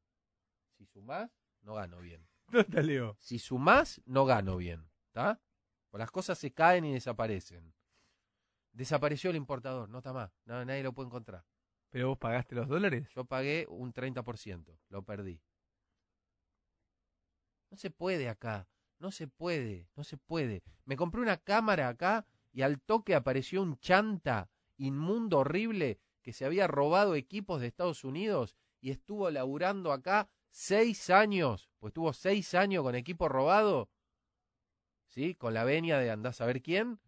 Si 0.77 0.85
sumás, 0.87 1.31
no 1.63 1.75
gano 1.75 2.01
bien. 2.01 2.27
¿Dónde 2.51 2.83
Leo? 2.83 3.17
Si 3.21 3.39
sumás, 3.39 4.03
no 4.05 4.25
gano 4.25 4.57
bien. 4.57 4.91
¿Está? 5.07 5.41
Pues 5.91 6.01
las 6.01 6.11
cosas 6.11 6.37
se 6.37 6.53
caen 6.53 6.87
y 6.87 6.93
desaparecen. 6.93 7.73
Desapareció 8.73 9.31
el 9.31 9.37
importador, 9.37 9.89
no 9.89 9.99
está 9.99 10.13
más. 10.13 10.33
No, 10.45 10.65
nadie 10.65 10.83
lo 10.83 10.93
puede 10.93 11.07
encontrar. 11.07 11.45
¿Pero 11.89 12.09
vos 12.09 12.19
pagaste 12.19 12.57
los 12.57 12.67
dólares? 12.67 13.09
Yo 13.15 13.27
pagué 13.27 13.65
un 13.69 13.93
30%, 13.95 14.77
lo 14.89 15.03
perdí. 15.05 15.41
No 17.71 17.77
se 17.77 17.93
puede 17.93 18.29
acá, 18.29 18.67
no 18.99 19.11
se 19.11 19.29
puede, 19.29 19.89
no 19.97 20.05
se 20.05 20.17
puede. 20.17 20.63
Me 20.85 20.97
compré 20.97 21.21
una 21.21 21.37
cámara 21.37 21.89
acá 21.89 22.27
y 22.53 22.63
al 22.63 22.81
toque 22.81 23.15
apareció 23.15 23.63
un 23.63 23.79
chanta 23.79 24.51
inmundo 24.77 25.39
horrible 25.39 26.01
que 26.23 26.33
se 26.33 26.45
había 26.45 26.67
robado 26.67 27.15
equipos 27.15 27.61
de 27.61 27.67
Estados 27.67 28.05
Unidos 28.05 28.57
y 28.81 28.91
estuvo 28.91 29.31
laburando 29.31 29.93
acá 29.93 30.29
seis 30.51 31.11
años, 31.11 31.71
pues 31.79 31.93
tuvo 31.93 32.13
seis 32.13 32.55
años 32.55 32.83
con 32.83 32.95
equipo 32.95 33.29
robado, 33.29 33.91
¿sí? 35.09 35.35
Con 35.35 35.55
la 35.55 35.65
venia 35.65 35.99
de 35.99 36.11
andás 36.11 36.41
a 36.41 36.47
ver 36.47 36.63
quién. 36.63 37.01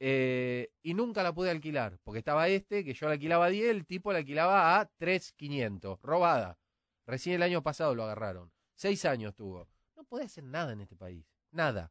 Eh, 0.00 0.70
y 0.82 0.94
nunca 0.94 1.22
la 1.22 1.32
pude 1.32 1.50
alquilar, 1.50 1.98
porque 2.02 2.18
estaba 2.18 2.48
este, 2.48 2.84
que 2.84 2.94
yo 2.94 3.06
la 3.06 3.12
alquilaba 3.12 3.46
a 3.46 3.50
10, 3.50 3.70
el 3.70 3.86
tipo 3.86 4.12
la 4.12 4.18
alquilaba 4.18 4.78
a 4.78 4.90
3.500, 4.98 6.00
robada. 6.02 6.58
Recién 7.06 7.36
el 7.36 7.42
año 7.42 7.62
pasado 7.62 7.94
lo 7.94 8.04
agarraron. 8.04 8.52
Seis 8.74 9.04
años 9.04 9.34
tuvo. 9.34 9.68
No 10.04 10.08
podés 10.08 10.26
hacer 10.26 10.44
nada 10.44 10.74
en 10.74 10.82
este 10.82 10.96
país. 10.96 11.24
Nada. 11.50 11.90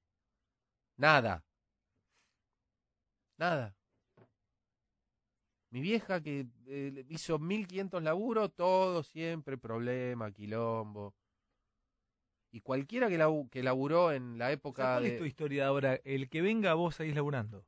Nada. 0.97 1.43
Nada. 3.37 3.75
Mi 5.71 5.81
vieja 5.81 6.21
que 6.21 6.47
eh, 6.67 7.05
hizo 7.09 7.39
1500 7.39 8.03
laburos, 8.03 8.53
todo 8.55 9.01
siempre 9.03 9.57
problema, 9.57 10.31
quilombo. 10.31 11.15
Y 12.51 12.61
cualquiera 12.61 13.09
que, 13.09 13.17
labu- 13.17 13.49
que 13.49 13.63
laburó 13.63 14.11
en 14.13 14.37
la 14.37 14.45
O 14.45 14.49
sea, 14.49 14.53
época 14.59 14.83
¿Cuál 14.93 15.03
de... 15.03 15.09
es 15.09 15.17
tu 15.17 15.25
historia 15.25 15.67
ahora? 15.67 15.95
El 16.03 16.29
que 16.29 16.41
venga, 16.41 16.73
vos 16.75 16.95
seguís 16.95 17.15
laburando. 17.15 17.65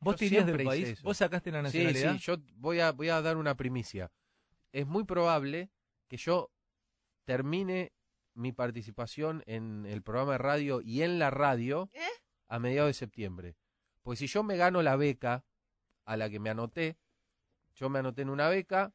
¿Vos 0.00 0.14
Yo 0.14 0.18
te 0.18 0.26
irías 0.26 0.46
del 0.46 0.62
país? 0.62 0.88
eso. 0.90 1.02
¿Vos 1.04 1.16
sacaste 1.16 1.50
la 1.50 1.58
Sí, 1.62 1.62
nacionalidad? 1.62 2.12
sí, 2.14 2.18
yo 2.18 2.36
voy 2.56 2.80
a, 2.80 2.92
voy 2.92 3.08
a 3.08 3.20
dar 3.20 3.36
una 3.36 3.56
primicia. 3.56 4.10
Es 4.72 4.86
muy 4.86 5.04
probable 5.04 5.70
que 6.08 6.16
yo 6.16 6.50
termine 7.24 7.92
mi 8.38 8.52
participación 8.52 9.42
en 9.46 9.84
el 9.84 10.02
programa 10.02 10.32
de 10.32 10.38
radio 10.38 10.80
y 10.80 11.02
en 11.02 11.18
la 11.18 11.30
radio 11.30 11.90
¿Eh? 11.92 12.06
a 12.46 12.58
mediados 12.58 12.90
de 12.90 12.94
septiembre. 12.94 13.56
Pues 14.02 14.20
si 14.20 14.28
yo 14.28 14.42
me 14.42 14.56
gano 14.56 14.80
la 14.82 14.96
beca 14.96 15.44
a 16.04 16.16
la 16.16 16.30
que 16.30 16.38
me 16.38 16.48
anoté, 16.48 16.98
yo 17.74 17.88
me 17.90 17.98
anoté 17.98 18.22
en 18.22 18.30
una 18.30 18.48
beca 18.48 18.94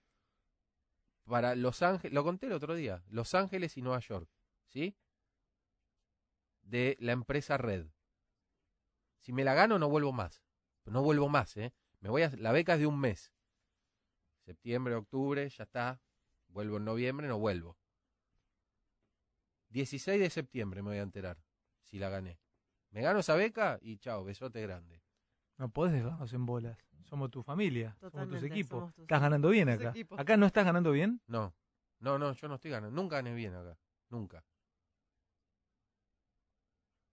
para 1.25 1.55
Los 1.55 1.81
Ángeles, 1.81 2.13
lo 2.13 2.23
conté 2.23 2.47
el 2.47 2.53
otro 2.53 2.73
día, 2.73 3.03
Los 3.07 3.35
Ángeles 3.35 3.77
y 3.77 3.81
Nueva 3.81 3.99
York, 3.99 4.29
¿sí? 4.67 4.95
De 6.61 6.97
la 6.99 7.11
empresa 7.11 7.57
Red. 7.57 7.87
Si 9.19 9.33
me 9.33 9.43
la 9.43 9.53
gano 9.53 9.77
no 9.77 9.89
vuelvo 9.89 10.13
más. 10.13 10.41
No 10.85 11.01
vuelvo 11.01 11.29
más, 11.29 11.55
¿eh? 11.57 11.73
Me 11.99 12.09
voy 12.09 12.23
a, 12.23 12.29
la 12.37 12.51
beca 12.51 12.73
es 12.73 12.79
de 12.79 12.87
un 12.87 12.99
mes. 12.99 13.31
Septiembre, 14.45 14.95
octubre, 14.95 15.47
ya 15.47 15.63
está. 15.63 16.01
Vuelvo 16.47 16.77
en 16.77 16.85
noviembre, 16.85 17.27
no 17.27 17.39
vuelvo. 17.39 17.77
16 19.73 20.19
de 20.19 20.29
septiembre 20.29 20.81
me 20.83 20.91
voy 20.91 20.99
a 20.99 21.01
enterar 21.01 21.37
si 21.83 21.97
la 21.97 22.09
gané. 22.09 22.39
Me 22.91 23.01
gano 23.01 23.19
esa 23.19 23.33
beca 23.35 23.79
y 23.81 23.97
chao, 23.97 24.23
besote 24.23 24.61
grande. 24.61 25.01
No 25.57 25.69
podés 25.69 25.93
dejarnos 25.93 26.31
en 26.31 26.45
bolas. 26.45 26.77
Somos 27.05 27.31
tu 27.31 27.41
familia, 27.43 27.95
somos 27.99 28.11
Totalmente, 28.11 28.39
tus 28.39 28.51
equipos. 28.51 28.79
somos 28.79 28.93
tus 28.93 29.01
Estás 29.03 29.21
ganando 29.21 29.49
bien 29.49 29.69
acá. 29.69 29.89
equipos. 29.89 30.19
¿Acá 30.19 30.37
no 30.37 30.45
estás 30.45 30.63
ganando 30.65 30.91
bien? 30.91 31.21
No, 31.27 31.53
no, 31.99 32.17
no, 32.19 32.33
yo 32.33 32.47
no 32.47 32.55
estoy 32.55 32.69
ganando. 32.71 32.95
Nunca 32.95 33.15
gané 33.17 33.33
bien 33.33 33.55
acá. 33.55 33.77
Nunca. 34.09 34.45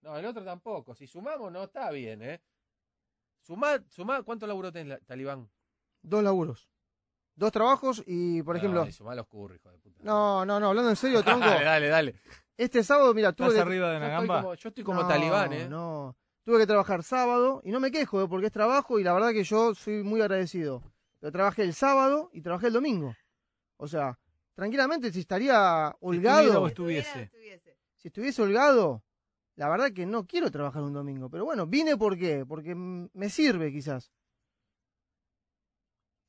No, 0.01 0.17
el 0.17 0.25
otro 0.25 0.43
tampoco. 0.43 0.93
Si 0.95 1.07
sumamos, 1.07 1.51
no 1.51 1.63
está 1.63 1.89
bien, 1.91 2.21
¿eh? 2.21 2.41
Sumá, 3.41 3.83
sumá, 3.89 4.21
¿cuánto 4.23 4.45
laburo 4.45 4.71
tenés, 4.71 5.03
Talibán? 5.05 5.49
Dos 6.01 6.23
laburos. 6.23 6.69
Dos 7.35 7.51
trabajos 7.51 8.03
y, 8.05 8.43
por 8.43 8.55
ejemplo... 8.57 8.81
Dale, 8.81 8.91
sumá 8.91 9.15
los 9.15 9.25
curros, 9.27 9.57
hijo 9.57 9.71
de 9.71 9.77
puta. 9.79 10.03
No, 10.03 10.45
no, 10.45 10.59
no, 10.59 10.67
hablando 10.69 10.89
en 10.91 10.95
serio, 10.95 11.23
tronco. 11.23 11.45
dale, 11.45 11.63
dale, 11.65 11.87
dale. 11.87 12.15
Este 12.61 12.83
sábado, 12.83 13.11
mira, 13.15 13.33
tuve 13.33 13.47
¿Estás 13.47 13.63
que... 13.63 13.69
arriba 13.69 13.89
de 13.89 13.93
Yo 13.93 13.97
una 13.97 14.07
estoy 14.13 14.27
gamba? 14.27 14.41
como, 14.43 14.53
yo 14.53 14.69
estoy 14.69 14.83
como 14.83 15.01
No, 15.01 15.07
talibán, 15.07 15.51
¿eh? 15.51 15.67
No, 15.67 16.15
tuve 16.43 16.59
que 16.59 16.67
trabajar 16.67 17.01
sábado 17.01 17.59
y 17.63 17.71
no 17.71 17.79
me 17.79 17.89
quejo, 17.89 18.21
¿eh? 18.21 18.27
porque 18.27 18.45
es 18.45 18.51
trabajo 18.51 18.99
y 18.99 19.03
la 19.03 19.13
verdad 19.13 19.31
que 19.31 19.43
yo 19.43 19.73
soy 19.73 20.03
muy 20.03 20.21
agradecido. 20.21 20.83
Pero 21.19 21.31
trabajé 21.31 21.63
el 21.63 21.73
sábado 21.73 22.29
y 22.31 22.41
trabajé 22.41 22.67
el 22.67 22.73
domingo. 22.73 23.15
O 23.77 23.87
sea, 23.87 24.19
tranquilamente 24.53 25.11
si 25.11 25.21
estaría 25.21 25.95
holgado, 26.01 26.61
o 26.61 26.67
estuviese. 26.67 27.31
si 27.95 28.09
estuviese 28.09 28.43
holgado, 28.43 29.03
la 29.55 29.67
verdad 29.67 29.91
que 29.91 30.05
no 30.05 30.27
quiero 30.27 30.51
trabajar 30.51 30.83
un 30.83 30.93
domingo. 30.93 31.31
Pero 31.31 31.45
bueno, 31.45 31.65
vine 31.65 31.97
porque 31.97 32.45
mm, 32.45 33.07
me 33.13 33.29
sirve 33.31 33.71
quizás. 33.71 34.11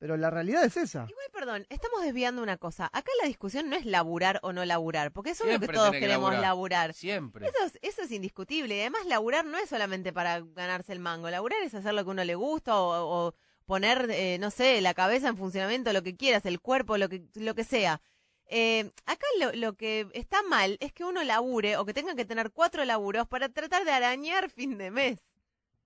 Pero 0.03 0.17
la 0.17 0.29
realidad 0.29 0.65
es 0.65 0.75
esa. 0.75 1.05
Igual, 1.09 1.27
perdón, 1.31 1.65
estamos 1.69 2.01
desviando 2.01 2.43
una 2.43 2.57
cosa. 2.57 2.89
Acá 2.91 3.09
la 3.21 3.27
discusión 3.29 3.69
no 3.69 3.77
es 3.77 3.85
laburar 3.85 4.41
o 4.43 4.51
no 4.51 4.65
laburar, 4.65 5.13
porque 5.13 5.29
eso 5.29 5.45
es 5.45 5.53
lo 5.53 5.59
que 5.61 5.69
todos 5.69 5.91
que 5.91 6.01
queremos 6.01 6.31
laburar. 6.33 6.41
laburar. 6.41 6.93
Siempre. 6.93 7.47
Eso 7.47 7.63
es, 7.63 7.79
eso 7.81 8.01
es 8.01 8.11
indiscutible. 8.11 8.75
Y 8.75 8.81
además, 8.81 9.05
laburar 9.05 9.45
no 9.45 9.57
es 9.57 9.69
solamente 9.69 10.11
para 10.11 10.41
ganarse 10.41 10.91
el 10.91 10.99
mango. 10.99 11.29
Laburar 11.29 11.61
es 11.61 11.73
hacer 11.73 11.93
lo 11.93 12.03
que 12.03 12.09
a 12.09 12.11
uno 12.11 12.25
le 12.25 12.35
gusta 12.35 12.77
o, 12.77 13.27
o 13.27 13.35
poner, 13.65 14.09
eh, 14.11 14.39
no 14.41 14.51
sé, 14.51 14.81
la 14.81 14.93
cabeza 14.93 15.29
en 15.29 15.37
funcionamiento, 15.37 15.93
lo 15.93 16.03
que 16.03 16.17
quieras, 16.17 16.45
el 16.45 16.59
cuerpo, 16.59 16.97
lo 16.97 17.07
que, 17.07 17.23
lo 17.35 17.55
que 17.55 17.63
sea. 17.63 18.01
Eh, 18.47 18.91
acá 19.05 19.25
lo, 19.39 19.53
lo 19.53 19.77
que 19.77 20.09
está 20.11 20.43
mal 20.43 20.75
es 20.81 20.91
que 20.91 21.05
uno 21.05 21.23
labure 21.23 21.77
o 21.77 21.85
que 21.85 21.93
tenga 21.93 22.13
que 22.13 22.25
tener 22.25 22.51
cuatro 22.51 22.83
laburos 22.83 23.25
para 23.25 23.47
tratar 23.47 23.85
de 23.85 23.91
arañar 23.91 24.49
fin 24.49 24.77
de 24.77 24.91
mes. 24.91 25.19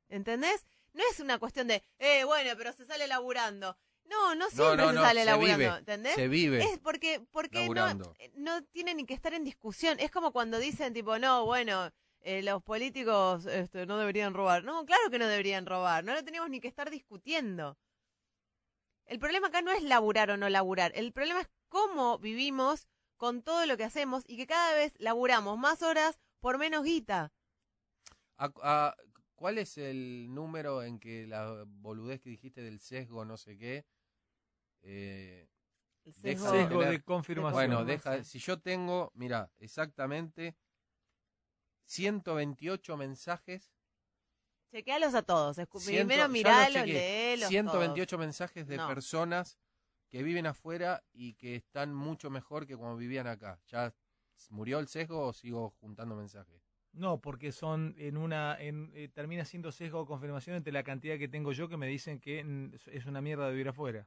¿Entendés? 0.09 0.65
No 0.93 1.03
es 1.11 1.19
una 1.19 1.37
cuestión 1.37 1.67
de, 1.67 1.83
eh, 1.99 2.23
bueno, 2.23 2.49
pero 2.57 2.73
se 2.73 2.83
sale 2.83 3.05
laburando. 3.05 3.77
No, 4.09 4.35
no 4.35 4.49
siempre 4.49 4.77
no, 4.77 4.87
se 4.89 4.93
no, 4.95 5.01
sale 5.01 5.19
se 5.21 5.25
laburando, 5.25 5.57
vive, 5.57 5.77
¿entendés? 5.77 6.15
Se 6.15 6.27
vive. 6.27 6.63
Es 6.63 6.79
porque, 6.79 7.19
porque 7.31 7.67
no, 7.67 7.73
laburando. 7.73 8.15
no 8.35 8.63
tiene 8.65 8.93
ni 8.95 9.05
que 9.05 9.13
estar 9.13 9.33
en 9.33 9.43
discusión. 9.43 9.99
Es 9.99 10.11
como 10.11 10.31
cuando 10.31 10.59
dicen, 10.59 10.93
tipo, 10.93 11.19
no, 11.19 11.45
bueno, 11.45 11.91
eh, 12.21 12.41
los 12.41 12.63
políticos 12.63 13.45
este, 13.45 13.85
no 13.85 13.97
deberían 13.97 14.33
robar. 14.33 14.63
No, 14.63 14.85
claro 14.85 15.09
que 15.09 15.19
no 15.19 15.27
deberían 15.27 15.65
robar. 15.65 16.03
No 16.03 16.13
lo 16.13 16.23
tenemos 16.23 16.49
ni 16.49 16.59
que 16.61 16.67
estar 16.69 16.89
discutiendo. 16.89 17.77
El 19.05 19.19
problema 19.19 19.47
acá 19.47 19.61
no 19.61 19.71
es 19.71 19.83
laburar 19.83 20.31
o 20.31 20.37
no 20.37 20.49
laburar. 20.49 20.91
El 20.95 21.11
problema 21.13 21.41
es 21.41 21.49
cómo 21.69 22.17
vivimos 22.19 22.87
con 23.17 23.41
todo 23.41 23.65
lo 23.65 23.77
que 23.77 23.83
hacemos 23.85 24.23
y 24.27 24.37
que 24.37 24.47
cada 24.47 24.73
vez 24.73 24.93
laburamos 24.99 25.57
más 25.57 25.81
horas 25.81 26.19
por 26.39 26.57
menos 26.57 26.83
guita. 26.83 27.31
A- 28.37 28.51
a- 28.61 28.95
¿Cuál 29.35 29.59
es 29.59 29.77
el 29.77 30.33
número 30.33 30.81
en 30.81 30.99
que 30.99 31.27
la 31.27 31.63
boludez 31.67 32.19
que 32.21 32.29
dijiste 32.31 32.61
del 32.61 32.79
sesgo, 32.79 33.23
no 33.23 33.37
sé 33.37 33.55
qué? 33.57 33.85
Eh, 34.89 35.49
El 36.05 36.13
Deja 36.21 36.49
sesgo- 36.49 36.51
de 36.53 36.65
tener- 36.67 36.89
de 36.91 37.03
confirmación. 37.03 37.53
bueno, 37.53 37.83
deja, 37.83 38.23
si 38.23 38.39
yo 38.39 38.59
tengo, 38.61 39.11
mira, 39.13 39.51
exactamente 39.59 40.55
128 41.85 42.97
mensajes, 42.97 43.73
Chequealos 44.69 45.15
a 45.15 45.21
todos. 45.23 45.57
Escu- 45.59 45.79
Ciento- 45.79 46.07
Primero 46.09 46.27
miralos, 46.27 46.73
chequeé. 46.73 46.93
léelos. 46.93 47.47
128 47.49 48.17
mensajes 48.17 48.67
de 48.67 48.75
No. 48.75 48.87
personas 48.89 49.57
que 50.09 50.23
viven 50.23 50.45
afuera 50.45 51.03
y 51.13 51.35
que 51.35 51.55
están 51.55 51.93
mucho 51.93 52.29
mejor 52.29 52.67
que 52.67 52.75
cuando 52.75 52.97
vivían 52.97 53.27
acá. 53.27 53.61
¿Ya 53.67 53.93
murió 54.49 54.79
el 54.79 54.87
sesgo 54.89 55.27
o 55.27 55.33
sigo 55.33 55.69
juntando 55.79 56.15
mensajes? 56.17 56.61
No, 56.91 57.21
porque 57.21 57.53
son 57.53 57.95
en 57.97 58.17
una, 58.17 58.57
en, 58.59 58.91
eh, 58.93 59.07
termina 59.07 59.45
siendo 59.45 59.71
sesgo 59.71 60.01
o 60.01 60.05
confirmación 60.05 60.57
entre 60.57 60.73
la 60.73 60.83
cantidad 60.83 61.17
que 61.17 61.29
tengo 61.29 61.53
yo 61.53 61.69
que 61.69 61.77
me 61.77 61.87
dicen 61.87 62.19
que 62.19 62.43
es 62.87 63.05
una 63.05 63.21
mierda 63.21 63.49
vivir 63.49 63.69
afuera. 63.69 64.05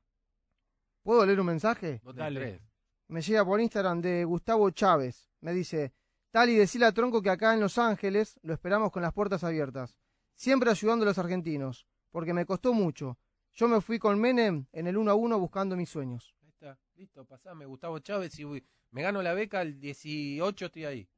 ¿Puedo 1.03 1.25
leer 1.25 1.41
un 1.41 1.47
mensaje? 1.47 2.01
Dale. 2.15 2.61
me 3.09 3.23
llega 3.23 3.45
por 3.45 3.61
Instagram 3.61 4.01
de 4.01 4.25
Gustavo 4.25 4.71
Chávez. 4.71 5.29
Me 5.41 5.53
dice, 5.53 5.93
tal 6.31 6.49
y 6.51 6.55
decirle 6.57 6.87
a 6.87 6.93
Tronco 6.93 7.23
que 7.23 7.31
acá 7.31 7.55
en 7.55 7.61
Los 7.61 7.79
Ángeles 7.79 8.39
lo 8.43 8.53
esperamos 8.53 8.93
con 8.93 9.03
las 9.03 9.13
puertas 9.13 9.43
abiertas. 9.43 9.99
Siempre 10.35 10.71
ayudando 10.71 11.05
a 11.05 11.09
los 11.09 11.19
argentinos, 11.19 11.87
porque 12.11 12.33
me 12.35 12.47
costó 12.47 12.73
mucho. 12.73 13.19
Yo 13.53 13.67
me 13.69 13.81
fui 13.81 13.99
con 13.99 14.21
Menem 14.21 14.67
en 14.73 14.87
el 14.87 14.97
1 14.97 15.11
a 15.11 15.15
1 15.15 15.39
buscando 15.41 15.75
mis 15.77 15.89
sueños. 15.89 16.35
Ahí 16.43 16.49
está, 16.51 16.79
listo, 16.95 17.25
pasame 17.25 17.65
Gustavo 17.67 17.99
Chávez 17.99 18.39
y 18.39 18.45
voy- 18.45 18.65
me 18.91 19.03
gano 19.03 19.23
la 19.23 19.35
beca, 19.35 19.63
el 19.63 19.81
18 19.81 20.67
estoy 20.67 20.85
ahí. 20.85 21.09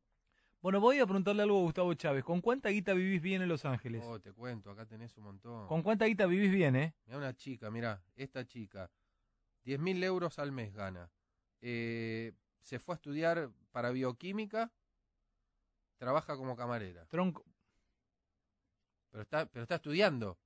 Bueno, 0.62 0.80
voy 0.80 0.98
a 1.00 1.04
preguntarle 1.06 1.42
algo 1.42 1.59
a 1.59 1.62
Gustavo 1.62 1.92
Chávez. 1.94 2.22
¿Con 2.24 2.40
cuánta 2.40 2.68
guita 2.70 2.94
vivís 2.94 3.20
bien 3.20 3.42
en 3.42 3.48
Los 3.48 3.64
Ángeles? 3.64 4.02
Oh, 4.06 4.20
te 4.20 4.32
cuento, 4.32 4.70
acá 4.70 4.86
tenés 4.86 5.16
un 5.18 5.24
montón. 5.24 5.66
¿Con 5.66 5.82
cuánta 5.82 6.04
guita 6.06 6.24
vivís 6.26 6.52
bien, 6.52 6.76
eh? 6.76 6.94
Mira 7.04 7.18
una 7.18 7.34
chica, 7.34 7.70
mira, 7.70 8.00
esta 8.14 8.46
chica, 8.46 8.88
10 9.64 9.78
mil 9.80 10.02
euros 10.02 10.39
al 10.39 10.52
mes 10.52 10.72
gana. 10.74 11.10
Eh, 11.60 12.32
se 12.60 12.78
fue 12.78 12.94
a 12.94 12.97
estudiar 12.97 13.51
para 13.70 13.90
bioquímica, 13.90 14.72
trabaja 15.97 16.36
como 16.36 16.56
camarera, 16.56 17.06
Tronco. 17.06 17.44
pero 19.10 19.22
está, 19.22 19.47
pero 19.47 19.62
está 19.62 19.76
estudiando. 19.76 20.39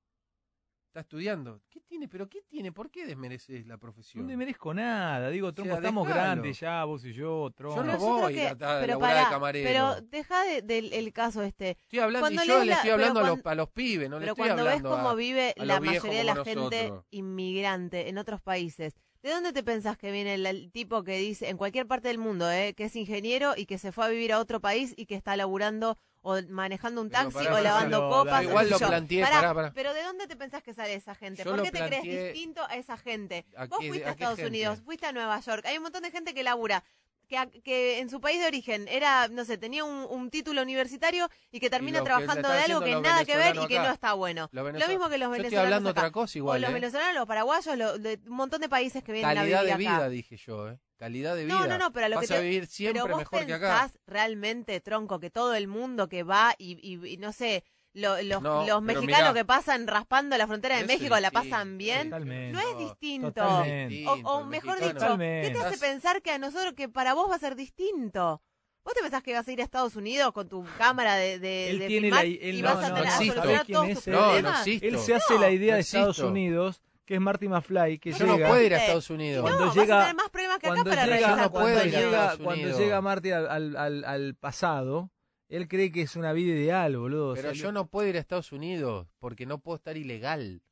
Está 0.89 1.01
estudiando. 1.01 1.61
¿Qué 1.69 1.81
tiene? 1.83 2.09
¿Pero 2.09 2.27
qué 2.27 2.41
tiene? 2.43 2.73
¿Por 2.73 2.91
qué 2.91 3.05
desmereces 3.07 3.67
la 3.67 3.75
No 3.75 3.81
profesión? 3.81 4.27
te 4.27 4.35
merezco 4.35 4.73
nada. 4.73 5.29
Digo, 5.29 5.53
Tronco, 5.53 5.73
sea, 5.73 5.79
estamos 5.79 6.07
dejalo. 6.09 6.25
grandes 6.25 6.59
ya, 6.61 6.85
vos 6.85 7.05
y 7.05 7.13
yo, 7.13 7.51
Tronco. 7.55 7.77
Yo 7.77 7.85
no 7.85 7.93
Pero 7.93 8.01
yo 8.01 8.07
voy 8.23 8.33
creo 8.35 8.49
a 8.49 8.51
a 8.51 8.81
pero 8.81 8.87
laburar 8.87 9.25
de 9.25 9.31
camarero. 9.31 9.69
Pero 9.69 10.01
deja 10.09 10.43
de- 10.45 10.63
del 10.63 10.93
el 10.95 11.13
caso 11.13 11.43
este. 11.43 11.71
Estoy 11.83 11.99
hablando 11.99 12.23
Cuando 12.29 12.45
y 12.45 12.47
yo 12.49 12.59
le 12.61 12.65
la- 12.67 12.73
estoy 12.77 12.91
pero 12.91 12.95
hablando 12.95 13.21
a, 13.21 13.27
los, 13.29 13.45
a 13.47 13.55
los 13.55 13.69
pibes, 13.71 14.09
no 14.09 14.17
le 14.17 14.21
pero 14.21 14.33
estoy 14.33 14.47
cuando 14.47 14.65
ves 14.65 14.73
hablando 14.73 14.91
cómo 14.97 15.09
a- 15.11 15.15
vive 15.15 15.55
a 15.59 15.65
la 15.67 15.81
mayoría 15.81 16.19
de 16.19 16.25
la 16.25 16.35
gente 16.45 16.55
nosotros. 16.89 17.05
inmigrante 17.11 18.09
en 18.09 18.17
otros 18.19 18.41
países, 18.41 18.95
¿de 19.23 19.31
dónde 19.31 19.53
te 19.53 19.63
pensás 19.63 19.97
que 19.97 20.11
viene 20.11 20.35
el, 20.35 20.47
el 20.47 20.71
tipo 20.71 21.03
que 21.05 21.19
dice, 21.19 21.49
en 21.49 21.57
cualquier 21.57 21.87
parte 21.87 22.09
del 22.09 22.19
mundo, 22.19 22.51
eh, 22.51 22.75
que 22.75 22.85
es 22.85 22.97
ingeniero 22.97 23.55
y 23.57 23.67
que 23.67 23.79
se 23.79 23.93
fue 23.93 24.05
a 24.05 24.09
vivir 24.09 24.33
a 24.33 24.39
otro 24.39 24.61
país 24.61 24.95
y 24.97 25.07
que 25.07 25.15
está 25.15 25.37
laburando 25.37 25.99
o 26.23 26.41
manejando 26.49 27.01
un 27.01 27.09
taxi 27.11 27.45
pará, 27.45 27.55
o 27.55 27.61
lavando 27.61 28.09
copas? 28.11 28.43
Igual 28.43 28.69
lo 28.69 28.79
planteé, 28.79 29.23
Pará, 29.23 29.37
pará, 29.37 29.55
pará. 29.55 29.73
Pero 29.75 29.95
¿de 29.95 30.03
dónde 30.03 30.27
te 30.27 30.37
pensás 30.37 30.63
que 30.63 30.75
sale 30.75 30.95
esa 30.95 31.15
gente? 31.15 31.45
Yo 31.45 31.51
¿Por 31.53 31.63
qué 31.63 31.71
te 31.71 31.87
crees 31.87 32.03
distinto 32.03 32.63
a 32.69 32.77
esa 32.77 32.97
gente? 32.97 33.47
¿A 33.57 33.67
Vos 33.67 33.79
fuiste 33.79 34.07
a 34.07 34.11
Estados 34.11 34.37
gente? 34.37 34.49
Unidos, 34.49 34.81
fuiste 34.85 35.07
a 35.07 35.13
Nueva 35.13 35.39
York, 35.41 35.65
hay 35.67 35.77
un 35.77 35.85
montón 35.85 36.03
de 36.03 36.11
gente 36.11 36.35
que 36.35 36.43
labura. 36.43 36.83
Que, 37.29 37.37
a- 37.39 37.47
que 37.51 37.99
en 37.99 38.09
su 38.09 38.21
país 38.21 38.41
de 38.41 38.47
origen 38.47 38.87
era, 38.89 39.27
no 39.27 39.45
sé, 39.45 39.59
tenía 39.59 39.83
un, 39.83 40.07
un 40.09 40.31
título 40.31 40.63
universitario 40.63 41.29
y 41.51 41.59
que 41.59 41.69
termina 41.69 42.03
trabajando 42.05 42.49
de 42.49 42.59
algo 42.61 42.81
que 42.83 42.95
nada 43.01 43.25
que 43.25 43.37
ver 43.37 43.57
y 43.57 43.67
que 43.67 43.79
no 43.81 43.91
está 43.91 44.13
bueno. 44.13 44.49
Lo 44.53 44.63
mismo 44.63 45.09
que 45.09 45.19
los 45.19 45.27
Yo 45.27 45.31
venezolanos. 45.31 45.45
estoy 45.45 45.59
hablando 45.59 45.91
acá. 45.91 46.01
otra 46.03 46.11
cosa 46.13 46.39
igual, 46.39 46.59
o 46.59 46.61
los 46.61 46.71
¿eh? 46.71 46.75
venezolanos, 46.75 47.15
los 47.17 47.27
paraguayos, 47.27 48.01
de 48.03 48.21
un 48.27 48.37
montón 48.37 48.61
de 48.61 48.69
países 48.69 49.03
que 49.03 49.11
vienen 49.13 49.35
Calidad 49.35 49.61
a 49.61 49.65
de 49.65 49.73
vivir 49.73 49.89
acá. 49.89 49.99
vida, 49.99 50.09
dije 50.09 50.37
yo, 50.37 50.69
¿eh? 50.71 50.79
Calidad 50.99 51.35
de 51.37 51.45
vida. 51.47 51.55
No, 51.59 51.67
no, 51.67 51.79
no, 51.79 51.93
pero 51.93 52.07
a 52.07 52.09
lo 52.09 52.17
Vas 52.17 52.27
que 52.29 52.35
a 52.35 52.37
te- 52.39 52.43
vivir 52.45 52.67
siempre 52.69 53.03
Pero 53.03 53.13
vos 53.15 53.19
mejor 53.19 53.45
que 53.45 53.53
acá. 53.55 53.91
realmente, 54.07 54.81
tronco, 54.81 55.19
que 55.21 55.31
todo 55.31 55.55
el 55.55 55.67
mundo 55.69 56.09
que 56.09 56.23
va 56.23 56.55
y, 56.59 56.79
y- 56.81 57.07
y 57.15 57.17
no 57.19 57.33
sé, 57.33 57.65
lo- 57.97 58.23
los, 58.23 58.43
No, 58.43 58.57
los 58.59 58.65
pero 58.67 58.81
mexicanos 58.83 59.31
mirá. 59.31 59.35
que 59.35 59.45
pasan 59.45 59.87
raspando 59.87 60.37
la 60.39 60.47
frontera 60.47 60.77
de 60.79 60.85
México 60.85 61.19
la 61.19 61.31
pasan 61.31 61.79
bien. 61.79 62.11
Totalmente. 62.11 62.53
No 62.53 62.61
es 62.61 62.79
distinto. 62.79 63.33
Totalmente. 63.33 64.05
O, 64.25 64.45
mejor 64.45 64.79
dicho, 64.79 64.93
Totalmente. 64.93 65.49
¿qué 65.49 65.55
te 65.55 65.65
hace 65.65 65.79
pensar 65.79 66.23
que 66.23 66.31
a 66.31 66.39
nosotros, 66.39 66.75
que 66.75 66.89
para 66.89 67.15
vos 67.15 67.31
va 67.31 67.37
a 67.37 67.39
ser 67.39 67.57
distinto? 67.57 68.43
¿Vos 68.85 68.95
te 68.95 69.01
pensás 69.01 69.23
que 69.23 69.33
vas 69.35 69.49
a 69.49 69.53
ir 69.53 69.61
a 69.61 69.65
Estados 69.65 69.97
Unidos 69.97 70.31
con 70.33 70.49
tu 70.49 70.65
cámara 70.79 71.17
de, 71.17 71.39
de, 71.41 71.71
Él 71.71 71.79
de 71.81 71.87
tiene 71.89 72.07
filmar 72.09 72.25
la- 72.25 72.31
él 72.31 72.55
y 72.55 72.63
no, 72.63 72.69
vas 72.75 72.85
a 72.85 72.89
no, 72.91 72.95
tener 72.95 73.05
no 73.05 73.09
a 73.11 73.17
solucionar 73.17 73.45
¿Sabe 73.57 73.73
todos 73.73 73.89
tus? 73.95 74.07
No, 74.07 74.19
problemas? 74.19 74.67
Él 74.69 74.99
se 75.01 75.15
hace 75.15 75.39
la 75.41 75.51
idea 75.51 75.71
no 75.73 75.75
de 75.77 75.81
Estados. 75.81 76.19
Unidos, 76.21 76.83
que 77.05 77.15
es 77.15 77.21
Marty 77.21 77.49
McFly, 77.49 77.99
que 77.99 78.13
Yo 78.13 78.19
llega... 78.19 78.39
no 78.39 78.47
puedo 78.49 78.63
ir 78.63 78.75
a 78.75 78.79
Estados 78.79 79.11
Unidos. 79.11 79.43
no, 79.43 79.49
Cuando 79.57 79.67
vas 79.67 79.75
llega- 79.75 79.97
a 79.99 80.01
tener 80.03 80.15
más 80.17 80.29
problemas 80.31 80.59
que 80.59 80.67
acá 80.69 80.75
cuando 80.75 80.91
para 80.91 81.03
llega, 81.05 81.17
regresar 81.17 81.39
no 81.39 81.51
cuando 81.51 81.85
llega, 81.85 82.37
cuando 82.37 82.79
llega 82.79 83.01
Marty 83.01 83.31
al, 83.33 83.49
al- 83.49 83.77
al- 83.77 84.05
al 84.05 84.35
pasado, 84.37 85.11
él 85.49 85.69
cree 85.69 85.93
que 85.93 86.03
es 86.03 86.17
una 86.17 86.33
vida 86.33 86.53
ideal, 86.55 86.97
boludo. 86.97 87.35
Pero 87.35 87.51
O 87.51 87.55
sea, 87.55 87.63
yo 87.63 87.73
no 87.73 87.87
puedo 87.89 88.09
ir 88.09 88.17
a 88.17 88.21
Estados 88.21 88.53
Unidos 88.53 89.07
porque 89.19 89.47
no 89.47 89.59
puedo 89.59 89.77
estar 89.77 89.97
ilegal. 89.97 90.63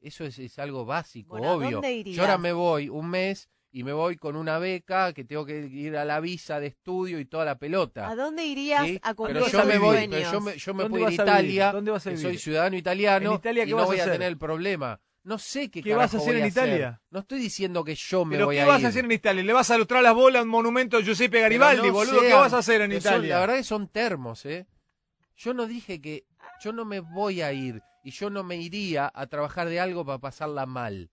Eso 0.00 0.24
es, 0.24 0.38
es 0.38 0.58
algo 0.58 0.84
básico, 0.84 1.30
Bueno, 1.30 1.50
¿a 1.50 1.54
obvio. 1.56 1.70
dónde 1.72 1.92
irías? 1.92 2.16
Yo 2.16 2.22
ahora 2.22 2.38
me 2.38 2.52
voy 2.52 2.88
un 2.88 3.10
mes 3.10 3.48
y 3.72 3.82
me 3.82 3.92
voy 3.92 4.16
con 4.16 4.36
una 4.36 4.58
beca 4.58 5.12
que 5.12 5.24
tengo 5.24 5.44
que 5.44 5.66
ir 5.66 5.96
a 5.96 6.04
la 6.04 6.20
visa 6.20 6.60
de 6.60 6.68
estudio 6.68 7.18
y 7.18 7.24
toda 7.24 7.44
la 7.44 7.58
pelota. 7.58 8.08
¿A 8.08 8.14
dónde 8.14 8.44
irías 8.46 8.86
¿sí? 8.86 9.00
a 9.02 9.14
cumplir 9.14 9.38
Pero 9.42 9.48
yo 9.50 9.64
me 9.66 9.78
voy, 9.78 10.08
pero 10.08 10.32
yo 10.32 10.40
me, 10.40 10.56
yo 10.56 10.74
me 10.74 10.82
¿Dónde 10.84 10.98
voy 10.98 11.08
a 11.08 11.12
ir 11.12 11.18
vas 11.18 11.26
a? 11.26 11.30
Italia, 11.30 11.72
¿Dónde 11.72 11.90
vas 11.90 12.06
a 12.06 12.10
que 12.10 12.16
vivir? 12.16 12.30
soy 12.30 12.38
ciudadano 12.38 12.76
italiano 12.76 13.30
¿En 13.32 13.36
Italia 13.36 13.64
y 13.64 13.70
no 13.70 13.80
a 13.80 13.84
voy 13.86 13.98
a 14.00 14.04
tener 14.04 14.28
el 14.28 14.38
problema. 14.38 15.00
No 15.28 15.38
sé 15.38 15.70
qué 15.70 15.82
¿Qué 15.82 15.94
vas 15.94 16.14
a 16.14 16.16
hacer 16.16 16.36
en 16.36 16.46
Italia? 16.46 17.02
No 17.10 17.20
estoy 17.20 17.38
diciendo 17.38 17.84
que 17.84 17.94
yo 17.94 18.24
me 18.24 18.36
¿Pero 18.36 18.46
voy 18.46 18.56
qué 18.56 18.62
a 18.62 18.66
vas 18.66 18.80
ir. 18.80 18.86
a 18.86 18.88
hacer 18.88 19.04
en 19.04 19.12
Italia? 19.12 19.42
¿Le 19.42 19.52
vas 19.52 19.70
a 19.70 19.76
ilustrar 19.76 20.02
las 20.02 20.14
bolas 20.14 20.40
a 20.40 20.42
un 20.44 20.48
monumento 20.48 20.96
a 20.96 21.02
Giuseppe 21.02 21.40
Garibaldi, 21.42 21.88
no 21.88 21.92
boludo? 21.92 22.20
¿Qué 22.22 22.32
vas 22.32 22.54
a 22.54 22.58
hacer 22.58 22.80
en 22.80 22.92
son- 22.92 22.98
Italia? 22.98 23.34
la 23.34 23.40
verdad 23.40 23.56
que 23.56 23.64
son 23.64 23.88
termos, 23.88 24.46
¿eh? 24.46 24.66
Yo 25.36 25.52
no 25.52 25.66
dije 25.66 26.00
que 26.00 26.24
yo 26.64 26.72
no 26.72 26.86
me 26.86 27.00
voy 27.00 27.42
a 27.42 27.52
ir 27.52 27.82
y 28.02 28.10
yo 28.10 28.30
no 28.30 28.42
me 28.42 28.56
iría 28.56 29.12
a 29.14 29.26
trabajar 29.26 29.68
de 29.68 29.80
algo 29.80 30.04
para 30.06 30.18
pasarla 30.18 30.64
mal. 30.64 31.10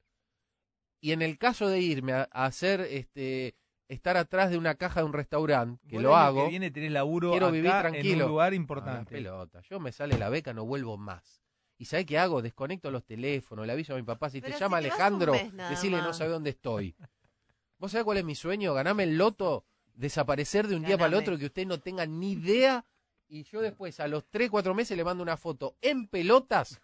Y 1.01 1.11
en 1.11 1.21
el 1.21 1.37
caso 1.37 1.67
de 1.67 1.81
irme 1.81 2.13
a, 2.13 2.29
a 2.31 2.45
hacer 2.45 2.81
este 2.81 3.55
estar 3.89 4.15
atrás 4.15 4.49
de 4.49 4.57
una 4.57 4.75
caja 4.75 5.01
de 5.01 5.05
un 5.07 5.13
restaurante, 5.13 5.85
que 5.89 5.99
lo 5.99 6.15
hago, 6.15 6.45
Que 6.45 6.49
viene 6.51 6.71
tenés 6.71 6.91
laburo 6.91 7.31
quiero 7.31 7.47
acá 7.47 7.53
vivir 7.53 7.69
en 7.71 7.79
tranquilo. 7.81 8.25
un 8.25 8.31
lugar 8.31 8.47
a 8.47 8.49
la 8.51 8.55
importante. 8.55 9.11
pelota. 9.13 9.61
Yo 9.69 9.79
me 9.81 9.91
sale 9.91 10.17
la 10.17 10.29
beca, 10.29 10.53
no 10.53 10.65
vuelvo 10.65 10.97
más. 10.97 11.43
¿Y 11.77 11.85
sabés 11.85 12.05
qué 12.05 12.17
hago? 12.17 12.41
Desconecto 12.41 12.89
los 12.89 13.03
teléfonos, 13.05 13.65
le 13.65 13.73
aviso 13.73 13.93
a 13.93 13.97
mi 13.97 14.03
papá, 14.03 14.29
si 14.29 14.39
Pero 14.39 14.51
te 14.53 14.57
si 14.57 14.63
llama 14.63 14.77
Alejandro, 14.77 15.33
decirle 15.69 15.97
no 15.97 16.13
sabe 16.13 16.31
dónde 16.31 16.51
estoy. 16.51 16.95
¿Vos 17.77 17.91
sabés 17.91 18.05
cuál 18.05 18.17
es 18.19 18.23
mi 18.23 18.35
sueño? 18.35 18.73
Ganarme 18.73 19.03
el 19.03 19.17
loto, 19.17 19.65
desaparecer 19.93 20.67
de 20.67 20.75
un 20.77 20.83
día 20.83 20.97
para 20.97 21.09
el 21.09 21.15
otro, 21.15 21.37
que 21.37 21.45
usted 21.45 21.65
no 21.67 21.79
tenga 21.79 22.05
ni 22.05 22.33
idea. 22.33 22.85
Y 23.27 23.43
yo 23.43 23.61
después, 23.61 23.99
a 23.99 24.07
los 24.07 24.25
3, 24.29 24.49
4 24.49 24.73
meses, 24.73 24.95
le 24.95 25.03
mando 25.03 25.21
una 25.23 25.35
foto 25.35 25.75
en 25.81 26.07
pelotas 26.07 26.79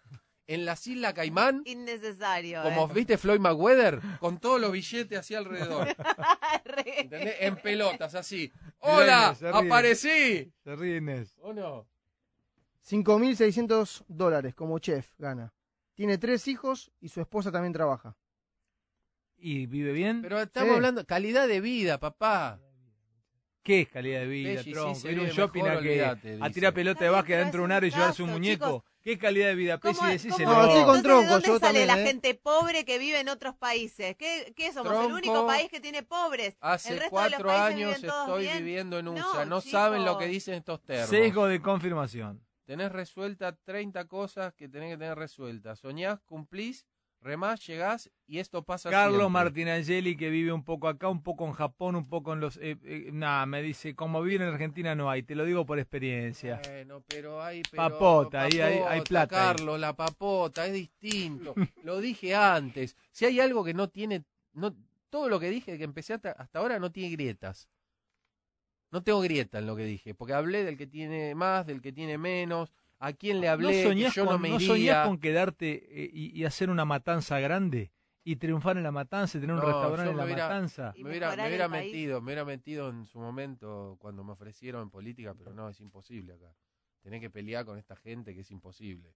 en 0.47 0.65
las 0.65 0.85
Islas 0.85 1.13
Caimán, 1.13 1.61
Innecesario. 1.65 2.61
como 2.63 2.89
eh. 2.89 2.93
viste 2.93 3.18
Floyd 3.18 3.39
Mayweather, 3.39 4.01
con 4.19 4.38
todos 4.39 4.59
los 4.59 4.72
billetes 4.73 5.18
así 5.18 5.34
alrededor. 5.34 5.88
Re- 6.65 7.01
¿Entendés? 7.01 7.35
En 7.39 7.55
pelotas, 7.55 8.15
así. 8.15 8.51
¡Hola! 8.80 9.38
¡Aparecí! 9.53 10.51
Se 10.63 10.76
ríe 10.76 10.97
Inés. 10.97 11.38
¿O 11.41 11.53
no? 11.53 11.88
5.600 12.88 14.03
dólares 14.08 14.56
como 14.56 14.80
chef 14.80 15.12
gana. 15.18 15.53
Tiene 15.95 16.18
tres 16.18 16.48
hijos 16.48 16.91
y 16.99 17.10
su 17.10 17.22
esposa 17.22 17.52
también 17.52 17.74
trabaja. 17.74 18.16
¿Y 19.38 19.66
vive 19.66 19.91
bien? 19.91 20.22
Pero 20.22 20.40
estamos 20.41 20.70
Sí. 20.70 20.76
hablando 20.76 21.06
calidad 21.06 21.48
de 21.48 21.62
vida, 21.62 21.99
papá. 21.99 22.60
¿Qué 23.64 23.82
es 23.82 23.90
calidad 23.90 24.22
de 24.22 24.28
vida, 24.28 24.64
sí, 24.64 24.72
tronco? 24.72 25.08
Ir 25.10 25.20
a 25.20 25.22
un 25.22 25.28
shopping 25.30 25.62
mejor, 25.64 25.78
a, 25.78 25.82
que, 25.82 25.90
olvídate, 25.90 26.38
a 26.41 26.49
tirar 26.49 26.74
pelota 26.74 27.03
de 27.03 27.10
básquet 27.12 27.38
dentro 27.38 27.60
de 27.62 27.66
un 27.66 27.72
aro 27.72 27.86
y 27.86 27.91
llevarse 27.91 28.24
un 28.24 28.32
muñeco. 28.32 28.66
chicos. 28.66 28.84
¿Qué 29.03 29.18
calidad 29.18 29.48
de 29.48 29.56
vida, 29.56 29.78
Pesci? 29.80 29.98
¿Cómo- 29.99 30.10
Decíselo. 30.12 30.49
cómo- 30.49 30.62
No, 30.62 30.68
estoy 30.68 30.84
con 30.84 30.95
entonces, 30.98 31.03
tronco, 31.03 31.22
¿de 31.26 31.30
dónde 31.32 31.48
yo 31.48 31.53
sale 31.60 31.62
también, 31.80 31.88
la 31.88 32.02
eh? 32.02 32.06
gente 32.08 32.36
pobre 32.36 32.86
que 32.86 32.98
vive 32.99 33.20
en 33.20 33.30
otros 33.30 33.56
países? 33.56 34.16
¿Qué, 34.16 34.53
qué 34.56 34.72
somos? 34.74 34.91
Tronco. 34.91 35.08
el 35.10 35.14
único 35.14 35.45
país 35.48 35.70
que 35.70 35.80
tiene 35.80 36.02
pobres. 36.03 36.56
Hace 36.60 36.94
el 36.94 36.99
resto 36.99 37.16
de 37.18 37.30
los 37.30 37.30
cuatro 37.40 37.52
años 37.52 37.95
estoy 38.03 38.41
bien. 38.44 38.58
viviendo 38.60 38.99
en 38.99 39.06
No, 39.06 39.12
USA. 39.14 39.45
No, 39.45 39.60
chicos. 39.60 39.72
saben 39.72 40.06
lo 40.06 40.18
que 40.18 40.26
dicen 40.28 40.56
estos 40.56 40.82
termos. 40.84 41.10
Sesgo 41.10 41.45
de 41.48 41.62
confirmación. 41.62 42.44
Tenés 42.65 42.91
resuelta 42.91 43.55
30 43.55 44.05
cosas 44.07 44.53
que 44.53 44.69
tenés 44.69 44.91
que 44.91 44.97
tener 44.97 45.17
resueltas. 45.17 45.79
Soñás, 45.79 46.19
cumplís, 46.21 46.85
remás, 47.19 47.65
llegás 47.65 48.09
y 48.27 48.39
esto 48.39 48.63
pasa 48.63 48.89
Carlos. 48.89 49.29
Martinangeli, 49.29 50.15
que 50.15 50.29
vive 50.29 50.51
un 50.51 50.63
poco 50.63 50.88
acá, 50.88 51.07
un 51.09 51.21
poco 51.23 51.45
en 51.45 51.53
Japón, 51.53 51.95
un 51.95 52.07
poco 52.07 52.33
en 52.33 52.39
los... 52.39 52.57
Eh, 52.57 52.77
eh, 52.83 53.09
nada, 53.11 53.45
me 53.45 53.61
dice, 53.61 53.95
como 53.95 54.21
vivir 54.21 54.41
en 54.41 54.49
Argentina 54.49 54.95
no 54.95 55.09
hay, 55.09 55.23
te 55.23 55.35
lo 55.35 55.43
digo 55.45 55.65
por 55.65 55.79
experiencia. 55.79 56.61
Bueno, 56.65 57.03
pero 57.07 57.41
hay... 57.41 57.61
pero- 57.69 57.83
Papota, 57.83 58.43
ahí 58.43 58.59
hay- 58.59 59.01
plata 59.01 59.49
ahí. 59.51 59.55
Carlos, 59.57 59.79
la 59.79 59.95
papota, 59.95 60.65
es 60.65 60.73
distinto. 60.73 61.53
lo 61.83 61.99
dije 61.99 62.35
antes. 62.35 62.95
Si 63.11 63.25
hay 63.25 63.39
algo 63.39 63.63
que 63.63 63.73
no 63.73 63.89
tiene... 63.89 64.23
no 64.53 64.75
Todo 65.09 65.29
lo 65.29 65.39
que 65.39 65.49
dije 65.49 65.77
que 65.77 65.83
empecé 65.83 66.13
hasta, 66.13 66.31
hasta 66.31 66.59
ahora 66.59 66.79
no 66.79 66.91
tiene 66.91 67.09
grietas. 67.11 67.67
No 68.91 69.01
tengo 69.03 69.22
grieta 69.22 69.59
en 69.59 69.65
lo 69.68 69.76
que 69.76 69.84
dije, 69.85 70.13
porque 70.13 70.34
hablé 70.34 70.63
del 70.63 70.77
que 70.77 70.85
tiene 70.88 71.34
más, 71.35 71.65
del 71.65 71.81
que 71.81 71.91
tiene 71.93 72.18
menos, 72.18 72.73
a 72.99 73.13
quién 73.13 73.39
le 73.41 73.47
hablé, 73.49 73.68
¿No 73.68 73.72
que 73.72 73.84
soñás, 73.84 74.13
yo 74.13 74.26
con, 74.26 74.34
no 74.35 74.39
me 74.39 74.49
¿no 74.49 74.55
iría. 74.55 74.68
soñás 74.68 75.07
con 75.07 75.18
quedarte 75.18 76.03
eh, 76.03 76.09
y, 76.13 76.38
y 76.39 76.45
hacer 76.45 76.69
una 76.69 76.85
matanza 76.85 77.39
grande? 77.39 77.91
Y 78.23 78.35
triunfar 78.35 78.77
en 78.77 78.84
la 78.84 78.91
matanza, 78.91 79.39
y 79.39 79.41
tener 79.41 79.55
un 79.55 79.61
No, 79.61 79.65
restaurante 79.68 80.11
en 80.11 80.18
la 80.18 80.26
hubiera- 80.26 80.47
matanza. 80.47 80.93
Me 80.97 81.09
hubiera, 81.09 81.31
me 81.31 81.35
país. 81.69 81.91
metido, 81.91 82.22
me 82.22 82.26
hubiera 82.26 82.45
metido 82.45 82.89
en 82.89 83.05
su 83.07 83.18
momento 83.18 83.95
cuando 83.99 84.23
me 84.23 84.34
ofrecieron 84.34 84.84
en 84.84 84.89
política, 84.91 85.34
pero 85.35 85.53
no, 85.53 85.69
es 85.69 85.80
imposible 85.80 86.34
acá. 86.34 86.53
Tenés 87.01 87.19
que 87.19 87.31
pelear 87.31 87.65
con 87.65 87.80
esta 87.80 87.95
gente 87.95 88.35
que 88.35 88.41
es 88.41 88.51
imposible. 88.51 89.15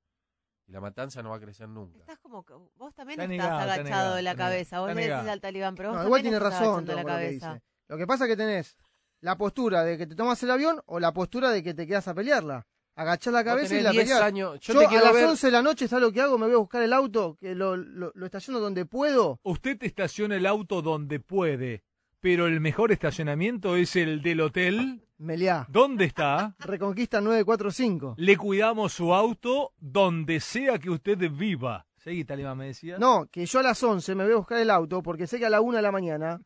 Y 0.65 0.71
la 0.71 0.81
matanza 0.81 1.21
no 1.21 1.29
va 1.29 1.35
a 1.35 1.39
crecer 1.39 1.69
nunca. 1.69 1.99
Estás 1.99 2.17
como 2.17 2.43
que 2.43 2.53
vos 2.77 2.95
también 2.95 3.19
Está 3.21 3.25
estás 3.25 3.29
negado, 3.29 3.59
está 3.59 3.63
agachado 3.73 3.83
negado, 3.83 4.15
de 4.15 4.21
la 4.23 4.35
cabeza. 4.35 4.79
Vos 4.79 4.95
le 4.95 5.01
decís 5.07 5.29
al 5.29 5.41
talibán, 5.41 5.75
pero 5.75 5.89
vos 5.89 5.99
No, 5.99 6.05
igual 6.07 6.23
también 6.23 6.33
tiene 6.33 6.37
estás 6.47 6.59
razón 6.61 6.73
agachando 6.73 6.93
la 6.95 7.01
Tronco, 7.03 7.11
lo 7.11 7.17
que 7.19 7.25
cabeza. 7.25 7.53
dice. 7.53 7.65
Lo 7.87 7.97
que 7.99 8.07
pasa 8.07 8.23
es 8.25 8.29
que 8.31 8.37
tenés 8.37 8.77
la 9.25 9.35
postura 9.39 9.83
de 9.83 9.97
que 9.97 10.05
te 10.05 10.13
tomas 10.13 10.41
el 10.43 10.51
avión 10.51 10.79
o 10.85 10.99
la 10.99 11.11
postura 11.11 11.49
de 11.49 11.63
que 11.63 11.73
te 11.73 11.87
quedas 11.87 12.07
a 12.07 12.13
pelearla. 12.13 12.67
Agachás 12.95 13.33
la 13.33 13.43
cabeza 13.43 13.75
y 13.75 13.81
la 13.81 13.89
10 13.89 14.03
peleás. 14.03 14.21
años. 14.21 14.59
Yo, 14.59 14.73
Yo, 14.75 14.87
te 14.87 14.97
a 14.97 15.01
las 15.01 15.13
ver. 15.13 15.25
11 15.25 15.47
de 15.47 15.51
la 15.51 15.63
noche, 15.63 15.87
¿sabes 15.87 16.03
lo 16.03 16.11
que 16.11 16.21
hago? 16.21 16.37
Me 16.37 16.45
voy 16.45 16.53
a 16.53 16.59
buscar 16.59 16.83
el 16.83 16.93
auto, 16.93 17.35
que 17.39 17.55
lo, 17.55 17.75
lo, 17.75 18.11
lo 18.13 18.25
estaciono 18.27 18.59
donde 18.59 18.85
puedo. 18.85 19.39
Usted 19.41 19.81
estaciona 19.81 20.35
el 20.35 20.45
auto 20.45 20.83
donde 20.83 21.19
puede, 21.19 21.83
pero 22.19 22.45
el 22.45 22.61
mejor 22.61 22.91
estacionamiento 22.91 23.75
es 23.75 23.95
el 23.95 24.21
del 24.21 24.41
hotel. 24.41 25.01
Meliá. 25.17 25.65
¿Dónde 25.69 26.05
está? 26.05 26.55
Reconquista 26.59 27.19
945. 27.19 28.13
Le 28.19 28.37
cuidamos 28.37 28.93
su 28.93 29.11
auto 29.11 29.73
donde 29.79 30.39
sea 30.39 30.77
que 30.77 30.91
usted 30.91 31.17
viva. 31.31 31.87
Seguí, 31.97 32.25
Talibán, 32.25 32.59
me 32.59 32.67
decía. 32.67 32.99
No, 32.99 33.25
que 33.31 33.47
yo 33.47 33.57
a 33.57 33.63
las 33.63 33.81
11 33.81 34.13
me 34.13 34.23
voy 34.25 34.33
a 34.33 34.37
buscar 34.37 34.59
el 34.59 34.69
auto 34.69 35.01
porque 35.01 35.25
sé 35.25 35.39
que 35.39 35.47
a 35.47 35.49
la 35.49 35.61
1 35.61 35.77
de 35.77 35.81
la 35.81 35.91
mañana 35.91 36.39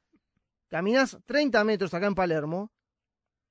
caminás 0.70 1.18
30 1.26 1.64
metros 1.66 1.94
acá 1.94 2.08
en 2.08 2.16
Palermo 2.16 2.72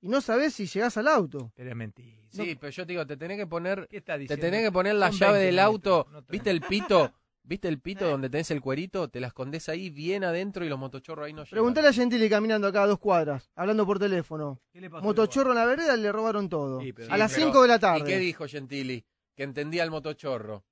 y 0.01 0.09
no 0.09 0.21
sabés 0.21 0.55
si 0.55 0.67
llegás 0.67 0.97
al 0.97 1.09
auto. 1.09 1.53
Pero 1.55 1.71
es 1.71 1.77
mentira. 1.77 2.27
Sí, 2.31 2.57
pero 2.61 2.71
yo 2.71 2.87
te 2.87 2.93
digo, 2.93 3.07
te 3.07 3.17
tenés 3.17 3.37
que 3.37 3.47
poner, 3.47 3.87
¿Qué 3.91 3.99
está 3.99 4.17
te 4.19 4.37
tenés 4.37 4.63
que 4.63 4.73
poner 4.73 4.95
la 4.95 5.09
Son 5.11 5.19
llave 5.19 5.33
20 5.41 5.47
del 5.47 5.59
auto. 5.59 6.05
metros, 6.07 6.13
no 6.13 6.33
¿Viste 6.33 6.51
el 6.51 6.61
pito? 7.09 7.13
¿Viste 7.43 7.67
el 7.69 7.81
pito 7.81 8.07
donde 8.07 8.29
tenés 8.29 8.51
el 8.51 8.61
cuerito? 8.61 9.09
Te 9.09 9.21
la 9.21 9.29
escondés 9.29 9.71
ahí 9.71 9.89
bien 9.89 10.23
adentro 10.23 10.67
y 10.67 10.69
los 10.69 10.79
motochorros 10.79 11.25
ahí 11.27 11.33
no 11.33 11.45
llegan. 11.45 11.51
Preguntale 11.53 11.89
a 11.89 11.93
Gentili 11.95 12.29
caminando 12.29 12.67
acá 12.67 12.83
a 12.83 12.87
dos 12.87 12.99
cuadras, 12.99 13.51
hablando 13.55 13.87
por 13.87 13.99
teléfono. 13.99 14.61
¿Qué 14.71 14.83
le 14.83 14.91
pasó? 14.91 15.03
Motochorro 15.03 15.51
en 15.53 15.57
la 15.57 15.65
vereda 15.65 15.97
le 15.97 16.13
robaron 16.13 16.49
todo. 16.51 16.79
Sí, 16.83 16.93
pero- 16.93 17.11
a 17.11 17.17
las 17.17 17.33
pero- 17.33 17.47
5 17.47 17.63
de 17.63 17.69
la 17.69 17.75
¿Y 17.75 17.79
qué 17.79 17.81
tarde. 17.81 18.19
dijo 18.19 18.47
Gentili? 18.47 19.03
Que 19.35 19.45
entendía 19.45 19.83
el 19.83 19.91
motochorro. 19.91 20.67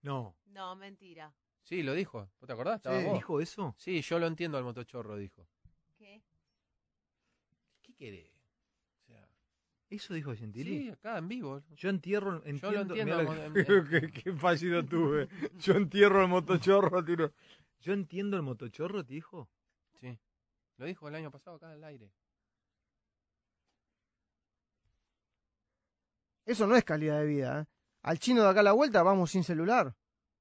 No. 0.00 0.34
No, 0.46 0.74
mentira. 0.76 1.34
Sí, 1.62 1.82
lo 1.82 1.92
dijo. 1.92 2.30
¿Vos 2.40 2.46
te 2.46 2.52
acordás? 2.54 2.80
Sí. 2.82 3.04
vos. 3.04 3.14
¿Dijo 3.14 3.40
eso? 3.40 3.74
Sí, 3.78 4.00
yo 4.00 4.18
lo 4.18 4.26
entiendo 4.26 4.56
al 4.56 4.64
motochorro, 4.64 5.16
dijo. 5.16 5.46
¿Qué? 8.04 8.10
¿Qué 8.10 8.16
querés? 8.16 8.30
O 9.00 9.06
sea, 9.06 9.28
¿Eso 9.90 10.14
dijo 10.14 10.34
Gentili? 10.34 10.78
sí, 10.84 10.90
acá 10.90 11.18
en 11.18 11.28
vivo. 11.28 11.62
Yo 11.76 11.88
entierro, 11.88 12.42
entiendo, 12.44 12.80
entiendo, 12.94 13.16
mirá 13.18 13.22
mo- 13.24 13.34
lo 13.34 13.54
que- 13.54 13.64
qué, 14.12 14.22
qué 14.22 14.32
fallido 14.32 14.84
tuve. 14.84 15.28
Yo 15.58 15.74
entierro 15.74 16.22
el 16.22 16.28
motochorro, 16.28 17.04
tiro. 17.04 17.32
Yo 17.80 17.92
entiendo 17.92 18.36
el 18.36 18.42
motochorro, 18.42 19.04
te 19.04 19.14
dijo. 19.14 19.48
Sí. 20.00 20.18
Lo 20.78 20.86
dijo 20.86 21.08
el 21.08 21.14
año 21.14 21.30
pasado 21.30 21.56
acá 21.56 21.70
al 21.72 21.84
aire. 21.84 22.10
Eso 26.44 26.66
no 26.66 26.76
es 26.76 26.84
calidad 26.84 27.20
de 27.20 27.26
vida. 27.26 27.60
¿eh? 27.62 27.64
Al 28.02 28.18
chino 28.18 28.42
de 28.42 28.48
acá 28.48 28.60
a 28.60 28.64
la 28.64 28.72
vuelta 28.72 29.02
vamos 29.02 29.30
sin 29.30 29.44
celular. 29.44 29.94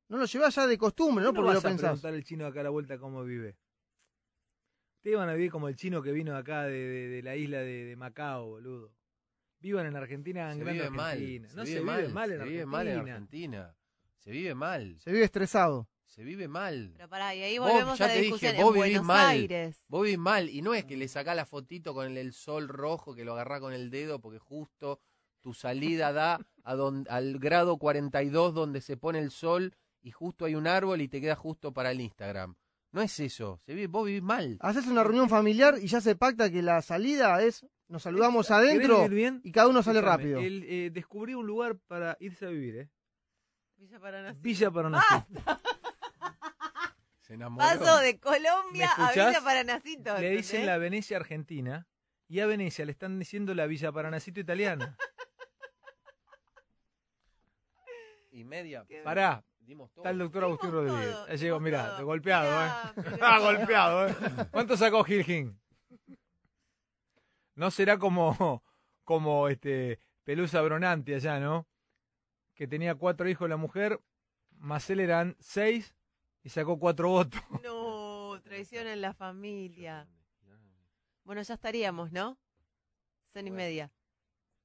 No 0.09 0.17
lo 0.17 0.25
llevás 0.25 0.53
ya 0.55 0.67
de 0.67 0.77
costumbre, 0.77 1.23
¿no? 1.23 1.33
¿Por 1.33 1.43
qué 1.45 1.47
Porque 1.47 1.53
lo 1.53 1.55
vas 1.55 1.65
a 1.65 1.67
pensás. 1.69 1.81
preguntar 1.91 2.13
al 2.13 2.23
chino 2.23 2.43
de 2.43 2.49
acá 2.49 2.59
a 2.59 2.63
la 2.63 2.69
vuelta 2.69 2.97
cómo 2.97 3.23
vive? 3.23 3.55
Ustedes 5.03 5.17
van 5.17 5.27
a 5.27 5.33
vivir 5.33 5.51
como 5.51 5.67
el 5.67 5.75
chino 5.75 6.01
que 6.01 6.13
vino 6.13 6.33
acá 6.37 6.63
de, 6.63 6.71
de- 6.71 7.07
de 7.09 7.21
la 7.23 7.35
isla 7.35 7.57
de, 7.59 7.83
de 7.83 7.95
Macao, 7.97 8.51
boludo. 8.51 8.93
Vivan 9.59 9.85
en 9.85 9.97
Argentina, 9.97 10.49
en 10.49 10.59
Se 10.59 10.63
vive 10.71 10.89
mal. 10.89 11.11
Argentina. 11.11 11.49
Se 11.49 11.55
no 11.57 11.63
vive 11.65 11.77
se 11.77 11.83
mal. 11.83 12.01
vive 12.01 12.13
mal 12.13 12.31
en 12.31 12.37
se 12.39 12.43
vive 12.45 12.61
Argentina. 12.61 12.71
mal 12.71 12.87
en 12.87 12.99
Argentina. 12.99 13.75
Se 14.19 14.31
vive 14.31 14.55
mal. 14.55 14.95
Se 15.01 15.11
vive 15.11 15.25
estresado. 15.25 15.89
Se 16.05 16.23
vive 16.23 16.47
mal. 16.47 16.93
Pero 16.95 17.09
pará, 17.09 17.35
y 17.35 17.41
ahí 17.41 17.57
Vos, 17.57 17.69
volvemos 17.69 17.99
ya 17.99 18.05
a 18.05 18.07
la 18.07 18.13
te 18.13 18.21
dije, 18.21 18.31
vos 18.31 18.43
en 18.43 18.55
vivís 18.55 18.75
Buenos 18.75 19.03
mal. 19.05 19.27
Aires. 19.27 19.83
Vos 19.89 20.03
vivís 20.03 20.17
mal. 20.19 20.49
Y 20.49 20.61
no 20.61 20.73
es 20.73 20.85
que 20.85 20.95
le 20.95 21.09
sacás 21.09 21.35
la 21.35 21.45
fotito 21.45 21.93
con 21.93 22.05
el, 22.05 22.17
el 22.17 22.31
sol 22.31 22.69
rojo 22.69 23.13
que 23.13 23.25
lo 23.25 23.33
agarrás 23.33 23.59
con 23.59 23.73
el 23.73 23.89
dedo 23.89 24.21
porque 24.21 24.39
justo 24.39 25.01
tu 25.41 25.53
salida 25.53 26.13
da 26.13 26.39
a 26.63 26.75
don- 26.75 27.05
al 27.09 27.39
grado 27.39 27.77
42 27.77 28.53
donde 28.53 28.79
se 28.79 28.95
pone 28.95 29.19
el 29.19 29.31
sol 29.31 29.75
y 30.01 30.11
justo 30.11 30.45
hay 30.45 30.55
un 30.55 30.67
árbol 30.67 31.01
y 31.01 31.09
te 31.09 31.19
queda 31.19 31.35
justo 31.35 31.73
para 31.73 31.91
el 31.91 31.99
Instagram. 31.99 32.55
No 32.93 33.01
es 33.01 33.19
eso. 33.19 33.59
Se 33.65 33.73
vive, 33.73 33.87
vos 33.87 34.05
vivís 34.05 34.21
mal. 34.23 34.57
Haces 34.61 34.87
una 34.87 35.03
reunión 35.03 35.27
familiar 35.27 35.75
y 35.81 35.87
ya 35.87 35.99
se 35.99 36.15
pacta 36.15 36.49
que 36.49 36.61
la 36.61 36.81
salida 36.81 37.41
es 37.43 37.65
nos 37.89 38.03
saludamos 38.03 38.47
¿Querés 38.47 38.59
adentro 38.69 39.09
bien? 39.09 39.41
y 39.43 39.51
cada 39.51 39.67
uno 39.67 39.83
sale 39.83 39.99
rápido. 40.01 40.39
el, 40.39 40.63
eh, 40.63 40.89
descubrí 40.91 41.33
un 41.35 41.45
lugar 41.45 41.75
para 41.87 42.15
irse 42.21 42.45
a 42.45 42.49
vivir, 42.49 42.77
¿eh? 42.77 42.89
Villa 43.77 43.99
Paraná. 43.99 44.33
Villa 44.39 44.71
Paranacito. 44.71 45.41
Se 47.21 47.33
enamoró. 47.33 47.65
Paso 47.67 47.99
de 47.99 48.19
Colombia 48.19 48.89
¿Me 48.97 49.03
a? 49.03 49.11
Villa 49.11 49.41
Paranacito. 49.43 50.17
Le 50.19 50.29
dicen 50.29 50.65
la 50.65 50.77
Venecia 50.77 51.17
Argentina 51.17 51.87
y 52.29 52.39
a 52.39 52.45
Venecia 52.45 52.85
le 52.85 52.91
están 52.91 53.19
diciendo 53.19 53.53
la 53.53 53.65
Villa 53.67 53.91
Paranacito 53.91 54.39
italiana. 54.39 54.95
Y 58.31 58.43
media. 58.45 58.83
Qué- 58.87 59.01
Pará, 59.03 59.43
Dimos 59.65 59.91
todo. 59.91 60.03
está 60.03 60.09
el 60.11 60.19
doctor 60.19 60.43
Agustín 60.43 60.69
Dimos 60.71 60.85
Rodríguez. 60.85 61.11
todo, 61.15 61.27
Ya 61.27 61.33
llegó, 61.35 61.55
dimos 61.55 61.61
mirá, 61.61 61.95
todo. 61.95 62.05
golpeado, 62.05 62.49
Mirá, 62.51 62.93
¿eh? 62.97 63.01
pero- 63.03 63.25
Ah, 63.25 63.39
golpeado, 63.39 64.07
¿eh? 64.07 64.15
¿Cuánto 64.51 64.77
sacó 64.77 65.03
Gilgin? 65.03 65.59
No 67.55 67.71
será 67.71 67.97
como, 67.97 68.63
como 69.03 69.47
este 69.47 69.99
Pelusa 70.23 70.61
Bronante 70.61 71.15
allá, 71.15 71.39
¿no? 71.39 71.67
Que 72.55 72.67
tenía 72.67 72.95
cuatro 72.95 73.27
hijos 73.29 73.49
la 73.49 73.57
mujer, 73.57 73.99
más 74.51 74.89
él 74.89 74.99
eran 74.99 75.35
seis 75.39 75.95
Y 76.43 76.49
sacó 76.49 76.77
cuatro 76.79 77.09
votos. 77.09 77.41
No, 77.63 78.39
traición 78.43 78.87
en 78.87 79.01
la 79.01 79.13
familia. 79.13 80.07
Bueno, 81.23 81.41
ya 81.41 81.53
estaríamos, 81.53 82.11
¿no? 82.11 82.37
Cena 83.23 83.47
y 83.47 83.51
media. 83.51 83.91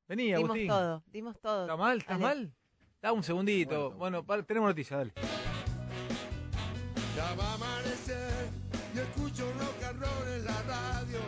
Vení, 0.08 0.24
Dimos 0.24 0.44
Agustín. 0.44 0.68
todo, 0.68 1.02
dimos 1.06 1.40
todo. 1.40 1.62
¿Está 1.62 1.76
mal? 1.76 1.98
¿Está 1.98 2.18
mal? 2.18 2.52
Da 3.00 3.12
un 3.12 3.22
segundito. 3.22 3.92
Bueno, 3.92 4.24
para- 4.24 4.42
tenemos 4.42 4.68
noticias, 4.68 4.98
dale. 4.98 5.12
Ya 7.16 7.34
va 7.34 7.44
a 7.52 7.54
amanecer 7.54 8.48
y 8.94 8.98
escucho 8.98 9.44
rock 9.52 9.82
and 9.88 10.00
roll 10.00 10.28
en 10.36 10.44
la 10.44 10.62
radio. 10.62 11.18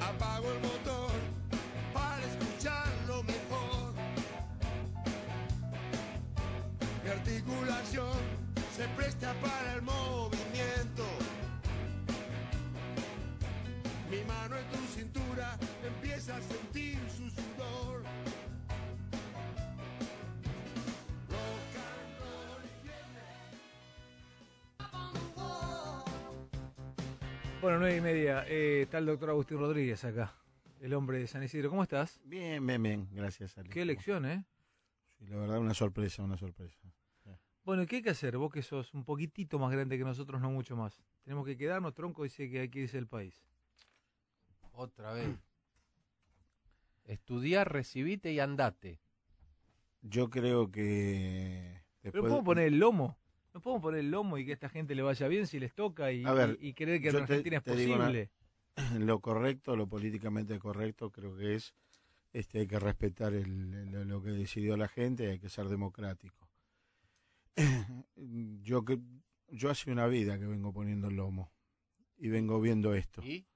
Apago 0.00 0.52
el 0.52 0.60
motor 0.60 1.10
para 1.92 2.20
escucharlo 2.24 3.22
mejor. 3.22 3.94
Mi 7.04 7.10
articulación 7.10 8.16
se 8.76 8.88
presta 8.96 9.34
para 9.34 9.74
el 9.74 9.82
movimiento. 9.82 11.04
Mi 14.10 14.22
mano 14.24 14.56
en 14.56 14.66
tu 14.68 14.78
cintura 14.94 15.56
empieza 15.84 16.36
a 16.36 16.40
sentir 16.42 16.98
Bueno, 27.64 27.78
nueve 27.78 27.96
y 27.96 28.00
media. 28.02 28.44
Eh, 28.46 28.82
está 28.82 28.98
el 28.98 29.06
doctor 29.06 29.30
Agustín 29.30 29.56
Rodríguez 29.56 30.04
acá, 30.04 30.34
el 30.82 30.92
hombre 30.92 31.18
de 31.18 31.26
San 31.26 31.42
Isidro. 31.42 31.70
¿Cómo 31.70 31.82
estás? 31.82 32.20
Bien, 32.22 32.64
bien, 32.66 32.82
bien. 32.82 33.08
Gracias, 33.10 33.56
Ale. 33.56 33.70
Qué 33.70 33.80
elección, 33.80 34.26
¿eh? 34.26 34.44
Sí, 35.18 35.24
la 35.28 35.38
verdad, 35.38 35.60
una 35.60 35.72
sorpresa, 35.72 36.22
una 36.22 36.36
sorpresa. 36.36 36.76
Bueno, 37.64 37.86
¿qué 37.86 37.96
hay 37.96 38.02
que 38.02 38.10
hacer? 38.10 38.36
Vos 38.36 38.52
que 38.52 38.60
sos 38.60 38.92
un 38.92 39.06
poquitito 39.06 39.58
más 39.58 39.72
grande 39.72 39.96
que 39.96 40.04
nosotros, 40.04 40.42
no 40.42 40.50
mucho 40.50 40.76
más. 40.76 41.02
Tenemos 41.22 41.46
que 41.46 41.56
quedarnos, 41.56 41.94
tronco 41.94 42.24
dice 42.24 42.50
que 42.50 42.60
hay 42.60 42.68
que 42.68 42.80
irse 42.80 42.98
del 42.98 43.06
país. 43.06 43.42
Otra 44.72 45.14
vez. 45.14 45.34
Estudiar, 47.06 47.72
recibite 47.72 48.30
y 48.30 48.40
andate. 48.40 49.00
Yo 50.02 50.28
creo 50.28 50.70
que... 50.70 51.80
Pero 52.02 52.24
podemos 52.24 52.44
poner 52.44 52.66
el 52.66 52.78
lomo. 52.78 53.16
No 53.54 53.60
podemos 53.60 53.82
poner 53.82 54.00
el 54.00 54.10
lomo 54.10 54.36
y 54.36 54.44
que 54.44 54.50
a 54.50 54.54
esta 54.54 54.68
gente 54.68 54.94
le 54.96 55.02
vaya 55.02 55.28
bien 55.28 55.46
si 55.46 55.60
les 55.60 55.72
toca 55.74 56.10
y, 56.12 56.24
ver, 56.24 56.58
y- 56.60 56.68
y 56.68 56.74
creer 56.74 57.00
que 57.00 57.08
en 57.08 57.14
te- 57.16 57.22
Argentina 57.22 57.60
te 57.60 57.72
es 57.72 57.86
una- 57.88 57.98
posible. 57.98 58.30
lo 58.98 59.20
correcto, 59.20 59.76
lo 59.76 59.86
políticamente 59.86 60.58
correcto, 60.58 61.10
creo 61.10 61.36
que 61.36 61.54
es 61.54 61.72
este 62.32 62.58
hay 62.58 62.66
que 62.66 62.80
respetar 62.80 63.32
el- 63.32 63.92
lo, 63.92 64.04
lo 64.04 64.22
que 64.22 64.30
decidió 64.30 64.76
la 64.76 64.88
gente, 64.88 65.30
hay 65.30 65.38
que 65.38 65.48
ser 65.48 65.68
democrático. 65.68 66.48
yo 68.62 68.84
que 68.84 68.98
yo 69.48 69.70
hace 69.70 69.92
una 69.92 70.06
vida 70.08 70.38
que 70.38 70.46
vengo 70.46 70.72
poniendo 70.72 71.08
el 71.08 71.16
lomo 71.16 71.52
y 72.16 72.28
vengo 72.28 72.60
viendo 72.60 72.94
esto. 72.94 73.22
¿Y? 73.22 73.46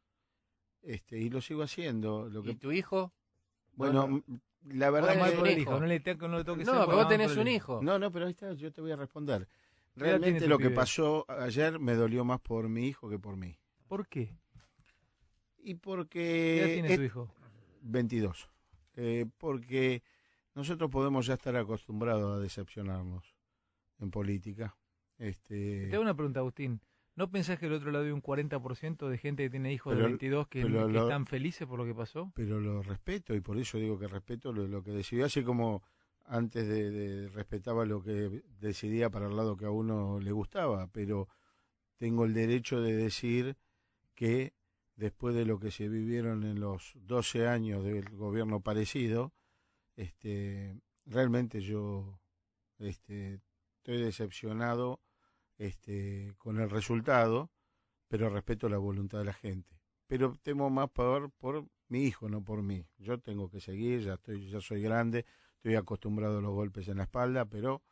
Este 0.83 1.19
y 1.19 1.29
lo 1.29 1.41
sigo 1.41 1.63
haciendo, 1.65 2.29
lo 2.29 2.41
¿Y 2.41 2.45
que 2.45 2.55
tu 2.55 2.71
hijo? 2.71 3.13
bueno, 3.73 4.07
no. 4.07 4.23
la 4.63 4.91
verdad 4.91 5.15
hijo. 5.33 5.47
hijo, 5.47 5.81
no 5.81 5.87
le, 5.87 5.99
te- 6.01 6.15
no 6.15 6.39
le 6.39 6.45
toques 6.45 6.67
No, 6.67 6.85
pero 6.87 6.99
vos 6.99 7.09
tenés 7.09 7.37
un 7.37 7.49
hijo. 7.49 7.81
No, 7.83 7.99
no, 7.99 8.13
pero 8.13 8.27
ahí 8.27 8.31
está, 8.33 8.53
yo 8.53 8.73
te 8.73 8.81
voy 8.81 8.93
a 8.93 8.97
responder. 8.97 9.49
¿Qué 9.99 10.05
Realmente 10.05 10.47
lo 10.49 10.59
que 10.59 10.71
pasó 10.71 11.25
ayer 11.29 11.79
me 11.79 11.95
dolió 11.95 12.25
más 12.25 12.41
por 12.41 12.69
mi 12.69 12.87
hijo 12.87 13.09
que 13.11 13.19
por 13.19 13.37
mí. 13.37 13.59
¿Por 13.87 14.07
qué? 14.09 14.37
Y 15.59 15.75
¿Qué 15.75 15.81
porque 15.81 16.59
edad 16.61 16.67
tiene 16.69 16.97
tu 16.97 17.03
hijo? 17.03 17.35
22. 17.83 18.49
Eh, 18.97 19.27
porque 19.39 20.03
nosotros 20.55 20.91
podemos 20.91 21.27
ya 21.27 21.35
estar 21.35 21.55
acostumbrados 21.57 22.37
a 22.37 22.41
decepcionarnos 22.41 23.35
en 24.01 24.11
política. 24.11 24.77
Este, 25.19 25.87
Te 25.89 25.95
hago 25.95 26.03
una 26.03 26.15
pregunta, 26.15 26.41
Agustín. 26.41 26.81
¿No 27.17 27.31
pensás 27.31 27.59
que 27.59 27.67
del 27.67 27.75
otro 27.75 27.91
lado 27.91 28.05
hay 28.05 28.13
un 28.13 28.23
40% 28.23 29.09
de 29.09 29.19
gente 29.19 29.43
que 29.43 29.51
tiene 29.51 29.73
hijos 29.73 29.93
de 29.93 29.97
Pero- 29.99 30.09
22 30.11 30.47
que, 30.49 30.63
pero 30.63 30.87
que 30.87 30.93
lo- 30.93 31.03
están 31.03 31.27
felices 31.27 31.67
por 31.67 31.79
lo 31.81 31.85
que 31.85 31.95
pasó? 31.95 32.31
pero 32.35 32.61
lo 32.61 32.81
respeto 32.83 33.35
y 33.35 33.41
por 33.41 33.59
eso 33.59 33.77
digo 33.79 33.99
que 33.99 34.07
respeto 34.07 34.53
lo, 34.53 34.69
lo 34.69 34.85
que 34.85 34.93
decidió, 34.93 35.27
así 35.27 35.43
como 35.43 35.83
antes 36.29 36.69
de, 36.69 37.29
respetaba 37.29 37.85
lo 37.85 38.03
que 38.03 38.43
decidía 38.61 39.11
para 39.11 39.27
el 39.27 39.37
lado 39.37 39.57
que 39.57 39.65
a 39.65 39.71
uno 39.71 40.21
le 40.21 40.33
gustaba, 40.33 40.89
pero 40.89 41.29
tengo 41.97 42.25
el 42.25 42.35
derecho 42.35 42.81
de 42.81 42.95
decir 42.95 43.57
que 44.15 44.55
después 44.97 45.35
de 45.35 45.47
lo 45.47 45.59
que 45.59 45.71
se 45.71 45.89
vivieron 45.89 46.45
en 46.45 46.61
los 46.61 46.93
12 46.97 47.49
años 47.49 47.85
del 47.85 48.09
gobierno 48.11 48.61
parecido, 48.61 49.33
este, 49.97 50.81
realmente 51.07 51.61
yo 51.61 52.21
este, 52.79 53.41
estoy 53.79 54.03
decepcionado 54.03 55.01
este, 55.57 56.35
con 56.39 56.61
el 56.61 56.69
resultado, 56.69 57.51
pero 58.09 58.29
respeto 58.29 58.69
la 58.69 58.79
voluntad 58.79 59.19
de 59.19 59.25
la 59.25 59.33
gente. 59.33 59.81
Pero 60.07 60.37
temo 60.43 60.71
más 60.71 60.91
por, 60.91 61.31
por 61.33 61.67
mi 61.89 62.05
hijo, 62.05 62.29
no 62.29 62.43
por 62.43 62.63
mí. 62.63 62.87
Yo 62.99 63.19
tengo 63.19 63.51
que 63.51 63.61
seguir, 63.61 64.01
ya 64.01 64.15
estoy, 64.15 64.49
ya 64.49 64.61
soy 64.61 64.83
grande, 64.83 65.27
estoy 65.59 65.75
acostumbrado 65.77 66.39
a 66.39 66.41
los 66.43 66.53
golpes 66.53 66.89
en 66.89 66.97
la 66.97 67.03
espalda, 67.05 67.45
pero 67.45 67.83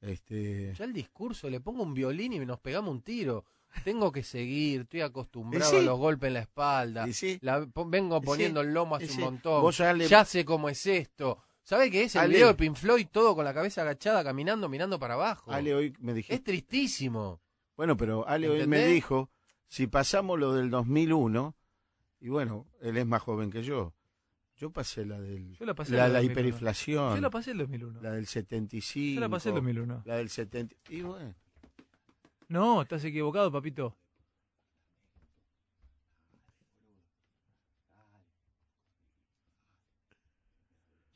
este, 0.00 0.74
Ya 0.78 0.84
el 0.84 0.92
discurso, 0.92 1.48
le 1.48 1.60
pongo 1.60 1.82
un 1.82 1.94
violín 1.94 2.32
y 2.34 2.38
nos 2.40 2.60
pegamos 2.60 2.90
un 2.90 3.02
tiro. 3.02 3.44
Tengo 3.84 4.12
que 4.12 4.22
seguir, 4.22 4.82
estoy 4.82 5.00
acostumbrado 5.02 5.70
sí. 5.70 5.76
a 5.78 5.82
los 5.82 5.98
golpes 5.98 6.28
en 6.28 6.34
la 6.34 6.40
espalda. 6.40 7.06
sí, 7.12 7.38
La- 7.42 7.66
vengo 7.86 8.20
poniendo 8.22 8.60
sí, 8.62 8.68
el 8.68 8.74
lomo 8.74 8.96
hace 8.96 9.12
un 9.12 9.20
montón. 9.20 9.72
Ale- 9.80 10.08
Ya 10.08 10.24
sé 10.24 10.44
cómo 10.44 10.68
es 10.68 10.86
esto. 10.86 11.42
¿Sabe 11.62 11.90
qué 11.90 12.04
es 12.04 12.14
el 12.14 12.22
Ale- 12.22 12.34
video 12.34 12.46
de 12.48 12.54
Pink 12.54 12.76
Floyd 12.76 13.08
todo 13.10 13.34
con 13.34 13.44
la 13.44 13.52
cabeza 13.52 13.82
agachada, 13.82 14.22
caminando, 14.22 14.68
mirando 14.68 14.98
para 14.98 15.14
abajo? 15.14 15.50
Ale 15.52 15.74
hoy 15.74 15.94
me 15.98 16.12
Es 16.12 16.16
dijiste, 16.16 16.38
tristísimo. 16.44 17.40
bueno, 17.76 17.96
pero 17.96 18.26
Ale 18.28 18.48
hoy 18.48 18.66
me 18.66 18.86
dijo, 18.86 19.30
si 19.66 19.86
pasamos 19.88 20.38
lo 20.38 20.52
del 20.54 20.70
2001, 20.70 21.56
y 22.20 22.28
bueno, 22.28 22.66
él 22.80 22.96
es 22.96 23.06
más 23.06 23.20
joven 23.22 23.50
que 23.50 23.62
yo, 23.64 23.92
yo 24.56 24.70
pasé 24.70 25.04
la 25.04 25.20
del, 25.20 25.54
Yo 25.56 25.66
la 25.66 25.74
pasé 25.74 25.92
la, 25.92 26.06
el 26.06 26.12
la 26.12 26.18
2001. 26.20 26.32
hiperinflación, 26.32 27.14
Yo 27.16 27.20
la 27.20 27.30
pasé 27.30 27.50
en 27.50 27.56
el 27.60 27.66
2001. 27.66 28.00
la 28.02 28.10
del 28.12 28.26
75, 28.26 29.14
Yo 29.14 29.20
la 29.20 29.28
pasé 29.28 29.48
en 29.50 29.54
el 29.56 29.60
2001. 29.62 30.02
la 30.04 30.16
del 30.16 30.28
70, 30.30 30.74
y 30.90 31.02
bueno, 31.02 31.34
No, 32.48 32.82
estás 32.82 33.04
equivocado, 33.04 33.50
papito. 33.52 33.96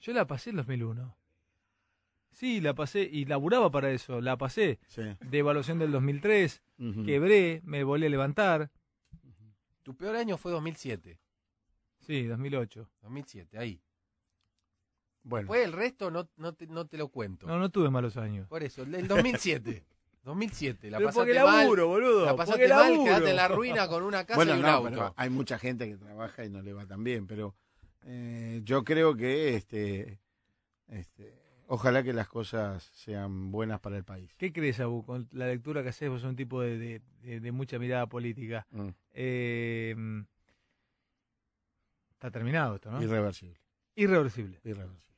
Yo 0.01 0.13
la 0.13 0.27
pasé 0.27 0.51
en 0.51 0.57
2001. 0.57 1.15
Sí, 2.33 2.61
la 2.61 2.75
pasé 2.75 3.03
y 3.03 3.27
laburaba 3.27 3.71
para 3.71 3.91
eso. 3.91 4.21
La 4.21 4.39
pasé 4.39 4.79
sí. 4.89 5.03
de 5.21 5.39
evaluación 5.39 5.79
del 5.79 5.93
2003. 5.93 6.63
ujú. 6.79 7.05
Quebré, 7.05 7.61
me 7.65 7.85
volví 7.85 8.07
a 8.07 8.11
levantar. 8.11 8.71
Tu 9.83 9.95
peor 9.97 10.17
año 10.17 10.37
fue 10.39 10.53
2007. 10.53 11.19
Sí, 12.13 12.27
2008. 12.27 12.89
2007, 13.03 13.59
ahí. 13.59 13.81
Bueno, 15.23 15.43
Después 15.45 15.65
el 15.67 15.73
resto 15.73 16.11
no, 16.11 16.29
no, 16.37 16.55
te, 16.55 16.67
no 16.67 16.87
te 16.87 16.97
lo 16.97 17.09
cuento. 17.09 17.47
No, 17.47 17.59
no 17.59 17.69
tuve 17.71 17.91
malos 17.91 18.17
años. 18.17 18.49
Por 18.49 18.63
eso, 18.63 18.83
el 18.83 19.07
2007. 19.07 19.85
2007, 20.25 20.91
la 20.91 20.99
Pero 20.99 21.11
porque 21.13 21.33
pasaste 21.35 21.45
mal. 21.53 21.61
laburo, 21.63 21.87
boludo. 21.89 22.25
La 22.27 22.35
pasaste 22.37 22.69
mal, 22.69 22.79
laburo. 22.93 23.05
quedaste 23.05 23.31
en 23.31 23.37
la 23.37 23.49
ruina 23.49 23.87
con 23.89 24.03
una 24.03 24.25
casa 24.25 24.37
bueno, 24.37 24.53
y 24.55 24.57
un 24.57 24.63
no, 24.63 24.69
auto. 24.69 24.91
pero 24.91 25.15
hay 25.17 25.31
mucha 25.31 25.59
gente 25.59 25.89
que 25.89 25.97
trabaja 25.99 26.45
y 26.45 26.51
no 26.51 26.63
le 26.63 26.73
va 26.73 26.87
tan 26.87 27.05
bien, 27.05 27.27
pero 27.27 27.55
eh, 28.03 28.61
yo 28.65 28.83
creo 28.83 29.15
que 29.15 29.55
este, 29.57 30.19
este, 30.89 31.35
ojalá 31.67 32.03
que 32.03 32.13
las 32.15 32.27
cosas 32.29 32.91
sean 32.95 33.53
buenas 33.53 33.79
para 33.81 33.99
el 33.99 34.05
país. 34.05 34.35
¿Qué 34.39 34.53
crees, 34.53 34.81
Abu, 34.81 35.05
con 35.05 35.29
la 35.33 35.47
lectura 35.47 35.83
que 35.83 35.91
haces? 35.91 36.09
Vos 36.09 36.23
sos 36.23 36.31
un 36.31 36.37
tipo 36.37 36.61
de, 36.63 36.79
de- 36.79 37.03
de- 37.23 37.41
de 37.41 37.53
mucha 37.53 37.79
mirada 37.79 38.07
política. 38.07 38.67
Mm, 38.71 38.89
Eh, 39.13 39.95
está 42.21 42.31
terminado 42.31 42.75
esto, 42.75 42.91
¿no? 42.91 43.03
Irreversible, 43.03 43.59
Irreversible. 43.95 44.61
irreversible. 44.63 45.17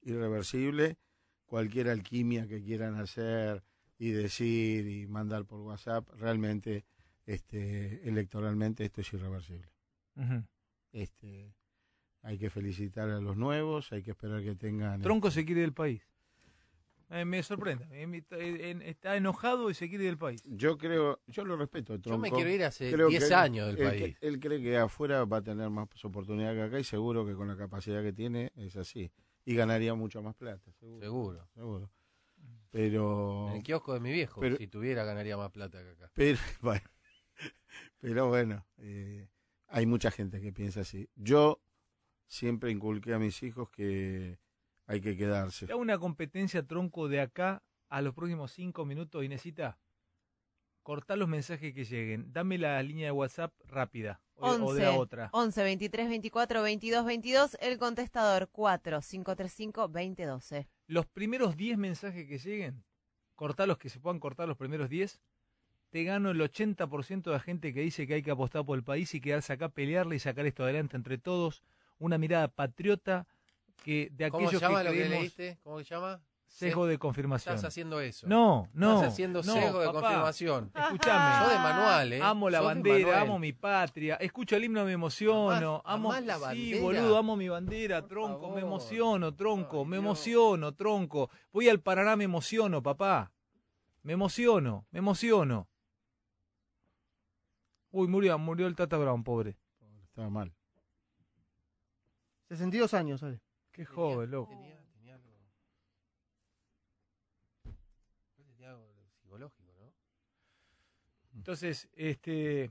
Irreversible, 0.00 0.96
cualquier 1.44 1.90
alquimia 1.90 2.48
que 2.48 2.62
quieran 2.62 2.94
hacer 2.94 3.62
y 3.98 4.08
decir 4.12 4.88
y 4.88 5.06
mandar 5.06 5.44
por 5.44 5.60
WhatsApp, 5.60 6.08
realmente 6.16 6.86
este, 7.26 8.08
electoralmente 8.08 8.82
esto 8.86 9.02
es 9.02 9.12
irreversible. 9.12 9.70
Este, 10.90 11.54
hay 12.22 12.38
que 12.38 12.48
felicitar 12.48 13.10
a 13.10 13.20
los 13.20 13.36
nuevos, 13.36 13.92
hay 13.92 14.02
que 14.02 14.12
esperar 14.12 14.42
que 14.42 14.54
tengan... 14.54 15.02
Tronco 15.02 15.30
se 15.30 15.44
quiere 15.44 15.60
del 15.60 15.74
país. 15.74 16.02
Eh, 17.10 17.24
me 17.24 17.42
sorprende. 17.42 17.86
Eh, 17.90 18.22
eh, 18.30 18.78
Está 18.84 19.16
enojado 19.16 19.68
y 19.68 19.74
se 19.74 19.88
quiere 19.88 20.04
del 20.04 20.16
país. 20.16 20.42
Yo 20.46 20.78
creo, 20.78 21.20
yo 21.26 21.44
lo 21.44 21.56
respeto. 21.56 21.96
Yo 21.96 22.16
me 22.18 22.28
Tronco. 22.28 22.36
quiero 22.36 22.50
ir 22.50 22.62
hace 22.64 22.92
Creo 22.92 23.08
10 23.08 23.28
que 23.28 23.34
años 23.34 23.66
del 23.66 23.78
él, 23.78 23.88
país. 24.00 24.16
Él 24.20 24.38
cree 24.38 24.62
que 24.62 24.76
afuera 24.76 25.24
va 25.24 25.38
a 25.38 25.42
tener 25.42 25.68
más 25.70 25.88
oportunidad 26.04 26.54
que 26.54 26.62
acá 26.62 26.78
y 26.78 26.84
seguro 26.84 27.26
que 27.26 27.34
con 27.34 27.48
la 27.48 27.56
capacidad 27.56 28.02
que 28.02 28.12
tiene 28.12 28.52
es 28.54 28.76
así. 28.76 29.10
Y 29.44 29.54
ganaría 29.56 29.94
mucha 29.94 30.20
más 30.20 30.36
plata, 30.36 30.70
seguro. 30.78 31.00
Seguro. 31.00 31.48
seguro. 31.54 31.90
Pero, 32.70 33.48
En 33.50 33.56
el 33.56 33.62
kiosco 33.64 33.92
de 33.94 34.00
mi 34.00 34.12
viejo, 34.12 34.40
Pero- 34.40 34.56
si 34.56 34.68
tuviera, 34.68 35.02
ganaría 35.04 35.36
más 35.36 35.50
plata 35.50 35.82
que 35.82 35.90
acá. 35.90 36.10
pero 36.14 36.38
bueno, 36.62 36.88
pero 37.98 38.28
bueno 38.28 38.64
eh, 38.78 39.28
hay 39.66 39.86
mucha 39.86 40.12
gente 40.12 40.40
que 40.40 40.52
piensa 40.52 40.82
así. 40.82 41.08
Yo 41.16 41.60
siempre 42.28 42.70
inculqué 42.70 43.12
a 43.14 43.18
mis 43.18 43.42
hijos 43.42 43.68
que 43.70 44.38
hay 44.90 45.00
que 45.00 45.16
quedarse. 45.16 45.66
Te 45.66 45.72
hago 45.72 45.80
una 45.80 45.98
competencia 45.98 46.66
tronco 46.66 47.08
de 47.08 47.20
acá 47.20 47.62
a 47.88 48.02
los 48.02 48.12
próximos 48.12 48.50
cinco 48.50 48.84
minutos, 48.84 49.24
Inesita, 49.24 49.78
cortá 50.82 51.14
los 51.14 51.28
mensajes 51.28 51.72
que 51.72 51.84
lleguen. 51.84 52.32
Dame 52.32 52.58
la 52.58 52.82
línea 52.82 53.06
de 53.06 53.12
WhatsApp 53.12 53.52
rápida. 53.68 54.20
O, 54.34 54.48
o 54.48 54.74
de 54.74 54.82
la 54.82 54.90
11, 54.90 54.98
otra. 54.98 55.30
11 55.32 55.62
23 55.62 56.08
24 56.08 56.62
22 56.62 57.04
22, 57.04 57.58
el 57.60 57.78
contestador 57.78 58.48
4 58.50 59.00
535 59.00 59.82
2012. 59.82 60.66
Los 60.88 61.06
primeros 61.06 61.56
10 61.56 61.78
mensajes 61.78 62.26
que 62.26 62.38
lleguen, 62.38 62.82
cortá 63.36 63.66
los 63.66 63.78
que 63.78 63.90
se 63.90 64.00
puedan 64.00 64.18
cortar 64.18 64.48
los 64.48 64.56
primeros 64.56 64.88
10. 64.88 65.20
Te 65.90 66.02
gano 66.02 66.30
el 66.30 66.40
80% 66.40 67.22
de 67.22 67.30
la 67.30 67.40
gente 67.40 67.72
que 67.72 67.80
dice 67.80 68.08
que 68.08 68.14
hay 68.14 68.22
que 68.22 68.30
apostar 68.32 68.64
por 68.64 68.76
el 68.76 68.82
país 68.84 69.14
y 69.14 69.20
quedarse 69.20 69.52
acá, 69.52 69.68
pelearle 69.68 70.16
y 70.16 70.20
sacar 70.20 70.46
esto 70.46 70.64
adelante 70.64 70.96
entre 70.96 71.18
todos. 71.18 71.62
Una 71.98 72.18
mirada 72.18 72.48
patriota 72.48 73.28
que 73.84 74.10
de 74.12 74.30
¿Cómo 74.30 74.46
aquellos 74.46 74.60
se 74.60 74.66
llama 74.66 74.82
que 74.82 74.88
lo 74.88 74.92
que 74.94 75.08
leíste? 75.08 75.58
¿Cómo 75.62 75.78
se 75.78 75.84
llama? 75.84 76.20
sesgo 76.46 76.84
de 76.86 76.98
confirmación. 76.98 77.54
Estás 77.54 77.68
haciendo 77.68 78.00
eso. 78.00 78.26
No, 78.26 78.68
no. 78.74 78.96
Estás 78.96 79.12
haciendo 79.12 79.40
no, 79.42 79.52
sesgo 79.52 79.80
de 79.80 79.86
papá. 79.86 80.00
confirmación. 80.00 80.72
Escuchame. 80.74 81.44
Sos 81.44 81.52
de 81.52 81.58
manual, 81.60 82.12
¿eh? 82.12 82.20
Amo 82.22 82.50
la 82.50 82.60
bandera, 82.60 83.20
amo 83.20 83.38
mi 83.38 83.52
patria. 83.52 84.16
Escucho 84.16 84.56
el 84.56 84.64
himno, 84.64 84.84
me 84.84 84.92
emociono. 84.92 85.76
Amás- 85.76 85.82
amo, 85.84 86.12
amás 86.12 86.24
la 86.24 86.34
Sí, 86.34 86.40
bandera. 86.74 86.82
boludo, 86.82 87.16
amo 87.16 87.36
mi 87.36 87.48
bandera, 87.48 88.00
Por 88.00 88.08
tronco. 88.08 88.40
Me 88.40 88.46
favor. 88.46 88.58
emociono, 88.62 89.34
tronco. 89.36 89.78
Ay, 89.78 89.84
me 89.86 89.96
Dios. 89.96 90.04
emociono, 90.04 90.74
tronco. 90.74 91.30
Voy 91.52 91.68
al 91.68 91.80
Paraná, 91.80 92.16
me 92.16 92.24
emociono, 92.24 92.82
papá. 92.82 93.32
Me 94.02 94.12
emociono, 94.14 94.86
me 94.90 94.98
emociono. 94.98 95.68
Uy, 97.92 98.08
murió, 98.08 98.36
murió 98.38 98.66
el 98.66 98.74
Tata 98.74 98.96
Brown, 98.98 99.22
pobre. 99.22 99.56
Estaba 100.04 100.28
mal. 100.30 100.52
62 102.48 102.92
años, 102.94 103.22
Ale. 103.22 103.40
Qué 103.72 103.84
joven, 103.84 104.30
loco. 104.30 104.50
Tenía, 104.50 104.82
tenía 104.92 105.14
algo. 105.14 105.30
Tenía 108.36 108.70
algo 108.70 108.92
psicológico, 109.20 109.72
¿no? 109.78 109.92
Entonces, 111.34 111.88
este. 111.94 112.70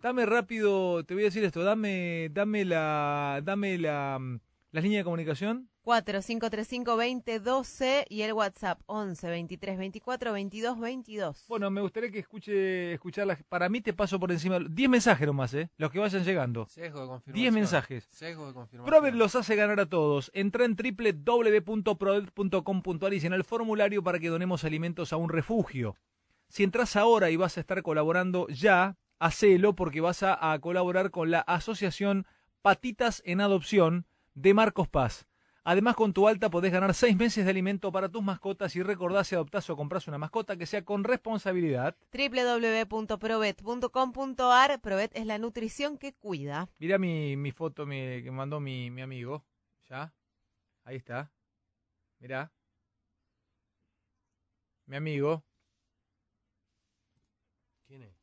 Dame 0.00 0.24
rápido, 0.24 1.04
te 1.04 1.12
voy 1.12 1.24
a 1.24 1.26
decir 1.26 1.44
esto, 1.44 1.62
dame, 1.62 2.30
dame 2.32 2.64
la, 2.64 3.42
dame 3.44 3.76
la, 3.76 4.18
mm, 4.18 4.40
la 4.72 4.80
línea 4.80 4.98
de 5.00 5.04
comunicación. 5.04 5.68
4 5.90 6.22
535 6.22 6.92
2012 6.92 8.06
y 8.08 8.22
el 8.22 8.32
WhatsApp 8.32 8.80
11 8.86 9.28
23 9.28 9.76
24 9.76 10.32
22 10.32 10.78
22. 10.78 11.44
Bueno, 11.48 11.68
me 11.68 11.80
gustaría 11.80 12.12
que 12.12 12.20
escuche, 12.20 12.92
escucharlas. 12.92 13.42
Para 13.48 13.68
mí 13.68 13.80
te 13.80 13.92
paso 13.92 14.20
por 14.20 14.30
encima. 14.30 14.60
10 14.60 14.88
mensajes 14.88 15.26
nomás, 15.26 15.52
¿eh? 15.54 15.68
Los 15.78 15.90
que 15.90 15.98
vayan 15.98 16.22
llegando. 16.22 16.68
Sesgo 16.68 17.00
de 17.00 17.06
confirmación. 17.08 17.34
10 17.34 17.52
mensajes. 17.52 18.08
Sesgo 18.12 18.46
de 18.46 18.54
confirmación. 18.54 18.88
Provet 18.88 19.14
los 19.14 19.34
hace 19.34 19.56
ganar 19.56 19.80
a 19.80 19.86
todos. 19.86 20.30
Entra 20.32 20.64
en 20.64 20.76
www.provet.com.ar 20.76 23.12
y 23.12 23.18
llena 23.18 23.34
el 23.34 23.42
formulario 23.42 24.04
para 24.04 24.20
que 24.20 24.28
donemos 24.28 24.62
alimentos 24.62 25.12
a 25.12 25.16
un 25.16 25.28
refugio. 25.28 25.96
Si 26.48 26.62
entras 26.62 26.94
ahora 26.94 27.30
y 27.30 27.36
vas 27.36 27.56
a 27.56 27.60
estar 27.62 27.82
colaborando 27.82 28.46
ya, 28.46 28.96
hacelo 29.18 29.74
porque 29.74 30.00
vas 30.00 30.22
a, 30.22 30.52
a 30.52 30.56
colaborar 30.60 31.10
con 31.10 31.32
la 31.32 31.40
Asociación 31.40 32.28
Patitas 32.62 33.24
en 33.26 33.40
Adopción 33.40 34.06
de 34.34 34.54
Marcos 34.54 34.86
Paz. 34.86 35.26
Además, 35.62 35.94
con 35.94 36.12
tu 36.14 36.26
alta 36.26 36.48
podés 36.50 36.72
ganar 36.72 36.94
seis 36.94 37.14
meses 37.16 37.44
de 37.44 37.50
alimento 37.50 37.92
para 37.92 38.08
tus 38.08 38.22
mascotas 38.22 38.74
y 38.76 38.82
recordá 38.82 39.24
si 39.24 39.34
adoptás 39.34 39.68
o 39.68 39.76
compras 39.76 40.08
una 40.08 40.16
mascota 40.18 40.56
que 40.56 40.64
sea 40.66 40.84
con 40.84 41.04
responsabilidad. 41.04 41.96
www.provet.com.ar 42.12 44.80
Provet 44.80 45.10
es 45.14 45.26
la 45.26 45.36
nutrición 45.38 45.98
que 45.98 46.14
cuida. 46.14 46.68
Mira 46.78 46.96
mi, 46.98 47.36
mi 47.36 47.52
foto 47.52 47.84
mi- 47.86 48.22
que 48.22 48.30
mandó 48.30 48.58
mi, 48.60 48.90
mi 48.90 49.02
amigo. 49.02 49.44
¿Ya? 49.88 50.14
Ahí 50.84 50.96
está. 50.96 51.30
Mira. 52.20 52.50
Mi 54.86 54.96
amigo. 54.96 55.44
¿Quién 57.86 58.02
es? 58.02 58.14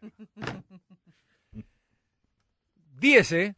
10, 2.98 3.32
¿eh? 3.32 3.54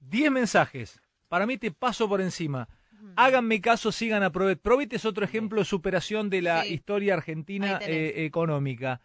10 0.00 0.30
mensajes. 0.30 1.00
Para 1.28 1.46
mí 1.46 1.58
te 1.58 1.70
paso 1.70 2.08
por 2.08 2.20
encima. 2.20 2.68
Háganme 3.16 3.60
caso, 3.60 3.92
sigan 3.92 4.22
a 4.22 4.30
Provet. 4.32 4.60
Provet 4.60 4.92
es 4.92 5.04
otro 5.04 5.24
ejemplo 5.24 5.60
de 5.60 5.64
superación 5.64 6.28
de 6.30 6.42
la 6.42 6.62
Sí. 6.62 6.74
historia 6.74 7.14
argentina 7.14 7.78
eh, 7.82 8.24
económica. 8.24 9.00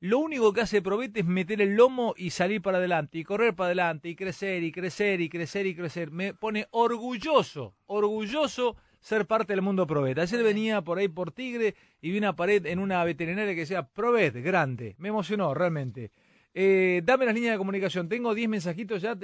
Lo 0.00 0.18
único 0.18 0.52
que 0.52 0.62
hace 0.62 0.82
Provet 0.82 1.16
es 1.16 1.24
meter 1.24 1.60
el 1.62 1.76
lomo 1.76 2.14
y 2.16 2.30
salir 2.30 2.60
para 2.60 2.78
adelante, 2.78 3.18
y 3.18 3.24
correr 3.24 3.54
para 3.54 3.66
adelante, 3.66 4.08
y 4.08 4.16
crecer, 4.16 4.62
y 4.64 4.72
crecer, 4.72 5.20
y 5.20 5.28
crecer, 5.28 5.66
y 5.66 5.76
crecer. 5.76 6.10
Me 6.10 6.34
pone 6.34 6.66
orgulloso, 6.72 7.76
orgulloso 7.86 8.76
ser 9.00 9.26
parte 9.26 9.52
del 9.52 9.62
mundo 9.62 9.86
Provet. 9.86 10.18
Ayer 10.18 10.42
venía 10.42 10.82
por 10.82 10.98
ahí 10.98 11.08
por 11.08 11.30
Tigre 11.30 11.74
y 12.00 12.10
vi 12.10 12.18
una 12.18 12.34
pared 12.34 12.66
en 12.66 12.78
una 12.80 13.04
veterinaria 13.04 13.54
que 13.54 13.60
decía 13.60 13.84
Provet, 13.86 14.34
grande. 14.42 14.96
Me 14.98 15.08
emocionó, 15.08 15.54
realmente. 15.54 16.10
Eh, 16.54 17.00
dame 17.04 17.24
las 17.26 17.34
líneas 17.34 17.54
de 17.54 17.58
comunicación. 17.58 18.08
Tengo 18.08 18.34
10 18.34 18.48
mensajitos 18.48 19.00
ya. 19.02 19.14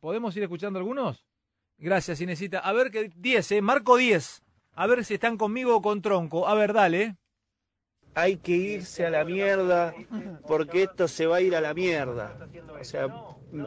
¿Podemos 0.00 0.36
ir 0.36 0.42
escuchando 0.42 0.78
algunos? 0.78 1.24
Gracias, 1.78 2.20
Inesita. 2.20 2.58
A 2.58 2.72
ver, 2.72 2.90
que 2.90 3.10
10, 3.16 3.52
¿eh? 3.52 3.62
Marco 3.62 3.96
10. 3.96 4.42
A 4.72 4.86
ver 4.86 5.04
si 5.04 5.14
están 5.14 5.36
conmigo 5.36 5.76
o 5.76 5.82
con 5.82 6.02
tronco. 6.02 6.46
A 6.46 6.54
ver, 6.54 6.72
dale. 6.72 7.16
hay 8.14 8.36
que 8.38 8.52
irse 8.52 9.06
a 9.06 9.10
la 9.10 9.24
mierda 9.24 9.94
porque 10.46 10.82
esto 10.84 11.06
se 11.08 11.26
va 11.26 11.36
a 11.36 11.40
ir 11.40 11.54
a 11.56 11.60
la 11.60 11.74
mierda. 11.74 12.36
O 12.78 12.84
sea, 12.84 13.06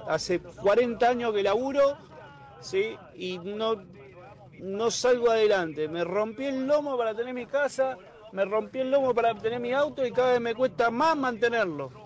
hace 0.07 0.39
40 0.39 1.09
años 1.09 1.34
que 1.34 1.43
laburo, 1.43 1.97
¿sí? 2.59 2.95
Y 3.15 3.39
no, 3.39 3.84
no 4.59 4.91
salgo 4.91 5.31
adelante. 5.31 5.88
Me 5.88 6.03
rompí 6.03 6.45
el 6.45 6.67
lomo 6.67 6.97
para 6.97 7.15
tener 7.15 7.34
mi 7.34 7.45
casa, 7.45 7.97
me 8.31 8.45
rompí 8.45 8.80
el 8.80 8.91
lomo 8.91 9.13
para 9.13 9.34
tener 9.35 9.59
mi 9.59 9.71
auto 9.73 10.05
y 10.05 10.11
cada 10.11 10.34
vez 10.34 10.41
me 10.41 10.55
cuesta 10.55 10.91
más 10.91 11.15
mantenerlo. 11.17 12.02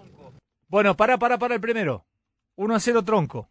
Bueno, 0.68 0.98
para, 0.98 1.18
para, 1.18 1.38
para 1.38 1.56
el 1.56 1.62
primero. 1.62 2.06
1 2.56 2.76
a 2.76 2.80
0 2.80 3.04
tronco. 3.04 3.50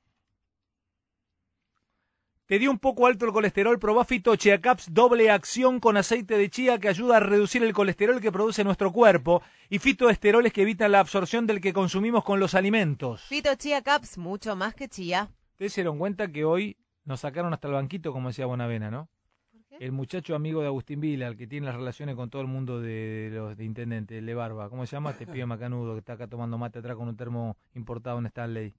Te 2.46 2.58
dio 2.60 2.70
un 2.70 2.78
poco 2.78 3.06
alto 3.06 3.24
el 3.24 3.32
colesterol, 3.32 3.78
probá 3.78 4.04
Fito 4.04 4.36
Chia 4.36 4.60
Caps 4.60 4.92
doble 4.92 5.30
acción 5.30 5.80
con 5.80 5.96
aceite 5.96 6.38
de 6.38 6.48
chía 6.48 6.78
que 6.78 6.88
ayuda 6.88 7.16
a 7.16 7.20
reducir 7.20 7.64
el 7.64 7.72
colesterol 7.72 8.20
que 8.20 8.30
produce 8.30 8.62
nuestro 8.62 8.92
cuerpo 8.92 9.42
y 9.68 9.80
fitoesteroles 9.80 10.52
que 10.52 10.62
evitan 10.62 10.92
la 10.92 11.00
absorción 11.00 11.46
del 11.48 11.60
que 11.60 11.72
consumimos 11.72 12.22
con 12.22 12.38
los 12.38 12.54
alimentos. 12.54 13.22
Fito 13.22 13.52
Chía 13.56 13.82
Caps, 13.82 14.16
mucho 14.16 14.54
más 14.54 14.74
que 14.74 14.88
chía. 14.88 15.30
Ustedes 15.52 15.72
se 15.72 15.80
dieron 15.80 15.98
cuenta 15.98 16.30
que 16.30 16.44
hoy 16.44 16.76
nos 17.04 17.20
sacaron 17.20 17.52
hasta 17.52 17.66
el 17.66 17.74
banquito, 17.74 18.12
como 18.12 18.28
decía 18.28 18.46
Bonavena, 18.46 18.92
¿no? 18.92 19.08
¿Por 19.76 19.78
qué? 19.78 19.84
El 19.84 19.92
muchacho 19.92 20.34
amigo 20.34 20.60
de 20.60 20.66
Agustín 20.66 21.00
Vila, 21.00 21.28
el 21.28 21.36
que 21.36 21.46
tiene 21.46 21.66
las 21.66 21.76
relaciones 21.76 22.16
con 22.16 22.30
todo 22.30 22.42
el 22.42 22.48
mundo 22.48 22.80
de, 22.80 23.30
los 23.32 23.56
de 23.56 23.64
intendente, 23.64 24.18
el 24.18 24.26
de 24.26 24.34
Barba. 24.34 24.68
¿Cómo 24.70 24.86
se 24.86 24.96
llama? 24.96 25.10
Este 25.10 25.26
pibe 25.26 25.46
macanudo 25.46 25.92
que 25.94 25.98
está 26.00 26.14
acá 26.14 26.26
tomando 26.26 26.58
mate 26.58 26.78
atrás 26.78 26.96
con 26.96 27.08
un 27.08 27.16
termo 27.16 27.56
importado 27.74 28.18
en 28.18 28.26
Stanley. 28.26 28.74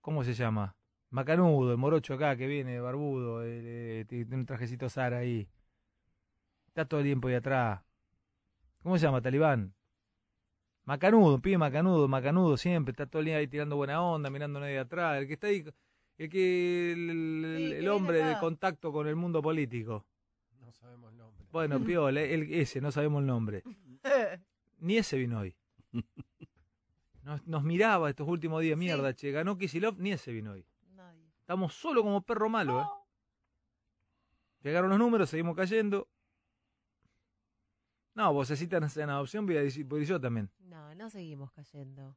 ¿Cómo 0.00 0.24
se 0.24 0.34
llama? 0.34 0.76
Macanudo, 1.10 1.72
el 1.72 1.78
morocho 1.78 2.14
acá 2.14 2.36
que 2.36 2.46
viene, 2.46 2.80
barbudo, 2.80 3.42
el, 3.42 3.62
eh, 3.64 4.04
tiene 4.08 4.34
un 4.34 4.46
trajecito 4.46 4.88
Sara 4.88 5.18
ahí. 5.18 5.48
Está 6.68 6.86
todo 6.86 7.00
el 7.00 7.06
tiempo 7.06 7.28
ahí 7.28 7.34
atrás. 7.34 7.82
¿Cómo 8.82 8.98
se 8.98 9.06
llama, 9.06 9.20
Talibán? 9.20 9.74
Macanudo, 10.84 11.40
pibe 11.40 11.58
macanudo, 11.58 12.08
macanudo 12.08 12.56
siempre, 12.56 12.90
está 12.90 13.06
todo 13.06 13.20
el 13.20 13.26
día 13.26 13.36
ahí 13.36 13.46
tirando 13.46 13.76
buena 13.76 14.02
onda, 14.02 14.30
mirando 14.30 14.58
nadie 14.58 14.74
de 14.74 14.80
atrás. 14.80 15.18
El 15.18 15.28
que 15.28 15.34
está 15.34 15.46
ahí, 15.46 15.64
el 16.18 16.28
que 16.28 16.92
el, 16.92 17.78
Sí, 17.80 17.88
hombre 17.88 18.24
de 18.24 18.38
contacto 18.38 18.92
con 18.92 19.06
el 19.06 19.16
mundo 19.16 19.42
político. 19.42 20.04
No 20.60 20.72
sabemos 20.72 21.10
el 21.12 21.18
nombre. 21.18 21.46
Bueno, 21.50 21.80
piola, 21.84 22.20
el, 22.22 22.52
ese, 22.52 22.80
no 22.80 22.92
sabemos 22.92 23.20
el 23.20 23.26
nombre. 23.26 23.62
Ni 24.78 24.98
ese 24.98 25.16
vino 25.16 25.40
hoy. 25.40 25.54
Nos, 27.22 27.46
nos 27.46 27.62
miraba 27.62 28.10
estos 28.10 28.26
últimos 28.26 28.62
días, 28.62 28.76
mierda, 28.76 29.14
che, 29.14 29.30
ganó 29.30 29.56
Kisilov, 29.56 29.96
ni 29.96 30.10
ese 30.10 30.32
vino 30.32 30.50
hoy. 30.50 30.66
Nadie. 30.96 31.24
Estamos 31.38 31.72
solo 31.72 32.02
como 32.02 32.20
perro 32.22 32.48
malo, 32.48 32.80
¿eh? 32.80 32.84
Llegaron 34.64 34.90
los 34.90 34.98
números, 34.98 35.30
seguimos 35.30 35.54
cayendo. 35.54 36.08
No, 38.14 38.32
vos 38.32 38.50
necesitas 38.50 38.96
en 38.96 39.10
adopción, 39.10 39.46
voy 39.46 39.56
a 39.56 39.62
decir, 39.62 39.86
voy 39.86 40.02
a 40.02 40.04
yo 40.04 40.20
también. 40.20 40.50
No, 40.58 40.94
no 40.96 41.08
seguimos 41.10 41.52
cayendo. 41.52 42.16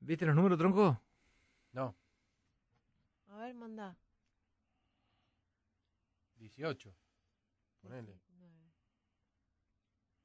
¿Viste 0.00 0.24
los 0.24 0.34
números, 0.34 0.58
tronco? 0.58 0.98
No, 1.72 1.94
A 3.32 3.36
ver, 3.38 3.54
manda. 3.54 3.96
18. 6.36 6.94
Ponele. 7.80 8.20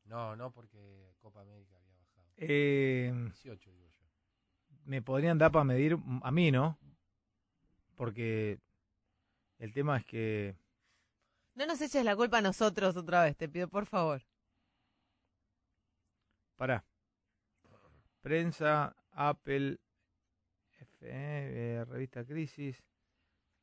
No, 0.03 0.35
no, 0.35 0.51
porque 0.51 1.13
Copa 1.21 1.41
América 1.41 1.75
había 1.77 1.95
bajado. 1.95 2.27
Eh, 2.37 3.11
18, 3.13 3.71
digo 3.71 3.87
yo. 3.87 4.05
me 4.85 5.01
podrían 5.01 5.37
dar 5.37 5.51
para 5.51 5.63
medir, 5.63 5.97
a 6.21 6.31
mí, 6.31 6.51
¿no? 6.51 6.77
Porque 7.95 8.59
el 9.57 9.73
tema 9.73 9.97
es 9.97 10.05
que 10.05 10.55
No 11.55 11.65
nos 11.65 11.81
eches 11.81 12.03
la 12.03 12.15
culpa 12.15 12.37
a 12.39 12.41
nosotros 12.41 12.95
otra 12.95 13.23
vez, 13.23 13.37
te 13.37 13.47
pido 13.49 13.67
por 13.69 13.85
favor. 13.85 14.21
Pará. 16.57 16.85
Prensa, 18.21 18.95
Apple, 19.11 19.77
FR, 20.79 21.85
Revista 21.85 22.25
Crisis, 22.25 22.83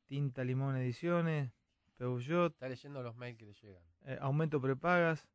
Tinta 0.06 0.44
Limón 0.44 0.76
Ediciones, 0.76 1.52
Peugeot, 1.97 2.52
Está 2.52 2.68
leyendo 2.68 3.02
los 3.02 3.16
mails 3.16 3.39
que 3.39 3.47
le 3.47 3.55
llegan. 3.55 3.82
eh, 4.02 4.18
Aumento 4.20 4.60
Prepagas, 4.60 5.26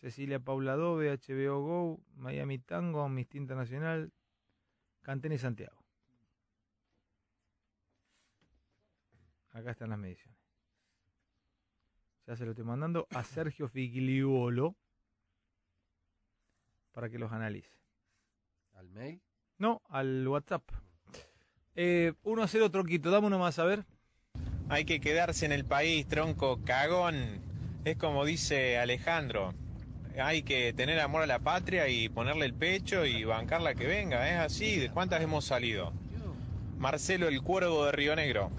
Cecilia 0.00 0.38
Paula 0.40 0.76
Dove, 0.76 1.10
HBO 1.10 1.60
Go, 1.60 2.00
Miami 2.14 2.58
Tango, 2.58 3.02
Amnistía 3.02 3.40
Internacional, 3.40 4.12
Cantén 5.02 5.32
y 5.32 5.38
Santiago. 5.38 5.76
Acá 9.50 9.70
están 9.72 9.90
las 9.90 9.98
mediciones. 9.98 10.38
Ya 12.26 12.36
se 12.36 12.44
lo 12.44 12.50
estoy 12.50 12.64
mandando 12.64 13.06
a 13.10 13.24
Sergio 13.24 13.68
Figliuolo 13.68 14.76
para 16.92 17.08
que 17.08 17.18
los 17.18 17.32
analice. 17.32 17.72
¿Al 18.74 18.88
mail? 18.90 19.20
No, 19.56 19.80
al 19.88 20.26
WhatsApp. 20.28 20.62
Eh, 21.80 22.12
1 22.24 22.42
a 22.42 22.48
0 22.48 22.70
Tronquito, 22.72 23.08
dame 23.08 23.28
uno 23.28 23.38
más 23.38 23.56
a 23.60 23.64
ver. 23.64 23.84
Hay 24.68 24.84
que 24.84 24.98
quedarse 25.00 25.46
en 25.46 25.52
el 25.52 25.64
país, 25.64 26.08
tronco 26.08 26.58
cagón. 26.64 27.40
Es 27.84 27.96
como 27.96 28.24
dice 28.24 28.78
Alejandro. 28.78 29.54
Hay 30.20 30.42
que 30.42 30.72
tener 30.72 30.98
amor 30.98 31.22
a 31.22 31.26
la 31.28 31.38
patria 31.38 31.88
y 31.88 32.08
ponerle 32.08 32.46
el 32.46 32.52
pecho 32.54 33.06
y 33.06 33.22
bancarla 33.22 33.76
que 33.76 33.86
venga. 33.86 34.28
Es 34.28 34.38
así. 34.40 34.76
¿De 34.80 34.90
cuántas 34.90 35.22
hemos 35.22 35.44
salido? 35.44 35.92
Marcelo 36.78 37.28
el 37.28 37.42
Cuervo 37.42 37.84
de 37.86 37.92
Río 37.92 38.16
Negro. 38.16 38.50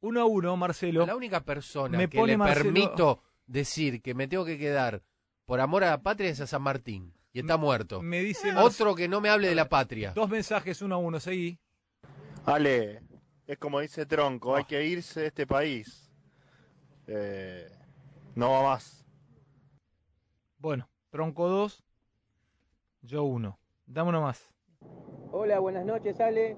1 0.00 0.20
a 0.20 0.24
1, 0.26 0.56
Marcelo. 0.58 1.06
La 1.06 1.16
única 1.16 1.40
persona 1.40 1.96
Me 1.96 2.08
que 2.10 2.18
pone 2.18 2.32
le 2.32 2.36
Marcelo- 2.36 2.64
permito 2.74 3.22
decir 3.46 4.02
que 4.02 4.12
me 4.12 4.28
tengo 4.28 4.44
que 4.44 4.58
quedar 4.58 5.02
por 5.46 5.60
amor 5.60 5.84
a 5.84 5.90
la 5.90 6.02
patria 6.02 6.28
es 6.28 6.40
a 6.40 6.46
San 6.46 6.60
Martín. 6.60 7.14
Y 7.32 7.40
está 7.40 7.56
muerto. 7.56 8.02
Me 8.02 8.20
dice 8.20 8.52
Marce- 8.52 8.82
Otro 8.82 8.94
que 8.94 9.08
no 9.08 9.22
me 9.22 9.30
hable 9.30 9.48
de 9.48 9.54
la 9.54 9.70
patria. 9.70 10.12
Dos 10.14 10.28
mensajes, 10.28 10.82
1 10.82 10.94
a 10.94 10.98
1, 10.98 11.18
seguí. 11.20 11.58
Ale, 12.48 13.02
es 13.46 13.58
como 13.58 13.78
dice 13.80 14.06
Tronco, 14.06 14.56
hay 14.56 14.64
que 14.64 14.82
irse 14.82 15.20
de 15.20 15.26
este 15.26 15.46
país. 15.46 16.10
Eh, 17.06 17.68
no 18.36 18.52
va 18.52 18.62
más. 18.62 19.04
Bueno, 20.56 20.88
Tronco 21.10 21.46
2, 21.46 21.84
yo 23.02 23.24
1. 23.24 23.58
Dame 23.84 24.08
uno 24.08 24.22
más. 24.22 24.54
Hola, 25.30 25.58
buenas 25.58 25.84
noches, 25.84 26.18
Ale. 26.20 26.56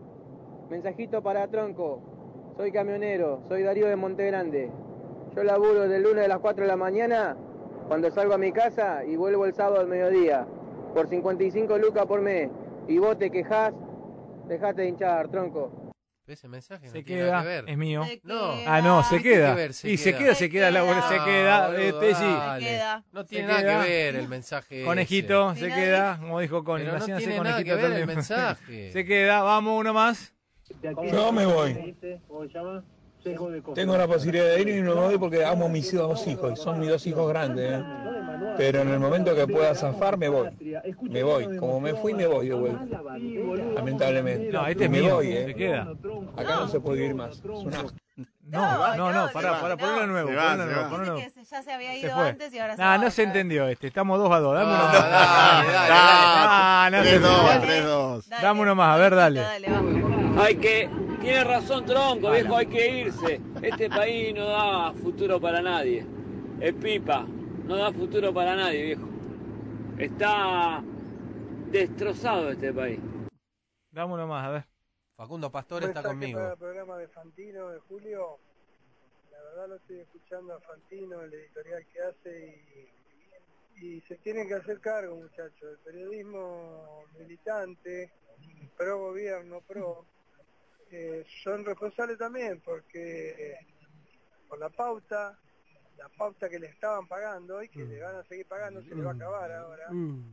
Mensajito 0.71 1.25
para 1.25 1.49
Tronco. 1.49 2.55
Soy 2.57 2.71
camionero, 2.71 3.43
soy 3.49 3.65
Darío 3.65 3.89
de 3.89 3.97
Monte 3.97 4.27
Grande. 4.27 4.71
Yo 5.35 5.43
laburo 5.43 5.89
del 5.89 6.05
lunes 6.05 6.25
a 6.25 6.29
las 6.29 6.39
4 6.39 6.63
de 6.63 6.69
la 6.69 6.77
mañana 6.77 7.37
cuando 7.89 8.13
salgo 8.13 8.35
a 8.35 8.39
mi 8.39 8.53
casa 8.53 9.05
y 9.05 9.17
vuelvo 9.17 9.45
el 9.45 9.55
sábado 9.55 9.81
al 9.81 9.89
mediodía. 9.89 10.47
Por 10.95 11.09
55 11.09 11.79
lucas 11.79 12.07
por 12.07 12.21
mes. 12.21 12.49
Y 12.87 12.99
vos 12.99 13.19
te 13.19 13.33
quejás, 13.33 13.75
dejate 14.47 14.83
de 14.83 14.89
hinchar, 14.89 15.29
Tronco. 15.29 15.80
Ese 16.31 16.47
mensaje 16.49 16.87
no 16.87 16.93
Se 16.93 17.03
tiene 17.03 17.23
nada 17.25 17.43
queda, 17.43 17.43
que 17.43 17.49
ver. 17.63 17.65
es 17.71 17.77
mío. 17.79 18.05
Se 18.05 18.21
No. 18.25 18.55
queda. 18.57 18.77
Ah, 18.77 18.81
no, 18.83 19.03
se 19.03 19.17
¿Qué 19.17 19.23
tiene 19.23 19.37
queda. 19.37 19.49
que 19.51 19.55
ver? 19.57 19.75
Se 19.75 19.91
y 19.91 19.97
se 19.97 20.11
queda. 20.11 20.19
queda, 20.19 20.35
se 20.35 20.51
queda, 20.51 20.71
la 20.71 20.83
queda. 20.83 21.09
se 21.09 21.15
Ah, 21.19 21.25
queda. 21.25 21.67
boludo, 21.67 21.83
este 22.03 22.15
sí. 22.15 22.25
dale. 22.25 22.65
Se 22.65 22.71
queda. 22.71 23.05
No 23.13 23.23
Se 23.23 23.29
tiene 23.29 23.49
nada 23.49 23.61
queda. 23.61 23.83
que 23.85 23.89
ver 23.91 24.17
el 24.17 24.29
mensaje. 24.29 24.85
Conejito, 24.85 25.53
ese. 25.53 25.61
se 25.61 25.75
queda, 25.75 26.17
como 26.21 26.41
dijo 26.41 26.63
Connie. 26.65 26.87
Pero 26.87 26.99
no 26.99 27.05
tiene 27.05 27.27
nada 27.27 27.39
conejito 27.39 27.65
que 27.65 27.83
ver 27.83 27.93
el 28.01 28.07
mensaje. 28.07 28.91
se 28.93 29.05
queda, 29.05 29.43
vamos, 29.43 29.81
uno 29.81 29.93
más. 29.93 30.33
No 31.13 31.33
me 31.33 31.47
voy. 31.47 31.97
Tengo 33.75 33.97
la 33.99 34.07
posibilidad 34.07 34.47
de 34.47 34.61
ir 34.63 34.69
y 34.69 34.81
no 34.83 34.95
me 34.95 35.01
voy 35.03 35.19
porque 35.19 35.45
amo 35.45 35.67
a 35.67 35.69
mis 35.69 35.93
dos 35.93 36.27
hijos. 36.27 36.53
y 36.53 36.57
Son 36.63 36.81
mis 36.81 36.89
dos 36.89 37.07
hijos 37.07 37.29
grandes. 37.29 37.73
¿eh? 37.73 37.85
Pero 38.57 38.81
en 38.83 38.89
el 38.89 38.99
momento 39.01 39.35
que 39.35 39.47
pueda 39.47 39.75
zafar, 39.75 40.17
me 40.19 40.29
voy. 40.29 40.49
Me 41.01 41.23
voy. 41.23 41.57
Como 41.57 41.81
me 41.81 41.95
fui, 41.95 42.15
me 42.15 42.27
voy 42.27 42.49
de 42.49 42.55
vuelta. 42.55 42.87
Lamentablemente. 43.75 44.53
No, 44.53 44.67
este 44.67 44.85
es 44.85 44.91
me 44.91 45.01
mío, 45.01 45.17
voy, 45.17 45.27
se 45.27 45.51
¿eh? 45.51 45.55
queda. 45.55 45.93
Acá 46.37 46.57
no 46.57 46.69
se 46.69 46.81
puede 46.81 47.07
ir 47.07 47.15
más. 47.15 47.39
Es 47.39 47.45
un 47.45 47.75
asco. 47.75 47.93
No, 48.51 48.61
no, 48.97 48.97
no, 48.97 49.13
no, 49.27 49.33
pará, 49.33 49.53
no, 49.53 49.61
pará, 49.61 49.77
no. 49.77 49.79
ponelo 49.79 50.01
de 50.01 50.07
nuevo, 50.09 50.29
Se 50.29 50.35
se 50.35 50.57
nuevo, 50.57 51.19
ya 51.51 51.63
se 51.63 51.73
había 51.73 51.93
Se 51.93 51.99
ido 52.01 52.15
fue. 52.17 52.29
antes 52.31 52.53
y 52.53 52.59
ahora 52.59 52.75
se 52.77 52.83
Nah, 52.83 52.89
va 52.91 52.99
no 52.99 53.11
se 53.13 53.23
entendió 53.23 53.69
este, 53.69 53.87
estamos 53.87 54.19
2 54.19 54.33
a 54.33 54.41
2, 54.41 54.55
dame 54.57 54.75
uno 54.75 54.83
más. 54.83 54.93
dale, 54.93 55.73
dale, 56.91 56.97
no 56.99 57.05
se 57.05 57.21
3-2, 57.21 57.55
entendió. 57.55 57.87
3-2. 58.19 58.25
Dale, 58.29 58.43
Dame 58.43 58.61
uno 58.63 58.75
más, 58.75 58.95
a 58.95 58.99
ver, 58.99 59.15
dale. 59.15 59.41
Hay 60.39 60.57
que. 60.57 60.91
Tiene 61.21 61.45
razón, 61.45 61.85
Tronco, 61.85 62.31
viejo, 62.33 62.57
hay 62.57 62.67
que 62.67 63.01
irse. 63.03 63.41
Este 63.63 63.89
país 63.89 64.35
no 64.35 64.47
da 64.47 64.93
futuro 64.95 65.41
para 65.41 65.63
nadie. 65.63 66.05
Es 66.61 66.73
pipa, 66.75 67.27
no 67.71 67.77
da 67.77 67.93
futuro 67.93 68.35
para 68.35 68.57
nadie, 68.57 68.83
viejo. 68.83 69.09
Está 69.97 70.83
destrozado 71.71 72.51
este 72.51 72.73
país. 72.73 72.99
Dame 73.93 74.15
uno 74.15 74.27
más, 74.27 74.45
a 74.45 74.51
ver. 74.51 74.65
Facundo 75.15 75.53
Pastor 75.53 75.85
está 75.85 76.03
conmigo. 76.03 76.41
el 76.41 76.59
programa 76.59 76.99
de 76.99 77.07
Fantino 77.07 77.69
de 77.69 77.79
Julio, 77.81 78.39
la 79.31 79.41
verdad 79.43 79.69
lo 79.69 79.77
estoy 79.77 80.01
escuchando 80.01 80.55
a 80.55 80.61
Fantino, 80.61 81.21
el 81.23 81.33
editorial 81.33 81.87
que 81.93 82.01
hace 82.03 82.91
y, 83.77 83.87
y 83.87 84.01
se 84.01 84.17
tienen 84.17 84.49
que 84.49 84.55
hacer 84.55 84.81
cargo 84.81 85.15
muchachos, 85.15 85.63
el 85.63 85.79
periodismo 85.85 87.05
militante, 87.17 88.11
pro 88.77 88.99
gobierno, 88.99 89.61
pro, 89.61 90.07
eh, 90.91 91.25
son 91.45 91.65
responsables 91.65 92.19
también 92.19 92.61
porque 92.65 93.53
eh, 93.53 93.67
por 94.49 94.59
la 94.59 94.71
pauta, 94.71 95.39
la 96.01 96.09
pauta 96.09 96.49
que 96.49 96.59
le 96.59 96.67
estaban 96.69 97.07
pagando 97.07 97.63
y 97.63 97.69
que 97.69 97.85
le 97.85 98.01
van 98.01 98.17
a 98.17 98.25
seguir 98.25 98.47
pagando 98.47 98.83
se 98.83 98.95
le 98.95 99.03
va 99.03 99.11
a 99.11 99.15
acabar 99.15 99.53
ahora, 99.53 99.85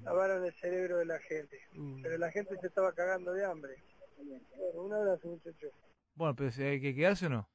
lavaron 0.03 0.45
el 0.45 0.53
cerebro 0.53 0.97
de 0.97 1.05
la 1.05 1.19
gente, 1.19 1.59
pero 2.01 2.17
la 2.17 2.31
gente 2.31 2.57
se 2.59 2.67
estaba 2.67 2.93
cagando 2.93 3.33
de 3.33 3.45
hambre. 3.45 3.75
Bueno, 4.17 4.81
un 4.83 4.93
abrazo 4.93 5.27
muchachos. 5.27 5.71
Bueno, 6.15 6.35
pero 6.35 6.51
si 6.51 6.63
hay 6.63 6.79
que 6.81 6.95
quedarse 6.95 7.25
o 7.25 7.29
no. 7.29 7.49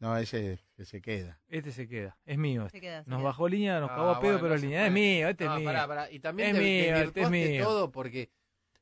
No, 0.00 0.16
ese 0.16 0.60
que 0.76 0.84
se 0.84 1.02
queda. 1.02 1.40
Este 1.48 1.72
se 1.72 1.88
queda, 1.88 2.16
es 2.24 2.38
mío. 2.38 2.68
Se 2.70 2.80
queda, 2.80 3.02
se 3.02 3.10
Nos 3.10 3.18
queda. 3.18 3.26
bajó 3.26 3.48
línea, 3.48 3.80
nos 3.80 3.90
Ah, 3.90 3.96
cagó 3.96 4.10
a 4.10 4.20
pedo, 4.20 4.32
bueno, 4.38 4.42
pero 4.44 4.54
no 4.54 4.60
línea. 4.60 4.86
Es 4.86 4.92
mío, 4.92 5.28
este 5.28 5.44
No, 5.44 5.52
es 5.54 5.58
mío. 5.58 5.66
pará, 5.68 5.86
pará. 5.88 6.10
Y 6.12 6.20
también 6.20 6.50
Es 6.50 6.54
te, 6.54 6.60
mío, 6.60 6.96
este 7.08 7.20
es 7.22 7.30
mío. 7.30 7.64
todo 7.64 7.90
porque 7.90 8.30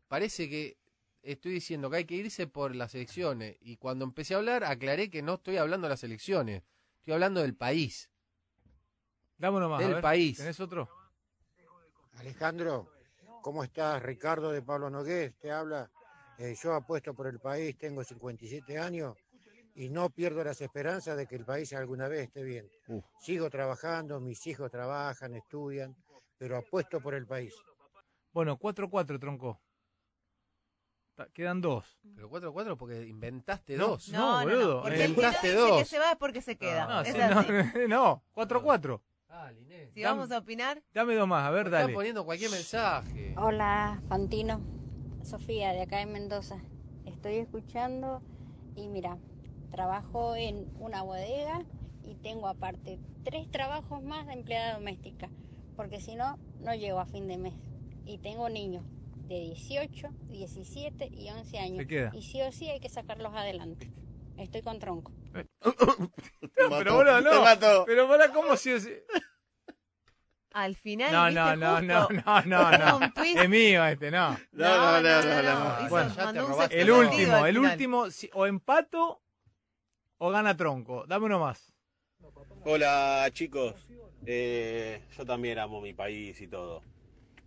parece 0.09 0.51
que 0.51 0.77
estoy 1.23 1.53
diciendo 1.53 1.89
que 1.91 1.97
hay 1.97 2.05
que 2.05 2.17
irse 2.17 2.47
por 2.47 2.77
las 2.77 2.95
elecciones. 2.95 3.57
Y 3.61 3.79
cuando 3.79 4.05
empecé 4.05 4.35
a 4.35 4.37
hablar, 4.37 4.63
aclaré 4.65 5.09
que 5.09 5.23
no 5.23 5.35
estoy 5.35 5.57
hablando 5.57 5.87
de 5.87 5.91
las 5.95 6.05
elecciones. 6.05 6.63
Estoy 6.99 7.15
hablando 7.15 7.41
del 7.41 7.55
país. 7.57 8.11
Dame 9.39 9.57
uno 9.59 9.69
más. 9.69 9.81
a 9.81 9.85
Del 9.85 9.95
ver. 9.95 10.03
país. 10.03 10.39
¿Tenés 10.39 10.59
otro? 10.61 10.89
Alejandro, 12.19 12.89
¿cómo 13.43 13.63
estás? 13.63 14.03
Ricardo 14.03 14.51
de 14.51 14.63
Pablo 14.63 14.89
Nogués 14.91 15.37
te 15.39 15.51
habla. 15.51 15.91
Eh, 16.39 16.55
yo 16.63 16.75
apuesto 16.75 17.15
por 17.15 17.27
el 17.27 17.39
país, 17.41 17.77
tengo 17.79 18.05
57 18.05 18.79
años 18.79 19.17
y 19.75 19.89
no 19.89 20.11
pierdo 20.11 20.45
las 20.45 20.61
esperanzas 20.61 21.17
de 21.17 21.27
que 21.27 21.37
el 21.37 21.45
país 21.45 21.73
alguna 21.73 22.09
vez 22.09 22.25
esté 22.25 22.43
bien. 22.43 22.71
Uf. 22.89 23.05
Sigo 23.21 23.49
trabajando, 23.51 24.21
mis 24.21 24.47
hijos 24.47 24.71
trabajan, 24.71 25.35
estudian, 25.35 25.95
pero 26.39 26.57
apuesto 26.59 27.01
por 27.01 27.15
el 27.15 27.27
país. 27.27 27.55
Bueno, 28.33 28.59
4-4, 28.59 29.19
tronco. 29.19 29.61
Quedan 31.33 31.63
dos. 31.63 31.99
Pero 32.15 32.29
4-4 32.29 32.77
porque 32.77 33.07
inventaste 33.07 33.77
No, 33.79 33.89
dos. 33.89 34.09
no, 34.11 34.43
boludo. 34.43 34.83
Porque 34.83 34.97
el 34.97 35.01
que 35.01 35.09
no 35.09 35.15
inventaste 35.15 35.47
dice 35.53 35.57
que 35.65 35.71
dos. 35.71 35.89
se 35.89 35.99
va 35.99 36.11
es 36.13 36.17
porque 36.19 36.43
se 36.43 36.57
queda. 36.59 36.87
No, 37.89 38.23
4-4. 38.35 39.01
Ah. 39.39 39.53
Si 39.93 40.03
vamos 40.03 40.31
a 40.31 40.39
opinar, 40.39 40.83
Dame 40.95 41.15
dos 41.15 41.29
más, 41.29 41.47
a 41.47 41.51
ver, 41.51 41.67
Están 41.67 41.83
dale. 41.83 41.93
poniendo 41.93 42.25
cualquier 42.25 42.51
mensaje. 42.51 43.35
Hola, 43.37 44.03
Fantino. 44.09 44.63
Sofía, 45.23 45.73
de 45.73 45.83
acá 45.83 46.01
en 46.01 46.13
Mendoza. 46.13 46.57
Estoy 47.05 47.37
escuchando 47.37 48.23
y 48.75 48.89
mira, 48.89 49.19
trabajo 49.71 50.35
en 50.37 50.73
una 50.79 51.03
bodega 51.03 51.65
y 52.03 52.15
tengo 52.15 52.49
aparte 52.49 52.99
tres 53.25 53.51
trabajos 53.51 54.03
más 54.03 54.27
de 54.27 54.33
empleada 54.33 54.75
doméstica, 54.75 55.29
porque 55.77 56.01
si 56.01 56.15
no, 56.15 56.39
no 56.61 56.75
llego 56.75 56.99
a 56.99 57.07
fin 57.07 57.29
de 57.29 57.37
mes. 57.37 57.55
Y 58.07 58.19
tengo 58.19 58.49
niños 58.49 58.85
de 59.29 59.41
18, 59.41 60.09
17 60.31 61.09
y 61.13 61.29
11 61.29 61.59
años. 61.59 61.79
Se 61.79 61.87
queda. 61.87 62.11
Y 62.15 62.23
sí 62.23 62.41
o 62.41 62.51
sí 62.53 62.71
hay 62.71 62.81
que 62.81 62.89
sacarlos 62.89 63.35
adelante. 63.35 63.93
Estoy 64.39 64.63
con 64.63 64.79
tronco. 64.79 65.13
pero 66.55 66.95
boludo, 66.95 67.21
no. 67.21 67.85
Pero 67.87 68.09
para 68.09 68.33
cómo 68.33 68.57
si 68.57 68.71
es... 68.71 68.89
al 70.57 70.75
final. 70.75 71.35
No, 71.35 71.55
no, 71.55 71.57
no, 71.57 71.81
no, 71.83 72.09
no, 72.11 72.73
no, 72.73 72.79
no. 72.79 73.13
Es 73.15 73.49
mío 73.49 73.85
este, 73.85 74.11
no. 74.11 74.31
No, 74.53 75.03
no, 75.03 75.03
no, 75.03 75.23
no, 75.23 75.43
no. 75.43 75.89
Bueno, 75.91 76.15
ya 76.15 76.33
te 76.33 76.41
robaste 76.41 76.81
El 76.81 76.91
último, 76.91 77.47
el 77.47 77.59
último, 77.59 78.11
si- 78.11 78.31
o 78.33 78.47
empato 78.47 79.21
o 80.19 80.31
gana 80.31 80.57
tronco. 80.57 81.05
Dame 81.07 81.27
uno 81.27 81.39
más. 81.39 81.73
Hola 82.65 83.29
chicos, 83.33 83.75
Eh, 84.25 85.03
yo 85.17 85.25
también 85.25 85.59
amo 85.59 85.81
mi 85.81 85.93
país 85.93 86.41
y 86.41 86.49
todo, 86.49 86.83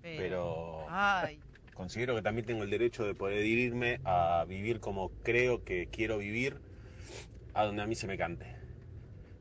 pero 0.02 0.86
Ay, 0.90 1.40
considero 1.74 2.16
que 2.16 2.22
también 2.22 2.46
tengo 2.46 2.64
el 2.64 2.70
derecho 2.70 3.04
de 3.04 3.16
poder 3.16 3.46
irme 3.46 4.00
a 4.06 4.46
vivir 4.48 4.80
como 4.80 5.12
creo 5.24 5.62
que 5.64 5.90
quiero 5.92 6.20
vivir, 6.20 6.62
a 7.54 7.66
donde 7.66 7.82
a 7.82 7.86
mí 7.88 7.96
se 7.96 8.08
me 8.08 8.18
cante. 8.18 8.46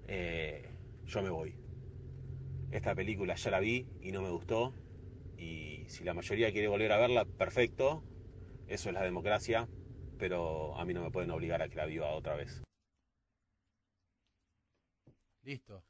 Eh, 0.08 0.68
yo 1.06 1.22
me 1.22 1.30
voy. 1.30 1.54
Esta 2.70 2.94
película 2.94 3.34
ya 3.34 3.50
la 3.50 3.60
vi 3.60 3.86
y 4.00 4.12
no 4.12 4.20
me 4.20 4.30
gustó, 4.30 4.74
y 5.38 5.86
si 5.88 6.04
la 6.04 6.12
mayoría 6.12 6.52
quiere 6.52 6.68
volver 6.68 6.92
a 6.92 6.98
verla, 6.98 7.24
perfecto, 7.24 8.04
eso 8.66 8.90
es 8.90 8.94
la 8.94 9.02
democracia, 9.02 9.68
pero 10.18 10.76
a 10.76 10.84
mí 10.84 10.92
no 10.92 11.02
me 11.02 11.10
pueden 11.10 11.30
obligar 11.30 11.62
a 11.62 11.68
que 11.68 11.76
la 11.76 11.86
viva 11.86 12.10
otra 12.10 12.34
vez. 12.34 12.62
Listo. 15.42 15.82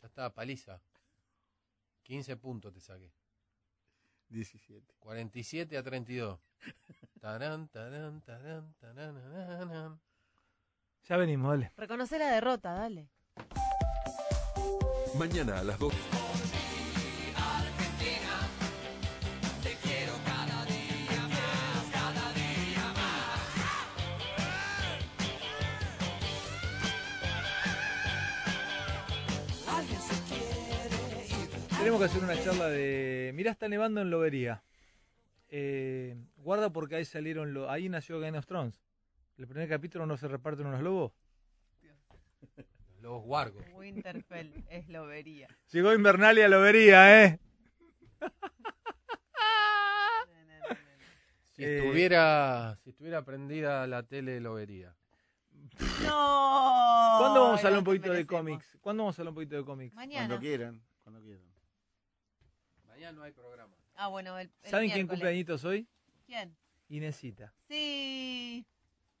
Ya 0.00 0.06
está, 0.06 0.32
paliza. 0.32 0.80
15 2.04 2.36
puntos 2.36 2.72
te 2.72 2.80
saqué. 2.80 3.12
17. 4.28 4.94
47 4.98 5.76
a 5.76 5.82
32. 5.82 6.40
Tarán, 7.20 7.68
tarán, 7.68 8.20
tarán, 8.22 8.74
tarán, 8.74 10.00
Ya 11.04 11.16
venimos, 11.16 11.50
dale. 11.50 11.72
Reconoce 11.76 12.18
la 12.18 12.30
derrota, 12.30 12.72
dale. 12.72 13.08
Mañana 15.18 15.60
a 15.60 15.64
las 15.64 15.78
2. 15.78 15.92
Te 19.62 19.74
quiero 19.76 20.12
cada 20.24 20.64
día 20.64 21.28
más, 21.28 21.90
cada 21.92 22.32
día 22.32 22.92
más. 22.96 23.38
Alguien 29.68 30.00
se 30.00 30.14
quiere 30.34 31.26
ir. 31.26 31.48
Tenemos 31.78 32.00
que 32.00 32.06
hacer 32.06 32.24
una 32.24 32.42
charla 32.42 32.68
de. 32.68 33.30
Mirá, 33.34 33.52
está 33.52 33.68
nevando 33.68 34.00
en 34.00 34.10
Lobería. 34.10 34.64
Eh, 35.48 36.16
guarda 36.38 36.70
porque 36.70 36.96
ahí 36.96 37.04
salieron. 37.04 37.56
Ahí 37.68 37.88
nació 37.88 38.18
Game 38.18 38.36
of 38.36 38.46
Thrones. 38.46 38.80
El 39.38 39.46
primer 39.46 39.68
capítulo 39.68 40.06
no 40.06 40.16
se 40.16 40.26
reparten 40.26 40.66
unos 40.66 40.80
lobos. 40.82 41.12
Lobos 43.04 43.22
guargos. 43.22 43.64
Winterfell 43.74 44.64
es 44.70 44.88
lobería. 44.88 45.46
Llegó 45.70 45.92
Invernalia 45.92 46.46
a 46.46 46.48
Lobería, 46.48 47.24
¿eh? 47.24 47.38
Si 51.52 51.62
estuviera, 51.62 52.78
si 52.82 52.90
estuviera 52.90 53.22
prendida 53.22 53.86
la 53.86 54.02
tele, 54.04 54.40
lo 54.40 54.54
vería. 54.54 54.96
No. 56.02 57.16
¿Cuándo 57.18 57.42
vamos 57.42 57.62
a 57.62 57.66
hablar 57.66 57.78
un 57.80 57.84
poquito 57.84 58.10
de 58.10 58.26
cómics? 58.26 58.78
¿Cuándo 58.80 59.02
vamos 59.02 59.18
a 59.18 59.22
hablar 59.22 59.30
un 59.30 59.34
poquito 59.34 59.56
de 59.56 59.64
cómics? 59.64 59.94
Mañana. 59.94 60.26
Cuando 60.26 60.40
quieran, 60.40 60.82
cuando 61.02 61.20
quieran. 61.20 61.44
Mañana 62.86 63.12
no 63.12 63.22
hay 63.22 63.32
programa. 63.32 63.76
Ah, 63.96 64.08
bueno, 64.08 64.38
el, 64.38 64.50
el 64.62 64.70
¿Saben 64.70 64.88
quién 64.88 65.00
miércoles. 65.00 65.18
cumple 65.20 65.28
añitos 65.28 65.64
hoy? 65.64 65.86
¿Quién? 66.26 66.56
Inesita. 66.88 67.52
Sí. 67.68 68.66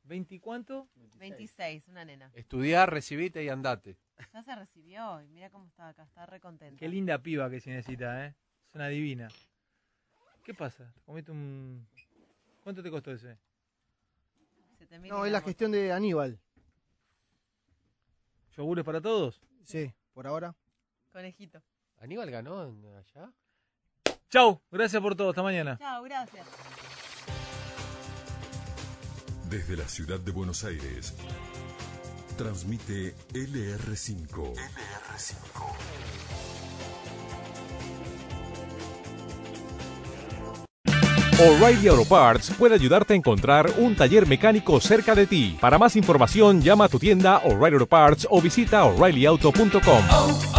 ¿20 0.06 0.40
cuánto? 0.40 0.88
26, 1.18 1.88
una 1.88 2.04
nena. 2.04 2.30
Estudiar, 2.34 2.90
recibite 2.90 3.42
y 3.42 3.48
andate. 3.48 3.96
Ya 4.32 4.42
se 4.42 4.54
recibió 4.54 5.20
y 5.22 5.28
mira 5.28 5.50
cómo 5.50 5.66
está 5.66 5.88
acá, 5.88 6.04
está 6.04 6.26
re 6.26 6.40
contenta. 6.40 6.78
Qué 6.78 6.88
linda 6.88 7.18
piba 7.18 7.48
que 7.50 7.56
es 7.56 7.66
Inesita, 7.66 8.26
¿eh? 8.26 8.34
Es 8.68 8.74
una 8.74 8.88
divina. 8.88 9.28
¿Qué 10.44 10.54
pasa? 10.54 10.92
¿Comiste 11.06 11.32
un... 11.32 11.86
¿Cuánto 12.62 12.82
te 12.82 12.90
costó 12.90 13.12
ese? 13.12 13.38
No, 15.08 15.24
es 15.24 15.32
la 15.32 15.40
gestión 15.40 15.72
de 15.72 15.92
Aníbal. 15.92 16.38
¿Yogures 18.56 18.84
para 18.84 19.00
todos? 19.00 19.40
Sí, 19.64 19.92
por 20.12 20.26
ahora. 20.26 20.54
Conejito. 21.12 21.62
¿Aníbal 21.98 22.30
ganó 22.30 22.76
allá? 22.98 23.32
Chau, 24.28 24.60
gracias 24.70 25.00
por 25.00 25.16
todo, 25.16 25.30
hasta 25.30 25.42
mañana. 25.42 25.78
Chao, 25.78 26.02
gracias. 26.02 26.46
Desde 29.54 29.76
la 29.76 29.86
ciudad 29.86 30.18
de 30.18 30.32
Buenos 30.32 30.64
Aires. 30.64 31.14
Transmite 32.36 33.14
LR5. 33.32 34.52
LR5. 34.52 35.44
O'Reilly 41.38 41.86
Auto 41.86 42.04
Parts 42.04 42.50
puede 42.58 42.74
ayudarte 42.74 43.14
a 43.14 43.16
encontrar 43.16 43.70
un 43.78 43.94
taller 43.94 44.26
mecánico 44.26 44.80
cerca 44.80 45.14
de 45.14 45.28
ti. 45.28 45.56
Para 45.60 45.78
más 45.78 45.94
información, 45.94 46.60
llama 46.60 46.86
a 46.86 46.88
tu 46.88 46.98
tienda 46.98 47.38
O'Reilly 47.44 47.74
Auto 47.74 47.86
Parts 47.86 48.26
o 48.28 48.42
visita 48.42 48.82
oreillyauto.com. 48.82 50.53